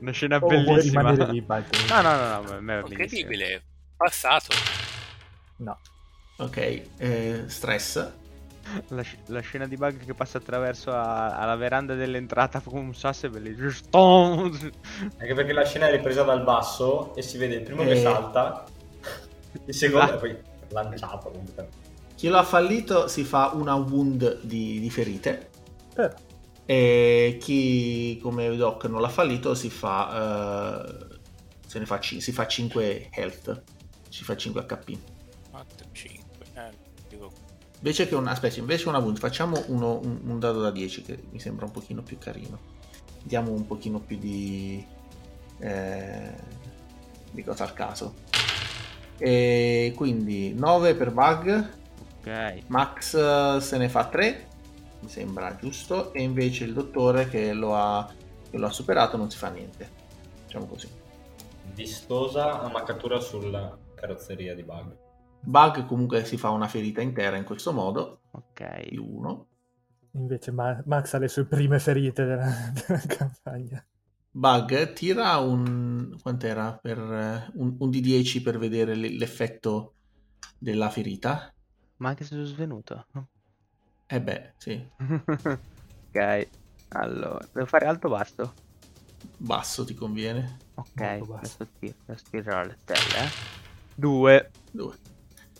Una 0.00 0.12
scena 0.12 0.36
O 0.36 0.40
vuoi 0.40 0.64
bellissima. 0.64 1.10
lì, 1.10 1.42
Bug? 1.44 1.64
No, 1.90 2.00
no, 2.00 2.16
no, 2.16 2.28
no, 2.28 2.42
benissimo. 2.42 2.86
Incredibile. 2.88 3.62
Passato. 3.96 4.54
No. 5.56 5.78
Ok, 6.38 6.82
eh, 6.98 7.44
stress. 7.46 8.12
La, 8.88 9.02
la 9.26 9.40
scena 9.40 9.66
di 9.66 9.76
bug 9.76 10.04
che 10.04 10.12
passa 10.14 10.38
attraverso 10.38 10.90
a- 10.90 11.36
alla 11.38 11.54
veranda 11.54 11.94
dell'entrata 11.94 12.60
con 12.60 12.78
un 12.84 12.94
sasso 12.94 13.26
è 13.26 13.28
bellissimo. 13.28 14.42
Anche 14.42 15.34
perché 15.34 15.52
la 15.52 15.64
scena 15.64 15.86
è 15.88 15.92
ripresa 15.92 16.22
dal 16.24 16.42
basso 16.42 17.14
e 17.14 17.22
si 17.22 17.38
vede 17.38 17.54
il 17.56 17.62
primo 17.62 17.84
che 17.84 17.92
Eh. 17.92 18.00
salta, 18.00 18.64
il 19.66 19.74
secondo 19.74 20.12
Ah. 20.12 20.14
e 20.14 20.18
poi 20.18 20.36
lanciato 20.70 21.30
comunque. 21.30 21.68
Chi 22.16 22.28
lo 22.28 22.38
ha 22.38 22.42
fallito 22.44 23.08
si 23.08 23.24
fa 23.24 23.50
una 23.54 23.74
wound 23.74 24.40
di, 24.42 24.80
di 24.80 24.90
ferite. 24.90 25.50
Però, 25.94 26.14
E 26.64 27.36
chi 27.40 28.18
come 28.22 28.56
Doc 28.56 28.86
non 28.86 29.00
l'ha 29.00 29.08
fallito 29.08 29.54
si 29.54 29.70
fa, 29.70 30.82
eh, 30.84 31.18
se 31.66 31.78
ne 31.78 31.86
fa, 31.86 32.00
ci- 32.00 32.20
si 32.20 32.32
fa 32.32 32.46
5 32.46 33.10
health, 33.12 33.62
si 34.08 34.24
fa 34.24 34.34
5 34.36 34.64
HP. 34.66 34.98
4, 35.50 35.86
5. 35.92 36.46
Eh, 36.54 36.70
dico, 37.08 37.30
Invece 37.78 38.08
che 38.08 38.14
una, 38.14 38.30
aspetta, 38.30 38.58
invece 38.58 38.88
una 38.88 38.98
wound, 38.98 39.18
facciamo 39.18 39.62
uno- 39.68 40.00
un, 40.02 40.20
un 40.24 40.38
dado 40.40 40.60
da 40.62 40.70
10 40.70 41.02
che 41.02 41.22
mi 41.30 41.38
sembra 41.38 41.66
un 41.66 41.70
pochino 41.70 42.02
più 42.02 42.16
carino. 42.18 42.58
Diamo 43.22 43.52
un 43.52 43.66
pochino 43.66 44.00
più 44.00 44.16
di, 44.18 44.84
eh, 45.58 46.34
di 47.30 47.44
cosa 47.44 47.64
al 47.64 47.74
caso. 47.74 48.14
E 49.18 49.92
quindi 49.94 50.52
9 50.54 50.94
per 50.94 51.12
bug, 51.12 51.70
Ok. 52.26 52.64
Max 52.68 53.14
eh, 53.14 53.60
se 53.60 53.78
ne 53.78 53.88
fa 53.88 54.08
3, 54.08 54.48
mi 55.00 55.08
sembra 55.08 55.54
giusto, 55.56 56.12
e 56.12 56.22
invece 56.22 56.64
il 56.64 56.72
dottore 56.72 57.28
che 57.28 57.52
lo 57.52 57.76
ha, 57.76 58.12
che 58.50 58.58
lo 58.58 58.66
ha 58.66 58.70
superato 58.72 59.16
non 59.16 59.30
si 59.30 59.36
fa 59.38 59.48
niente. 59.50 59.88
Diciamo 60.44 60.66
così. 60.66 60.88
Vistosa 61.74 62.60
ammaccatura 62.62 63.20
sulla 63.20 63.76
carrozzeria 63.94 64.54
di 64.54 64.62
Bug. 64.62 64.96
Bug 65.40 65.86
comunque 65.86 66.24
si 66.24 66.36
fa 66.36 66.50
una 66.50 66.66
ferita 66.68 67.00
intera 67.00 67.36
in 67.36 67.44
questo 67.44 67.72
modo, 67.72 68.20
Ok. 68.32 68.88
più 68.88 69.04
1. 69.04 69.46
invece 70.12 70.50
Ma- 70.50 70.82
Max 70.86 71.12
ha 71.14 71.18
le 71.18 71.28
sue 71.28 71.44
prime 71.44 71.78
ferite 71.78 72.24
della, 72.24 72.50
della 72.86 73.00
campagna. 73.06 73.84
Bug 74.30 74.92
tira 74.92 75.36
un... 75.38 76.16
quant'era? 76.20 76.78
Per, 76.80 76.98
eh, 76.98 77.50
un, 77.54 77.76
un 77.78 77.88
D10 77.90 78.42
per 78.42 78.58
vedere 78.58 78.96
l- 78.96 79.16
l'effetto 79.16 79.94
della 80.58 80.90
ferita. 80.90 81.52
Ma 81.98 82.10
anche 82.10 82.24
se 82.24 82.30
sono 82.34 82.44
svenuto. 82.44 83.06
Eh 84.06 84.20
beh, 84.20 84.52
sì, 84.56 84.86
ok. 84.98 86.48
Allora, 86.90 87.44
devo 87.52 87.66
fare 87.66 87.86
alto 87.86 88.06
o 88.06 88.10
basso? 88.10 88.54
basso 89.38 89.84
ti 89.84 89.94
conviene. 89.94 90.58
Ok, 90.74 91.18
basso. 91.18 91.34
adesso 91.34 91.68
tiro, 91.78 91.94
adesso 92.06 92.24
tirerò 92.30 92.62
le 92.64 92.76
stelle, 92.80 93.24
eh. 93.24 93.30
Due. 93.94 94.50
2. 94.70 94.94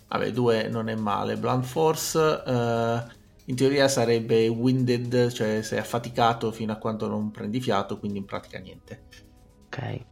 Vabbè, 0.09 0.31
2 0.31 0.69
non 0.69 0.89
è 0.89 0.95
male. 0.95 1.37
Blunt 1.37 1.65
Force 1.65 2.43
eh, 2.47 3.05
in 3.47 3.57
teoria 3.57 3.89
sarebbe 3.89 4.47
winded, 4.49 5.33
cioè 5.33 5.63
sei 5.63 5.79
affaticato 5.79 6.53
fino 6.53 6.73
a 6.73 6.77
quando 6.77 7.09
non 7.09 7.31
prendi 7.31 7.61
fiato, 7.61 7.99
quindi 7.99 8.19
in 8.19 8.25
pratica 8.25 8.59
niente. 8.59 9.05
Ok. 9.67 10.05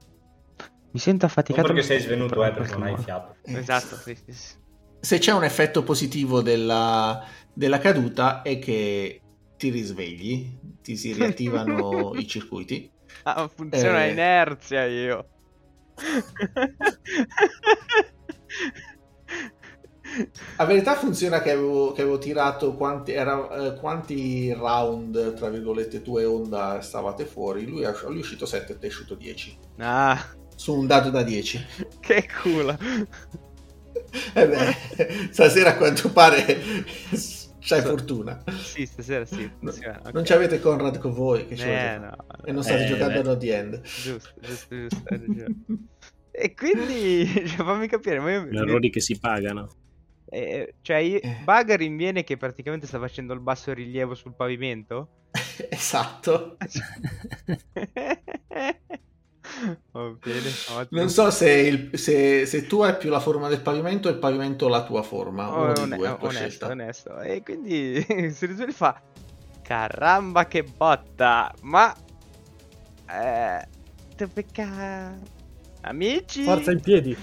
Mi 0.90 1.00
sento 1.00 1.26
Non 1.26 1.30
affaticato. 1.30 1.62
perché 1.66 1.80
ma 1.80 1.86
sei 1.86 2.00
svenuto, 2.00 2.44
eh, 2.44 2.52
perché 2.52 2.72
non 2.72 2.82
hai 2.84 2.96
fiato. 2.96 3.36
Eh, 3.42 3.58
Esatto, 3.58 3.96
sì, 3.96 4.16
sì. 4.26 4.62
Se 5.04 5.18
c'è 5.18 5.32
un 5.32 5.44
effetto 5.44 5.82
positivo 5.82 6.40
della, 6.40 7.22
della 7.52 7.78
caduta 7.78 8.40
è 8.40 8.58
che 8.58 9.20
ti 9.58 9.68
risvegli, 9.68 10.50
ti 10.80 10.96
si 10.96 11.12
riattivano 11.12 12.14
i 12.16 12.26
circuiti. 12.26 12.90
Ah, 13.24 13.46
funziona 13.54 14.06
Eh. 14.06 14.12
inerzia 14.12 14.86
io. 14.86 15.28
A 20.56 20.64
verità 20.64 20.94
funziona 20.94 21.42
che 21.42 21.50
avevo, 21.50 21.92
che 21.92 22.02
avevo 22.02 22.18
tirato 22.18 22.74
quanti, 22.74 23.12
era, 23.12 23.48
eh, 23.50 23.74
quanti 23.80 24.52
round, 24.52 25.34
tra 25.34 25.48
virgolette, 25.50 26.02
tu 26.02 26.18
e 26.18 26.24
Onda 26.24 26.80
stavate 26.80 27.24
fuori. 27.26 27.66
Lui, 27.66 27.82
è- 27.82 27.92
lui 28.06 28.16
è 28.16 28.20
uscito 28.20 28.46
7 28.46 28.72
e 28.72 28.78
te 28.78 28.86
è 28.86 28.90
uscito 28.90 29.14
10. 29.14 29.58
ah, 29.78 30.18
Su 30.54 30.74
un 30.78 30.86
dado 30.86 31.10
da 31.10 31.22
10. 31.22 31.64
che 32.00 32.28
culo. 32.42 32.76
Eh 34.34 34.48
beh, 34.48 35.28
stasera 35.32 35.70
a 35.70 35.76
quanto 35.76 36.10
pare 36.12 36.44
C'hai 37.66 37.80
So- 37.80 37.88
fortuna. 37.88 38.42
Sì, 38.62 38.84
stasera 38.86 39.24
sì. 39.24 39.50
Funziona, 39.58 40.00
ok. 40.04 40.12
Non 40.12 40.24
ci 40.24 40.32
avete 40.34 40.60
Conrad 40.60 40.98
con 40.98 41.12
voi 41.14 41.46
che 41.46 41.56
ci 41.56 41.64
vuole 41.64 41.94
Eh, 41.94 41.98
no, 41.98 42.04
no. 42.06 42.44
E 42.44 42.52
non 42.52 42.62
state 42.62 42.84
Eh, 42.84 42.86
giocando 42.88 43.12
beh. 43.14 43.28
a 43.28 43.32
No 43.32 43.36
The 43.38 43.56
End. 43.56 43.80
Giusto, 43.80 44.32
giusto, 44.40 44.74
giusto. 44.76 45.02
E 46.36 46.52
quindi, 46.54 47.24
cioè, 47.46 47.64
fammi 47.64 47.86
capire, 47.88 48.18
ma 48.18 48.32
io- 48.32 48.48
Errori 48.50 48.90
che 48.90 49.00
si 49.00 49.18
pagano. 49.18 49.68
eh, 50.28 50.74
cioè, 50.82 50.96
io- 50.96 51.20
Eh. 51.22 51.38
Bug 51.44 51.74
rinviene 51.76 52.24
che 52.24 52.36
praticamente 52.36 52.86
sta 52.86 52.98
facendo 52.98 53.32
il 53.34 53.40
basso 53.40 53.72
rilievo 53.72 54.14
sul 54.14 54.34
pavimento? 54.34 55.28
esatto. 55.70 56.56
Va 59.92 60.00
bene, 60.22 60.48
ottimo. 60.76 61.00
Non 61.00 61.08
so 61.10 61.30
se, 61.30 61.50
il- 61.50 61.98
se- 61.98 62.46
se 62.46 62.66
tu 62.66 62.80
hai 62.82 62.96
più 62.96 63.08
la 63.10 63.20
forma 63.20 63.48
del 63.48 63.60
pavimento 63.60 64.08
o 64.08 64.10
il 64.10 64.18
pavimento 64.18 64.68
la 64.68 64.82
tua 64.84 65.02
forma. 65.02 65.50
Oh, 65.52 65.62
Uno 65.62 65.72
di 65.72 65.80
one- 65.80 65.96
due, 65.96 66.08
la 66.08 66.14
tua 66.14 66.28
onesto, 66.28 66.48
scelta. 66.48 66.66
onesto. 66.70 67.20
E 67.20 67.42
quindi 67.42 68.00
Sirius 68.32 68.72
fa 68.74 69.00
Caramba 69.62 70.46
che 70.46 70.62
botta 70.62 71.52
Ma 71.62 71.94
eh, 73.10 73.66
Dove 74.16 74.44
ca... 74.52 75.12
Amici 75.82 76.42
Forza 76.44 76.70
in 76.72 76.80
piedi. 76.80 77.16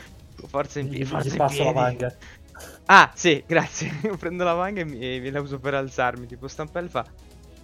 Forza 0.47 0.79
in 0.79 0.89
piedi 0.89 1.05
forza 1.05 1.27
in 1.29 1.35
passo 1.37 1.63
la 1.63 1.71
piedi. 1.71 1.79
manga. 1.79 2.15
Ah 2.85 3.11
sì 3.15 3.43
grazie 3.47 3.91
Prendo 4.19 4.43
la 4.43 4.55
manga 4.55 4.81
e, 4.81 4.85
mi, 4.85 4.99
e 4.99 5.19
me 5.19 5.31
la 5.31 5.41
uso 5.41 5.59
per 5.59 5.73
alzarmi 5.73 6.25
Tipo 6.27 6.47
Stampelle 6.47 6.89
fa 6.89 7.05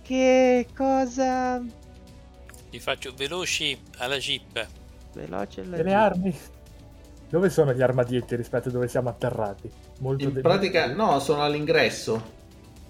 Che 0.02 0.68
cosa 0.76 1.64
Li 2.72 2.80
faccio 2.80 3.14
veloci 3.16 3.78
alla 3.98 4.18
jeep. 4.18 4.68
Veloce 5.14 5.64
la 5.66 5.78
E 5.78 5.84
le 5.84 5.90
jeep. 5.90 6.00
armi? 6.02 6.38
Dove 7.30 7.50
sono 7.50 7.74
gli 7.74 7.82
armadietti 7.82 8.36
rispetto 8.36 8.70
a 8.70 8.72
dove 8.72 8.88
siamo 8.88 9.10
atterrati? 9.10 9.70
Molto 10.00 10.24
In 10.26 10.40
pratica, 10.42 10.94
no, 10.94 11.20
sono 11.20 11.42
all'ingresso. 11.44 12.36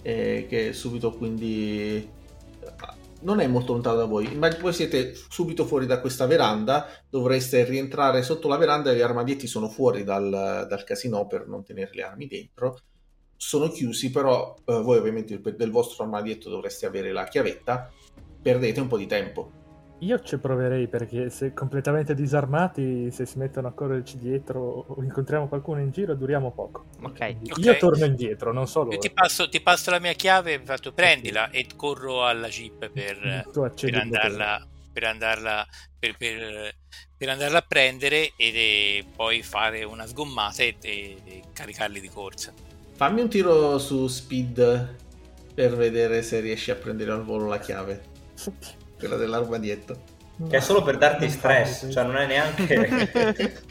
eh, 0.04 0.46
che 0.48 0.74
subito 0.74 1.12
quindi. 1.14 2.16
Non 3.20 3.40
è 3.40 3.48
molto 3.48 3.74
lontano 3.74 3.96
da 3.98 4.06
voi. 4.06 4.32
Immagino 4.32 4.62
voi 4.62 4.74
siete 4.74 5.14
subito 5.16 5.66
fuori 5.66 5.88
da 5.88 6.00
questa 6.00 6.28
veranda. 6.28 6.88
Dovreste 7.10 7.64
rientrare 7.66 8.22
sotto 8.22 8.48
la 8.48 8.58
veranda 8.58 8.92
e 8.92 8.96
gli 8.96 9.02
armadietti 9.02 9.48
sono 9.48 9.68
fuori 9.70 10.04
dal, 10.04 10.30
dal 10.70 10.84
casino 10.84 11.26
per 11.26 11.48
non 11.48 11.64
tenere 11.64 11.90
le 11.94 12.04
armi 12.04 12.28
dentro. 12.28 12.80
Sono 13.36 13.70
chiusi, 13.70 14.12
però 14.12 14.56
eh, 14.66 14.82
voi 14.82 14.98
ovviamente 15.00 15.40
del 15.42 15.72
vostro 15.72 16.04
armadietto 16.04 16.50
dovreste 16.50 16.86
avere 16.86 17.12
la 17.12 17.26
chiavetta. 17.26 17.92
Perdete 18.40 18.80
un 18.82 18.88
po' 18.88 18.98
di 18.98 19.08
tempo. 19.08 19.52
Io 20.00 20.20
ci 20.20 20.38
proverei 20.38 20.88
perché 20.88 21.32
se 21.32 21.54
completamente 21.54 22.14
disarmati, 22.14 23.10
se 23.10 23.26
si 23.26 23.40
mettono 23.40 23.68
a 23.68 23.72
correrci 23.72 24.20
dietro 24.20 24.86
o 24.88 25.04
incontriamo 25.04 25.48
qualcuno 25.48 25.80
in 25.82 25.90
giro, 25.90 26.14
duriamo 26.14 26.52
poco. 26.52 26.86
Ok 27.02 27.18
Quindi 27.18 27.52
Ok. 27.52 27.58
Io 27.66 27.78
torno 27.78 28.06
indietro, 28.06 28.54
non 28.54 28.68
so 28.68 28.88
Io 28.92 29.00
ti 29.00 29.10
passo, 29.10 29.50
ti 29.50 29.60
passo 29.60 29.90
la 29.90 30.00
mia 30.00 30.14
chiave, 30.14 30.62
fatto, 30.64 30.92
prendila 30.92 31.50
e 31.50 31.66
corro 31.76 32.26
alla 32.26 32.48
jeep 32.48 32.90
per, 32.92 33.50
per 33.80 33.96
andarla, 33.96 34.68
per, 34.94 35.04
andarla, 35.04 35.66
per, 35.98 36.16
per- 36.16 36.76
per 37.18 37.30
andarla 37.30 37.58
a 37.58 37.66
prendere 37.68 38.34
e 38.38 39.04
poi 39.16 39.42
fare 39.42 39.84
una 39.84 40.06
sgommata 40.06 40.62
e, 40.62 40.76
e- 40.80 41.18
e 41.26 41.44
caricarli 41.52 42.00
di 42.00 42.10
corsa. 42.10 42.54
Fammi 42.94 43.22
un 43.22 43.30
tiro 43.30 43.80
su 43.80 44.08
speed 44.08 44.96
per 45.56 45.76
vedere 45.76 46.22
se 46.22 46.40
riesci 46.40 46.70
a 46.70 46.76
prendere 46.76 47.12
al 47.12 47.24
volo 47.24 47.48
la 47.48 47.58
chiave, 47.58 48.04
quella 48.98 49.16
dell'armadietto. 49.16 50.16
Che 50.50 50.58
è 50.58 50.60
solo 50.60 50.84
per 50.84 50.98
darti 50.98 51.30
stress, 51.30 51.88
cioè 51.92 52.04
non 52.04 52.16
è 52.18 52.28
neanche... 52.28 53.54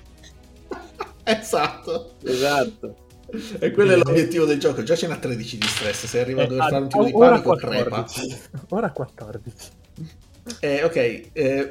esatto. 1.25 2.15
Esatto. 2.25 2.97
E 3.59 3.71
quello 3.73 3.93
è 3.93 3.97
l'obiettivo 3.97 4.45
del 4.45 4.59
gioco. 4.59 4.83
Già 4.83 4.97
ce 4.97 5.07
n'ha 5.07 5.17
13 5.17 5.59
di 5.59 5.67
stress. 5.67 6.07
Se 6.07 6.21
arriva 6.21 6.43
a 6.43 6.45
Eh, 6.45 6.49
dover 6.49 6.63
fare 6.69 6.83
un 6.83 6.89
tiro 6.89 7.05
di 7.05 7.13
panico, 7.13 7.55
crepa. 7.57 8.03
14. 8.03 8.39
Ora 8.71 8.91
14. 8.91 9.69
Eh, 10.61 10.85
ok, 10.85 10.97
eh, 11.33 11.71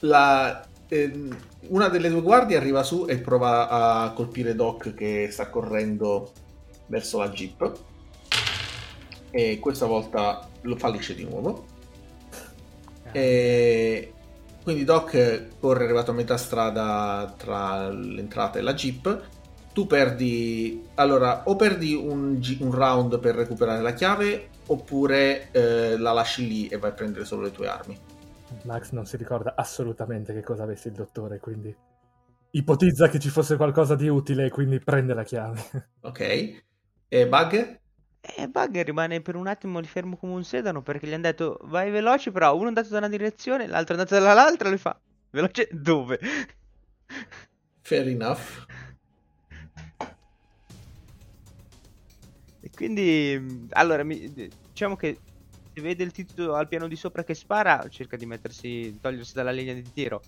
la- 0.00 0.66
ehm, 0.88 1.36
una 1.68 1.88
delle 1.88 2.08
due 2.08 2.22
guardie 2.22 2.56
arriva 2.56 2.82
su 2.82 3.06
e 3.08 3.18
prova 3.18 3.68
a 3.68 4.12
colpire 4.12 4.54
Doc 4.54 4.94
che 4.94 5.28
sta 5.30 5.48
correndo 5.50 6.32
verso 6.86 7.18
la 7.18 7.28
jeep. 7.28 7.72
E 9.30 9.58
questa 9.58 9.86
volta 9.86 10.48
lo 10.62 10.76
fallisce 10.76 11.14
di 11.14 11.24
nuovo. 11.24 11.66
E 13.14 14.12
quindi 14.62 14.84
Doc 14.84 15.58
corre 15.60 15.84
arrivato 15.84 16.10
a 16.10 16.14
metà 16.14 16.36
strada 16.36 17.32
tra 17.36 17.88
l'entrata 17.88 18.58
e 18.58 18.62
la 18.62 18.74
jeep. 18.74 19.22
Tu 19.72 19.86
perdi. 19.86 20.86
Allora, 20.94 21.42
o 21.46 21.56
perdi 21.56 21.94
un, 21.94 22.40
un 22.60 22.70
round 22.72 23.18
per 23.18 23.34
recuperare 23.34 23.82
la 23.82 23.92
chiave, 23.92 24.48
oppure 24.66 25.50
eh, 25.52 25.96
la 25.98 26.12
lasci 26.12 26.46
lì 26.46 26.68
e 26.68 26.78
vai 26.78 26.90
a 26.90 26.94
prendere 26.94 27.24
solo 27.24 27.42
le 27.42 27.52
tue 27.52 27.68
armi. 27.68 27.98
Max 28.62 28.92
non 28.92 29.06
si 29.06 29.16
ricorda 29.16 29.54
assolutamente 29.56 30.32
che 30.32 30.42
cosa 30.42 30.62
avesse 30.62 30.88
il 30.88 30.94
dottore, 30.94 31.38
quindi 31.38 31.74
ipotizza 32.50 33.08
che 33.08 33.18
ci 33.18 33.28
fosse 33.28 33.56
qualcosa 33.56 33.96
di 33.96 34.08
utile 34.08 34.46
e 34.46 34.50
quindi 34.50 34.78
prende 34.78 35.14
la 35.14 35.24
chiave. 35.24 35.90
Ok. 36.02 36.64
E 37.08 37.28
Bug? 37.28 37.80
E 38.26 38.48
Bug 38.48 38.80
rimane 38.82 39.20
per 39.20 39.36
un 39.36 39.46
attimo 39.46 39.80
lì 39.80 39.86
fermo 39.86 40.16
come 40.16 40.32
un 40.32 40.44
sedano 40.44 40.82
perché 40.82 41.06
gli 41.06 41.12
hanno 41.12 41.22
detto 41.22 41.58
vai 41.64 41.90
veloce, 41.90 42.32
però 42.32 42.54
uno 42.54 42.64
è 42.64 42.68
andato 42.68 42.88
da 42.88 42.98
una 42.98 43.08
direzione, 43.08 43.66
l'altro 43.66 43.94
è 43.94 43.98
andato 43.98 44.18
dall'altra, 44.18 44.70
lui 44.70 44.78
fa 44.78 44.98
veloce 45.30 45.68
dove? 45.70 46.18
Fair 47.82 48.08
enough. 48.08 48.64
E 52.60 52.70
quindi, 52.72 53.38
mh, 53.38 53.66
allora, 53.72 54.04
mi- 54.04 54.32
diciamo 54.72 54.96
che 54.96 55.20
se 55.74 55.82
vede 55.82 56.02
il 56.02 56.12
titolo 56.12 56.54
al 56.54 56.66
piano 56.66 56.88
di 56.88 56.96
sopra 56.96 57.22
che 57.22 57.34
spara, 57.34 57.86
cerca 57.88 58.16
di 58.16 58.24
mettersi, 58.24 58.96
togliersi 59.00 59.32
dalla 59.34 59.50
linea 59.50 59.74
di 59.74 59.92
tiro. 59.92 60.22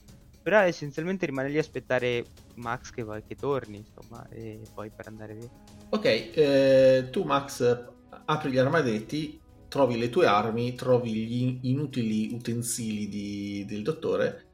Però 0.47 0.61
essenzialmente 0.61 1.26
rimane 1.26 1.49
lì 1.49 1.57
a 1.57 1.61
aspettare 1.61 2.24
Max 2.55 2.90
che, 2.90 3.03
va- 3.03 3.20
che 3.20 3.34
torni, 3.34 3.78
insomma, 3.78 4.28
e 4.28 4.61
poi 4.72 4.92
per 4.94 5.09
andare 5.09 5.34
via. 5.34 5.51
Ok, 5.88 6.05
eh, 6.05 7.09
tu 7.11 7.24
Max 7.24 7.88
apri 8.26 8.53
gli 8.53 8.59
armadietti, 8.59 9.40
trovi 9.66 9.99
le 9.99 10.09
tue 10.09 10.26
armi, 10.26 10.76
trovi 10.76 11.12
gli 11.12 11.59
inutili 11.62 12.32
utensili 12.32 13.09
di- 13.09 13.64
del 13.66 13.82
dottore. 13.82 14.44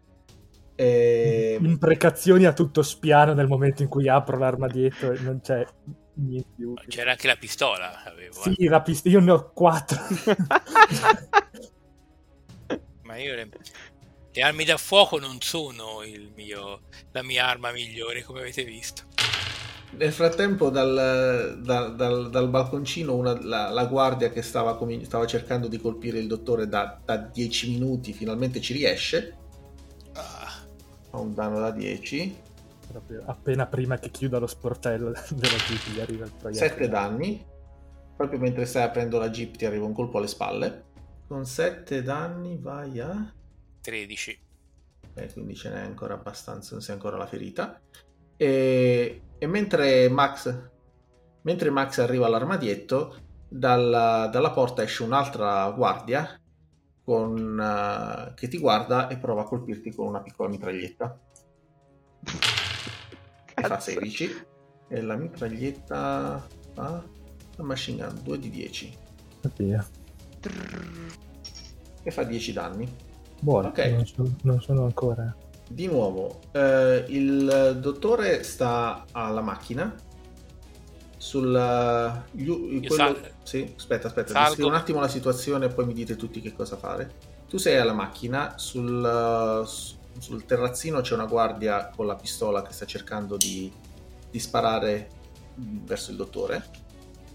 E... 0.76 1.58
Imprecazioni 1.60 2.46
a 2.46 2.54
tutto 2.54 2.82
spiano 2.82 3.34
nel 3.34 3.46
momento 3.46 3.82
in 3.82 3.90
cui 3.90 4.08
apro 4.08 4.38
l'armadietto 4.38 5.12
e 5.12 5.18
non 5.18 5.42
c'è 5.42 5.62
niente 6.14 6.48
di 6.54 6.64
utile. 6.64 6.88
C'era 6.88 7.10
anche 7.10 7.26
la 7.26 7.36
pistola, 7.36 8.02
avevo, 8.04 8.42
eh. 8.44 8.54
Sì, 8.54 8.64
la 8.64 8.80
pist- 8.80 9.04
io 9.08 9.20
ne 9.20 9.30
ho 9.30 9.50
quattro. 9.52 10.00
ma 13.02 13.18
io 13.18 13.34
le, 13.34 13.50
le 14.34 14.42
armi 14.42 14.64
da 14.64 14.76
fuoco 14.76 15.18
non 15.18 15.40
sono 15.40 16.02
il 16.04 16.32
mio, 16.34 16.80
la 17.12 17.22
mia 17.22 17.46
arma 17.46 17.70
migliore, 17.72 18.22
come 18.22 18.40
avete 18.40 18.64
visto. 18.64 19.02
Nel 19.94 20.12
frattempo 20.12 20.70
dal, 20.70 21.58
dal- 21.62 21.94
dal- 21.94 22.30
dal 22.30 22.48
balconcino 22.48 23.14
una- 23.14 23.38
la, 23.42 23.68
la 23.68 23.84
guardia 23.84 24.30
che 24.30 24.40
stava, 24.40 24.78
stava 25.02 25.26
cercando 25.26 25.68
di 25.68 25.78
colpire 25.78 26.18
il 26.18 26.26
dottore 26.26 26.66
da, 26.66 26.98
da 27.04 27.18
10 27.18 27.70
minuti 27.72 28.14
finalmente 28.14 28.60
ci 28.62 28.72
riesce. 28.72 29.36
Ah, 30.14 30.60
Ha 31.10 31.18
un 31.18 31.34
danno 31.34 31.60
da 31.60 31.70
10. 31.70 32.36
Proprio 32.88 33.22
appena 33.26 33.66
prima 33.66 33.98
che 33.98 34.10
chiuda 34.10 34.38
lo 34.38 34.46
sportello 34.46 35.12
della 35.30 35.56
jeep 35.56 35.88
gli 35.94 36.00
arriva 36.00 36.24
il 36.24 36.32
proiettile. 36.32 36.68
7 36.70 36.88
danni. 36.88 37.44
Proprio 38.16 38.38
mentre 38.38 38.64
stai 38.64 38.84
aprendo 38.84 39.18
la 39.18 39.28
jeep 39.28 39.56
ti 39.56 39.66
arriva 39.66 39.84
un 39.84 39.92
colpo 39.92 40.16
alle 40.16 40.26
spalle. 40.26 40.84
Con 41.28 41.44
7 41.44 42.02
danni 42.02 42.56
vai 42.58 42.98
a... 42.98 43.30
13. 43.82 44.38
Eh, 45.14 45.32
quindi 45.32 45.54
ce 45.54 45.68
n'è 45.68 45.80
ancora 45.80 46.14
abbastanza, 46.14 46.72
non 46.72 46.82
sei 46.82 46.94
ancora 46.94 47.18
la 47.18 47.26
ferita. 47.26 47.78
E, 48.36 49.22
e 49.38 49.46
mentre 49.46 50.08
Max 50.08 50.70
mentre 51.42 51.70
Max 51.70 51.98
arriva 51.98 52.26
all'armadietto, 52.26 53.16
dalla, 53.48 54.28
dalla 54.32 54.50
porta 54.50 54.82
esce 54.82 55.02
un'altra 55.02 55.70
guardia 55.70 56.40
con, 57.04 57.60
eh, 57.60 58.34
che 58.34 58.48
ti 58.48 58.58
guarda 58.58 59.08
e 59.08 59.18
prova 59.18 59.42
a 59.42 59.44
colpirti 59.44 59.92
con 59.92 60.06
una 60.06 60.22
piccola 60.22 60.48
mitraglietta. 60.48 61.18
E 63.54 63.62
fa 63.62 63.68
Cazzo. 63.68 63.90
16. 63.90 64.46
E 64.88 65.00
la 65.02 65.16
mitraglietta 65.16 66.46
fa 66.74 67.04
la 67.56 67.64
machine 67.64 68.06
gun 68.06 68.22
2 68.22 68.38
di 68.38 68.50
10. 68.50 68.98
Oddio. 69.44 69.86
E 72.02 72.10
fa 72.10 72.22
10 72.22 72.52
danni. 72.52 72.96
Buono, 73.42 73.68
Ok. 73.68 73.78
non, 73.86 74.06
so- 74.06 74.34
non 74.42 74.60
sono 74.60 74.84
ancora. 74.84 75.34
Di 75.68 75.86
nuovo, 75.88 76.38
eh, 76.52 77.04
il 77.08 77.78
dottore 77.80 78.44
sta 78.44 79.04
alla 79.10 79.40
macchina. 79.40 79.92
Sul. 81.16 81.54
eh, 81.54 82.22
gli- 82.36 82.78
quello- 82.86 82.94
sal- 82.94 83.30
sì, 83.42 83.72
aspetta, 83.76 84.06
aspetta, 84.08 84.32
salgo. 84.32 84.46
descrivo 84.48 84.68
un 84.68 84.74
attimo 84.74 85.00
la 85.00 85.08
situazione 85.08 85.66
e 85.66 85.68
poi 85.68 85.86
mi 85.86 85.92
dite 85.92 86.16
tutti 86.16 86.40
che 86.40 86.52
cosa 86.52 86.76
fare. 86.76 87.12
Tu 87.48 87.58
sei 87.58 87.78
alla 87.78 87.92
macchina, 87.92 88.54
sul, 88.58 89.04
eh, 89.04 89.66
su- 89.66 89.96
sul 90.18 90.44
terrazzino 90.44 91.00
c'è 91.00 91.14
una 91.14 91.26
guardia 91.26 91.90
con 91.94 92.06
la 92.06 92.16
pistola 92.16 92.62
che 92.62 92.72
sta 92.72 92.86
cercando 92.86 93.36
di, 93.36 93.72
di 94.30 94.38
sparare 94.38 95.08
verso 95.56 96.10
il 96.12 96.16
dottore. 96.16 96.80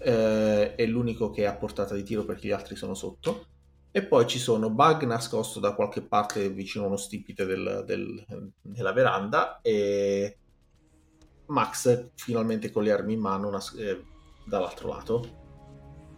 eh, 0.00 0.76
è 0.76 0.86
l'unico 0.86 1.28
che 1.30 1.42
è 1.42 1.46
a 1.46 1.54
portata 1.54 1.92
di 1.96 2.04
tiro 2.04 2.24
perché 2.24 2.46
gli 2.46 2.52
altri 2.52 2.76
sono 2.76 2.94
sotto. 2.94 3.46
E 3.90 4.04
poi 4.04 4.26
ci 4.26 4.38
sono 4.38 4.70
Bug 4.70 5.04
nascosto 5.04 5.60
da 5.60 5.74
qualche 5.74 6.02
parte 6.02 6.50
vicino 6.50 6.84
a 6.84 6.86
uno 6.88 6.96
stipite 6.96 7.44
del- 7.46 7.82
del- 7.86 8.52
della 8.60 8.92
veranda 8.92 9.60
e 9.62 10.38
Max 11.46 12.10
finalmente 12.14 12.70
con 12.70 12.82
le 12.82 12.92
armi 12.92 13.14
in 13.14 13.20
mano 13.20 13.50
nas- 13.50 13.74
eh, 13.78 14.04
dall'altro 14.44 14.88
lato. 14.88 15.46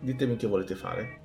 Ditemi 0.01 0.37
che 0.37 0.47
volete 0.47 0.75
fare. 0.75 1.21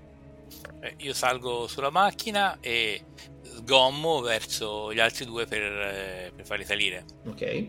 Eh, 0.82 0.94
io 1.00 1.14
salgo 1.14 1.66
sulla 1.68 1.90
macchina 1.90 2.60
e 2.60 3.04
sgommo 3.42 4.22
verso 4.22 4.94
gli 4.94 5.00
altri 5.00 5.26
due 5.26 5.46
per, 5.48 5.62
eh, 5.64 6.32
per 6.36 6.46
farli 6.46 6.64
salire. 6.64 7.06
Ok. 7.26 7.68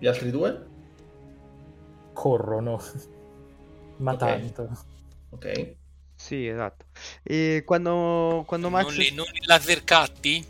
Gli 0.00 0.06
altri 0.06 0.30
due? 0.32 0.66
Corrono. 2.12 2.78
Ma 3.98 4.12
Ok. 4.12 4.18
tanto. 4.18 4.70
Ok. 5.30 5.76
Sì, 6.18 6.46
esatto. 6.48 6.86
E 7.22 7.62
quando, 7.64 8.42
quando 8.46 8.70
Max... 8.70 8.86
Non, 8.86 8.94
li, 8.96 9.12
non 9.14 9.26
i 9.32 9.46
laser 9.46 9.84
catti? 9.84 10.44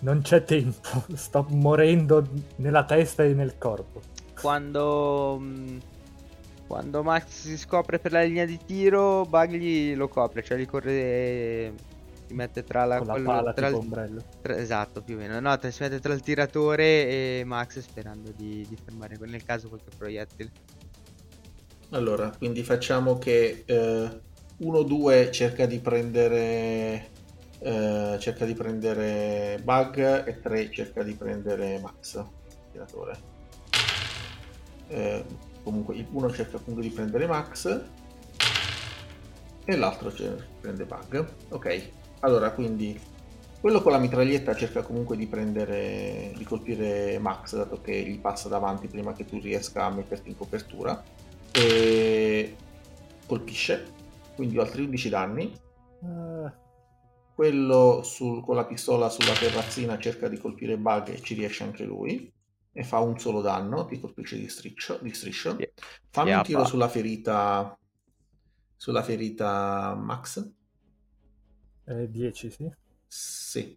Non 0.00 0.20
c'è 0.20 0.44
tempo. 0.44 1.04
Sto 1.16 1.46
morendo 1.48 2.28
nella 2.56 2.84
testa 2.84 3.24
e 3.24 3.32
nel 3.32 3.56
corpo. 3.56 4.02
Quando, 4.38 5.38
mh, 5.40 5.78
quando 6.66 7.02
Max 7.02 7.24
si 7.28 7.56
scopre 7.56 7.98
per 7.98 8.12
la 8.12 8.22
linea 8.22 8.44
di 8.44 8.58
tiro, 8.64 9.24
Buggy 9.24 9.94
lo 9.94 10.08
copre, 10.08 10.44
cioè 10.44 10.58
gli 10.58 10.66
corre, 10.66 11.72
si 12.26 12.34
mette 12.34 12.62
tra 12.62 12.84
la, 12.84 12.98
Con 12.98 13.06
la 13.06 13.12
quello- 13.14 13.28
pala 13.28 13.52
tra 13.54 13.66
tipo 13.68 13.78
il- 13.78 13.84
ombrello. 13.84 14.22
tra- 14.42 14.56
esatto, 14.58 15.00
più 15.02 15.14
o 15.16 15.18
meno, 15.18 15.40
no, 15.40 15.58
si 15.70 15.82
mette 15.82 15.98
tra 16.00 16.12
il 16.12 16.20
tiratore 16.20 16.84
e 17.40 17.42
Max 17.46 17.78
sperando 17.80 18.30
di, 18.36 18.64
di 18.68 18.76
fermare 18.84 19.16
nel 19.18 19.42
caso 19.42 19.68
qualche 19.68 19.90
proiettile. 19.96 20.50
Allora, 21.92 22.30
quindi 22.36 22.62
facciamo 22.62 23.16
che 23.18 23.64
1-2 24.60 25.30
cerca 25.30 25.66
di 25.66 25.78
prendere 25.78 27.16
eh, 27.60 28.16
cerca 28.20 28.44
di 28.44 28.54
prendere 28.54 29.60
Bug 29.62 30.26
e 30.26 30.40
3 30.40 30.70
cerca 30.70 31.02
di 31.02 31.14
prendere 31.14 31.78
Max, 31.80 32.22
tiratore. 32.70 33.36
Eh, 34.88 35.24
comunque 35.62 35.96
il 35.96 36.06
1 36.10 36.32
cerca 36.32 36.56
appunto 36.56 36.80
di 36.80 36.90
prendere 36.90 37.26
Max 37.26 37.80
e 39.64 39.76
l'altro 39.76 40.12
prende 40.60 40.84
Bug. 40.84 41.26
Ok, 41.48 41.90
allora 42.20 42.52
quindi 42.52 42.98
quello 43.60 43.82
con 43.82 43.90
la 43.90 43.98
mitraglietta 43.98 44.54
cerca 44.54 44.82
comunque 44.82 45.16
di 45.16 45.26
prendere 45.26 46.32
di 46.36 46.44
colpire 46.44 47.18
Max 47.18 47.56
dato 47.56 47.80
che 47.80 48.00
gli 48.02 48.20
passa 48.20 48.48
davanti 48.48 48.86
prima 48.86 49.12
che 49.14 49.24
tu 49.24 49.40
riesca 49.40 49.84
a 49.84 49.90
metterti 49.90 50.28
in 50.28 50.36
copertura 50.36 51.02
e 51.50 52.54
colpisce, 53.26 53.97
quindi 54.38 54.56
ho 54.56 54.62
altri 54.62 54.82
11 54.84 55.08
danni. 55.08 55.52
Ah, 56.02 56.52
Quello 57.32 58.02
sul- 58.02 58.42
con 58.44 58.56
la 58.56 58.66
pistola 58.66 59.08
sulla 59.08 59.32
terrazzina 59.36 59.98
cerca 59.98 60.28
di 60.28 60.38
colpire 60.38 60.76
Bug 60.76 61.08
e 61.10 61.22
ci 61.22 61.34
riesce 61.34 61.62
anche 61.64 61.84
lui. 61.84 62.30
E 62.72 62.84
fa 62.84 62.98
un 63.00 63.18
solo 63.18 63.40
danno, 63.40 63.86
ti 63.86 63.98
colpisce 64.00 64.36
di 64.38 64.48
striscio. 64.48 64.98
Di 65.00 65.12
striscio. 65.14 65.56
Sì. 65.56 65.68
Fammi 66.10 66.30
Sì, 66.30 66.36
un 66.36 66.42
tiro 66.42 66.60
appa. 66.60 66.68
sulla 66.68 66.88
ferita. 66.88 67.78
Sulla 68.76 69.02
ferita 69.02 69.94
Max. 69.94 70.52
eh, 71.86 72.06
10, 72.08 72.50
sì. 72.50 72.70
Sì. 73.08 73.76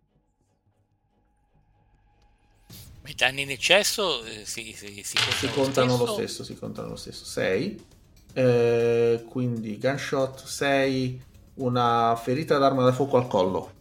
Ma 3.02 3.10
i 3.10 3.16
danni 3.16 3.42
in 3.42 3.50
eccesso 3.52 4.24
eh, 4.26 4.46
si, 4.46 4.74
si, 4.74 5.04
si 5.04 5.16
contano, 5.16 5.32
Si 5.32 5.48
contano 5.50 5.98
lo 5.98 6.06
stesso, 6.06 6.44
si 6.44 6.56
contano 6.56 6.90
lo 6.90 6.96
stesso. 6.96 7.26
6. 7.26 7.86
Quindi 8.34 9.78
gunshot 9.78 10.44
6, 10.44 11.22
una 11.56 12.16
ferita 12.16 12.58
d'arma 12.58 12.84
da 12.84 12.92
fuoco 12.92 13.18
al 13.18 13.28
collo. 13.28 13.72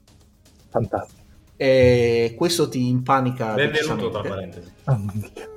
Fantastico. 0.68 1.18
E 1.57 2.34
questo 2.36 2.68
ti 2.68 2.88
impanica 2.88 3.55
Benvenuto 3.55 4.09
tra 4.11 4.22
parentesi. 4.22 4.72
Dio. 4.84 5.48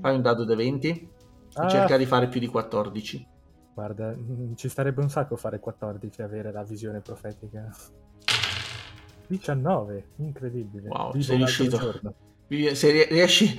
Fai 0.00 0.14
un 0.14 0.22
dado 0.22 0.44
da 0.44 0.54
20 0.54 0.88
e 0.88 1.08
Ah. 1.54 1.68
cerca 1.68 1.96
di 1.96 2.06
fare 2.06 2.28
più 2.28 2.40
di 2.40 2.46
14. 2.48 3.26
Guarda, 3.74 4.14
mm, 4.16 4.54
ci 4.54 4.68
starebbe 4.68 5.00
un 5.02 5.10
sacco 5.10 5.36
fare 5.36 5.58
14 5.60 6.20
e 6.20 6.24
avere 6.24 6.50
la 6.52 6.62
visione 6.62 7.00
profetica. 7.00 7.68
19, 9.28 10.04
incredibile. 10.16 10.88
Wow, 10.88 11.12
Vivo 11.12 11.24
sei 11.24 11.36
riuscito. 11.36 11.78
giorno. 11.78 12.14
Se 12.74 12.90
rie- 12.90 13.06
riesci, 13.10 13.58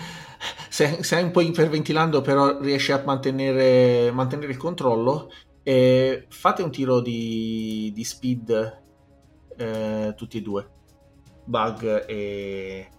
se, 0.77 1.01
sei 1.01 1.23
un 1.23 1.31
po' 1.31 1.41
iperventilando, 1.41 2.21
però 2.21 2.59
riesci 2.59 2.91
a 2.91 3.01
mantenere, 3.03 4.11
mantenere 4.11 4.51
il 4.51 4.57
controllo. 4.57 5.31
E 5.63 6.27
fate 6.29 6.61
un 6.61 6.69
tiro 6.69 7.01
di, 7.01 7.91
di 7.95 8.03
speed 8.03 8.81
eh, 9.57 10.13
tutti 10.15 10.37
e 10.37 10.41
due, 10.43 10.69
Bug 11.45 12.05
e, 12.07 12.89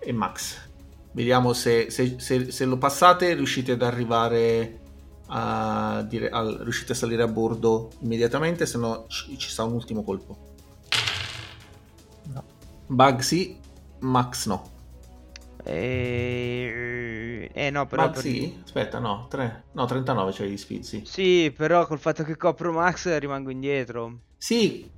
e 0.00 0.12
Max. 0.12 0.68
Vediamo 1.12 1.52
se, 1.52 1.90
se- 1.90 2.18
se- 2.18 2.50
se 2.50 2.64
lo 2.64 2.76
passate, 2.76 3.34
riuscite 3.34 3.72
ad 3.72 3.82
arrivare 3.82 4.80
a 5.28 6.04
dire, 6.08 6.30
al- 6.30 6.58
riuscite 6.60 6.90
a 6.90 6.96
salire 6.96 7.22
a 7.22 7.28
bordo 7.28 7.90
immediatamente, 8.00 8.66
se 8.66 8.78
no 8.78 9.04
ci, 9.06 9.38
ci 9.38 9.48
sta 9.48 9.62
un 9.62 9.74
ultimo 9.74 10.02
colpo. 10.02 10.36
No. 12.32 12.42
Bug 12.88 13.20
sì, 13.20 13.56
Max 14.00 14.46
no. 14.48 14.76
E... 15.70 17.50
Eh 17.54 17.70
no, 17.70 17.86
però... 17.86 18.10
Per- 18.10 18.22
sì? 18.22 18.58
Aspetta, 18.62 18.98
no, 18.98 19.26
3, 19.28 19.64
no 19.72 19.84
39 19.86 20.32
c'è 20.32 20.46
di 20.46 20.56
speed, 20.56 20.82
sì. 20.82 21.02
Sì, 21.04 21.52
però 21.56 21.86
col 21.86 21.98
fatto 21.98 22.22
che 22.22 22.36
copro 22.36 22.72
Max 22.72 23.18
rimango 23.18 23.50
indietro. 23.50 24.20
Sì, 24.36 24.90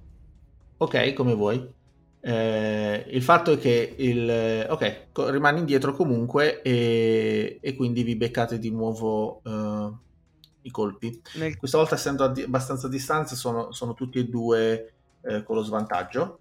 ok, 0.76 1.12
come 1.14 1.34
vuoi. 1.34 1.78
Eh, 2.22 3.04
il 3.08 3.22
fatto 3.22 3.52
è 3.52 3.58
che 3.58 3.94
il, 3.98 4.66
ok, 4.68 5.08
rimane 5.30 5.58
indietro 5.60 5.94
comunque 5.94 6.60
e, 6.62 7.58
e 7.62 7.74
quindi 7.74 8.02
vi 8.02 8.16
beccate 8.16 8.58
di 8.58 8.70
nuovo 8.70 9.40
eh, 9.42 9.92
i 10.62 10.70
colpi. 10.70 11.20
Nel- 11.32 11.56
Questa 11.56 11.78
volta 11.78 11.94
essendo 11.94 12.24
a 12.24 12.28
di- 12.28 12.42
abbastanza 12.42 12.86
a 12.86 12.90
distanza 12.90 13.34
sono, 13.34 13.72
sono 13.72 13.94
tutti 13.94 14.18
e 14.18 14.24
due 14.24 14.94
eh, 15.22 15.42
con 15.42 15.56
lo 15.56 15.62
svantaggio. 15.62 16.40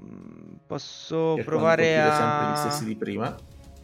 Mm, 0.00 0.56
Posso 0.66 1.40
provare 1.44 1.84
colpire 1.86 2.12
sempre 2.12 2.46
gli 2.46 2.54
a... 2.54 2.56
stessi 2.56 2.84
di 2.84 2.96
prima. 2.96 3.36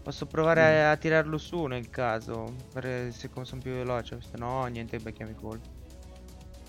Posso 0.04 0.26
provare 0.26 0.84
a 0.84 0.96
tirarlo 0.98 1.38
su 1.38 1.64
nel 1.64 1.88
caso, 1.88 2.54
per 2.70 3.10
se 3.10 3.30
sono 3.42 3.62
più 3.62 3.72
veloce, 3.72 4.20
se 4.20 4.36
no 4.36 4.66
niente, 4.66 5.00
becchiamo 5.00 5.30
i 5.30 5.34
colpi. 5.34 5.68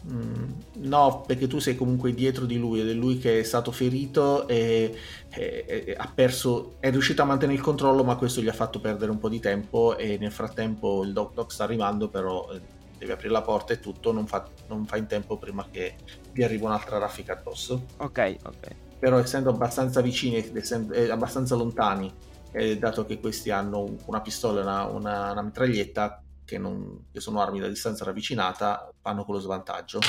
Mm, 0.08 0.52
no, 0.84 1.24
perché 1.26 1.48
tu 1.48 1.60
sei 1.60 1.76
comunque 1.76 2.14
dietro 2.14 2.46
di 2.46 2.58
lui 2.58 2.80
ed 2.80 2.88
è 2.90 2.94
lui 2.94 3.18
che 3.18 3.40
è 3.40 3.44
stato 3.44 3.72
ferito 3.72 4.48
e, 4.48 4.96
e- 5.34 5.66
e 5.68 5.96
ha 5.98 6.12
perso, 6.14 6.78
è 6.80 6.92
riuscito 6.92 7.24
a 7.24 7.26
mantenere 7.26 7.58
il 7.58 7.64
controllo, 7.64 8.04
ma 8.06 8.16
questo 8.16 8.40
gli 8.42 8.48
ha 8.48 8.54
fatto 8.54 8.80
perdere 8.80 9.12
un 9.12 9.18
po' 9.20 9.30
di 9.30 9.40
tempo 9.40 9.98
e 9.98 10.18
nel 10.18 10.32
frattempo 10.32 11.04
il 11.04 11.12
Doc 11.12 11.34
Doc 11.34 11.52
sta 11.52 11.64
arrivando, 11.66 12.08
però 12.10 12.48
eh, 12.54 12.62
deve 12.98 13.14
aprire 13.14 13.34
la 13.34 13.42
porta 13.42 13.74
e 13.74 13.80
tutto, 13.80 14.12
non 14.14 14.28
fa, 14.28 14.48
non 14.68 14.86
fa 14.86 14.98
in 14.98 15.08
tempo 15.08 15.38
prima 15.38 15.68
che 15.70 15.96
vi 16.32 16.44
arrivi 16.44 16.64
un'altra 16.64 17.00
raffica 17.00 17.34
addosso. 17.34 17.84
Ok, 17.98 18.38
ok. 18.44 18.76
Però 19.00 19.18
essendo 19.18 19.50
abbastanza 19.50 20.02
vicini 20.02 20.38
ed 20.38 20.56
essendo 20.56 20.94
eh, 20.94 21.10
abbastanza 21.10 21.56
lontani, 21.56 22.14
eh, 22.56 22.78
dato 22.78 23.06
che 23.06 23.20
questi 23.20 23.52
hanno 23.52 23.98
una 24.06 24.22
pistola 24.22 24.60
e 24.62 24.64
una, 24.64 24.86
una- 24.86 25.32
una 25.32 25.42
mitraglietta, 25.42 26.24
che, 26.46 26.58
non- 26.58 27.06
che 27.12 27.20
sono 27.20 27.42
armi 27.42 27.60
da 27.60 27.68
distanza 27.68 28.06
ravvicinata, 28.06 28.90
vanno 29.02 29.26
con 29.26 29.36
lo 29.36 29.42
svantaggio. 29.42 30.00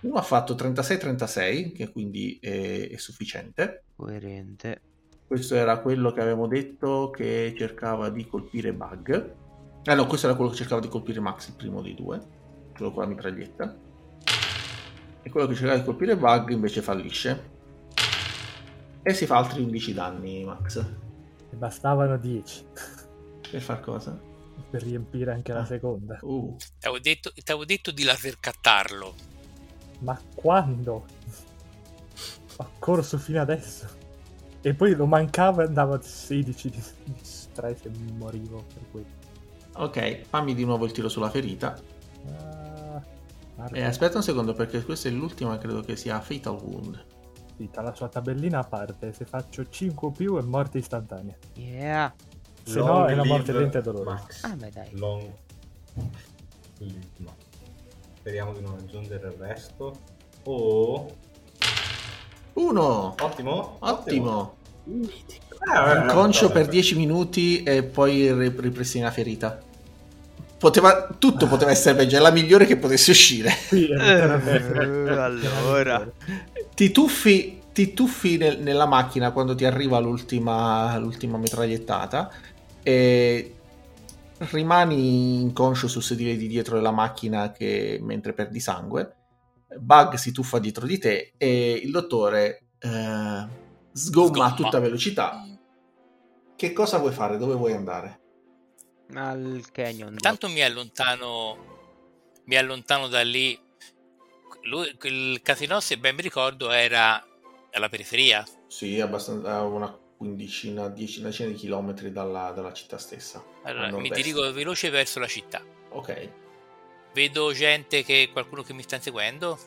Uno 0.00 0.14
ha 0.16 0.22
fatto 0.22 0.54
36-36, 0.54 1.72
che 1.74 1.90
quindi 1.90 2.38
è, 2.40 2.88
è 2.90 2.96
sufficiente. 2.96 3.84
Coerente. 3.96 4.80
Questo 5.26 5.54
era 5.56 5.80
quello 5.80 6.12
che 6.12 6.20
avevamo 6.20 6.46
detto 6.46 7.10
che 7.10 7.54
cercava 7.58 8.08
di 8.10 8.26
colpire 8.26 8.72
Bug. 8.72 9.34
Ah 9.84 9.94
no, 9.94 10.06
questo 10.06 10.26
era 10.28 10.36
quello 10.36 10.50
che 10.50 10.56
cercava 10.56 10.80
di 10.80 10.88
colpire 10.88 11.20
Max, 11.20 11.48
il 11.48 11.54
primo 11.54 11.82
dei 11.82 11.94
due, 11.94 12.20
quello 12.74 12.92
con 12.92 13.02
la 13.02 13.08
mitraglietta. 13.08 13.76
E 15.22 15.30
quello 15.30 15.46
che 15.48 15.54
cercava 15.54 15.78
di 15.78 15.84
colpire 15.84 16.16
Bug 16.16 16.50
invece 16.50 16.80
fallisce. 16.80 17.54
E 19.02 19.14
si 19.14 19.26
fa 19.26 19.36
altri 19.36 19.62
11 19.62 19.92
danni, 19.94 20.44
Max. 20.44 21.04
E 21.56 21.58
bastavano 21.58 22.18
10 22.18 22.66
Per 23.50 23.62
far 23.62 23.80
cosa? 23.80 24.18
per 24.70 24.82
riempire 24.82 25.32
anche 25.32 25.52
la 25.52 25.60
Ah. 25.60 25.64
seconda. 25.66 26.18
Uh, 26.22 26.56
T'avevo 26.78 27.00
detto, 27.00 27.32
t'avevo 27.44 27.64
detto 27.64 27.90
di 27.92 28.04
laser 28.04 28.38
cattarlo. 28.40 29.14
Ma 30.00 30.18
quando? 30.34 31.06
Ho 32.56 32.70
corso 32.78 33.16
fino 33.18 33.40
adesso. 33.40 33.86
E 34.62 34.74
poi 34.74 34.94
lo 34.94 35.06
mancava 35.06 35.62
e 35.62 35.66
andavo 35.66 35.94
a 35.94 36.00
16 36.02 36.70
di, 36.70 36.82
di 37.04 37.14
stress 37.22 37.84
e 37.84 37.90
morivo 38.16 38.64
per 38.72 38.82
quello. 38.90 39.06
ok, 39.74 40.22
fammi 40.28 40.54
di 40.54 40.64
nuovo 40.64 40.84
il 40.86 40.92
tiro 40.92 41.08
sulla 41.08 41.30
ferita. 41.30 41.78
Ah, 42.38 43.02
guarda, 43.54 43.76
E 43.76 43.82
aspetta 43.82 44.16
un 44.16 44.22
secondo 44.22 44.52
perché 44.54 44.82
questa 44.84 45.08
è 45.08 45.12
l'ultima, 45.12 45.56
credo 45.58 45.80
che 45.82 45.96
sia 45.96 46.20
Fatal 46.20 46.54
Wound. 46.60 47.04
Tra 47.70 47.82
la 47.82 47.94
sua 47.94 48.08
tabellina 48.08 48.58
a 48.60 48.64
parte, 48.64 49.12
se 49.12 49.24
faccio 49.24 49.68
5 49.68 50.08
o 50.08 50.10
più 50.10 50.36
è 50.38 50.42
morte 50.42 50.78
istantanea. 50.78 51.34
Yeah. 51.54 52.14
Se 52.62 52.78
no 52.78 52.86
Long 52.86 53.08
è 53.10 53.12
una 53.14 53.24
morte 53.24 53.52
lenta 53.52 53.78
e 53.78 53.82
dolorosa. 53.82 54.10
Max. 54.20 54.44
Ah, 54.44 54.54
beh, 54.56 54.70
dai. 54.70 54.88
Long 54.98 55.22
live 56.78 57.06
Max. 57.18 57.34
speriamo 58.18 58.52
di 58.52 58.60
non 58.60 58.74
aggiungere 58.78 59.28
il 59.28 59.34
resto. 59.38 59.98
Oh, 60.44 61.06
Uno! 62.54 63.14
ottimo, 63.20 63.76
Ottimo! 63.80 64.54
Eh, 64.88 65.74
vabbè, 65.74 66.02
Inconscio 66.02 66.48
per 66.50 66.62
vabbè. 66.62 66.70
10 66.72 66.96
minuti 66.96 67.62
e 67.62 67.82
poi 67.82 68.32
ri- 68.32 68.54
ripristina 68.60 69.10
ferita. 69.10 69.58
Poteva, 70.58 71.08
tutto 71.18 71.46
poteva 71.46 71.70
essere 71.70 71.94
peggio, 71.96 72.16
è 72.16 72.20
la 72.20 72.30
migliore 72.30 72.64
che 72.66 72.76
potesse 72.76 73.10
uscire. 73.10 73.52
Eh, 73.70 75.10
allora. 75.18 76.10
Ti 76.74 76.90
tuffi, 76.90 77.60
ti 77.72 77.92
tuffi 77.92 78.36
nel- 78.38 78.60
nella 78.60 78.86
macchina 78.86 79.32
quando 79.32 79.54
ti 79.54 79.64
arriva 79.64 79.98
l'ultima, 79.98 80.96
l'ultima 80.98 81.36
mitragliettata 81.38 82.30
e 82.82 83.54
rimani 84.50 85.40
inconscio 85.42 85.88
sul 85.88 86.02
sedile 86.02 86.36
di 86.36 86.46
dietro 86.46 86.76
della 86.76 86.90
macchina 86.90 87.52
che, 87.52 87.98
mentre 88.02 88.32
perdi 88.32 88.60
sangue. 88.60 89.14
Bug 89.78 90.14
si 90.14 90.32
tuffa 90.32 90.58
dietro 90.58 90.86
di 90.86 90.98
te 90.98 91.32
e 91.36 91.80
il 91.82 91.90
dottore 91.90 92.62
eh, 92.78 92.88
sgomma 92.88 93.46
a 93.46 94.48
Sgomma. 94.48 94.54
tutta 94.54 94.78
velocità. 94.78 95.44
Che 96.56 96.72
cosa 96.72 96.98
vuoi 96.98 97.12
fare? 97.12 97.36
Dove 97.36 97.54
vuoi 97.54 97.72
andare? 97.72 98.20
Al 99.14 99.64
canyon. 99.72 100.12
Intanto 100.12 100.48
mi 100.48 100.62
allontano, 100.62 101.56
mi 102.44 102.56
allontano 102.56 103.08
da 103.08 103.22
lì. 103.22 103.58
Lui, 104.62 104.96
il 105.02 105.40
casino, 105.42 105.80
se 105.80 105.96
ben 105.96 106.14
mi 106.16 106.22
ricordo, 106.22 106.70
era 106.70 107.24
alla 107.70 107.88
periferia. 107.88 108.44
Sì, 108.66 109.00
abbastanza 109.00 109.54
a 109.54 109.62
una 109.62 109.96
quindicina, 110.16 110.88
dieci- 110.88 111.20
una 111.20 111.28
decina 111.28 111.48
di 111.48 111.54
chilometri 111.54 112.10
dalla, 112.10 112.50
dalla 112.50 112.72
città 112.72 112.98
stessa. 112.98 113.44
Allora, 113.62 113.96
mi 113.96 114.08
dirigo 114.10 114.52
veloce 114.52 114.90
verso 114.90 115.20
la 115.20 115.28
città. 115.28 115.62
Ok. 115.90 116.30
Vedo 117.12 117.52
gente 117.52 118.02
che 118.02 118.30
qualcuno 118.32 118.62
che 118.62 118.72
mi 118.72 118.82
sta 118.82 118.96
inseguendo. 118.96 119.58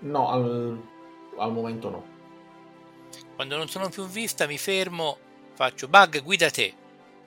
No, 0.00 0.28
al, 0.28 0.80
al 1.38 1.52
momento 1.52 1.90
no. 1.90 2.18
Quando 3.34 3.56
non 3.56 3.68
sono 3.68 3.88
più 3.88 4.06
vista, 4.06 4.46
mi 4.46 4.58
fermo, 4.58 5.18
faccio 5.54 5.88
bug, 5.88 6.22
guida 6.22 6.50
te. 6.50 6.74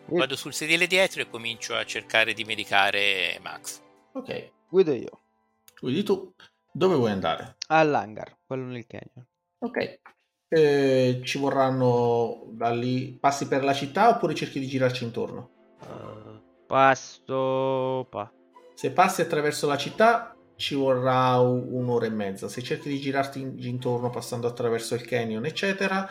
Vado 0.05 0.35
sul 0.35 0.53
sedile 0.53 0.87
dietro 0.87 1.21
e 1.21 1.29
comincio 1.29 1.75
a 1.75 1.85
cercare 1.85 2.33
di 2.33 2.43
medicare 2.43 3.39
Max. 3.41 3.81
Ok. 4.13 4.51
Guido 4.69 4.93
io. 4.93 5.21
Quindi 5.79 6.03
tu 6.03 6.33
dove 6.71 6.95
vuoi 6.95 7.11
andare? 7.11 7.55
All'hangar, 7.67 8.37
quello 8.45 8.65
nel 8.65 8.85
canyon. 8.85 9.25
Ok. 9.59 9.99
Eh, 10.49 11.21
ci 11.23 11.37
vorranno 11.39 12.47
da 12.51 12.69
lì. 12.69 13.17
Passi 13.19 13.47
per 13.47 13.63
la 13.63 13.73
città 13.73 14.09
oppure 14.09 14.35
cerchi 14.35 14.59
di 14.59 14.67
girarci 14.67 15.03
intorno? 15.03 15.49
Uh, 15.79 16.41
pasto. 16.67 18.07
Pa. 18.09 18.31
Se 18.75 18.91
passi 18.91 19.21
attraverso 19.21 19.67
la 19.67 19.77
città 19.77 20.35
ci 20.55 20.75
vorrà 20.75 21.37
un'ora 21.39 22.05
e 22.05 22.09
mezza. 22.09 22.47
Se 22.47 22.61
cerchi 22.61 22.89
di 22.89 22.99
girarti 22.99 23.39
in- 23.39 23.55
intorno 23.59 24.09
passando 24.09 24.47
attraverso 24.47 24.95
il 24.95 25.05
canyon, 25.05 25.45
eccetera, 25.45 26.07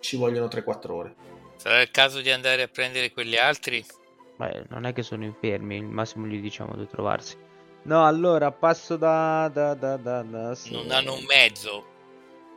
ci 0.00 0.16
vogliono 0.16 0.46
3-4 0.46 0.90
ore. 0.90 1.14
Sarà 1.62 1.80
il 1.80 1.92
caso 1.92 2.20
di 2.20 2.28
andare 2.28 2.62
a 2.62 2.66
prendere 2.66 3.12
quegli 3.12 3.36
altri? 3.36 3.86
Beh, 4.34 4.64
non 4.70 4.84
è 4.84 4.92
che 4.92 5.04
sono 5.04 5.22
infermi, 5.22 5.76
il 5.76 5.84
massimo 5.84 6.26
gli 6.26 6.40
diciamo 6.40 6.72
dove 6.72 6.88
trovarsi. 6.88 7.36
No, 7.84 8.04
allora 8.04 8.50
passo 8.50 8.96
da. 8.96 9.48
da. 9.48 9.74
da. 9.74 9.96
da. 9.96 10.22
da 10.22 10.54
sì. 10.56 10.72
Non 10.72 10.90
hanno 10.90 11.14
un 11.14 11.24
mezzo. 11.24 11.86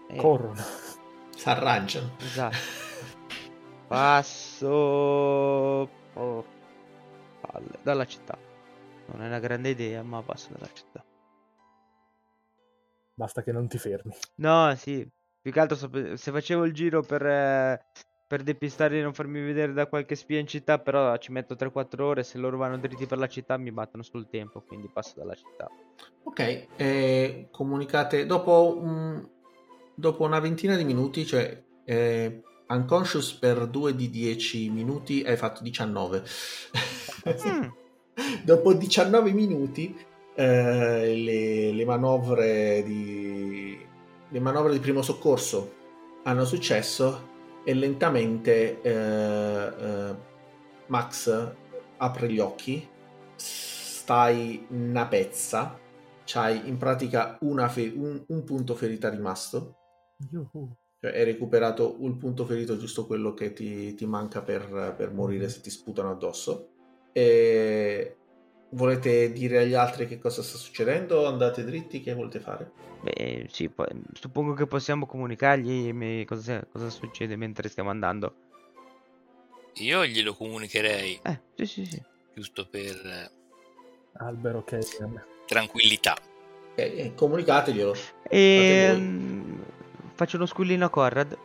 Eh, 0.09 0.15
Corrono. 0.15 0.59
Si 1.35 1.47
arrangiano. 1.47 2.15
Esatto. 2.19 2.57
Passo. 3.87 4.67
oh, 4.67 6.45
palle, 7.41 7.77
dalla 7.83 8.07
città. 8.07 8.35
Non 9.11 9.21
è 9.21 9.27
una 9.27 9.37
grande 9.37 9.69
idea, 9.69 10.01
ma 10.01 10.23
passo 10.23 10.49
dalla 10.51 10.69
città. 10.73 11.05
Basta 13.13 13.43
che 13.43 13.51
non 13.51 13.67
ti 13.67 13.77
fermi. 13.77 14.15
No, 14.37 14.73
sì. 14.75 15.07
Più 15.39 15.51
che 15.51 15.59
altro 15.59 15.77
se 15.77 16.31
facevo 16.31 16.65
il 16.65 16.73
giro 16.73 17.03
per, 17.03 17.23
eh, 17.23 17.85
per 18.27 18.41
depistare 18.43 18.99
e 18.99 19.01
non 19.01 19.13
farmi 19.13 19.41
vedere 19.41 19.73
da 19.73 19.85
qualche 19.87 20.15
spia 20.15 20.39
in 20.39 20.47
città, 20.47 20.79
però 20.79 21.15
ci 21.17 21.31
metto 21.31 21.55
3-4 21.55 22.01
ore. 22.01 22.23
Se 22.23 22.37
loro 22.37 22.57
vanno 22.57 22.77
dritti 22.77 23.05
per 23.05 23.17
la 23.19 23.27
città 23.27 23.57
mi 23.57 23.71
battono 23.71 24.03
sul 24.03 24.27
tempo, 24.29 24.61
quindi 24.61 24.89
passo 24.91 25.13
dalla 25.15 25.35
città. 25.35 25.69
Ok, 26.23 26.67
eh, 26.75 27.47
comunicate 27.51 28.25
dopo, 28.25 28.77
un- 28.81 29.27
dopo 29.93 30.23
una 30.23 30.39
ventina 30.39 30.75
di 30.75 30.83
minuti, 30.83 31.25
cioè 31.25 31.63
eh, 31.85 32.41
unconscious 32.67 33.33
per 33.33 33.67
2 33.67 33.95
di 33.95 34.09
10 34.09 34.69
minuti, 34.69 35.23
hai 35.23 35.37
fatto 35.37 35.61
19. 35.61 36.23
Mm, 37.29 37.63
dopo 38.43 38.73
19 38.73 39.31
minuti 39.31 39.95
eh, 40.35 41.15
le, 41.15 41.71
le 41.71 41.85
manovre 41.85 42.83
di 42.83 43.83
le 44.27 44.39
manovre 44.39 44.73
di 44.73 44.79
primo 44.79 45.01
soccorso 45.01 45.73
hanno 46.23 46.45
successo 46.45 47.33
e 47.65 47.73
lentamente 47.73 48.81
eh, 48.81 48.91
eh, 48.91 50.15
Max 50.87 51.53
apre 51.97 52.31
gli 52.31 52.39
occhi. 52.39 52.87
Stai 53.35 54.65
una 54.69 55.07
pezza. 55.07 55.77
C'hai 56.23 56.67
in 56.67 56.77
pratica 56.77 57.37
fe- 57.67 57.93
un, 57.95 58.23
un 58.27 58.43
punto 58.43 58.75
ferita 58.75 59.09
rimasto. 59.09 59.75
Yuhu. 60.31 60.77
cioè 61.01 61.11
hai 61.11 61.25
recuperato 61.25 61.97
il 62.01 62.15
punto 62.15 62.45
ferito 62.45 62.77
giusto 62.77 63.05
quello 63.05 63.33
che 63.33 63.51
ti, 63.51 63.93
ti 63.95 64.05
manca 64.05 64.41
per, 64.41 64.93
per 64.95 65.11
morire 65.11 65.49
se 65.49 65.61
ti 65.61 65.69
sputano 65.69 66.11
addosso. 66.11 66.69
E 67.11 68.17
volete 68.69 69.31
dire 69.31 69.59
agli 69.59 69.73
altri 69.73 70.07
che 70.07 70.19
cosa 70.19 70.41
sta 70.41 70.57
succedendo 70.57 71.25
andate 71.27 71.63
dritti 71.63 72.01
che 72.01 72.13
volete 72.13 72.39
fare 72.39 72.71
Beh, 73.01 73.47
sì, 73.51 73.69
poi, 73.69 73.87
suppongo 74.13 74.53
che 74.53 74.65
possiamo 74.65 75.05
comunicargli 75.05 76.25
cosa, 76.25 76.65
cosa 76.65 76.89
succede 76.89 77.35
mentre 77.35 77.69
stiamo 77.69 77.91
andando. 77.91 78.35
Io 79.75 80.03
glielo 80.07 80.33
comunicherei, 80.33 81.19
Eh, 81.21 81.41
sì, 81.55 81.65
sì, 81.67 81.85
sì. 81.85 82.01
giusto 82.33 82.67
per 82.67 82.95
eh, 83.05 83.31
Albero 84.13 84.63
che 84.63 84.79
tranquillità. 85.45 86.13
Ok, 86.13 86.77
eh, 86.79 87.13
comunicateglielo 87.15 87.93
E 88.23 88.95
mm, 88.97 89.61
faccio 90.15 90.37
uno 90.37 90.47
squillino 90.47 90.89
a. 90.89 91.37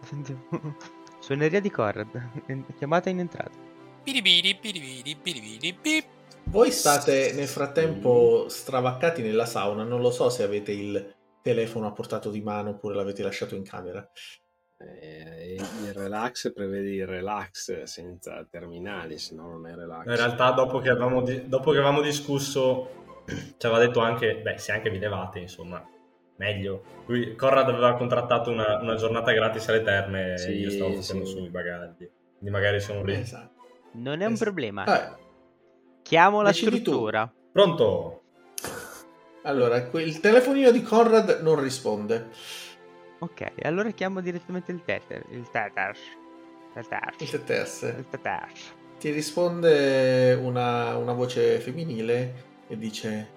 Sentiamo. 0.00 0.46
Suoneria 1.20 1.60
di 1.60 1.70
Conrad. 1.70 2.30
En- 2.46 2.64
Chiamata 2.78 3.10
in 3.10 3.18
entrata. 3.18 3.58
Biribiri, 4.04 4.54
biribiri, 4.54 5.16
biribiri, 5.16 5.72
bip. 5.82 6.13
Voi 6.46 6.70
state 6.70 7.32
nel 7.34 7.46
frattempo 7.48 8.48
stravaccati 8.48 9.22
nella 9.22 9.46
sauna 9.46 9.82
non 9.84 10.00
lo 10.00 10.10
so 10.10 10.28
se 10.28 10.42
avete 10.42 10.72
il 10.72 11.14
telefono 11.42 11.86
a 11.86 11.92
portato 11.92 12.30
di 12.30 12.40
mano 12.40 12.70
oppure 12.70 12.94
l'avete 12.94 13.22
lasciato 13.22 13.54
in 13.54 13.64
camera 13.64 14.06
Eh, 14.78 15.54
il 15.54 15.92
relax 15.94 16.52
prevede 16.52 16.90
il 16.90 17.06
relax 17.06 17.84
senza 17.84 18.44
terminali, 18.50 19.18
se 19.18 19.34
no 19.34 19.48
non 19.48 19.66
è 19.68 19.74
relax. 19.74 20.04
In 20.06 20.16
realtà, 20.16 20.50
dopo 20.50 20.80
che 20.80 20.90
avevamo, 20.90 21.22
di- 21.22 21.48
dopo 21.48 21.70
che 21.70 21.76
avevamo 21.78 22.02
discusso, 22.02 23.22
ci 23.56 23.66
aveva 23.66 23.78
detto 23.78 24.00
anche, 24.00 24.36
beh, 24.42 24.58
se 24.58 24.72
anche 24.72 24.90
vi 24.90 24.98
levate, 24.98 25.38
insomma, 25.38 25.82
meglio. 26.36 26.82
Lui, 27.06 27.34
Conrad 27.36 27.68
aveva 27.68 27.94
contrattato 27.94 28.50
una, 28.50 28.78
una 28.80 28.96
giornata 28.96 29.32
gratis 29.32 29.66
alle 29.68 29.82
terme 29.82 30.36
Sì, 30.36 30.48
e 30.48 30.52
io 30.54 30.70
stavo 30.70 30.92
facendo 30.94 31.24
sì. 31.24 31.32
sui 31.32 31.48
bagagli. 31.48 32.10
Quindi 32.38 32.50
magari 32.50 32.80
sono 32.80 33.02
lì. 33.04 33.14
esatto 33.14 33.54
Non 33.92 34.20
è 34.20 34.26
un 34.26 34.32
Es- 34.32 34.40
problema. 34.40 34.84
Vabbè, 34.84 35.16
Chiamo 36.04 36.42
la 36.42 36.50
decidi 36.50 36.82
tu. 36.82 36.92
struttura. 36.92 37.32
Pronto? 37.50 38.22
allora 39.42 39.76
il 39.92 40.20
telefonino 40.20 40.70
di 40.70 40.82
Conrad 40.82 41.40
non 41.42 41.60
risponde 41.60 42.30
Ok, 43.18 43.52
allora 43.62 43.90
chiamo 43.90 44.20
direttamente 44.20 44.72
il 44.72 44.82
Tether. 44.84 45.24
Il 45.30 45.48
Tether. 45.50 45.96
Tether. 46.72 47.14
il 47.18 47.28
TTS 47.30 47.82
Il 47.96 48.08
Tether. 48.08 48.48
ti 48.98 49.10
risponde 49.10 50.34
una, 50.34 50.96
una 50.96 51.12
voce 51.12 51.60
femminile 51.60 52.44
e 52.68 52.76
dice 52.78 53.30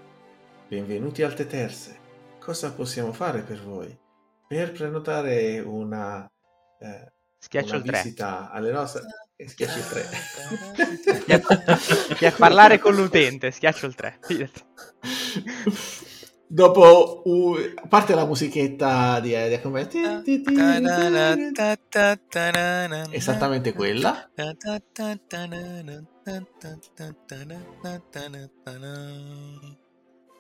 benvenuti 0.68 1.24
al 1.24 1.34
Teterse 1.34 2.00
cosa 2.40 2.74
possiamo 2.74 3.14
fare 3.14 3.42
per 3.44 3.62
voi 3.64 3.98
per 4.48 4.72
prenotare 4.72 5.60
una, 5.60 6.26
eh, 6.80 7.14
una 7.62 7.76
il 7.76 7.84
3. 7.84 8.02
visita 8.02 8.50
alle 8.52 8.72
nostre 8.72 9.02
e 9.40 9.48
schiacci 9.48 9.78
il 9.78 9.86
3 9.88 10.10
Schiaccio 12.18 12.38
parlare 12.38 12.80
con 12.80 12.96
l'utente. 12.96 13.52
Schiaccio 13.52 13.86
il 13.86 13.94
3. 13.94 14.20
dopo 16.48 17.22
uh, 17.26 17.58
parte 17.88 18.16
la 18.16 18.26
musichetta 18.26 19.20
di 19.20 19.34
Edia 19.34 19.60
come 19.60 19.82
esattamente 23.12 23.74
quella 23.74 24.28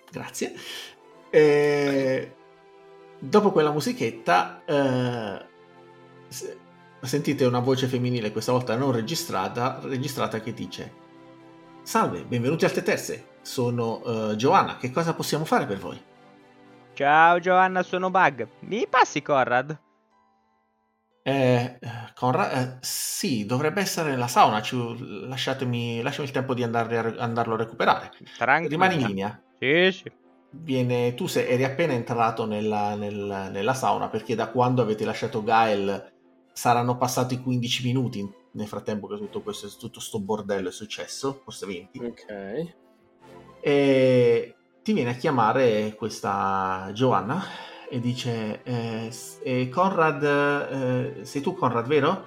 Grazie. 0.10 0.54
E 1.30 2.36
dopo 3.20 3.52
quella 3.52 3.72
musichetta 3.72 4.64
se- 6.30 6.66
sentite 7.08 7.46
una 7.46 7.60
voce 7.60 7.88
femminile, 7.88 8.32
questa 8.32 8.52
volta 8.52 8.76
non 8.76 8.92
registrata, 8.92 9.80
registrata 9.84 10.40
che 10.40 10.54
dice 10.54 11.06
Salve, 11.88 12.26
benvenuti 12.26 12.66
al 12.66 12.74
Teterse. 12.74 13.38
sono 13.44 14.02
uh, 14.04 14.36
Giovanna. 14.36 14.76
Che 14.76 14.92
cosa 14.92 15.14
possiamo 15.14 15.46
fare 15.46 15.66
per 15.66 15.78
voi? 15.78 15.98
Ciao 16.92 17.40
Giovanna, 17.40 17.82
sono 17.82 18.10
Bug. 18.10 18.46
Mi 18.64 18.86
passi 18.90 19.22
Conrad? 19.22 19.80
Eh, 21.24 21.80
Conrad, 22.14 22.58
eh, 22.58 22.78
sì, 22.82 23.46
dovrebbe 23.46 23.80
essere 23.80 24.10
nella 24.10 24.28
sauna. 24.28 24.62
Ci, 24.62 25.28
lasciatemi, 25.30 26.02
lasciami 26.02 26.28
il 26.28 26.34
tempo 26.34 26.54
di 26.54 26.64
andare, 26.64 27.16
andarlo 27.18 27.54
a 27.54 27.58
recuperare. 27.58 28.12
Tranquilla. 28.38 28.86
Rimani 28.86 29.02
in 29.02 29.08
linea. 29.08 29.42
Sì, 29.58 29.90
sì. 29.94 30.12
Viene, 30.50 31.14
tu 31.14 31.28
sei, 31.28 31.48
eri 31.48 31.64
appena 31.64 31.94
entrato 31.94 32.46
nella, 32.46 32.96
nella, 32.96 33.48
nella, 33.48 33.74
sauna 33.74 34.10
perché 34.10 34.36
da 34.36 34.50
quando 34.50 34.82
avete 34.82 35.06
lasciato 35.06 35.42
Gael 35.42 36.16
saranno 36.58 36.98
passati 36.98 37.40
15 37.40 37.84
minuti 37.86 38.34
nel 38.54 38.68
frattempo 38.68 39.06
che 39.06 39.18
tutto 39.18 39.42
questo 39.42 39.70
tutto 39.78 40.00
sto 40.00 40.20
bordello 40.20 40.70
è 40.70 40.72
successo, 40.72 41.42
forse 41.44 41.68
20. 41.68 42.00
Ok. 42.00 42.74
E 43.60 44.56
ti 44.82 44.94
viene 44.94 45.12
a 45.12 45.14
chiamare 45.14 45.94
questa 45.96 46.90
Giovanna 46.94 47.44
e 47.88 48.00
dice 48.00 48.64
eh, 48.64 49.12
eh, 49.44 49.70
Conrad 49.70 50.24
eh, 50.24 51.26
sei 51.26 51.42
tu 51.42 51.54
Conrad 51.54 51.86
vero? 51.86 52.26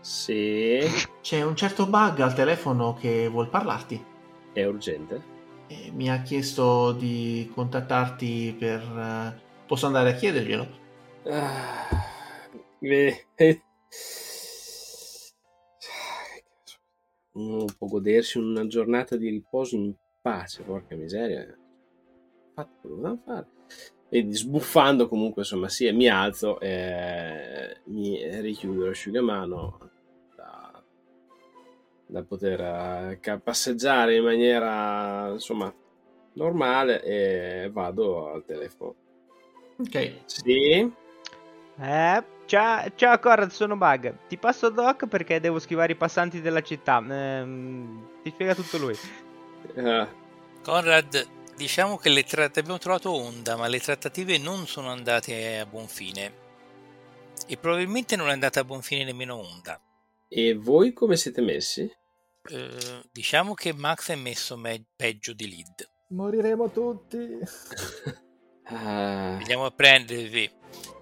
Sì 0.00 0.80
c'è 1.20 1.42
un 1.42 1.56
certo 1.56 1.86
bug 1.86 2.20
al 2.20 2.34
telefono 2.34 2.94
che 2.94 3.28
vuol 3.28 3.48
parlarti 3.48 4.04
è 4.52 4.64
urgente? 4.64 5.30
mi 5.92 6.10
ha 6.10 6.22
chiesto 6.22 6.92
di 6.92 7.50
contattarti 7.54 8.54
per 8.58 8.80
eh, 8.80 9.40
posso 9.66 9.86
andare 9.86 10.10
a 10.10 10.14
chiederglielo? 10.14 10.66
Ah, 11.24 11.88
beh, 12.78 13.26
eh. 16.34 16.44
non 17.32 17.66
può 17.78 17.86
godersi 17.88 18.38
una 18.38 18.66
giornata 18.66 19.16
di 19.16 19.28
riposo 19.28 19.76
in 19.76 19.94
pace 20.20 20.62
porca 20.62 20.94
miseria 20.94 21.56
fatto 22.54 22.88
quello 22.88 23.12
che 23.12 23.18
fare. 23.24 23.46
E 24.08 24.34
sbuffando 24.34 25.08
comunque, 25.08 25.42
insomma, 25.42 25.68
sì, 25.68 25.90
mi 25.92 26.08
alzo 26.08 26.60
e 26.60 27.78
mi 27.84 28.40
richiudo 28.40 28.84
l'asciugamano 28.84 29.90
da, 30.36 30.82
da 32.06 32.22
poter 32.22 33.18
uh, 33.18 33.40
passeggiare 33.42 34.16
in 34.16 34.24
maniera, 34.24 35.30
insomma, 35.32 35.72
normale 36.34 37.02
e 37.02 37.70
vado 37.72 38.30
al 38.32 38.44
telefono. 38.44 38.94
Ok. 39.78 40.12
Sì. 40.26 40.92
Eh, 41.78 42.24
ciao, 42.46 42.92
ciao 42.94 43.18
Conrad, 43.18 43.50
sono 43.50 43.76
Bug. 43.76 44.26
Ti 44.28 44.36
passo 44.36 44.70
Doc 44.70 45.06
perché 45.06 45.40
devo 45.40 45.58
schivare 45.58 45.92
i 45.92 45.96
passanti 45.96 46.40
della 46.40 46.62
città. 46.62 47.02
Eh, 47.08 47.44
ti 48.22 48.30
spiega 48.30 48.54
tutto 48.54 48.78
lui. 48.78 48.96
Uh. 49.74 50.06
Conrad, 50.62 51.40
Diciamo 51.56 51.96
che 51.96 52.08
le 52.08 52.24
tra- 52.24 52.44
abbiamo 52.44 52.78
trovato 52.78 53.12
Onda, 53.12 53.56
ma 53.56 53.68
le 53.68 53.78
trattative 53.78 54.38
non 54.38 54.66
sono 54.66 54.90
andate 54.90 55.58
a 55.58 55.66
buon 55.66 55.86
fine. 55.86 56.40
E 57.46 57.56
probabilmente 57.56 58.16
non 58.16 58.28
è 58.28 58.32
andata 58.32 58.60
a 58.60 58.64
buon 58.64 58.82
fine 58.82 59.04
nemmeno 59.04 59.36
Onda. 59.36 59.80
E 60.28 60.54
voi 60.54 60.92
come 60.92 61.16
siete 61.16 61.40
messi? 61.40 61.82
Eh, 62.50 63.02
diciamo 63.12 63.54
che 63.54 63.72
Max 63.72 64.10
è 64.10 64.16
messo 64.16 64.56
me- 64.56 64.86
peggio 64.96 65.34
di 65.34 65.46
Lid. 65.46 65.88
Moriremo 66.08 66.70
tutti. 66.70 67.38
ah. 68.64 69.36
Veniamo 69.38 69.66
a 69.66 69.70
prendervi 69.70 70.50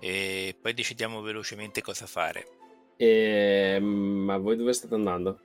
e 0.00 0.56
poi 0.60 0.74
decidiamo 0.74 1.20
velocemente 1.20 1.82
cosa 1.82 2.06
fare. 2.06 2.46
E... 2.96 3.78
Ma 3.80 4.36
voi 4.38 4.56
dove 4.56 4.72
state 4.72 4.94
andando? 4.94 5.38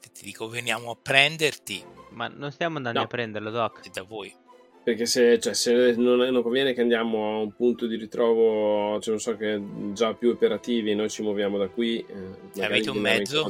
Ti 0.00 0.24
dico 0.24 0.48
veniamo 0.48 0.90
a 0.90 0.96
prenderti. 1.00 1.84
Ma 2.10 2.28
non 2.28 2.50
stiamo 2.50 2.76
andando 2.76 2.98
no. 2.98 3.04
a 3.04 3.08
prenderlo, 3.08 3.50
Doc. 3.50 3.80
È 3.86 3.90
da 3.90 4.02
voi. 4.02 4.34
Perché 4.82 5.06
se, 5.06 5.38
cioè, 5.38 5.54
se 5.54 5.94
non, 5.94 6.18
non, 6.18 6.42
conviene 6.42 6.72
che 6.72 6.80
andiamo 6.80 7.34
a 7.34 7.38
un 7.38 7.52
punto 7.52 7.86
di 7.86 7.96
ritrovo, 7.96 8.98
cioè 9.00 9.10
non 9.10 9.20
so 9.20 9.36
che 9.36 9.62
già 9.92 10.12
più 10.14 10.30
operativi, 10.30 10.94
noi 10.94 11.08
ci 11.08 11.22
muoviamo 11.22 11.56
da 11.56 11.68
qui. 11.68 12.04
Eh, 12.04 12.64
Avete 12.64 12.90
un 12.90 12.98
mezzo? 12.98 13.46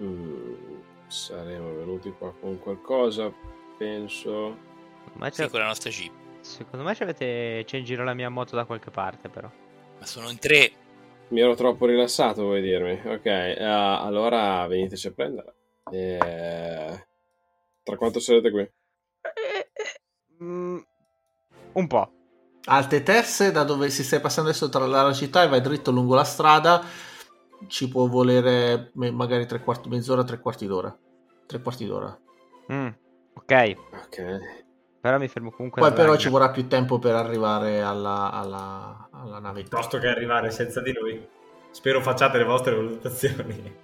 Mm, 0.00 0.54
saremo 1.08 1.74
venuti 1.74 2.12
qua 2.16 2.32
con 2.38 2.58
qualcosa, 2.60 3.32
penso. 3.76 4.56
Ma 5.14 5.30
sì, 5.30 5.48
con 5.48 5.58
la 5.58 5.66
nostra 5.66 5.90
jeep. 5.90 6.23
Secondo 6.44 6.84
me 6.84 6.94
c'è 6.94 7.64
in 7.76 7.84
giro 7.84 8.04
la 8.04 8.12
mia 8.12 8.28
moto 8.28 8.54
da 8.54 8.66
qualche 8.66 8.90
parte, 8.90 9.30
però. 9.30 9.50
Ma 9.98 10.04
sono 10.04 10.28
in 10.28 10.38
tre. 10.38 10.72
Mi 11.28 11.40
ero 11.40 11.54
troppo 11.54 11.86
rilassato, 11.86 12.42
vuoi 12.42 12.60
dirmi? 12.60 13.00
Ok, 13.02 13.24
uh, 13.24 13.62
allora 14.04 14.66
veniteci 14.66 15.06
a 15.08 15.12
prendere. 15.12 15.54
E... 15.90 17.06
Tra 17.82 17.96
quanto 17.96 18.20
sarete 18.20 18.50
qui? 18.50 18.70
Mm, 20.42 20.78
un 21.72 21.86
po'. 21.86 22.12
Alte 22.66 23.02
terze, 23.02 23.50
da 23.50 23.64
dove 23.64 23.88
si 23.88 24.04
stai 24.04 24.20
passando 24.20 24.50
adesso 24.50 24.68
tra 24.68 24.86
la 24.86 25.12
città 25.14 25.42
e 25.42 25.48
vai 25.48 25.62
dritto 25.62 25.90
lungo 25.90 26.14
la 26.14 26.24
strada, 26.24 26.84
ci 27.68 27.88
può 27.88 28.06
volere 28.06 28.90
magari 28.94 29.46
tre 29.46 29.60
quarti, 29.60 29.88
mezz'ora, 29.88 30.24
tre 30.24 30.38
quarti 30.40 30.66
d'ora. 30.66 30.94
Tre 31.46 31.60
quarti 31.62 31.86
d'ora. 31.86 32.16
Mm, 32.70 32.88
ok. 33.34 33.74
Ok. 34.04 34.63
Però 35.04 35.18
mi 35.18 35.28
fermo 35.28 35.50
comunque. 35.50 35.82
Poi 35.82 35.92
però 35.92 36.16
ci 36.16 36.30
vorrà 36.30 36.48
più 36.48 36.66
tempo 36.66 36.98
per 36.98 37.14
arrivare 37.14 37.82
alla, 37.82 38.32
alla, 38.32 39.06
alla 39.10 39.38
nave. 39.38 39.60
Piuttosto 39.60 39.98
che 39.98 40.06
arrivare 40.06 40.50
senza 40.50 40.80
di 40.80 40.94
noi. 40.98 41.22
Spero 41.72 42.00
facciate 42.00 42.38
le 42.38 42.44
vostre 42.44 42.74
valutazioni. 42.74 43.76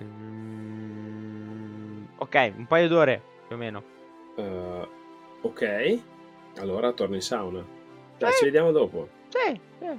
Mm, 0.00 2.04
ok, 2.18 2.52
un 2.56 2.66
paio 2.68 2.86
d'ore 2.86 3.20
più 3.48 3.56
o 3.56 3.58
meno. 3.58 3.82
Uh, 4.36 4.86
ok, 5.40 5.98
allora 6.58 6.92
torno 6.92 7.16
in 7.16 7.22
sauna. 7.22 7.66
Dai, 8.16 8.30
eh. 8.30 8.34
ci 8.34 8.44
vediamo 8.44 8.70
dopo. 8.70 9.08
Sì, 9.30 9.60
sì. 9.80 9.98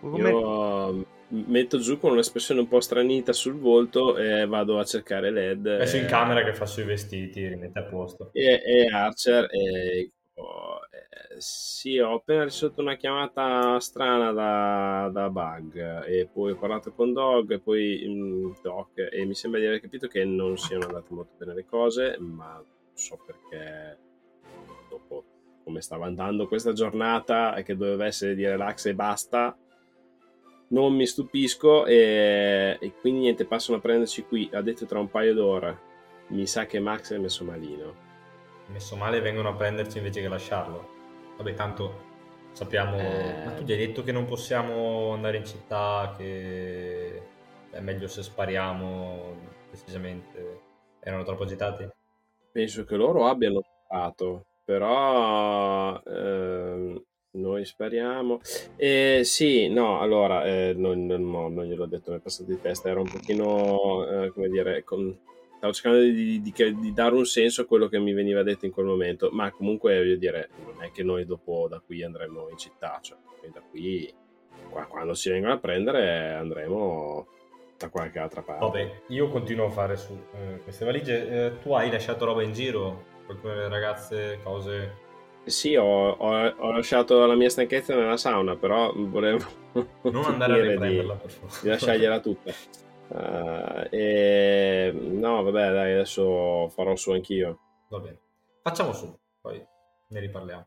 Come... 0.00 0.28
Io 0.28 1.06
metto 1.28 1.78
giù 1.78 1.98
con 1.98 2.12
un'espressione 2.12 2.60
un 2.60 2.68
po' 2.68 2.80
stranita 2.80 3.32
sul 3.32 3.58
volto 3.58 4.16
e 4.16 4.46
vado 4.46 4.78
a 4.78 4.84
cercare 4.84 5.30
Led. 5.30 5.66
Messo 5.66 5.96
in 5.96 6.06
camera 6.06 6.42
che 6.42 6.54
fa 6.54 6.66
sui 6.66 6.84
vestiti, 6.84 7.46
rimette 7.46 7.78
a 7.78 7.82
posto. 7.84 8.30
E, 8.32 8.62
e 8.64 8.86
Archer 8.86 9.46
e... 9.50 10.12
Oh, 10.34 10.78
eh, 10.92 11.40
sì, 11.40 11.98
ho 11.98 12.14
appena 12.14 12.44
ricevuto 12.44 12.80
una 12.80 12.94
chiamata 12.94 13.80
strana 13.80 14.30
da, 14.30 15.10
da 15.12 15.28
Bug 15.28 16.06
e 16.06 16.28
poi 16.32 16.52
ho 16.52 16.56
parlato 16.56 16.92
con 16.92 17.12
Dog 17.12 17.50
e 17.50 17.58
poi 17.58 18.04
um, 18.06 18.56
Doc 18.62 19.08
e 19.10 19.24
mi 19.24 19.34
sembra 19.34 19.58
di 19.58 19.66
aver 19.66 19.80
capito 19.80 20.06
che 20.06 20.24
non 20.24 20.56
siano 20.56 20.86
andate 20.86 21.12
molto 21.12 21.32
bene 21.36 21.54
le 21.54 21.64
cose, 21.64 22.16
ma 22.20 22.54
non 22.54 22.64
so 22.94 23.18
perché 23.26 23.98
dopo 24.88 25.24
come 25.64 25.80
stava 25.80 26.06
andando 26.06 26.46
questa 26.46 26.72
giornata 26.72 27.56
e 27.56 27.64
che 27.64 27.76
doveva 27.76 28.06
essere 28.06 28.36
di 28.36 28.46
relax 28.46 28.86
e 28.86 28.94
basta 28.94 29.58
non 30.68 30.94
mi 30.94 31.06
stupisco 31.06 31.86
e, 31.86 32.76
e, 32.80 32.92
quindi 33.00 33.20
niente 33.20 33.44
passano 33.44 33.78
a 33.78 33.80
prenderci 33.80 34.24
qui. 34.24 34.48
Ha 34.52 34.60
detto 34.62 34.86
tra 34.86 34.98
un 34.98 35.08
paio 35.08 35.34
d'ore. 35.34 35.86
Mi 36.28 36.46
sa 36.46 36.66
che 36.66 36.78
Max 36.80 37.12
è 37.12 37.18
messo 37.18 37.44
malino. 37.44 38.06
Messo 38.66 38.96
male 38.96 39.20
vengono 39.20 39.48
a 39.48 39.54
prenderci 39.54 39.98
invece 39.98 40.20
che 40.20 40.28
lasciarlo. 40.28 40.96
Vabbè 41.36 41.54
tanto 41.54 42.06
sappiamo 42.52 42.98
Eh. 42.98 43.44
ma 43.44 43.52
tu 43.52 43.62
gli 43.62 43.72
hai 43.72 43.78
detto 43.78 44.02
che 44.02 44.10
non 44.10 44.24
possiamo 44.24 45.12
andare 45.12 45.36
in 45.36 45.44
città 45.44 46.12
che 46.16 47.22
è 47.70 47.80
meglio 47.80 48.08
se 48.08 48.22
spariamo 48.22 49.36
decisamente. 49.70 50.60
Erano 51.00 51.22
troppo 51.22 51.44
agitati? 51.44 51.88
Penso 52.50 52.84
che 52.84 52.96
loro 52.96 53.26
abbiano 53.26 53.62
sparato 53.62 54.44
però 54.68 55.98
ehm, 56.04 57.02
noi 57.38 57.64
speriamo. 57.64 58.40
Eh, 58.76 59.22
sì, 59.24 59.68
no, 59.68 60.00
allora, 60.00 60.44
eh, 60.44 60.74
non, 60.76 61.06
non, 61.06 61.54
non 61.54 61.64
gliel'ho 61.64 61.86
detto, 61.86 62.12
è 62.14 62.18
passato 62.18 62.50
di 62.50 62.60
testa, 62.60 62.88
era 62.88 63.00
un 63.00 63.10
pochino, 63.10 64.06
eh, 64.24 64.30
come 64.30 64.48
dire, 64.48 64.84
con... 64.84 65.16
stavo 65.56 65.72
cercando 65.72 66.00
di, 66.00 66.40
di, 66.40 66.52
di, 66.52 66.92
dare 66.92 67.14
un 67.14 67.26
senso 67.26 67.62
a 67.62 67.66
quello 67.66 67.88
che 67.88 67.98
mi 67.98 68.12
veniva 68.12 68.42
detto 68.42 68.66
in 68.66 68.72
quel 68.72 68.86
momento, 68.86 69.30
ma 69.32 69.50
comunque, 69.50 69.96
voglio 69.96 70.16
dire, 70.16 70.50
non 70.64 70.82
è 70.82 70.90
che 70.90 71.02
noi 71.02 71.24
dopo 71.24 71.66
da 71.68 71.80
qui 71.84 72.02
andremo 72.02 72.48
in 72.50 72.58
città, 72.58 72.98
cioè, 73.00 73.16
da 73.52 73.62
qui, 73.70 74.12
qua, 74.70 74.84
quando 74.86 75.14
si 75.14 75.30
vengono 75.30 75.54
a 75.54 75.58
prendere, 75.58 76.34
andremo 76.34 77.26
da 77.78 77.88
qualche 77.88 78.18
altra 78.18 78.42
parte. 78.42 78.64
Vabbè, 78.64 79.02
io 79.08 79.28
continuo 79.28 79.66
a 79.66 79.70
fare 79.70 79.96
su 79.96 80.12
eh, 80.34 80.58
queste 80.62 80.84
valigie. 80.84 81.46
Eh, 81.46 81.58
tu 81.60 81.72
hai 81.72 81.90
lasciato 81.90 82.24
roba 82.24 82.42
in 82.42 82.52
giro? 82.52 83.16
Alcune 83.28 83.68
ragazze, 83.68 84.40
cose 84.42 85.06
sì, 85.48 85.76
ho, 85.76 86.10
ho, 86.10 86.46
ho, 86.46 86.70
lasciato 86.72 87.26
la 87.26 87.34
mia 87.34 87.48
stanchezza 87.48 87.94
nella 87.94 88.16
sauna, 88.16 88.56
però 88.56 88.92
volevo 88.94 89.44
non 90.02 90.24
andare 90.26 90.60
a 90.60 90.62
riprenderla, 90.62 91.14
per 91.14 91.30
favore. 91.30 91.60
Di 91.62 91.68
lasciargliela 91.68 92.20
tutta. 92.20 92.52
Uh, 93.08 93.86
e... 93.90 94.92
No, 94.94 95.42
vabbè, 95.42 95.72
dai, 95.72 95.92
adesso 95.92 96.68
farò 96.68 96.94
su 96.96 97.10
anch'io. 97.12 97.58
Va 97.88 97.98
bene. 98.00 98.18
Facciamo 98.62 98.92
su, 98.92 99.18
poi 99.40 99.64
ne 100.08 100.20
riparliamo. 100.20 100.66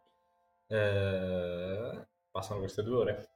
Eh... 0.67 2.05
Passano 2.31 2.59
queste 2.59 2.81
due 2.81 2.97
ore. 2.97 3.29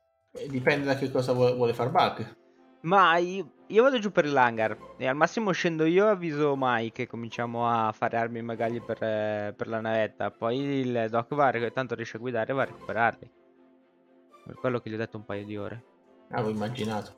Dipende 0.47 0.85
da 0.85 0.95
che 0.95 1.11
cosa 1.11 1.34
vuole, 1.34 1.53
vuole 1.53 1.73
far 1.73 1.91
Bug. 1.91 2.35
Ma 2.81 3.17
io, 3.17 3.51
io 3.68 3.82
vado 3.82 3.98
giù 3.98 4.12
per 4.12 4.28
l'hangar 4.28 4.78
e 4.98 5.08
al 5.08 5.16
massimo 5.16 5.52
scendo 5.52 5.86
io 5.86 6.06
e 6.06 6.10
avviso 6.10 6.54
Mike 6.56 7.04
e 7.04 7.08
cominciamo 7.08 7.68
a 7.68 7.92
fare 7.92 8.18
armi 8.18 8.42
magari 8.42 8.80
per, 8.80 9.02
eh, 9.02 9.54
per 9.56 9.68
la 9.68 9.82
navetta. 9.82 10.30
Poi 10.30 10.58
il 10.58 11.08
doc 11.10 11.34
va, 11.34 11.52
tanto 11.72 11.96
riesce 11.96 12.18
a 12.18 12.20
guidare 12.20 12.52
e 12.52 12.56
va 12.56 12.62
a 12.62 12.66
recuperarli. 12.66 13.32
Per 14.46 14.56
quello 14.56 14.80
che 14.80 14.90
gli 14.90 14.94
ho 14.94 14.98
detto 14.98 15.18
un 15.18 15.26
paio 15.26 15.46
di 15.46 15.58
ore. 15.58 15.84
Avevo 16.30 16.50
immaginato. 16.50 17.12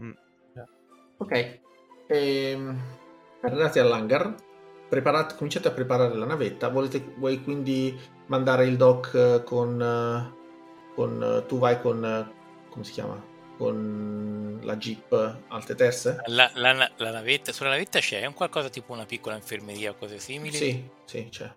Mm. 0.00 0.12
Ok. 1.16 1.60
Ehm, 2.06 2.78
arrivati 3.40 3.80
all'hangar, 3.80 4.34
preparate- 4.88 5.34
cominciate 5.34 5.68
a 5.68 5.72
preparare 5.72 6.14
la 6.14 6.26
navetta. 6.26 6.68
Volete, 6.68 7.14
vuoi 7.16 7.42
quindi 7.42 7.98
mandare 8.26 8.66
il 8.66 8.76
doc 8.76 9.12
eh, 9.14 9.42
con... 9.44 9.80
eh, 9.82 10.36
con 10.94 11.44
tu 11.46 11.58
vai 11.58 11.80
con... 11.80 12.32
come 12.70 12.84
si 12.84 12.92
chiama? 12.92 13.20
Con 13.56 14.37
la 14.62 14.76
jeep 14.76 15.12
alte 15.48 15.74
terze? 15.74 16.18
La, 16.26 16.50
la- 16.54 16.92
la 16.96 17.10
navetta, 17.10 17.52
sulla 17.52 17.70
navetta 17.70 17.98
c'è 18.00 18.24
un 18.24 18.34
qualcosa 18.34 18.68
tipo 18.70 18.92
una 18.92 19.04
piccola 19.06 19.34
infermeria 19.36 19.90
o 19.90 19.94
cose 19.96 20.18
simili? 20.20 20.56
Sì, 20.56 20.88
sì, 21.04 21.28
c'è. 21.30 21.52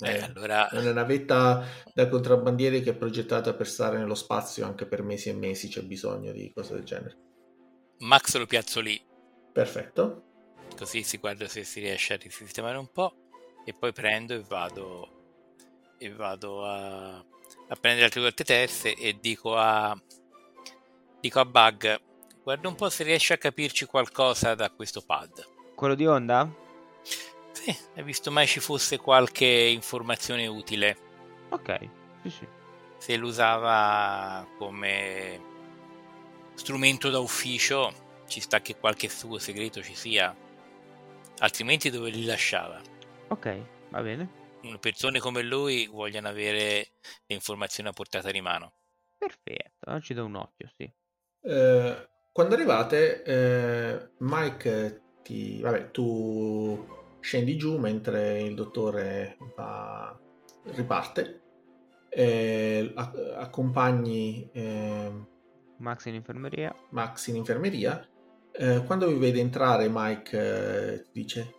Eh, 0.00 0.16
Eh, 0.16 0.22
allora, 0.22 0.68
È 0.68 0.78
una 0.78 0.92
navetta 0.92 1.64
da 1.92 2.08
contrabbandieri 2.08 2.82
che 2.82 2.90
è 2.90 2.96
progettata 2.96 3.54
per 3.54 3.66
stare 3.66 3.98
nello 3.98 4.14
spazio 4.14 4.64
anche 4.66 4.86
per 4.86 5.02
mesi 5.02 5.28
e 5.28 5.34
mesi, 5.34 5.68
c'è 5.68 5.82
bisogno 5.82 6.32
di 6.32 6.52
cose 6.52 6.74
del 6.74 6.84
genere. 6.84 7.16
Max 8.00 8.34
lo 8.36 8.46
piazzo 8.46 8.80
lì, 8.80 9.00
Perfetto. 9.52 10.04
così 10.76 11.02
si 11.02 11.18
guarda 11.18 11.48
se 11.48 11.64
si 11.64 11.80
riesce 11.80 12.14
a 12.14 12.16
risistemare 12.16 12.78
un 12.78 12.88
po' 12.90 13.14
e 13.64 13.74
poi 13.74 13.92
prendo 13.92 14.34
e 14.34 14.40
vado 14.42 15.12
e 15.98 16.12
vado 16.12 16.64
a, 16.64 17.16
a 17.16 17.76
prendere 17.80 18.06
altre 18.06 18.20
due 18.20 18.32
terze 18.32 18.94
e 18.94 19.18
dico 19.20 19.56
a 19.56 19.96
dico 21.20 21.40
a 21.40 21.44
Bug 21.44 22.00
guarda 22.48 22.68
un 22.68 22.76
po' 22.76 22.88
se 22.88 23.04
riesci 23.04 23.34
a 23.34 23.36
capirci 23.36 23.84
qualcosa 23.84 24.54
da 24.54 24.70
questo 24.70 25.02
pad 25.02 25.46
Quello 25.74 25.94
di 25.94 26.06
onda? 26.06 26.50
sì, 27.52 27.76
hai 27.94 28.02
visto 28.02 28.30
mai 28.30 28.46
ci 28.46 28.58
fosse 28.58 28.96
qualche 28.96 29.44
informazione 29.44 30.46
utile 30.46 30.96
Ok, 31.50 31.90
sì 32.22 32.30
sì. 32.30 32.48
se 32.96 33.16
lo 33.18 33.26
usava 33.26 34.48
come 34.56 35.40
strumento 36.54 37.10
da 37.10 37.18
ufficio 37.18 38.22
ci 38.26 38.40
sta 38.40 38.62
che 38.62 38.78
qualche 38.78 39.10
suo 39.10 39.38
segreto 39.38 39.82
ci 39.82 39.94
sia 39.94 40.34
altrimenti 41.40 41.90
dove 41.90 42.08
li 42.08 42.24
lasciava 42.24 42.80
Ok, 43.28 43.60
va 43.90 44.00
bene. 44.00 44.26
persone 44.80 45.18
come 45.18 45.42
lui 45.42 45.86
vogliono 45.86 46.28
avere 46.28 46.92
le 47.26 47.34
informazioni 47.34 47.90
a 47.90 47.92
portata 47.92 48.30
di 48.30 48.40
mano. 48.40 48.72
Perfetto, 49.18 50.00
ci 50.00 50.14
do 50.14 50.24
un 50.24 50.36
occhio, 50.36 50.70
sì. 50.74 50.90
Eh, 51.42 52.08
quando 52.38 52.54
arrivate, 52.54 53.24
eh, 53.24 54.10
Mike 54.18 55.00
ti... 55.24 55.60
Vabbè, 55.60 55.90
tu 55.90 56.86
scendi 57.18 57.56
giù 57.56 57.78
mentre 57.78 58.42
il 58.42 58.54
dottore 58.54 59.36
va- 59.56 60.16
riparte. 60.66 61.40
eh, 62.10 62.94
accompagni 63.36 64.48
eh, 64.52 65.10
Max 65.78 66.04
in 66.06 66.14
infermeria. 66.14 66.72
Max 66.90 67.26
in 67.26 67.34
infermeria. 67.34 68.06
Eh, 68.52 68.84
quando 68.86 69.08
vi 69.08 69.18
vede 69.18 69.40
entrare, 69.40 69.88
Mike 69.90 70.92
eh, 70.92 71.02
ti 71.02 71.10
dice: 71.12 71.54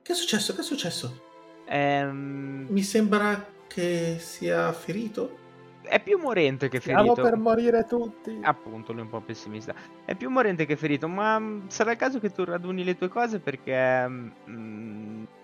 Che 0.00 0.12
è 0.12 0.14
successo? 0.14 0.54
Che 0.54 0.60
è 0.60 0.62
successo? 0.62 1.22
Ehm, 1.66 2.66
Mi 2.68 2.82
sembra 2.82 3.48
che 3.66 4.18
sia 4.20 4.72
ferito. 4.72 5.39
È 5.82 6.00
più 6.02 6.18
morente 6.18 6.68
che 6.68 6.78
Stiamo 6.80 7.14
ferito. 7.14 7.22
per 7.22 7.36
morire 7.36 7.84
tutti. 7.84 8.38
Appunto, 8.42 8.92
lui 8.92 9.00
è 9.00 9.04
un 9.04 9.10
po' 9.10 9.20
pessimista. 9.20 9.74
È 10.04 10.14
più 10.14 10.28
morente 10.30 10.66
che 10.66 10.76
ferito, 10.76 11.08
ma 11.08 11.38
mm, 11.38 11.68
sarà 11.68 11.92
il 11.92 11.96
caso 11.96 12.18
che 12.20 12.30
tu 12.30 12.44
raduni 12.44 12.84
le 12.84 12.96
tue 12.96 13.08
cose 13.08 13.40
perché 13.40 14.06
mm, 14.08 14.30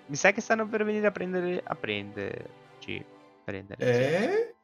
mi 0.07 0.15
sa 0.17 0.33
che 0.33 0.41
stanno 0.41 0.67
per 0.69 0.85
venire 0.85 1.07
a 1.07 1.11
prendere 1.11 1.61
a 1.65 1.75
prenderci. 1.75 3.05
Prendere. 3.45 3.81
Eh? 3.81 4.55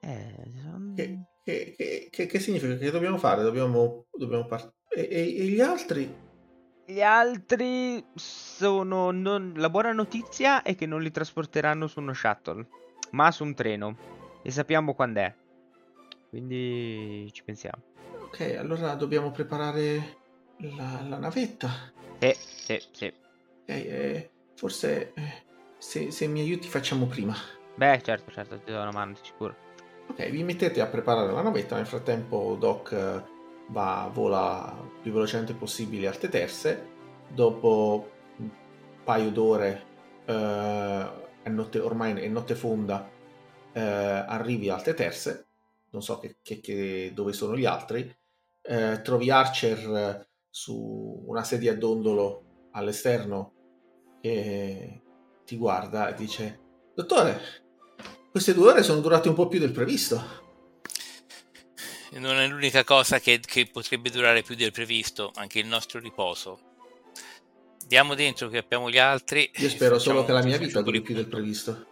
Eh, 0.00 0.50
son- 0.62 0.94
Che, 0.96 1.18
che- 1.44 1.74
che- 1.76 2.08
che- 2.10 2.26
che 2.26 2.38
significa? 2.40 2.74
Che 2.76 2.90
dobbiamo 2.90 3.18
fare? 3.18 3.42
Dobbiamo, 3.42 4.06
dobbiamo 4.10 4.46
partire. 4.46 4.72
E, 4.88 5.08
e- 5.10 5.36
e 5.38 5.44
gli 5.44 5.60
altri? 5.60 6.12
Gli 6.84 7.00
altri 7.02 8.04
sono 8.14 9.10
non- 9.12 9.52
la 9.56 9.70
buona 9.70 9.92
notizia 9.92 10.62
è 10.62 10.74
che 10.74 10.86
non 10.86 11.00
li 11.02 11.10
trasporteranno 11.10 11.86
su 11.86 12.00
uno 12.00 12.12
shuttle, 12.12 12.66
ma 13.10 13.30
su 13.30 13.44
un 13.44 13.54
treno. 13.54 13.96
E 14.42 14.50
sappiamo 14.50 14.94
quando 14.94 15.20
è. 15.20 15.34
Quindi 16.28 17.30
ci 17.32 17.44
pensiamo. 17.44 17.82
Ok, 18.24 18.56
allora 18.58 18.94
dobbiamo 18.94 19.30
preparare 19.30 20.16
la, 20.58 21.04
la 21.06 21.18
navetta. 21.18 21.92
Sì, 22.18 22.34
sì, 22.34 22.82
sì. 22.90 23.06
Ok, 23.06 23.68
eh, 23.68 24.30
forse 24.56 25.12
eh, 25.14 25.44
se, 25.78 26.10
se 26.10 26.26
mi 26.26 26.40
aiuti 26.40 26.68
facciamo 26.68 27.06
prima. 27.06 27.34
Beh, 27.74 28.00
certo, 28.02 28.30
certo, 28.30 28.58
ti 28.58 28.72
do 28.72 28.80
una 28.80 28.90
mano, 28.90 29.12
di 29.12 29.18
sicuro. 29.22 29.54
Ok, 30.08 30.30
vi 30.30 30.42
mettete 30.42 30.80
a 30.80 30.86
preparare 30.86 31.30
la 31.32 31.42
navetta. 31.42 31.76
Nel 31.76 31.86
frattempo, 31.86 32.56
Doc 32.58 32.92
eh, 32.92 33.22
va, 33.68 34.10
vola 34.12 34.74
più 35.00 35.12
velocemente 35.12 35.54
possibile 35.54 36.08
a 36.08 36.12
terze. 36.12 36.90
Dopo 37.28 38.10
un 38.38 38.50
paio 39.04 39.30
d'ore, 39.30 39.84
eh, 40.24 41.06
è 41.42 41.48
notte- 41.48 41.80
ormai 41.80 42.14
è 42.20 42.28
notte 42.28 42.54
fonda, 42.54 43.08
eh, 43.72 43.80
arrivi 43.80 44.68
a 44.68 44.80
terze. 44.80 45.46
Non 45.90 46.02
so 46.02 46.18
che- 46.18 46.36
che- 46.42 46.60
che- 46.60 47.12
dove 47.14 47.32
sono 47.32 47.56
gli 47.56 47.64
altri. 47.66 48.14
Eh, 48.62 49.00
trovi 49.02 49.30
Archer 49.30 49.78
eh, 49.78 50.28
su 50.48 51.24
una 51.26 51.44
sedia 51.44 51.72
a 51.72 51.76
dondolo 51.76 52.68
all'esterno 52.72 53.52
che 54.20 55.02
ti 55.44 55.56
guarda 55.56 56.08
e 56.08 56.14
dice: 56.14 56.60
Dottore, 56.94 57.40
queste 58.30 58.54
due 58.54 58.70
ore 58.70 58.82
sono 58.82 59.00
durate 59.00 59.28
un 59.28 59.34
po' 59.34 59.48
più 59.48 59.58
del 59.58 59.72
previsto. 59.72 60.40
Non 62.12 62.36
è 62.36 62.46
l'unica 62.46 62.84
cosa 62.84 63.18
che, 63.20 63.40
che 63.40 63.66
potrebbe 63.66 64.10
durare 64.10 64.42
più 64.42 64.54
del 64.54 64.70
previsto, 64.70 65.30
anche 65.34 65.58
il 65.58 65.66
nostro 65.66 65.98
riposo. 65.98 66.60
Diamo 67.86 68.14
dentro 68.14 68.48
che 68.48 68.58
abbiamo 68.58 68.90
gli 68.90 68.98
altri. 68.98 69.50
Io 69.56 69.68
spero 69.70 69.98
solo 69.98 70.24
che 70.24 70.32
la 70.32 70.42
mia 70.42 70.58
vita 70.58 70.82
duri 70.82 71.00
più 71.00 71.14
del 71.14 71.26
previsto. 71.26 71.86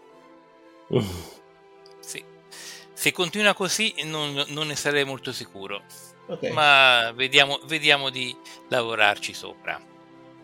Se 3.01 3.12
continua 3.12 3.55
così 3.55 3.94
non, 4.05 4.44
non 4.48 4.66
ne 4.66 4.77
sarei 4.77 5.05
molto 5.05 5.32
sicuro, 5.32 5.82
Ok, 6.27 6.51
ma 6.51 7.10
vediamo, 7.14 7.59
vediamo 7.64 8.10
di 8.10 8.36
lavorarci 8.68 9.32
sopra. 9.32 9.81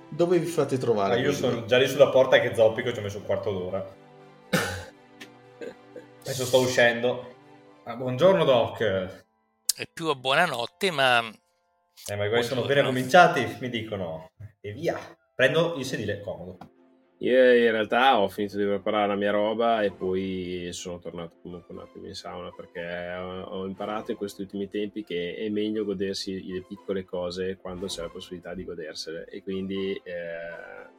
dove 0.09 0.39
vi 0.39 0.47
fate 0.47 0.79
trovare? 0.79 1.15
Ah, 1.15 1.17
io 1.19 1.33
quindi? 1.35 1.37
sono 1.41 1.65
già 1.67 1.77
lì 1.77 1.87
sulla 1.87 2.09
porta 2.09 2.41
che 2.41 2.55
zoppico, 2.55 2.95
ci 2.95 2.99
ho 2.99 3.03
messo 3.03 3.19
un 3.19 3.25
quarto 3.27 3.53
d'ora. 3.53 3.95
Adesso 6.23 6.47
sto 6.47 6.61
uscendo. 6.61 7.35
Ah, 7.85 7.95
buongiorno 7.97 8.45
Doc. 8.45 8.81
Eh, 8.81 9.25
È 9.77 9.87
più 9.93 10.09
a 10.09 10.15
buonanotte, 10.15 10.91
ma 10.91 11.21
ma 11.21 12.25
i 12.25 12.29
guai 12.29 12.43
sono 12.43 12.63
appena 12.63 12.85
cominciati, 12.85 13.57
mi 13.61 13.69
dicono. 13.69 14.31
E 14.63 14.73
via. 14.73 14.99
Prendo 15.35 15.75
il 15.77 15.85
sedile 15.85 16.21
comodo. 16.21 16.57
Io 17.21 17.55
in 17.55 17.71
realtà 17.71 18.21
ho 18.21 18.29
finito 18.29 18.59
di 18.59 18.65
preparare 18.65 19.07
la 19.09 19.15
mia 19.15 19.31
roba 19.31 19.81
e 19.81 19.91
poi 19.91 20.69
sono 20.73 20.99
tornato 20.99 21.37
comunque 21.41 21.75
un 21.75 21.81
attimo 21.81 22.07
in 22.07 22.15
sauna 22.15 22.51
perché 22.55 23.15
ho, 23.15 23.65
imparato 23.65 24.11
in 24.11 24.19
questi 24.19 24.43
ultimi 24.43 24.69
tempi 24.69 25.03
che 25.03 25.35
è 25.35 25.49
meglio 25.49 25.87
godersi 25.87 26.47
le 26.47 26.63
piccole 26.63 27.07
cose 27.07 27.57
quando 27.57 27.87
c'è 27.87 28.03
la 28.03 28.11
possibilità 28.11 28.53
di 28.53 28.65
godersele 28.65 29.25
e 29.31 29.43
quindi 29.43 29.95
eh, 29.95 30.95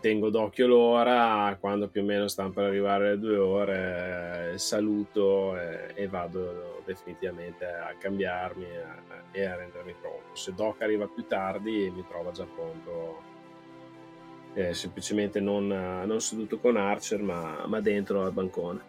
tengo 0.00 0.28
d'occhio 0.28 0.66
l'ora, 0.66 1.56
quando 1.58 1.88
più 1.88 2.02
o 2.02 2.04
meno 2.04 2.28
stanno 2.28 2.50
per 2.50 2.64
arrivare 2.64 3.10
le 3.10 3.18
due 3.18 3.36
ore 3.38 4.52
saluto 4.58 5.58
eh, 5.58 5.90
e 5.94 6.06
vado 6.06 6.82
definitivamente 6.84 7.64
a 7.64 7.94
cambiarmi 7.98 8.64
e 8.64 8.76
a, 8.76 9.02
e 9.32 9.44
a 9.46 9.56
rendermi 9.56 9.94
pronto. 9.98 10.34
Se 10.34 10.52
Doc 10.52 10.82
arriva 10.82 11.08
più 11.08 11.24
tardi 11.26 11.90
mi 11.90 12.04
trova 12.06 12.30
già 12.30 12.44
pronto 12.44 13.36
eh, 14.54 14.74
semplicemente 14.74 15.40
non, 15.40 15.70
eh, 15.72 16.04
non 16.06 16.20
seduto 16.20 16.58
con 16.58 16.76
Archer, 16.76 17.20
ma, 17.22 17.66
ma 17.66 17.80
dentro 17.80 18.24
al 18.24 18.32
bancone. 18.32 18.80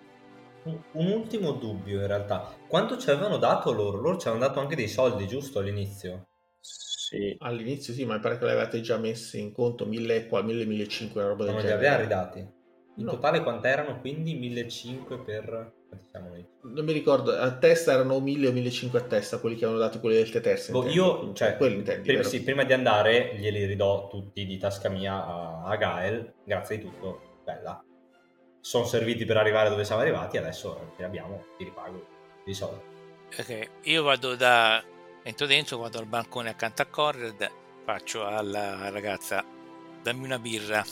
Un, 0.63 0.81
un 0.93 1.07
ultimo 1.11 1.51
dubbio 1.51 1.99
in 1.99 2.07
realtà. 2.07 2.55
Quanto 2.65 2.97
ci 2.97 3.09
avevano 3.09 3.37
dato 3.37 3.73
loro? 3.73 3.99
Loro 3.99 4.17
ci 4.17 4.27
avevano 4.29 4.47
dato 4.47 4.61
anche 4.61 4.75
dei 4.77 4.87
soldi, 4.87 5.27
giusto, 5.27 5.59
all'inizio? 5.59 6.27
Sì, 6.61 7.37
All'inizio 7.39 7.93
sì, 7.93 8.05
ma 8.05 8.13
mi 8.15 8.21
pare 8.21 8.37
che 8.37 8.45
l'avevate 8.45 8.79
già 8.79 8.97
messi 8.97 9.39
in 9.41 9.51
conto 9.51 9.85
1000 9.85 10.27
qua, 10.27 10.41
1000, 10.41 10.65
1500, 10.65 11.17
una 11.19 11.27
roba 11.27 11.43
del 11.43 11.53
Non 11.53 11.61
li 11.63 11.67
genere. 11.67 11.87
avevano 11.87 12.01
ridati. 12.03 12.53
In 12.99 13.05
No. 13.05 13.11
totale 13.11 13.41
quant'erano? 13.41 13.99
Quindi 13.99 14.35
1500 14.35 15.19
per... 15.23 15.73
noi? 16.13 16.45
Non 16.63 16.85
mi 16.85 16.91
ricordo, 16.91 17.31
a 17.31 17.51
testa 17.51 17.93
erano 17.93 18.19
1000 18.19 18.47
o 18.47 18.51
1500 18.51 18.97
a 18.97 19.01
testa, 19.01 19.39
quelli 19.39 19.55
che 19.55 19.65
avevano 19.65 19.85
dato 19.85 19.99
quelli 19.99 20.17
del 20.17 20.29
Teterse. 20.29 20.71
Boh, 20.71 20.87
io, 20.87 21.33
cioè, 21.33 21.57
intendi, 21.61 22.07
prima, 22.07 22.23
sì, 22.23 22.43
prima 22.43 22.63
di 22.63 22.73
andare 22.73 23.35
glieli 23.37 23.65
ridò 23.65 24.07
tutti 24.09 24.45
di 24.45 24.57
tasca 24.57 24.89
mia 24.89 25.25
a, 25.25 25.63
a 25.63 25.75
Gael, 25.77 26.33
grazie 26.43 26.77
di 26.77 26.83
tutto, 26.83 27.39
bella. 27.43 27.81
Sono 28.59 28.85
serviti 28.85 29.23
per 29.25 29.37
arrivare 29.37 29.69
dove 29.69 29.85
siamo 29.85 30.01
arrivati, 30.01 30.37
adesso 30.37 30.93
li 30.97 31.03
abbiamo, 31.03 31.45
ti 31.57 31.63
ripago 31.63 32.05
i 32.45 32.53
soldi. 32.53 32.81
ok, 33.37 33.69
io 33.83 34.03
vado 34.03 34.35
da 34.35 34.83
Entro 35.21 35.45
dentro, 35.45 35.77
vado 35.77 35.99
al 35.99 36.05
balcone 36.05 36.49
accanto 36.49 36.81
a 36.81 36.85
Conrad, 36.85 37.51
faccio 37.83 38.25
alla 38.25 38.89
ragazza 38.89 39.43
dammi 40.01 40.23
una 40.23 40.39
birra 40.39 40.83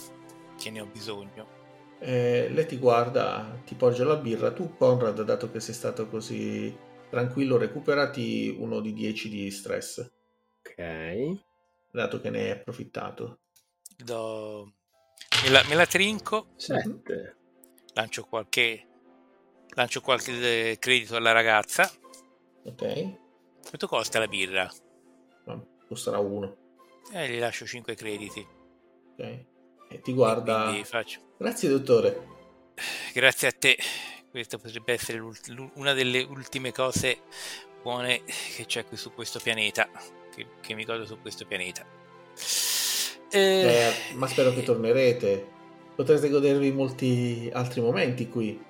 che 0.56 0.70
ne 0.70 0.80
ho 0.80 0.86
bisogno. 0.86 1.57
Eh, 2.00 2.48
lei 2.50 2.66
ti 2.66 2.78
guarda, 2.78 3.60
ti 3.64 3.74
porge 3.74 4.04
la 4.04 4.16
birra. 4.16 4.52
Tu, 4.52 4.76
Conrad, 4.76 5.22
dato 5.22 5.50
che 5.50 5.60
sei 5.60 5.74
stato 5.74 6.08
così 6.08 6.74
tranquillo, 7.10 7.56
recuperati 7.56 8.54
uno 8.58 8.80
di 8.80 8.92
10 8.92 9.28
di 9.28 9.50
stress, 9.50 9.98
Ok. 10.60 11.40
dato 11.90 12.20
che 12.20 12.30
ne 12.30 12.40
hai 12.42 12.50
approfittato. 12.50 13.40
Do... 13.96 14.72
Me, 15.42 15.50
la, 15.50 15.62
me 15.68 15.74
la 15.74 15.86
trinco, 15.86 16.48
7. 16.56 17.36
lancio 17.94 18.24
qualche, 18.24 18.86
lancio 19.74 20.00
qualche 20.00 20.76
credito 20.78 21.16
alla 21.16 21.32
ragazza. 21.32 21.90
Ok? 22.64 23.16
Quanto 23.62 23.86
costa 23.88 24.18
la 24.18 24.28
birra? 24.28 24.70
Costerà 25.86 26.18
uno. 26.18 26.56
Eh, 27.12 27.30
gli 27.30 27.38
lascio 27.38 27.66
5 27.66 27.94
crediti. 27.94 28.46
Ok? 29.12 29.44
E 29.88 30.00
ti 30.02 30.12
guarda. 30.12 30.64
Quindi 30.64 30.84
faccio. 30.84 31.20
Grazie, 31.38 31.68
dottore. 31.68 32.26
Grazie 33.12 33.48
a 33.48 33.52
te. 33.52 33.78
Questa 34.30 34.58
potrebbe 34.58 34.92
essere 34.92 35.20
una 35.74 35.92
delle 35.94 36.22
ultime 36.22 36.72
cose 36.72 37.20
buone 37.82 38.22
che 38.24 38.66
c'è 38.66 38.84
qui 38.84 38.96
su 38.96 39.12
questo 39.12 39.38
pianeta. 39.40 39.88
Che, 40.34 40.46
che 40.60 40.74
mi 40.74 40.84
godo 40.84 41.06
su 41.06 41.20
questo 41.20 41.46
pianeta. 41.46 41.86
Eh, 43.30 43.38
Eh, 43.38 44.14
ma 44.14 44.26
spero 44.26 44.52
che 44.52 44.62
tornerete. 44.62 45.56
Potrete 45.94 46.28
godervi 46.28 46.70
molti 46.72 47.50
altri 47.52 47.80
momenti 47.80 48.28
qui. 48.28 48.64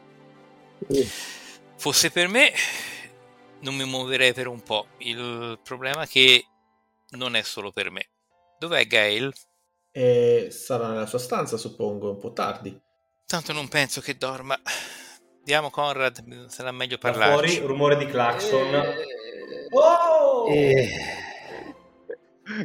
Fosse 1.77 2.11
per 2.11 2.29
me, 2.29 2.53
non 3.61 3.75
mi 3.75 3.85
muoverei 3.85 4.33
per 4.33 4.47
un 4.47 4.63
po'. 4.63 4.89
Il 4.99 5.59
problema 5.63 6.03
è 6.03 6.07
che 6.07 6.47
non 7.11 7.35
è 7.35 7.43
solo 7.43 7.73
per 7.73 7.91
me. 7.91 8.09
Dov'è 8.59 8.87
Gail? 8.87 9.33
E 9.91 10.49
sarà 10.51 10.89
nella 10.89 11.07
sua 11.07 11.19
stanza, 11.19 11.57
suppongo, 11.57 12.11
un 12.11 12.19
po' 12.19 12.33
tardi. 12.33 12.79
Tanto 13.27 13.53
non 13.53 13.69
penso 13.69 14.01
che 14.01 14.17
dorma. 14.17 14.59
Andiamo, 15.39 15.71
Conrad. 15.71 16.47
Sarà 16.49 16.73
meglio 16.73 16.97
Da 17.01 17.11
parlarci. 17.11 17.57
fuori, 17.57 17.67
rumore 17.67 17.97
di 17.97 18.07
clacson. 18.07 18.85
Oh! 19.71 20.47
Eh, 20.49 20.89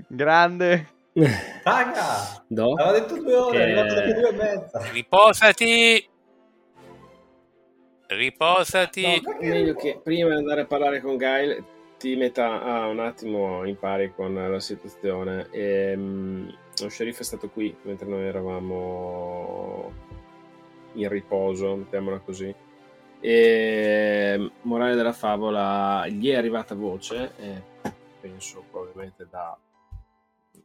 Grande. 0.07 0.91
Raga! 1.63 2.43
do? 2.47 2.73
Aveva 2.73 2.99
detto 2.99 3.21
due 3.21 3.35
ore, 3.35 3.57
è 3.57 3.61
arrivato 3.61 3.93
dopo 3.95 4.19
due 4.19 4.29
e 4.29 4.31
mezza. 4.33 4.89
Riposati. 4.91 6.09
Riposati. 8.07 9.21
No, 9.21 9.37
meglio 9.39 9.75
che 9.75 9.99
prima 10.03 10.29
di 10.29 10.35
andare 10.35 10.61
a 10.61 10.65
parlare 10.65 11.01
con 11.01 11.17
Gail 11.17 11.63
ti 11.97 12.15
metta 12.15 12.61
ah, 12.61 12.87
un 12.87 12.99
attimo 12.99 13.65
in 13.65 13.77
pari 13.77 14.13
con 14.13 14.33
la 14.33 14.59
situazione. 14.59 15.47
Ehm, 15.51 16.55
lo 16.81 16.89
sceriffo 16.89 17.21
è 17.21 17.25
stato 17.25 17.49
qui 17.49 17.75
mentre 17.83 18.07
noi 18.07 18.23
eravamo 18.25 19.91
in 20.93 21.09
riposo, 21.09 21.75
mettiamola 21.75 22.19
così. 22.19 22.53
E 23.19 24.51
morale 24.63 24.95
della 24.95 25.13
favola, 25.13 26.05
gli 26.07 26.29
è 26.29 26.35
arrivata 26.35 26.75
voce, 26.75 27.31
eh, 27.37 27.63
penso 28.19 28.65
probabilmente 28.69 29.27
da 29.29 29.57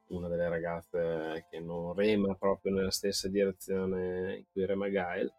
una 0.09 0.29
delle 0.29 0.49
ragazze 0.49 1.47
che 1.51 1.61
non 1.61 1.95
rema 1.95 2.35
proprio 2.35 2.75
nella 2.75 2.91
stessa 2.91 3.29
direzione 3.29 4.37
in 4.37 4.45
cui 4.51 4.67
rema 4.67 4.89
Gail, 4.89 5.33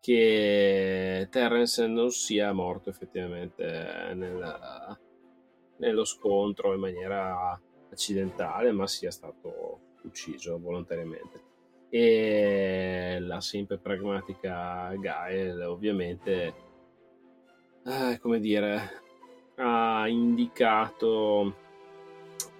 che 0.00 1.28
Terence 1.30 1.86
non 1.86 2.10
sia 2.10 2.52
morto 2.52 2.90
effettivamente 2.90 4.12
nel- 4.14 4.98
nello 5.76 6.04
scontro 6.04 6.74
in 6.74 6.80
maniera 6.80 7.58
accidentale, 7.90 8.70
ma 8.72 8.86
sia 8.86 9.10
stato 9.10 9.89
ucciso 10.02 10.58
volontariamente. 10.58 11.48
E 11.88 13.18
la 13.20 13.40
sempre 13.40 13.78
pragmatica 13.78 14.94
Gael 14.94 15.60
ovviamente, 15.62 16.54
eh, 17.84 18.18
come 18.20 18.38
dire, 18.38 19.02
ha 19.56 20.06
indicato 20.08 21.54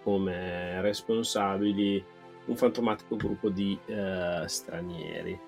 come 0.03 0.81
responsabili 0.81 2.03
un 2.47 2.57
fantomatico 2.57 3.17
gruppo 3.17 3.49
di 3.49 3.79
eh, 3.87 4.43
stranieri. 4.47 5.39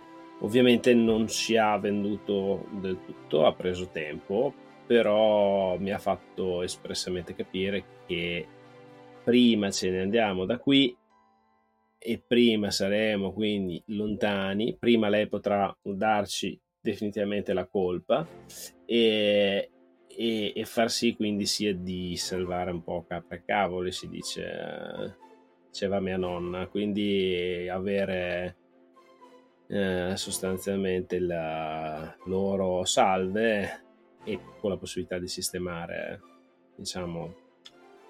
Ovviamente 0.41 0.95
non 0.95 1.29
ci 1.29 1.57
ha 1.57 1.77
venduto 1.79 2.67
del 2.71 2.99
tutto, 3.05 3.47
ha 3.47 3.53
preso 3.53 3.89
tempo, 3.89 4.53
però 4.87 5.79
mi 5.79 5.93
ha 5.93 5.99
fatto 5.99 6.63
espressamente 6.63 7.35
capire 7.35 7.85
che 8.07 8.47
prima 9.23 9.71
ce 9.71 9.91
ne 9.91 10.03
andiamo 10.03 10.45
da 10.45 10.59
qui 10.59 10.97
e 12.05 12.23
prima 12.27 12.71
saremo 12.71 13.33
quindi 13.33 13.83
lontani, 13.87 14.77
prima 14.79 15.09
lei 15.09 15.29
potrà 15.29 15.75
darci 15.81 16.61
definitivamente 16.81 17.53
la 17.53 17.67
colpa 17.67 18.27
e, 18.85 19.71
e, 20.09 20.53
e 20.55 20.65
far 20.65 20.91
sì 20.91 21.15
quindi 21.15 21.47
sia 21.47 21.73
di 21.75 22.17
salvare 22.17 22.73
un 22.73 22.83
po' 22.83 23.05
capra 23.07 23.37
e 23.37 23.43
cavoli, 23.45 23.93
si 23.93 24.09
dice, 24.09 24.43
eh, 24.43 25.15
diceva 25.69 26.01
mia 26.01 26.17
nonna, 26.17 26.67
quindi 26.67 27.69
avere 27.71 28.57
eh, 29.69 30.13
sostanzialmente 30.17 31.21
la 31.21 32.15
loro 32.27 32.85
salve 32.85 33.85
e 34.25 34.39
con 34.59 34.71
la 34.71 34.77
possibilità 34.77 35.19
di 35.19 35.29
sistemare 35.29 36.21
diciamo 36.75 37.35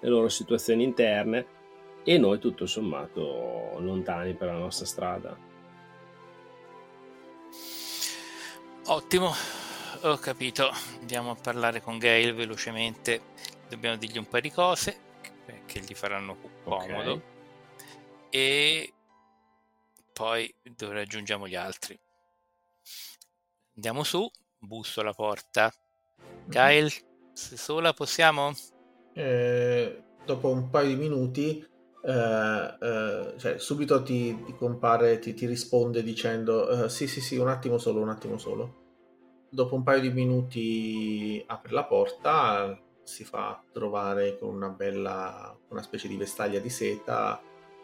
le 0.01 0.09
loro 0.09 0.29
situazioni 0.29 0.83
interne 0.83 1.61
e 2.03 2.17
noi 2.17 2.39
tutto 2.39 2.65
sommato 2.65 3.77
lontani 3.79 4.33
per 4.33 4.47
la 4.47 4.57
nostra 4.57 4.85
strada 4.85 5.51
Ottimo, 8.85 9.31
ho 10.01 10.17
capito. 10.17 10.69
Andiamo 10.99 11.31
a 11.31 11.35
parlare 11.35 11.81
con 11.81 11.97
Gail 11.97 12.33
velocemente. 12.33 13.21
Dobbiamo 13.69 13.95
dirgli 13.95 14.17
un 14.17 14.27
paio 14.27 14.41
di 14.41 14.51
cose 14.51 14.97
che- 15.65 15.79
gli 15.79 15.93
faranno 15.93 16.35
comodo. 16.63 17.21
E 18.29 18.93
poi 20.11 20.53
dove 20.63 20.95
raggiungiamo 20.95 21.47
gli 21.47 21.55
altri. 21.55 21.97
Andiamo 23.75 24.03
su, 24.03 24.29
busso 24.59 24.99
alla 24.99 25.13
porta. 25.13 25.73
Gail, 26.45 26.91
se 27.31 27.55
sola 27.55 27.93
possiamo? 27.93 28.51
Eh, 29.13 30.03
dopo 30.25 30.49
un 30.49 30.69
paio 30.69 30.89
di 30.89 30.95
minuti, 30.95 31.65
eh, 32.05 32.77
eh, 32.81 33.33
cioè, 33.37 33.57
subito 33.57 34.03
ti, 34.03 34.43
ti 34.43 34.55
compare, 34.55 35.19
ti, 35.19 35.33
ti 35.33 35.45
risponde 35.45 36.03
dicendo: 36.03 36.85
eh, 36.85 36.89
Sì, 36.89 37.07
sì, 37.07 37.21
sì, 37.21 37.37
un 37.37 37.47
attimo 37.47 37.77
solo, 37.77 38.01
un 38.01 38.09
attimo 38.09 38.37
solo. 38.37 38.81
Dopo 39.49 39.75
un 39.75 39.83
paio 39.83 40.01
di 40.01 40.09
minuti 40.11 41.43
apre 41.47 41.73
la 41.73 41.85
porta, 41.85 42.77
si 43.03 43.23
fa 43.23 43.63
trovare 43.71 44.37
con 44.39 44.53
una 44.53 44.69
bella, 44.69 45.55
una 45.69 45.81
specie 45.81 46.07
di 46.07 46.17
vestaglia 46.17 46.59
di 46.59 46.69
seta. 46.69 47.41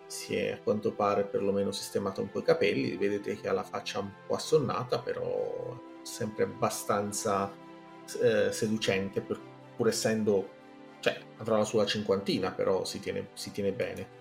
Si 0.08 0.36
è 0.36 0.54
a 0.54 0.60
quanto 0.62 0.94
pare 0.94 1.24
perlomeno 1.26 1.72
sistemato 1.72 2.22
un 2.22 2.32
po' 2.32 2.40
i 2.40 2.44
capelli. 2.44 2.98
Vedete 2.98 3.40
che 3.40 3.48
ha 3.48 3.54
la 3.54 3.64
faccia 3.64 4.00
un 4.00 4.12
po' 4.28 4.36
assonnata, 4.36 5.00
però 5.00 5.80
sempre 6.02 6.44
abbastanza 6.46 7.52
eh, 8.22 8.52
seducente, 8.52 9.22
per- 9.22 9.40
pur 9.76 9.88
essendo 9.88 10.58
cioè 11.00 11.20
avrà 11.38 11.58
la 11.58 11.66
sua 11.66 11.86
cinquantina, 11.86 12.52
però 12.52 12.84
si 12.86 13.00
tiene, 13.00 13.30
si 13.34 13.52
tiene 13.52 13.72
bene. 13.72 14.18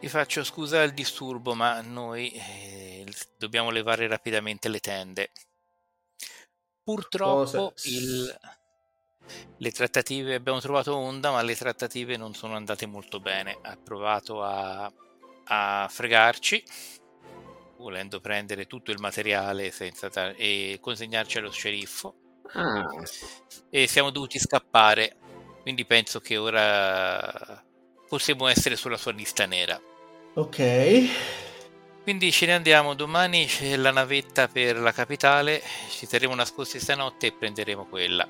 Vi 0.00 0.08
faccio 0.08 0.44
scusa 0.44 0.82
il 0.82 0.92
disturbo, 0.94 1.54
ma 1.54 1.80
noi 1.80 2.30
eh, 2.32 3.04
dobbiamo 3.36 3.70
levare 3.70 4.06
rapidamente 4.06 4.68
le 4.68 4.80
tende. 4.80 5.30
Purtroppo 6.82 7.70
Cosa- 7.74 7.88
il- 7.88 8.38
le 9.58 9.70
trattative, 9.72 10.34
abbiamo 10.34 10.60
trovato 10.60 10.96
Onda, 10.96 11.30
ma 11.30 11.42
le 11.42 11.54
trattative 11.56 12.16
non 12.16 12.34
sono 12.34 12.54
andate 12.54 12.86
molto 12.86 13.20
bene. 13.20 13.58
Ha 13.62 13.76
provato 13.82 14.42
a, 14.42 14.90
a 15.44 15.88
fregarci, 15.90 16.62
volendo 17.78 18.20
prendere 18.20 18.66
tutto 18.66 18.90
il 18.90 18.98
materiale 19.00 19.70
senza 19.70 20.08
dar- 20.08 20.34
e 20.36 20.78
consegnarci 20.80 21.38
allo 21.38 21.50
sceriffo. 21.50 22.14
ah, 22.54 22.84
E 23.70 23.86
siamo 23.86 24.10
dovuti 24.10 24.38
scappare. 24.38 25.16
Quindi 25.68 25.84
penso 25.84 26.20
che 26.20 26.38
ora 26.38 27.62
possiamo 28.08 28.46
essere 28.46 28.74
sulla 28.74 28.96
sua 28.96 29.12
lista 29.12 29.44
nera. 29.44 29.78
Ok, 30.32 31.06
Quindi 32.02 32.32
ce 32.32 32.46
ne 32.46 32.54
andiamo, 32.54 32.94
domani 32.94 33.44
c'è 33.44 33.76
la 33.76 33.90
navetta 33.90 34.48
per 34.48 34.78
la 34.78 34.92
capitale, 34.92 35.60
ci 35.90 36.06
terremo 36.06 36.34
nascosti 36.34 36.80
stanotte 36.80 37.26
e 37.26 37.32
prenderemo 37.32 37.84
quella. 37.84 38.26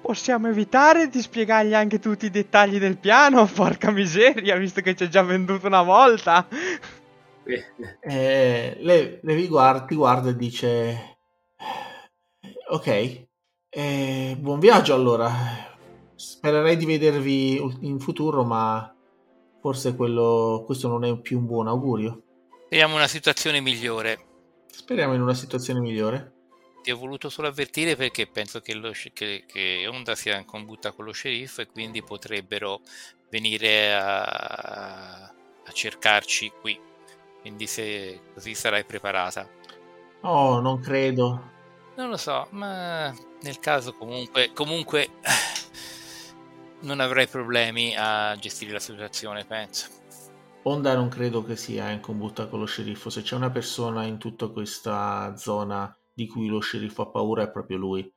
Possiamo 0.00 0.46
evitare 0.46 1.08
di 1.08 1.20
spiegargli 1.20 1.74
anche 1.74 1.98
tutti 1.98 2.26
i 2.26 2.30
dettagli 2.30 2.78
del 2.78 2.96
piano? 2.96 3.44
Porca 3.52 3.90
miseria, 3.90 4.54
visto 4.54 4.82
che 4.82 4.94
ci 4.94 5.02
ha 5.02 5.08
già 5.08 5.22
venduto 5.24 5.66
una 5.66 5.82
volta. 5.82 6.46
eh, 7.44 7.64
eh, 8.02 8.76
lei, 8.78 9.18
lei 9.20 9.34
vi 9.34 9.48
guarda, 9.48 9.84
ti 9.84 9.96
guarda 9.96 10.28
e 10.28 10.36
dice: 10.36 11.16
Ok, 12.68 13.26
eh, 13.68 14.36
buon 14.38 14.60
viaggio 14.60 14.94
allora. 14.94 15.72
Spererei 16.16 16.76
di 16.76 16.86
vedervi 16.86 17.60
in 17.80 17.98
futuro, 17.98 18.44
ma 18.44 18.94
forse 19.60 19.96
quello, 19.96 20.62
questo 20.66 20.88
non 20.88 21.04
è 21.04 21.18
più 21.18 21.38
un 21.38 21.46
buon 21.46 21.68
augurio. 21.68 22.22
Speriamo 22.66 22.96
una 22.96 23.08
situazione 23.08 23.60
migliore. 23.60 24.26
Speriamo 24.66 25.14
in 25.14 25.22
una 25.22 25.34
situazione 25.34 25.80
migliore. 25.80 26.32
Ti 26.82 26.90
ho 26.90 26.98
voluto 26.98 27.30
solo 27.30 27.48
avvertire 27.48 27.96
perché 27.96 28.26
penso 28.26 28.60
che, 28.60 28.74
lo, 28.74 28.92
che, 29.14 29.44
che 29.46 29.86
Honda 29.86 30.14
sia 30.14 30.36
in 30.36 30.44
combutta 30.44 30.92
con 30.92 31.06
lo 31.06 31.12
sceriffo 31.12 31.62
e 31.62 31.66
quindi 31.66 32.02
potrebbero 32.02 32.80
venire 33.30 33.94
a, 33.94 34.22
a 35.22 35.72
cercarci 35.72 36.52
qui. 36.60 36.78
Quindi 37.40 37.66
se 37.66 38.20
così 38.34 38.54
sarai 38.54 38.84
preparata. 38.84 39.48
Oh, 40.22 40.60
non 40.60 40.80
credo. 40.80 41.52
Non 41.96 42.08
lo 42.08 42.16
so, 42.16 42.48
ma 42.50 43.14
nel 43.42 43.58
caso 43.60 43.94
comunque, 43.94 44.52
comunque 44.52 45.08
non 46.84 47.00
avrei 47.00 47.26
problemi 47.26 47.94
a 47.96 48.36
gestire 48.36 48.72
la 48.72 48.78
situazione, 48.78 49.44
penso. 49.44 49.88
Honda 50.62 50.94
non 50.94 51.08
credo 51.08 51.42
che 51.42 51.56
sia 51.56 51.90
in 51.90 52.00
combutta 52.00 52.46
con 52.46 52.60
lo 52.60 52.64
sceriffo. 52.64 53.10
Se 53.10 53.22
c'è 53.22 53.34
una 53.34 53.50
persona 53.50 54.04
in 54.04 54.18
tutta 54.18 54.48
questa 54.48 55.34
zona 55.36 55.94
di 56.12 56.26
cui 56.26 56.46
lo 56.46 56.60
sceriffo 56.60 57.02
ha 57.02 57.10
paura 57.10 57.42
è 57.42 57.50
proprio 57.50 57.76
lui. 57.76 58.14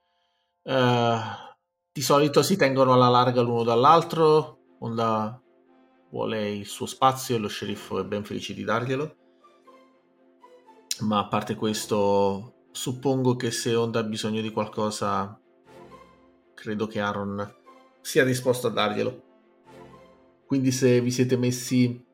Uh, 0.63 1.17
di 1.91 2.01
solito 2.01 2.41
si 2.43 2.55
tengono 2.55 2.93
alla 2.93 3.09
larga 3.09 3.41
l'uno 3.41 3.63
dall'altro. 3.63 4.59
Honda 4.79 5.41
vuole 6.09 6.49
il 6.51 6.67
suo 6.67 6.85
spazio 6.85 7.35
e 7.35 7.39
lo 7.39 7.47
sceriffo 7.47 7.99
è 7.99 8.05
ben 8.05 8.23
felice 8.23 8.53
di 8.53 8.63
darglielo. 8.63 9.15
Ma 10.99 11.19
a 11.19 11.27
parte 11.27 11.55
questo, 11.55 12.67
suppongo 12.71 13.35
che 13.35 13.51
se 13.51 13.75
Honda 13.75 13.99
ha 13.99 14.03
bisogno 14.03 14.41
di 14.41 14.51
qualcosa, 14.51 15.39
credo 16.53 16.87
che 16.87 16.99
Aaron 17.01 17.55
sia 18.07 18.23
disposto 18.23 18.67
a 18.67 18.69
darglielo. 18.69 19.23
Quindi 20.45 20.71
se 20.71 21.01
vi 21.01 21.11
siete 21.11 21.35
messi 21.35 22.05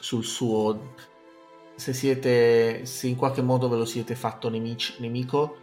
sul 0.00 0.24
suo... 0.24 0.92
Se 1.76 1.92
siete... 1.92 2.84
se 2.84 3.06
in 3.06 3.14
qualche 3.14 3.40
modo 3.40 3.68
ve 3.68 3.76
lo 3.76 3.84
siete 3.84 4.16
fatto 4.16 4.48
nemici, 4.48 4.96
nemico, 4.98 5.56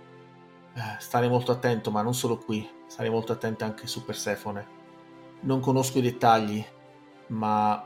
eh, 0.73 0.95
stare 0.99 1.27
molto 1.27 1.51
attento, 1.51 1.91
ma 1.91 2.01
non 2.01 2.13
solo 2.13 2.37
qui, 2.37 2.65
stare 2.87 3.09
molto 3.09 3.33
attento 3.33 3.65
anche 3.65 3.87
su 3.87 4.05
Persefone. 4.05 4.67
Non 5.41 5.59
conosco 5.59 5.97
i 5.97 6.01
dettagli, 6.01 6.65
ma 7.27 7.85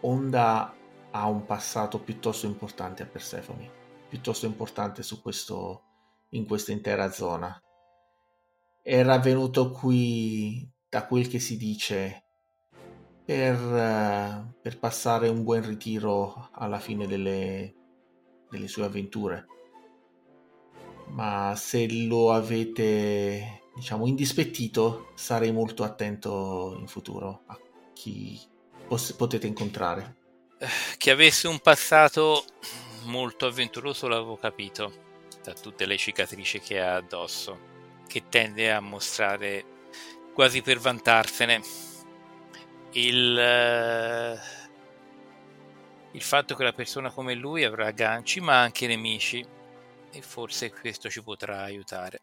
Honda 0.00 0.74
ha 1.12 1.26
un 1.28 1.44
passato 1.44 2.00
piuttosto 2.00 2.46
importante 2.46 3.04
a 3.04 3.06
Persefone, 3.06 3.70
piuttosto 4.08 4.46
importante 4.46 5.04
su 5.04 5.22
questo, 5.22 5.82
in 6.30 6.48
questa 6.48 6.72
intera 6.72 7.12
zona. 7.12 7.62
Era 8.82 9.18
venuto 9.20 9.70
qui 9.70 10.74
da 10.88 11.06
quel 11.06 11.28
che 11.28 11.38
si 11.38 11.56
dice, 11.56 12.24
per, 13.24 13.60
uh, 13.60 14.54
per 14.62 14.78
passare 14.78 15.28
un 15.28 15.42
buon 15.42 15.66
ritiro 15.66 16.48
alla 16.52 16.78
fine 16.78 17.06
delle, 17.06 17.74
delle 18.48 18.68
sue 18.68 18.84
avventure. 18.84 19.46
Ma 21.08 21.54
se 21.56 21.90
lo 22.06 22.32
avete, 22.32 23.62
diciamo, 23.74 24.06
indispettito, 24.06 25.12
sarei 25.14 25.52
molto 25.52 25.82
attento 25.82 26.76
in 26.78 26.86
futuro 26.86 27.42
a 27.46 27.58
chi 27.92 28.40
pos- 28.86 29.12
potete 29.12 29.46
incontrare. 29.46 30.16
Che 30.96 31.10
avesse 31.10 31.48
un 31.48 31.58
passato 31.58 32.44
molto 33.04 33.46
avventuroso 33.46 34.08
l'avevo 34.08 34.36
capito 34.36 35.04
da 35.42 35.52
tutte 35.52 35.86
le 35.86 35.96
cicatrici 35.96 36.60
che 36.60 36.80
ha 36.80 36.96
addosso, 36.96 37.58
che 38.06 38.24
tende 38.28 38.72
a 38.72 38.80
mostrare 38.80 39.75
quasi 40.36 40.60
per 40.60 40.78
vantarsene. 40.78 41.62
Il, 42.92 43.32
uh, 43.34 44.38
il 46.12 46.20
fatto 46.20 46.54
che 46.54 46.60
una 46.60 46.74
persona 46.74 47.10
come 47.10 47.32
lui 47.32 47.64
avrà 47.64 47.90
ganci 47.90 48.40
ma 48.40 48.60
anche 48.60 48.86
nemici 48.86 49.42
e 50.12 50.20
forse 50.20 50.70
questo 50.70 51.08
ci 51.08 51.22
potrà 51.22 51.62
aiutare. 51.62 52.20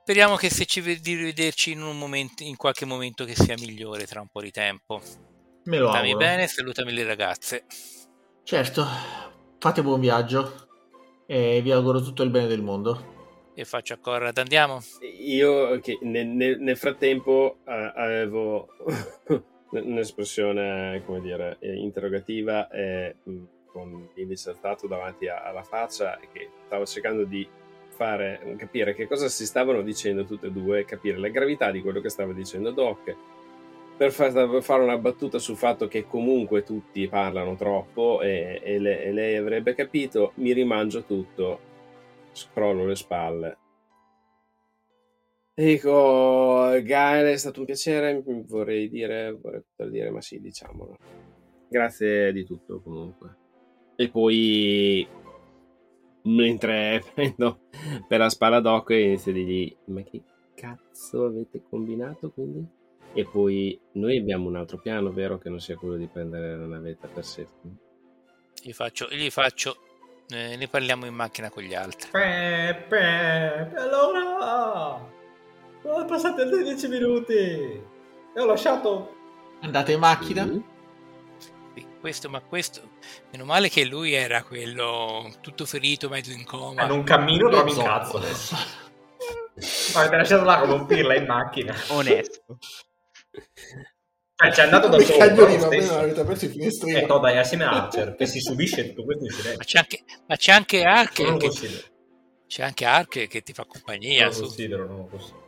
Speriamo 0.00 0.36
che 0.36 0.48
se 0.48 0.64
ci 0.64 0.80
di 0.80 1.14
rivederci 1.16 1.72
in, 1.72 1.82
un 1.82 1.98
momento, 1.98 2.42
in 2.42 2.56
qualche 2.56 2.86
momento 2.86 3.26
che 3.26 3.34
sia 3.34 3.54
migliore 3.58 4.06
tra 4.06 4.22
un 4.22 4.28
po' 4.28 4.40
di 4.40 4.50
tempo. 4.50 5.02
Me 5.64 5.76
lo 5.76 5.90
Stammi 5.90 6.12
auguro. 6.12 6.26
bene, 6.26 6.46
salutami 6.46 6.92
le 6.92 7.04
ragazze. 7.04 7.66
Certo, 8.42 8.86
fate 9.58 9.82
buon 9.82 10.00
viaggio 10.00 10.66
e 11.26 11.60
vi 11.60 11.72
auguro 11.72 12.00
tutto 12.00 12.22
il 12.22 12.30
bene 12.30 12.46
del 12.46 12.62
mondo 12.62 13.16
e 13.60 13.64
faccio 13.64 13.92
a 13.94 13.98
Corrad, 14.00 14.38
andiamo? 14.38 14.78
Io 15.18 15.80
che 15.80 15.98
nel, 16.02 16.28
nel, 16.28 16.60
nel 16.60 16.76
frattempo 16.76 17.56
eh, 17.66 17.92
avevo 17.96 18.68
un'espressione, 19.70 21.02
come 21.04 21.20
dire, 21.20 21.56
eh, 21.58 21.74
interrogativa 21.74 22.68
e 22.70 23.16
mm, 23.28 23.44
con 23.66 24.10
l'indice 24.14 24.50
alzato 24.50 24.86
davanti 24.86 25.26
a, 25.26 25.42
alla 25.42 25.64
faccia 25.64 26.20
che 26.32 26.48
stavo 26.66 26.86
cercando 26.86 27.24
di 27.24 27.48
fare 27.88 28.54
capire 28.56 28.94
che 28.94 29.08
cosa 29.08 29.26
si 29.28 29.44
stavano 29.44 29.82
dicendo 29.82 30.24
tutte 30.24 30.46
e 30.46 30.52
due, 30.52 30.84
capire 30.84 31.18
la 31.18 31.26
gravità 31.26 31.72
di 31.72 31.82
quello 31.82 32.00
che 32.00 32.10
stava 32.10 32.32
dicendo 32.32 32.70
Doc 32.70 33.16
per 33.96 34.12
fare 34.12 34.82
una 34.84 34.98
battuta 34.98 35.40
sul 35.40 35.56
fatto 35.56 35.88
che 35.88 36.06
comunque 36.06 36.62
tutti 36.62 37.08
parlano 37.08 37.56
troppo 37.56 38.20
e, 38.22 38.60
e, 38.62 38.78
lei, 38.78 39.02
e 39.02 39.12
lei 39.12 39.34
avrebbe 39.34 39.74
capito, 39.74 40.30
mi 40.36 40.52
rimangio 40.52 41.02
tutto 41.02 41.66
scrollo 42.32 42.86
le 42.86 42.94
spalle. 42.94 43.58
Dico, 45.58 46.70
Gael, 46.84 47.32
è 47.32 47.36
stato 47.36 47.58
un 47.58 47.66
piacere, 47.66 48.22
vorrei 48.46 48.88
dire, 48.88 49.32
vorrei 49.32 49.60
poter 49.60 49.90
dire, 49.90 50.10
ma 50.10 50.20
sì, 50.20 50.40
diciamolo. 50.40 50.96
Grazie 51.68 52.32
di 52.32 52.44
tutto 52.44 52.80
comunque. 52.80 53.36
E 53.96 54.08
poi, 54.08 55.04
mentre 56.22 57.02
prendo 57.12 57.62
per 58.06 58.20
la 58.20 58.28
spalla 58.28 58.60
d'occhio, 58.60 58.98
inizio 58.98 59.32
di 59.32 59.44
dire, 59.44 59.76
ma 59.86 60.02
che 60.02 60.22
cazzo 60.54 61.24
avete 61.24 61.62
combinato 61.68 62.30
quindi? 62.30 62.64
E 63.14 63.24
poi 63.24 63.76
noi 63.94 64.16
abbiamo 64.16 64.48
un 64.48 64.54
altro 64.54 64.78
piano, 64.78 65.10
vero? 65.10 65.38
Che 65.38 65.48
non 65.48 65.58
sia 65.58 65.74
quello 65.74 65.96
di 65.96 66.06
prendere 66.06 66.56
la 66.56 66.66
navetta 66.66 67.08
per 67.08 67.24
sé. 67.24 67.48
Gli 68.62 68.72
faccio, 68.72 69.08
gli 69.10 69.30
faccio 69.30 69.87
eh, 70.30 70.56
ne 70.56 70.68
parliamo 70.68 71.06
in 71.06 71.14
macchina 71.14 71.50
con 71.50 71.62
gli 71.62 71.74
altri. 71.74 72.10
Pepe, 72.10 73.72
allora... 73.76 75.16
Sono 75.82 76.04
passati 76.04 76.40
altri 76.40 76.64
10 76.64 76.88
minuti 76.88 77.34
e 77.34 77.82
ho 78.40 78.44
lasciato... 78.44 79.14
Andate 79.60 79.92
in 79.92 80.00
macchina? 80.00 80.44
Sì. 80.46 80.62
sì. 81.74 81.86
questo, 82.00 82.28
ma 82.28 82.40
questo... 82.40 82.96
Meno 83.30 83.44
male 83.44 83.68
che 83.68 83.84
lui 83.84 84.12
era 84.12 84.42
quello 84.42 85.32
tutto 85.40 85.64
ferito, 85.64 86.08
mezzo 86.08 86.32
in 86.32 86.44
coma. 86.44 86.84
Eh, 86.84 86.86
non 86.88 87.04
cammino, 87.04 87.48
dormi 87.48 87.72
in 87.72 87.82
cazzo 87.82 88.18
adesso. 88.18 88.56
Ma 89.94 90.00
avete 90.00 90.16
lasciato 90.16 90.44
là 90.44 90.58
come 90.58 90.74
un 90.74 90.86
pirla 90.86 91.14
in 91.14 91.24
macchina. 91.24 91.74
Onesto. 91.88 92.58
Eh, 94.40 94.50
c'è 94.50 94.62
andato 94.62 94.86
da 94.88 95.00
solo. 95.00 95.18
Cagnolino, 95.18 95.64
appena 95.64 95.98
avete 95.98 96.20
aperto 96.20 96.44
i 96.44 96.48
finestrini. 96.48 97.00
Eh, 97.00 97.06
no, 97.06 97.18
dai, 97.18 97.38
assieme 97.38 97.64
a 97.64 97.70
Archer, 97.70 98.14
che 98.14 98.26
si 98.26 98.38
subisce 98.38 98.88
tutto 98.88 99.04
questo 99.04 99.24
in 99.24 99.30
silenzio. 99.30 99.56
Ma 99.58 99.64
c'è 99.64 99.78
anche, 99.78 100.04
ma 100.26 100.36
c'è 100.36 100.52
anche 100.52 100.82
Archer. 100.84 101.26
Non 101.26 101.38
che, 101.38 101.50
c'è 102.46 102.62
anche 102.62 102.84
Archer 102.84 103.26
che 103.26 103.42
ti 103.42 103.52
fa 103.52 103.64
compagnia. 103.64 104.20
Non 104.20 104.28
lo 104.28 104.34
su, 104.34 104.42
considero, 104.42 104.86
non 104.86 104.96
lo 104.98 105.06
considero. 105.06 105.42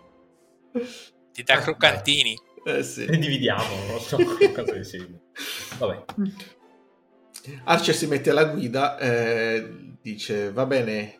ti 1.32 1.42
dà 1.44 1.54
Eh, 1.54 1.60
croccantini. 1.62 2.38
Eh 2.64 2.82
sì. 2.82 3.06
Ne 3.06 3.18
dividiamo, 3.18 3.62
non 3.88 4.00
so. 4.00 4.16
cosa 4.52 4.72
decidi. 4.72 5.18
Vabbè. 5.78 6.04
Archer 7.64 7.94
si 7.94 8.06
mette 8.06 8.30
alla 8.30 8.44
guida, 8.44 8.98
eh, 8.98 9.94
dice 10.02 10.50
va 10.52 10.66
bene, 10.66 11.18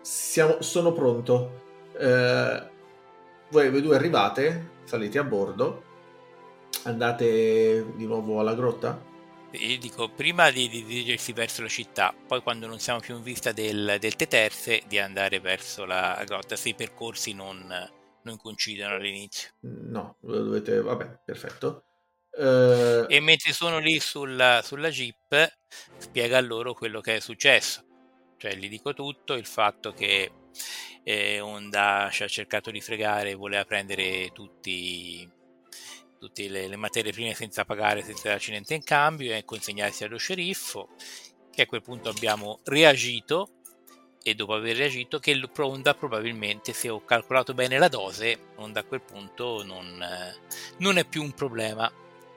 siamo, 0.00 0.62
sono 0.62 0.92
pronto. 0.92 1.62
Eh, 1.98 2.68
voi, 3.50 3.68
voi 3.68 3.82
due 3.82 3.96
arrivate, 3.96 4.70
salite 4.84 5.18
a 5.18 5.24
bordo, 5.24 5.84
andate 6.84 7.94
di 7.94 8.06
nuovo 8.06 8.40
alla 8.40 8.54
grotta? 8.54 9.06
Io 9.52 9.78
dico 9.78 10.08
prima 10.08 10.50
di, 10.50 10.68
di 10.68 10.84
dirigersi 10.84 11.32
verso 11.32 11.62
la 11.62 11.68
città, 11.68 12.14
poi 12.26 12.40
quando 12.40 12.66
non 12.68 12.78
siamo 12.78 13.00
più 13.00 13.16
in 13.16 13.22
vista 13.22 13.50
del, 13.52 13.96
del 13.98 14.14
Teterze, 14.14 14.82
di 14.86 14.98
andare 14.98 15.40
verso 15.40 15.84
la 15.84 16.22
grotta, 16.24 16.54
se 16.54 16.68
i 16.68 16.74
percorsi 16.74 17.32
non, 17.34 17.66
non 18.22 18.36
coincidono 18.36 18.94
all'inizio. 18.94 19.50
No, 19.60 20.16
dovete... 20.20 20.80
vabbè, 20.80 21.20
perfetto. 21.24 21.84
Eh, 22.30 23.06
E 23.08 23.20
mentre 23.20 23.52
sono 23.52 23.78
lì 23.78 23.98
sulla, 23.98 24.62
sulla 24.62 24.88
jeep, 24.88 25.58
spiega 25.96 26.38
a 26.38 26.40
loro 26.40 26.72
quello 26.74 27.00
che 27.00 27.16
è 27.16 27.20
successo. 27.20 27.84
Cioè, 28.36 28.54
gli 28.54 28.68
dico 28.68 28.94
tutto, 28.94 29.34
il 29.34 29.46
fatto 29.46 29.92
che 29.92 30.30
eh, 31.02 31.40
Honda 31.40 32.08
ci 32.12 32.22
ha 32.22 32.28
cercato 32.28 32.70
di 32.70 32.80
fregare, 32.80 33.34
voleva 33.34 33.64
prendere 33.64 34.30
tutti, 34.32 35.28
tutte 36.20 36.46
le, 36.48 36.68
le 36.68 36.76
materie 36.76 37.12
prime 37.12 37.32
senza 37.32 37.64
pagare, 37.64 38.02
senza 38.02 38.28
darci 38.28 38.50
niente 38.50 38.74
in 38.74 38.84
cambio 38.84 39.34
e 39.34 39.46
consegnarsi 39.46 40.04
allo 40.04 40.18
sceriffo, 40.18 40.90
che 41.50 41.62
a 41.62 41.66
quel 41.66 41.80
punto 41.80 42.10
abbiamo 42.10 42.60
reagito 42.64 43.48
e 44.22 44.34
dopo 44.34 44.52
aver 44.52 44.76
reagito 44.76 45.18
che 45.18 45.40
Onda 45.56 45.94
probabilmente 45.94 46.74
se 46.74 46.90
ho 46.90 47.02
calcolato 47.02 47.54
bene 47.54 47.78
la 47.78 47.88
dose 47.88 48.50
Onda 48.56 48.80
a 48.80 48.84
quel 48.84 49.00
punto 49.00 49.62
non, 49.64 50.04
non 50.78 50.98
è 50.98 51.06
più 51.06 51.22
un 51.22 51.32
problema 51.32 51.90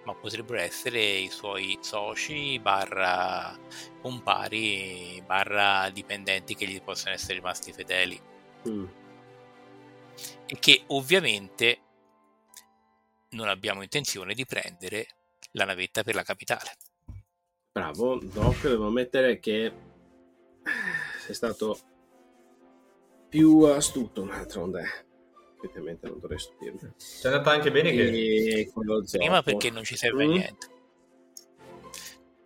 ma 0.05 0.15
potrebbero 0.15 0.61
essere 0.61 1.01
i 1.01 1.29
suoi 1.29 1.77
soci 1.81 2.57
barra 2.59 3.57
compari 4.01 5.21
barra 5.25 5.89
dipendenti 5.89 6.55
che 6.55 6.67
gli 6.67 6.81
possono 6.81 7.13
essere 7.13 7.35
rimasti 7.35 7.73
fedeli 7.73 8.21
mm. 8.69 8.85
e 10.45 10.59
che 10.59 10.83
ovviamente 10.87 11.79
non 13.33 13.47
abbiamo 13.47 13.83
intenzione 13.83 14.33
di 14.33 14.45
prendere 14.45 15.07
la 15.51 15.65
navetta 15.65 16.03
per 16.03 16.15
la 16.15 16.23
capitale 16.23 16.71
bravo 17.71 18.19
Doc 18.21 18.61
devo 18.67 18.87
ammettere 18.87 19.39
che 19.39 19.71
sei 21.25 21.35
stato 21.35 21.77
più 23.29 23.61
astuto 23.63 24.23
d'altronde 24.23 25.11
effettivamente 25.63 26.07
non 26.07 26.19
dovrei 26.19 26.39
stupirmi. 26.39 26.79
C'è 26.97 27.29
andata 27.29 27.51
anche 27.51 27.71
bene 27.71 27.91
che... 27.91 28.71
Prima 29.11 29.41
perché 29.41 29.69
non 29.69 29.83
ci 29.83 29.95
serve 29.95 30.25
mm. 30.25 30.29
a 30.29 30.33
niente. 30.33 30.67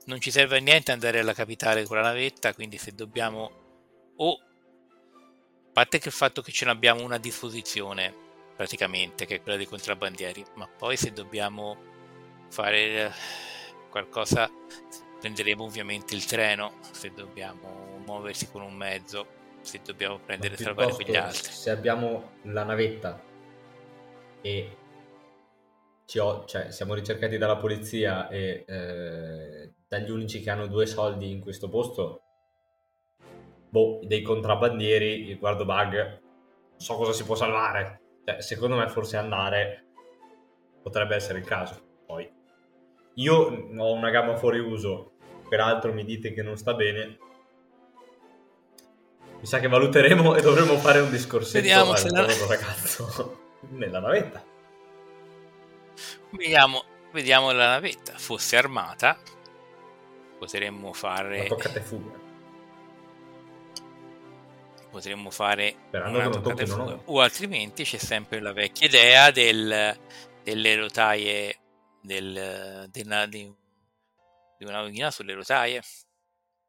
Non 0.06 0.22
ci 0.22 0.32
serve 0.32 0.58
a 0.58 0.62
niente 0.62 0.92
andare 0.92 1.20
alla 1.20 1.34
capitale 1.34 1.84
con 1.86 1.98
la 1.98 2.04
navetta, 2.04 2.54
quindi 2.54 2.78
se 2.78 2.94
dobbiamo... 2.94 3.52
O... 4.18 4.34
A 4.34 5.72
parte 5.74 6.00
che 6.00 6.08
il 6.08 6.14
fatto 6.14 6.42
che 6.42 6.52
ce 6.52 6.66
n'abbiamo 6.66 7.04
una 7.04 7.16
a 7.16 7.20
disposizione, 7.20 8.26
praticamente, 8.58 9.26
che 9.26 9.36
è 9.36 9.42
quella 9.42 9.58
dei 9.58 9.68
contrabbandieri, 9.68 10.44
ma 10.56 10.68
poi 10.68 10.98
se 10.98 11.14
dobbiamo 11.14 11.78
fare 12.50 13.06
eh, 13.06 13.12
qualcosa 13.90 14.50
prenderemo 15.20 15.64
ovviamente 15.64 16.16
il 16.16 16.26
treno, 16.26 16.74
se 16.92 17.12
dobbiamo 17.14 18.02
muoversi 18.06 18.50
con 18.52 18.62
un 18.62 18.74
mezzo 18.74 19.38
se 19.68 19.82
dobbiamo 19.84 20.18
prendere 20.20 20.56
e 20.56 20.58
salvare 20.58 20.94
quegli 20.94 21.16
altri. 21.16 21.52
Se 21.52 21.70
abbiamo 21.70 22.32
la 22.44 22.64
navetta 22.64 23.22
e 24.42 24.78
ho, 26.20 26.46
cioè, 26.46 26.72
siamo 26.72 26.94
ricercati 26.94 27.38
dalla 27.38 27.58
polizia 27.58 28.30
e 28.30 28.64
eh, 28.66 29.74
dagli 29.88 30.10
unici 30.10 30.42
che 30.42 30.50
hanno 30.50 30.68
due 30.68 30.86
soldi 30.86 31.30
in 31.30 31.42
questo 31.42 31.68
posto, 31.68 32.22
boh, 33.70 34.00
dei 34.04 34.22
contrabbandieri, 34.22 35.36
guardo 35.36 35.66
bug, 35.66 36.22
so 36.78 36.96
cosa 36.96 37.12
si 37.12 37.26
può 37.26 37.36
salvare. 37.36 38.02
Cioè, 38.28 38.42
secondo 38.42 38.76
me 38.76 38.90
forse 38.90 39.16
andare 39.16 39.86
potrebbe 40.84 41.16
essere 41.16 41.40
il 41.40 41.46
caso. 41.46 41.82
Poi 42.06 42.30
io 43.14 43.36
ho 43.36 43.94
una 43.94 44.10
gamma 44.10 44.36
fuori 44.36 44.60
uso, 44.60 45.14
peraltro 45.48 45.94
mi 45.94 46.04
dite 46.04 46.34
che 46.34 46.42
non 46.42 46.58
sta 46.58 46.74
bene, 46.74 47.18
mi 49.40 49.46
sa 49.46 49.60
che 49.60 49.70
valuteremo 49.70 50.36
e 50.36 50.42
dovremo 50.42 50.76
fare 50.76 51.00
un 51.00 51.10
discorsetto 51.10 51.60
Vediamo 51.60 51.94
al 51.94 52.04
la... 52.10 52.28
ragazzo 52.50 53.40
nella 53.72 54.00
navetta. 54.00 54.44
Vediamo, 56.32 56.84
vediamo 57.14 57.52
la 57.52 57.68
navetta. 57.68 58.18
Fosse 58.18 58.58
armata, 58.58 59.18
potremmo 60.38 60.92
fare... 60.92 61.44
Ma 61.44 61.48
toccate 61.48 61.80
fuga. 61.80 62.27
Potremmo 64.98 65.30
fare 65.30 65.76
Sperando 65.90 66.18
una 66.18 66.30
toccate 66.30 66.66
fuga. 66.66 66.84
No. 66.84 67.02
O 67.06 67.22
altrimenti 67.22 67.84
c'è 67.84 68.00
sempre 68.00 68.40
la 68.40 68.52
vecchia 68.52 68.88
idea 68.88 69.30
del, 69.30 69.96
delle 70.44 70.76
rotaie 70.76 71.56
del, 72.02 72.88
della, 72.90 73.28
di, 73.28 73.54
di 74.58 74.66
una 74.66 74.82
macchina 74.82 75.12
sulle 75.12 75.36
rotaie. 75.36 75.82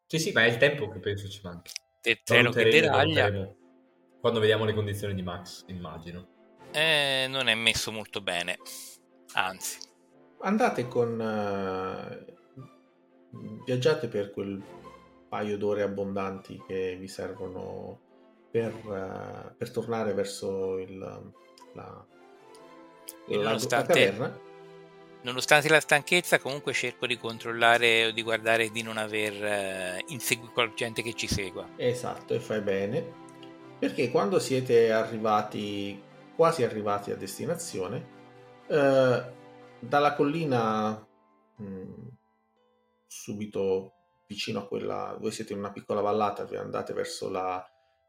Sì, 0.06 0.18
sì, 0.18 0.32
ma 0.32 0.44
è 0.44 0.48
il 0.48 0.58
tempo 0.58 0.90
che 0.90 0.98
penso 0.98 1.26
ci 1.26 1.40
manchi 1.42 1.72
del 2.02 2.20
treno 2.22 2.50
che 2.50 2.64
deraglia. 2.64 3.30
Quando 4.20 4.40
vediamo 4.40 4.66
le 4.66 4.74
condizioni 4.74 5.14
di 5.14 5.22
Max, 5.22 5.64
immagino. 5.68 6.28
Eh, 6.72 7.24
non 7.30 7.48
è 7.48 7.54
messo 7.54 7.90
molto 7.90 8.20
bene, 8.20 8.58
anzi. 9.32 9.78
Andate 10.40 10.86
con... 10.86 11.18
Uh, 11.18 12.36
viaggiate 13.64 14.08
per 14.08 14.32
quel 14.32 14.62
paio 15.30 15.56
d'ore 15.56 15.82
abbondanti 15.82 16.62
che 16.66 16.96
vi 16.96 17.08
servono 17.08 18.07
per, 18.50 18.74
uh, 18.74 19.56
per 19.56 19.70
tornare 19.70 20.14
verso 20.14 20.78
il, 20.78 20.98
la, 20.98 21.20
la, 21.74 22.06
la 23.26 23.66
caverna 23.68 24.46
Nonostante 25.20 25.68
la 25.68 25.80
stanchezza, 25.80 26.38
comunque 26.38 26.72
cerco 26.72 27.06
di 27.06 27.18
controllare 27.18 28.06
o 28.06 28.10
di 28.12 28.22
guardare 28.22 28.70
di 28.70 28.82
non 28.82 28.96
aver 28.96 29.44
eh, 29.44 30.04
inseguito 30.08 30.72
gente 30.74 31.02
che 31.02 31.12
ci 31.12 31.26
segua. 31.26 31.68
Esatto, 31.76 32.34
e 32.34 32.38
fai 32.38 32.60
bene. 32.60 33.26
Perché 33.80 34.10
quando 34.12 34.38
siete 34.38 34.92
arrivati, 34.92 36.00
quasi 36.36 36.62
arrivati 36.62 37.10
a 37.10 37.16
destinazione, 37.16 38.16
eh, 38.68 39.22
dalla 39.80 40.14
collina 40.14 41.06
mh, 41.56 41.64
mm, 41.64 42.06
subito 43.08 43.92
vicino 44.28 44.60
a 44.60 44.68
quella, 44.68 45.16
voi 45.18 45.32
siete 45.32 45.52
in 45.52 45.58
una 45.58 45.72
piccola 45.72 46.00
vallata, 46.00 46.46
andate 46.58 46.92
verso, 46.92 47.28
la, 47.28 47.64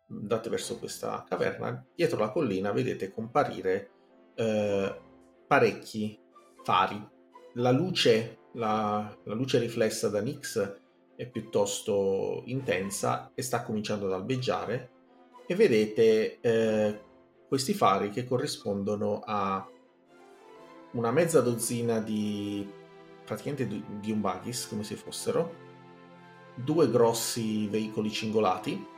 andate 0.09 0.49
verso 0.49 0.77
questa 0.77 1.23
caverna, 1.27 1.85
dietro 1.95 2.19
la 2.19 2.31
collina 2.31 2.71
vedete 2.71 3.11
comparire 3.11 3.91
eh, 4.35 5.01
parecchi 5.47 6.17
fari. 6.63 7.07
La 7.55 7.71
luce, 7.71 8.39
la, 8.53 9.15
la 9.23 9.33
luce 9.33 9.59
riflessa 9.59 10.09
da 10.09 10.21
Nix 10.21 10.77
è 11.15 11.27
piuttosto 11.27 12.43
intensa 12.45 13.31
e 13.33 13.41
sta 13.41 13.63
cominciando 13.63 14.05
ad 14.05 14.13
albeggiare 14.13 14.91
e 15.45 15.55
vedete 15.55 16.39
eh, 16.39 17.01
questi 17.47 17.73
fari 17.73 18.09
che 18.09 18.25
corrispondono 18.25 19.21
a 19.25 19.67
una 20.91 21.11
mezza 21.11 21.41
dozzina 21.41 21.99
di 21.99 22.67
praticamente 23.25 23.67
di 23.99 24.11
un 24.11 24.21
buggies 24.21 24.67
come 24.67 24.83
se 24.83 24.95
fossero 24.95 25.67
due 26.55 26.89
grossi 26.89 27.67
veicoli 27.67 28.09
cingolati 28.09 28.88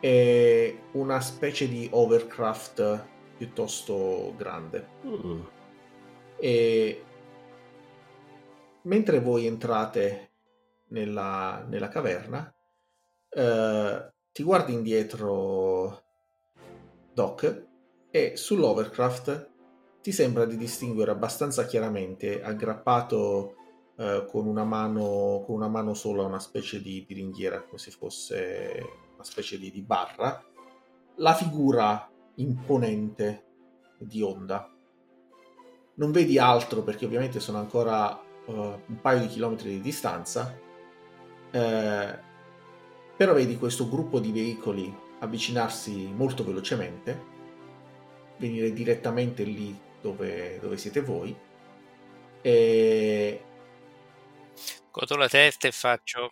e 0.00 0.82
una 0.92 1.20
specie 1.20 1.68
di 1.68 1.88
overcraft 1.92 3.06
piuttosto 3.36 4.34
grande 4.36 4.88
mm. 5.06 5.40
E 6.42 7.04
mentre 8.82 9.20
voi 9.20 9.46
entrate 9.46 10.30
nella, 10.88 11.64
nella 11.68 11.88
caverna, 11.88 12.52
eh, 13.28 14.12
ti 14.32 14.42
guardi 14.42 14.72
indietro 14.72 16.02
Doc 17.12 17.66
e 18.10 18.36
sull'Overcraft 18.36 19.48
ti 20.00 20.12
sembra 20.12 20.46
di 20.46 20.56
distinguere 20.56 21.10
abbastanza 21.10 21.66
chiaramente, 21.66 22.42
aggrappato 22.42 23.56
eh, 23.96 24.24
con, 24.26 24.46
una 24.46 24.64
mano, 24.64 25.42
con 25.44 25.56
una 25.56 25.68
mano 25.68 25.92
sola, 25.92 26.22
una 26.22 26.40
specie 26.40 26.80
di, 26.80 27.04
di 27.06 27.14
ringhiera, 27.14 27.62
come 27.62 27.78
se 27.78 27.90
fosse 27.90 29.08
una 29.20 29.28
specie 29.28 29.58
di, 29.58 29.70
di 29.70 29.82
barra, 29.82 30.42
la 31.16 31.34
figura 31.34 32.10
imponente 32.36 33.44
di 33.98 34.22
Onda 34.22 34.68
non 35.94 36.12
vedi 36.12 36.38
altro 36.38 36.82
perché 36.82 37.04
ovviamente 37.04 37.40
sono 37.40 37.58
ancora 37.58 38.10
uh, 38.46 38.52
un 38.52 39.00
paio 39.02 39.20
di 39.20 39.26
chilometri 39.26 39.68
di 39.68 39.80
distanza, 39.82 40.58
eh, 41.50 42.18
però 43.16 43.34
vedi 43.34 43.58
questo 43.58 43.86
gruppo 43.86 44.18
di 44.18 44.32
veicoli 44.32 44.96
avvicinarsi 45.18 46.06
molto 46.06 46.42
velocemente, 46.42 47.28
venire 48.38 48.72
direttamente 48.72 49.42
lì 49.42 49.78
dove, 50.00 50.58
dove 50.60 50.78
siete 50.78 51.02
voi 51.02 51.36
e... 52.40 53.44
Coto 54.90 55.16
la 55.16 55.28
testa 55.28 55.68
e 55.68 55.72
faccio... 55.72 56.30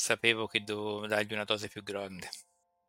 Sapevo 0.00 0.46
che 0.46 0.64
dovevo 0.64 1.06
dargli 1.06 1.34
una 1.34 1.44
dose 1.44 1.68
più 1.68 1.82
grande 1.82 2.30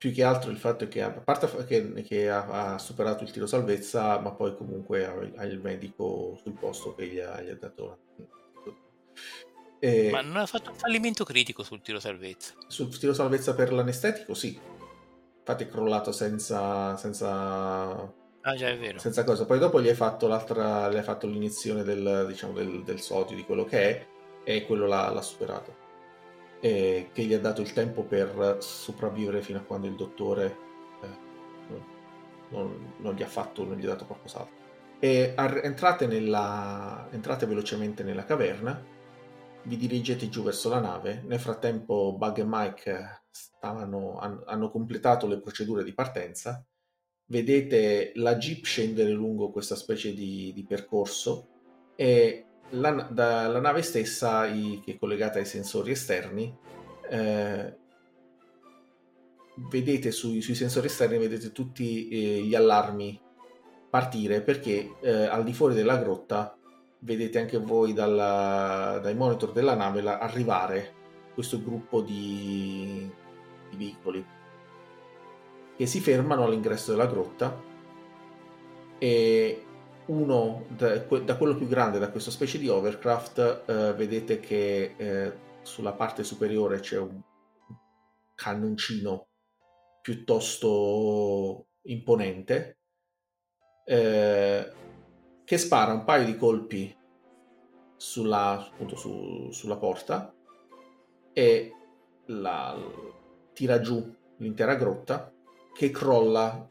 più 0.01 0.11
che 0.11 0.23
altro 0.23 0.49
il 0.49 0.57
fatto 0.57 0.88
che, 0.88 1.03
a 1.03 1.11
parte 1.11 1.63
che, 1.65 1.91
che 2.01 2.27
ha, 2.27 2.73
ha, 2.73 2.79
superato 2.79 3.23
il 3.23 3.29
tiro 3.29 3.45
salvezza, 3.45 4.17
ma 4.17 4.31
poi 4.31 4.55
comunque 4.55 5.05
ha, 5.05 5.13
ha 5.35 5.45
il 5.45 5.59
medico 5.59 6.39
sul 6.41 6.53
posto 6.53 6.95
che 6.95 7.05
gli 7.05 7.19
ha, 7.19 7.39
gli 7.39 7.49
ha 7.49 7.55
dato. 7.55 7.99
E... 9.77 10.09
Ma 10.09 10.21
non 10.21 10.38
ha 10.38 10.47
fatto 10.47 10.71
un 10.71 10.75
fallimento 10.75 11.23
critico 11.23 11.61
sul 11.61 11.83
tiro 11.83 11.99
salvezza? 11.99 12.55
Sul 12.65 12.97
tiro 12.97 13.13
salvezza 13.13 13.53
per 13.53 13.71
l'anestetico, 13.71 14.33
sì. 14.33 14.59
Infatti 15.38 15.65
è 15.65 15.69
crollato 15.69 16.11
senza. 16.11 16.97
senza... 16.97 17.29
Ah, 18.41 18.55
già 18.55 18.69
è 18.69 18.77
vero. 18.79 18.97
Senza 18.97 19.23
cosa. 19.23 19.45
Poi 19.45 19.59
dopo 19.59 19.79
gli 19.79 19.88
hai 19.88 19.93
fatto, 19.93 20.25
l'altra, 20.25 20.89
gli 20.89 20.95
hai 20.95 21.03
fatto 21.03 21.27
l'iniezione 21.27 21.83
del, 21.83 22.25
diciamo, 22.27 22.53
del, 22.53 22.81
del 22.83 23.01
sodio, 23.01 23.35
di 23.35 23.43
quello 23.43 23.65
che 23.65 23.79
è, 23.79 24.07
e 24.43 24.65
quello 24.65 24.88
l'ha, 24.88 25.11
l'ha 25.11 25.21
superato 25.21 25.80
eh, 26.61 27.09
che 27.11 27.23
gli 27.23 27.33
ha 27.33 27.39
dato 27.39 27.61
il 27.61 27.73
tempo 27.73 28.03
per 28.03 28.57
sopravvivere 28.59 29.41
fino 29.41 29.57
a 29.57 29.63
quando 29.63 29.88
il 29.88 29.95
dottore 29.95 30.57
eh, 31.01 31.07
non, 32.49 32.93
non, 32.97 33.15
gli 33.15 33.23
ha 33.23 33.27
fatto, 33.27 33.65
non 33.65 33.77
gli 33.77 33.85
ha 33.85 33.89
dato 33.89 34.05
qualcos'altro. 34.05 34.59
E 34.99 35.33
entrate, 35.35 36.05
nella, 36.05 37.07
entrate 37.11 37.47
velocemente 37.47 38.03
nella 38.03 38.23
caverna, 38.23 38.79
vi 39.63 39.77
dirigete 39.77 40.29
giù 40.29 40.43
verso 40.43 40.69
la 40.69 40.79
nave, 40.79 41.23
nel 41.25 41.39
frattempo 41.39 42.15
Bug 42.15 42.38
e 42.38 42.45
Mike 42.45 43.23
stavano, 43.31 44.19
han- 44.19 44.43
hanno 44.45 44.69
completato 44.69 45.25
le 45.25 45.39
procedure 45.39 45.83
di 45.83 45.93
partenza. 45.93 46.63
Vedete 47.25 48.11
la 48.15 48.35
jeep 48.35 48.65
scendere 48.65 49.09
lungo 49.09 49.51
questa 49.51 49.75
specie 49.75 50.13
di, 50.13 50.51
di 50.53 50.63
percorso 50.65 51.47
e 51.95 52.45
la, 52.72 52.91
da- 53.10 53.48
la 53.48 53.60
nave 53.60 53.81
stessa, 53.81 54.45
i- 54.48 54.81
che 54.84 54.93
è 54.93 54.98
collegata 54.98 55.39
ai 55.39 55.45
sensori 55.45 55.91
esterni, 55.91 56.56
eh, 57.10 57.77
vedete 59.69 60.11
sui, 60.11 60.41
sui 60.41 60.56
sensori 60.56 60.88
esterni 60.88 61.18
vedete 61.18 61.52
tutti 61.52 62.07
eh, 62.07 62.41
gli 62.43 62.56
allarmi 62.56 63.19
partire 63.89 64.41
perché 64.41 64.95
eh, 65.02 65.26
al 65.26 65.43
di 65.43 65.53
fuori 65.53 65.76
della 65.76 65.98
grotta 65.98 66.56
vedete 66.99 67.39
anche 67.39 67.57
voi 67.57 67.93
dalla- 67.93 68.99
dai 69.02 69.15
monitor 69.15 69.52
della 69.52 69.76
nave 69.76 70.02
la- 70.02 70.19
arrivare 70.19 70.93
questo 71.34 71.61
gruppo 71.61 72.02
di, 72.02 73.10
di 73.69 73.76
veicoli 73.77 74.26
che 75.76 75.85
si 75.85 75.99
fermano 75.99 76.43
all'ingresso 76.45 76.91
della 76.91 77.07
grotta 77.07 77.61
e 78.98 79.65
uno 80.11 80.65
da, 80.67 80.97
da 80.97 81.38
quello 81.38 81.55
più 81.55 81.67
grande, 81.67 81.97
da 81.97 82.11
questa 82.11 82.31
specie 82.31 82.57
di 82.57 82.67
overcraft, 82.67 83.63
eh, 83.65 83.93
vedete 83.93 84.39
che 84.39 84.93
eh, 84.97 85.33
sulla 85.61 85.93
parte 85.93 86.23
superiore 86.23 86.79
c'è 86.79 86.97
un 86.97 87.19
cannoncino 88.35 89.27
piuttosto 90.01 91.67
imponente 91.83 92.79
eh, 93.85 94.71
che 95.45 95.57
spara 95.57 95.93
un 95.93 96.03
paio 96.03 96.25
di 96.25 96.35
colpi 96.35 96.95
sulla, 97.95 98.67
appunto, 98.67 98.95
su- 98.95 99.49
sulla 99.51 99.77
porta 99.77 100.33
e 101.33 101.73
la, 102.25 102.77
tira 103.53 103.79
giù 103.79 104.13
l'intera 104.38 104.75
grotta 104.75 105.31
che 105.73 105.89
crolla 105.89 106.67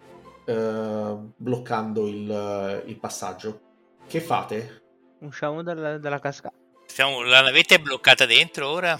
eh, 0.50 1.16
bloccando 1.36 2.06
il, 2.08 2.82
il 2.86 2.98
passaggio. 2.98 3.60
Che 4.06 4.20
fate? 4.20 4.82
Usciamo 5.20 5.62
dalla, 5.62 5.98
dalla 5.98 6.18
cascata. 6.18 6.54
Stiamo- 6.86 7.22
la 7.22 7.42
navetta 7.42 7.76
è 7.76 7.78
bloccata 7.78 8.26
dentro 8.26 8.68
ora? 8.68 8.98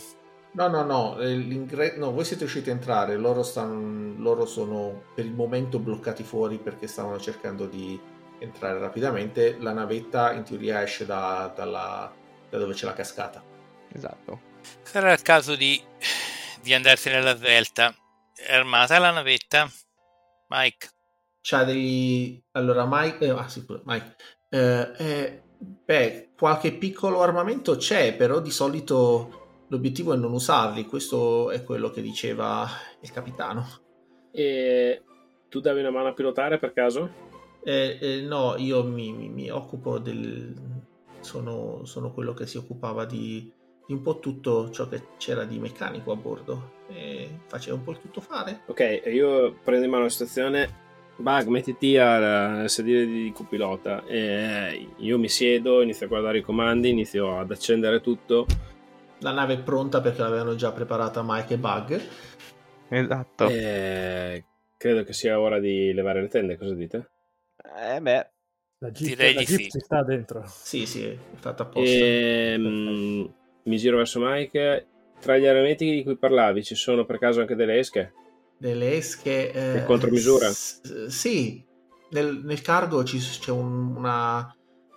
No, 0.53 0.67
no, 0.69 0.83
no, 0.83 1.19
eh, 1.19 1.95
no, 1.97 2.11
voi 2.13 2.25
siete 2.25 2.43
riusciti 2.43 2.71
a 2.71 2.73
entrare, 2.73 3.17
loro, 3.17 3.43
stanno, 3.43 4.21
loro 4.21 4.47
sono 4.47 5.05
per 5.15 5.25
il 5.25 5.33
momento 5.33 5.79
bloccati 5.79 6.25
fuori 6.25 6.59
perché 6.59 6.89
stavano 6.89 7.21
cercando 7.21 7.67
di 7.67 7.99
entrare 8.39 8.79
rapidamente. 8.79 9.57
La 9.59 9.73
navetta 9.73 10.33
in 10.33 10.45
teoria 10.45 10.83
esce 10.83 11.07
da, 11.07 11.53
dalla- 11.55 12.13
da 12.49 12.59
dove 12.59 12.75
c'è 12.75 12.87
la 12.87 12.95
cascata. 12.95 13.43
Esatto. 13.93 14.41
Sarà 14.83 15.13
il 15.13 15.23
caso 15.23 15.57
di, 15.57 15.81
di 16.63 16.75
andarsene 16.75 17.17
alla 17.17 17.37
svelta. 17.37 17.95
È 18.35 18.55
armata 18.55 18.99
la 18.99 19.11
navetta? 19.11 19.71
Mike? 20.49 20.89
C'ha 21.43 21.65
dei... 21.65 22.43
Allora, 22.53 22.87
Mike... 22.89 23.25
eh, 23.25 23.31
ah, 23.31 23.49
sì, 23.49 23.65
pure, 23.65 23.83
Mike. 23.85 24.17
Eh, 24.49 24.93
eh, 24.99 25.43
beh, 25.85 26.31
qualche 26.37 26.73
piccolo 26.73 27.23
armamento 27.23 27.77
c'è, 27.77 28.15
però 28.15 28.41
di 28.41 28.51
solito 28.51 29.65
l'obiettivo 29.69 30.13
è 30.13 30.17
non 30.17 30.33
usarli. 30.33 30.87
Questo 30.87 31.51
è 31.51 31.65
quello 31.65 31.91
che 31.91 32.03
diceva 32.03 32.69
il 33.01 33.11
capitano. 33.11 33.67
E 34.33 35.03
tu 35.49 35.61
davi 35.61 35.81
una 35.81 35.91
mano 35.91 36.09
a 36.09 36.15
pilotare 36.15 36.59
per 36.59 36.73
caso? 36.73 37.29
Eh, 37.63 37.99
eh, 38.01 38.21
no, 38.23 38.55
io 38.57 38.85
mi, 38.85 39.13
mi- 39.13 39.29
mi 39.29 39.51
occupo 39.51 39.99
del... 39.99 40.55
Sono, 41.21 41.85
sono 41.85 42.13
quello 42.13 42.33
che 42.33 42.47
si 42.47 42.57
occupava 42.57 43.05
di, 43.05 43.53
di 43.87 43.93
un 43.93 44.01
po' 44.01 44.19
tutto 44.21 44.71
ciò 44.71 44.89
che 44.89 45.09
c'era 45.19 45.45
di 45.45 45.59
meccanico 45.59 46.13
a 46.13 46.17
bordo. 46.17 46.79
E 46.89 47.41
faceva 47.47 47.77
un 47.77 47.85
po' 47.85 47.93
il 47.93 48.01
tutto 48.01 48.21
fare. 48.21 48.63
Ok, 48.67 49.03
io 49.07 49.55
prendo 49.63 49.85
in 49.85 49.91
mano 49.91 50.05
la 50.05 50.09
situazione. 50.09 50.89
Bug, 51.21 51.47
mettiti 51.47 51.97
al 51.97 52.69
sedile 52.69 53.07
di 53.07 53.33
copilota. 53.33 54.05
E 54.07 54.89
io 54.97 55.19
mi 55.19 55.29
siedo, 55.29 55.83
inizio 55.83 56.07
a 56.07 56.09
guardare 56.09 56.39
i 56.39 56.43
comandi, 56.43 56.91
inizio 56.91 57.39
ad 57.39 57.51
accendere 57.51 58.01
tutto. 58.01 58.47
La 59.19 59.33
nave 59.33 59.55
è 59.55 59.59
pronta 59.61 60.01
perché 60.01 60.23
l'avevano 60.23 60.55
già 60.55 60.73
preparata 60.73 61.23
Mike 61.25 61.55
e 61.55 61.59
Bug. 61.59 62.01
Esatto. 62.89 63.49
E 63.49 64.45
credo 64.77 65.05
che 65.05 65.13
sia 65.13 65.39
ora 65.39 65.59
di 65.59 65.93
levare 65.93 66.23
le 66.23 66.29
tende, 66.29 66.57
cosa 66.57 66.75
dite? 66.75 67.11
Eh 67.77 68.01
beh, 68.01 68.31
La 68.79 68.91
Jeep, 68.91 69.09
Direi 69.09 69.35
la 69.35 69.41
di 69.41 69.47
Jeep 69.47 69.61
sì. 69.61 69.71
ci 69.71 69.81
sta 69.81 70.03
dentro. 70.03 70.43
Sì, 70.47 70.87
sì, 70.87 71.05
è 71.05 71.17
fatta 71.35 71.65
apposta. 71.65 71.91
E, 71.91 72.57
mm, 72.59 73.25
mi 73.65 73.77
giro 73.77 73.99
verso 73.99 74.21
Mike. 74.21 74.87
Tra 75.21 75.37
gli 75.37 75.47
armamenti 75.47 75.91
di 75.91 76.03
cui 76.03 76.17
parlavi 76.17 76.65
ci 76.65 76.75
sono 76.75 77.05
per 77.05 77.19
caso 77.19 77.41
anche 77.41 77.55
delle 77.55 77.79
esche? 77.79 78.15
Delle 78.61 78.93
esche 78.97 79.53
eh, 79.53 79.79
In 79.79 79.85
contromisura? 79.87 80.51
s- 80.51 81.07
sì. 81.07 81.65
Nel, 82.11 82.41
nel 82.45 82.61
cargo 82.61 83.03
ci- 83.05 83.19
c'è 83.19 83.51
un, 83.51 83.97
una- 83.97 84.55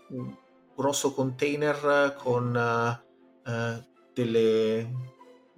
un 0.10 0.36
grosso 0.76 1.14
container 1.14 2.16
con 2.18 2.56
eh, 2.56 3.50
eh, 3.50 3.88
delle, 4.14 4.92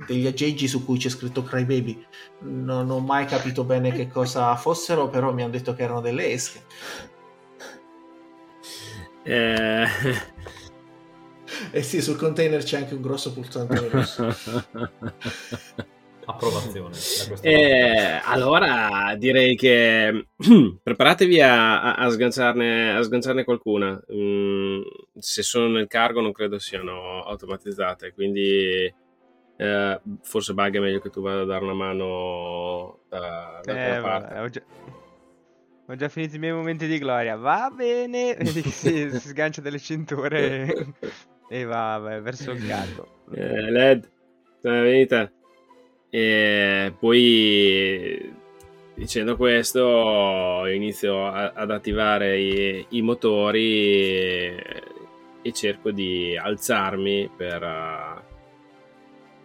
degli 0.06 0.28
aggeggi 0.28 0.68
su 0.68 0.84
cui 0.86 0.98
c'è 0.98 1.10
scritto 1.10 1.44
Crybaby 1.44 2.06
non 2.42 2.90
ho 2.90 3.00
mai 3.00 3.26
capito 3.26 3.64
bene 3.64 3.92
che 3.94 4.08
cosa 4.10 4.54
fossero 4.58 5.10
però 5.10 5.34
mi 5.34 5.42
hanno 5.44 5.52
detto 5.54 5.74
che 5.74 5.84
erano 5.84 6.02
delle 6.02 6.32
esche. 6.32 6.64
Eh... 9.24 9.88
e 11.72 11.82
sì 11.82 12.02
sul 12.02 12.18
container 12.18 12.62
c'è 12.64 12.78
anche 12.80 12.94
un 12.96 13.02
grosso 13.02 13.32
pulsante 13.34 13.88
rosso 13.88 14.28
Approvazione. 16.26 16.96
Eh, 17.42 18.20
allora 18.24 19.16
direi 19.18 19.56
che 19.56 20.28
preparatevi 20.84 21.42
a, 21.42 21.82
a- 21.82 21.96
a 21.96 22.10
sganciarne, 22.10 22.96
a 22.96 23.02
sganciarne 23.02 23.44
qualcuna. 23.44 24.02
Mm, 24.12 24.82
se 25.18 25.44
sono 25.44 25.68
nel 25.68 25.88
cargo 25.88 26.22
non 26.22 26.32
credo 26.32 26.58
siano 26.58 27.24
automatizzate, 27.24 28.14
quindi 28.14 28.94
eh, 29.58 30.02
forse 30.22 30.54
Bug 30.54 30.76
è 30.76 30.80
meglio 30.80 31.00
che 31.00 31.10
tu 31.10 31.22
vada 31.22 31.42
a 31.42 31.46
dare 31.46 31.64
una 31.64 31.74
mano 31.74 33.00
da, 33.08 33.62
da 33.64 33.72
eh, 33.72 33.86
quella 33.86 34.02
parte. 34.02 34.34
vabbè, 34.34 34.44
ho, 34.44 34.50
già, 34.50 34.62
ho 35.88 35.96
già 35.96 36.10
finito 36.10 36.36
i 36.36 36.40
miei 36.40 36.54
momenti 36.54 36.88
di 36.88 36.98
gloria. 36.98 37.36
Va 37.36 37.72
bene. 37.74 38.36
Vedi 38.36 38.62
che 38.62 38.70
si, 38.72 39.12
si 39.12 39.28
sgancia 39.28 39.62
delle 39.62 39.80
cinture 39.80 40.66
e, 40.66 40.94
e 41.50 41.64
va, 41.64 41.98
va 42.00 42.20
verso 42.20 42.52
il 42.52 42.66
cargo. 42.66 43.08
Eh, 43.34 43.72
Led, 43.72 44.12
venuta. 44.62 45.32
E 46.18 46.94
poi 46.98 48.34
dicendo 48.94 49.36
questo 49.36 50.66
inizio 50.68 51.28
a- 51.28 51.52
ad 51.54 51.72
attivare 51.72 52.40
i, 52.40 52.86
i 52.92 53.02
motori 53.02 53.82
e, 53.82 54.84
e 55.42 55.52
cerco 55.52 55.92
di 55.92 56.38
alzarmi 56.38 57.30
per, 57.36 57.62
eh, 57.62 58.22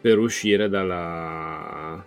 per 0.01 0.19
uscire 0.19 0.69
dalla, 0.69 2.05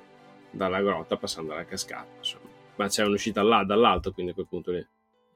dalla 0.49 0.81
grotta 0.81 1.17
passando 1.17 1.53
la 1.53 1.65
cascata. 1.65 2.07
Insomma. 2.19 2.47
Ma 2.75 2.87
c'è 2.87 3.03
un'uscita 3.03 3.43
là 3.43 3.65
dall'alto, 3.65 4.13
quindi 4.13 4.31
a 4.31 4.33
quel 4.33 4.47
punto 4.47 4.71
lì. 4.71 4.87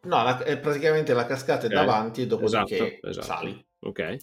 no 0.03 0.23
la- 0.23 0.41
è 0.41 0.57
praticamente 0.57 1.13
la 1.13 1.25
cascata 1.25 1.65
è 1.65 1.69
davanti 1.69 2.21
e 2.21 2.27
dopodiché 2.27 2.75
Esatto, 3.01 3.07
esatto. 3.09 3.25
sali 3.27 3.65
Ok. 3.81 4.17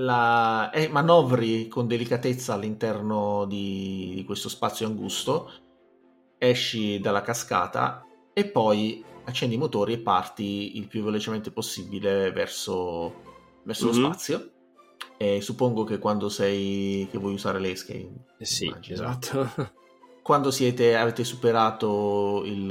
La, 0.00 0.70
e 0.70 0.88
manovri 0.88 1.68
con 1.68 1.86
delicatezza 1.86 2.54
all'interno 2.54 3.44
di, 3.46 4.12
di 4.14 4.24
questo 4.24 4.48
spazio 4.48 4.86
angusto, 4.86 5.50
esci 6.38 6.98
dalla 7.00 7.22
cascata 7.22 8.04
e 8.32 8.46
poi 8.46 9.04
accendi 9.24 9.54
i 9.56 9.58
motori 9.58 9.92
e 9.94 9.98
parti 9.98 10.76
il 10.76 10.88
più 10.88 11.02
velocemente 11.02 11.50
possibile 11.50 12.32
verso, 12.32 13.22
verso 13.64 13.86
Mhm. 13.86 13.92
lo 13.92 14.06
spazio. 14.06 14.50
E 15.16 15.40
suppongo 15.42 15.84
che 15.84 15.98
quando 15.98 16.28
sei 16.30 17.06
che 17.10 17.18
vuoi 17.18 17.34
usare 17.34 17.58
le 17.60 17.70
esche, 17.72 18.10
Eh 18.38 18.44
sì, 18.44 18.66
immagino. 18.66 18.94
esatto. 18.94 19.48
quando 20.22 20.50
siete, 20.50 20.96
avete 20.96 21.24
superato 21.24 22.42
il- 22.44 22.66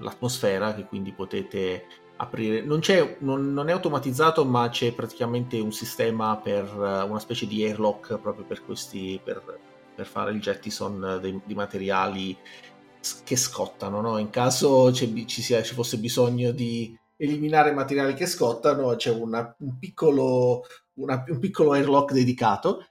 l'atmosfera, 0.00 0.74
che 0.74 0.86
quindi 0.86 1.12
potete 1.12 1.86
aprire. 2.18 2.62
Non, 2.62 2.80
non, 3.20 3.52
non 3.52 3.68
è 3.68 3.72
automatizzato, 3.72 4.44
ma 4.44 4.68
c'è 4.68 4.92
praticamente 4.92 5.58
un 5.60 5.72
sistema 5.72 6.36
per 6.36 6.64
eh, 6.64 7.02
una 7.02 7.18
specie 7.18 7.46
di 7.46 7.64
airlock 7.64 8.18
proprio 8.18 8.44
per 8.44 8.64
questi. 8.64 9.20
per, 9.22 9.42
per 9.94 10.06
fare 10.06 10.30
il 10.32 10.40
jettison 10.40 11.18
dei- 11.20 11.40
di 11.44 11.54
materiali 11.54 12.36
che 13.24 13.36
scottano. 13.36 14.00
No? 14.00 14.18
In 14.18 14.30
caso 14.30 14.92
ci, 14.92 15.26
sia, 15.28 15.62
ci 15.62 15.74
fosse 15.74 15.98
bisogno 15.98 16.50
di 16.52 16.96
eliminare 17.16 17.72
materiali 17.72 18.14
che 18.14 18.26
scottano, 18.26 18.94
c'è 18.96 19.10
una- 19.10 19.54
un, 19.60 19.78
piccolo, 19.78 20.62
una- 20.94 21.24
un 21.28 21.38
piccolo 21.38 21.72
airlock 21.72 22.12
dedicato 22.12 22.84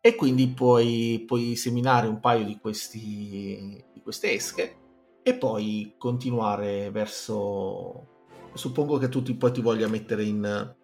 e 0.00 0.14
quindi 0.16 0.48
puoi, 0.48 1.24
puoi 1.26 1.56
seminare 1.56 2.06
un 2.08 2.20
paio 2.20 2.44
di, 2.44 2.58
questi, 2.60 3.82
di 3.92 4.00
queste 4.02 4.32
esche 4.32 4.76
e 5.22 5.34
poi 5.34 5.94
continuare 5.98 6.90
verso... 6.90 8.06
Suppongo 8.52 8.98
che 8.98 9.08
tu 9.08 9.22
ti, 9.22 9.34
poi 9.34 9.52
ti 9.52 9.60
voglia 9.60 9.88
mettere 9.88 10.24
in, 10.24 10.74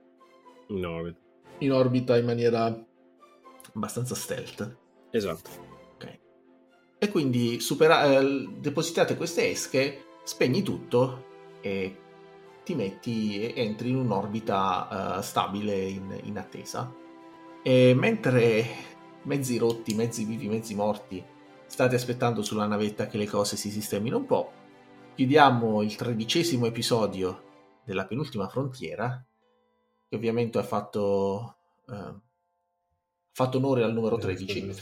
In 0.69 0.85
orbita. 0.85 1.19
in 1.59 1.73
orbita 1.73 2.17
in 2.17 2.25
maniera 2.25 2.85
abbastanza 3.75 4.15
stealth. 4.15 4.77
Esatto. 5.11 5.51
Ok. 5.95 6.19
e 6.99 7.11
quindi 7.11 7.61
supera- 7.61 8.19
eh, 8.19 8.49
depositate 8.59 9.17
queste 9.17 9.51
esche, 9.51 10.05
spegni 10.25 10.63
tutto 10.63 11.25
e 11.61 11.97
ti 12.65 12.75
metti 12.75 13.41
e 13.41 13.63
entri 13.63 13.91
in 13.91 13.97
un'orbita 13.97 15.17
uh, 15.19 15.23
stabile 15.23 15.75
in, 15.75 16.21
in, 16.25 16.37
attesa. 16.39 16.93
E 17.63 17.95
mentre 17.95 18.65
mezzi 19.23 19.57
rotti, 19.59 19.95
mezzi 19.95 20.25
vivi, 20.25 20.49
mezzi 20.49 20.75
morti 20.75 21.23
state 21.67 21.95
aspettando 21.95 22.43
sulla 22.43 22.67
navetta 22.67 23.07
che 23.07 23.19
le 23.19 23.27
cose 23.27 23.57
si 23.57 23.71
sistemino 23.71 24.17
un 24.17 24.27
po', 24.27 24.53
chiudiamo 25.15 25.83
il 25.83 25.95
tredicesimo 25.97 26.67
episodio 26.67 27.43
della 27.87 28.05
penultima 28.05 28.49
frontiera, 28.49 29.25
che 30.09 30.17
ovviamente 30.17 30.59
ha 30.59 30.65
fatto, 30.65 31.57
uh, 31.87 32.21
fatto 33.33 33.59
onore 33.59 33.85
al 33.85 33.93
numero 33.93 34.17
13. 34.17 34.75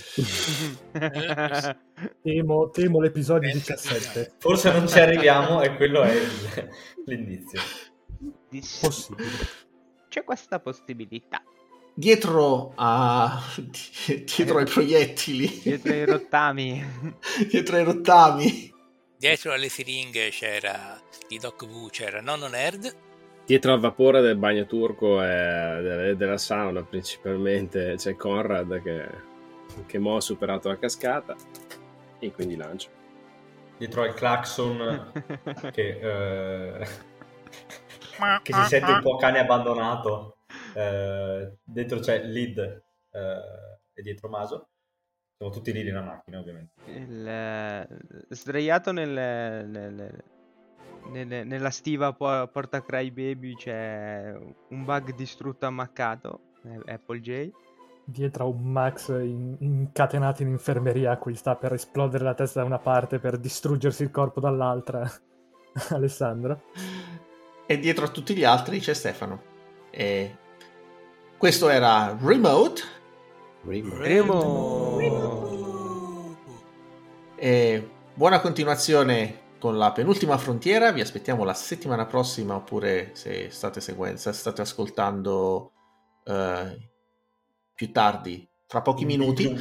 temo, 2.22 2.70
temo 2.70 3.00
l'episodio 3.00 3.52
17. 3.52 4.36
Forse 4.38 4.72
non 4.72 4.88
ci 4.88 4.98
arriviamo 4.98 5.60
e 5.60 5.76
quello 5.76 6.02
è 6.02 6.14
il, 6.14 6.70
l'inizio. 7.04 7.60
Possibile. 8.80 9.28
C'è 10.08 10.24
questa 10.24 10.58
possibilità. 10.60 11.42
Dietro, 11.96 12.72
a... 12.74 13.40
dietro 14.34 14.58
ai 14.58 14.64
proiettili. 14.64 15.60
Dietro 15.62 15.92
ai 15.92 16.06
rottami. 16.06 16.84
dietro 17.50 17.76
ai 17.76 17.84
rottami. 17.84 18.73
Dietro 19.24 19.54
alle 19.54 19.70
siringhe 19.70 20.28
c'era 20.28 21.00
di 21.26 21.38
Doc 21.38 21.64
V, 21.64 21.88
c'era 21.88 22.20
Nonno 22.20 22.46
Nerd. 22.46 22.94
Dietro 23.46 23.72
al 23.72 23.80
vapore 23.80 24.20
del 24.20 24.36
bagno 24.36 24.66
turco 24.66 25.22
e 25.22 26.14
della 26.14 26.36
sauna 26.36 26.82
principalmente 26.82 27.94
c'è 27.96 28.16
Conrad 28.16 28.82
che, 28.82 29.08
che 29.86 29.98
mo 29.98 30.16
ha 30.16 30.20
superato 30.20 30.68
la 30.68 30.76
cascata 30.76 31.34
e 32.18 32.32
quindi 32.32 32.54
lancia. 32.54 32.90
Dietro 33.78 34.02
al 34.02 34.12
clacson 34.12 35.12
che... 35.72 36.00
Eh 36.00 36.88
che 38.42 38.52
si 38.52 38.64
sente 38.66 38.92
un 38.92 39.00
po' 39.00 39.16
cane 39.16 39.38
abbandonato. 39.38 40.36
Eh, 40.74 41.50
dentro 41.64 41.98
c'è 41.98 42.24
Lid 42.24 42.58
eh, 42.58 43.38
e 43.94 44.02
dietro 44.02 44.28
Maso. 44.28 44.68
Siamo 45.36 45.52
tutti 45.52 45.72
lì 45.72 45.82
nella 45.82 46.02
macchina, 46.02 46.38
ovviamente. 46.38 46.72
Il, 46.86 47.26
eh, 47.26 47.88
sdraiato 48.28 48.92
nel, 48.92 49.10
nel, 49.68 50.24
nel, 51.10 51.46
nella 51.46 51.70
stiva 51.70 52.12
porta 52.12 52.82
Cry 52.82 53.10
Baby 53.10 53.54
c'è 53.54 54.34
un 54.68 54.84
bug 54.84 55.14
distrutto 55.14 55.66
ammaccato, 55.66 56.52
Apple 56.86 57.20
J. 57.20 57.50
Dietro 58.06 58.44
a 58.44 58.48
un 58.48 58.70
Max 58.70 59.08
in, 59.08 59.56
incatenato 59.60 60.42
in 60.42 60.48
infermeria 60.48 61.12
a 61.12 61.16
cui 61.16 61.34
sta 61.34 61.56
per 61.56 61.72
esplodere 61.72 62.22
la 62.22 62.34
testa 62.34 62.60
da 62.60 62.66
una 62.66 62.78
parte 62.78 63.18
per 63.18 63.38
distruggersi 63.38 64.02
il 64.02 64.10
corpo 64.10 64.40
dall'altra. 64.40 65.10
Alessandro 65.90 66.60
e 67.66 67.78
dietro 67.78 68.04
a 68.04 68.08
tutti 68.08 68.34
gli 68.34 68.44
altri 68.44 68.78
c'è 68.80 68.94
Stefano. 68.94 69.52
E 69.90 70.36
questo 71.38 71.68
era 71.68 72.16
Remote. 72.20 72.82
Remote. 73.64 74.98
Remote. 74.98 75.52
E 77.36 77.88
buona 78.12 78.40
continuazione 78.40 79.40
con 79.58 79.78
la 79.78 79.90
penultima 79.92 80.36
frontiera. 80.36 80.92
Vi 80.92 81.00
aspettiamo 81.00 81.44
la 81.44 81.54
settimana 81.54 82.04
prossima, 82.04 82.56
oppure 82.56 83.10
se 83.14 83.48
state 83.50 83.80
seguendo, 83.80 84.18
se 84.18 84.32
state 84.32 84.60
ascoltando 84.60 85.72
uh, 86.24 86.78
più 87.74 87.90
tardi, 87.90 88.46
fra 88.66 88.82
pochi 88.82 89.06
minuti. 89.06 89.56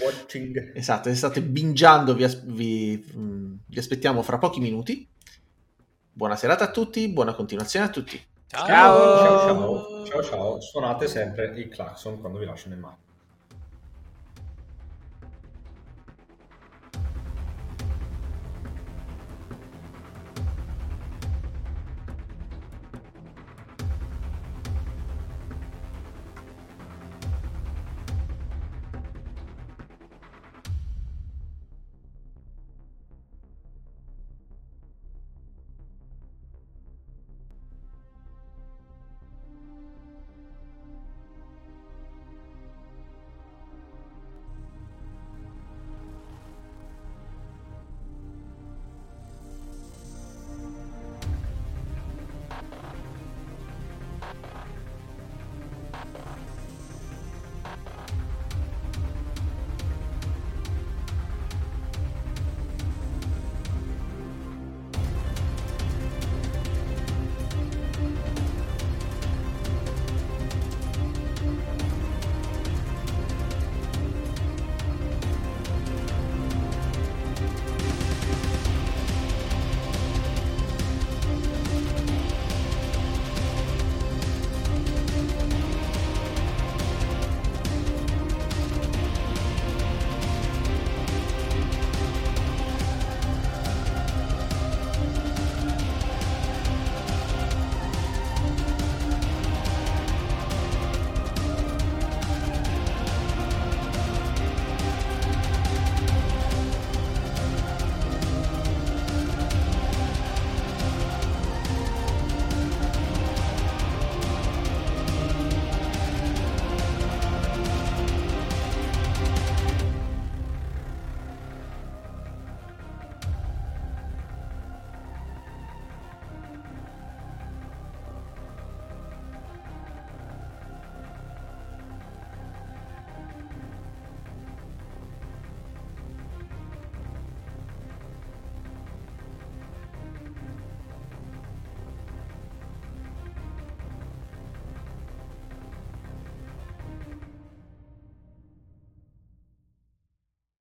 Esatto, 0.74 1.08
se 1.08 1.16
state 1.16 1.42
bingiando, 1.42 2.14
vi, 2.14 2.26
vi, 2.44 3.14
mm, 3.16 3.56
vi 3.68 3.80
aspettiamo 3.80 4.22
fra 4.22 4.38
pochi 4.38 4.60
minuti. 4.60 5.10
Buona 6.12 6.36
serata 6.36 6.66
a 6.66 6.72
tutti, 6.72 7.08
buona 7.08 7.34
continuazione 7.34 7.86
a 7.86 7.90
tutti. 7.90 8.22
Ciao 8.48 8.68
ciao 8.68 9.18
ciao, 9.18 10.06
ciao, 10.06 10.24
ciao. 10.24 10.62
suonate 10.62 11.08
sempre 11.08 11.46
il 11.56 11.70
clacson 11.70 12.20
quando 12.20 12.38
vi 12.38 12.46
lascio 12.46 12.70
nel 12.70 12.78
mare. 12.78 12.98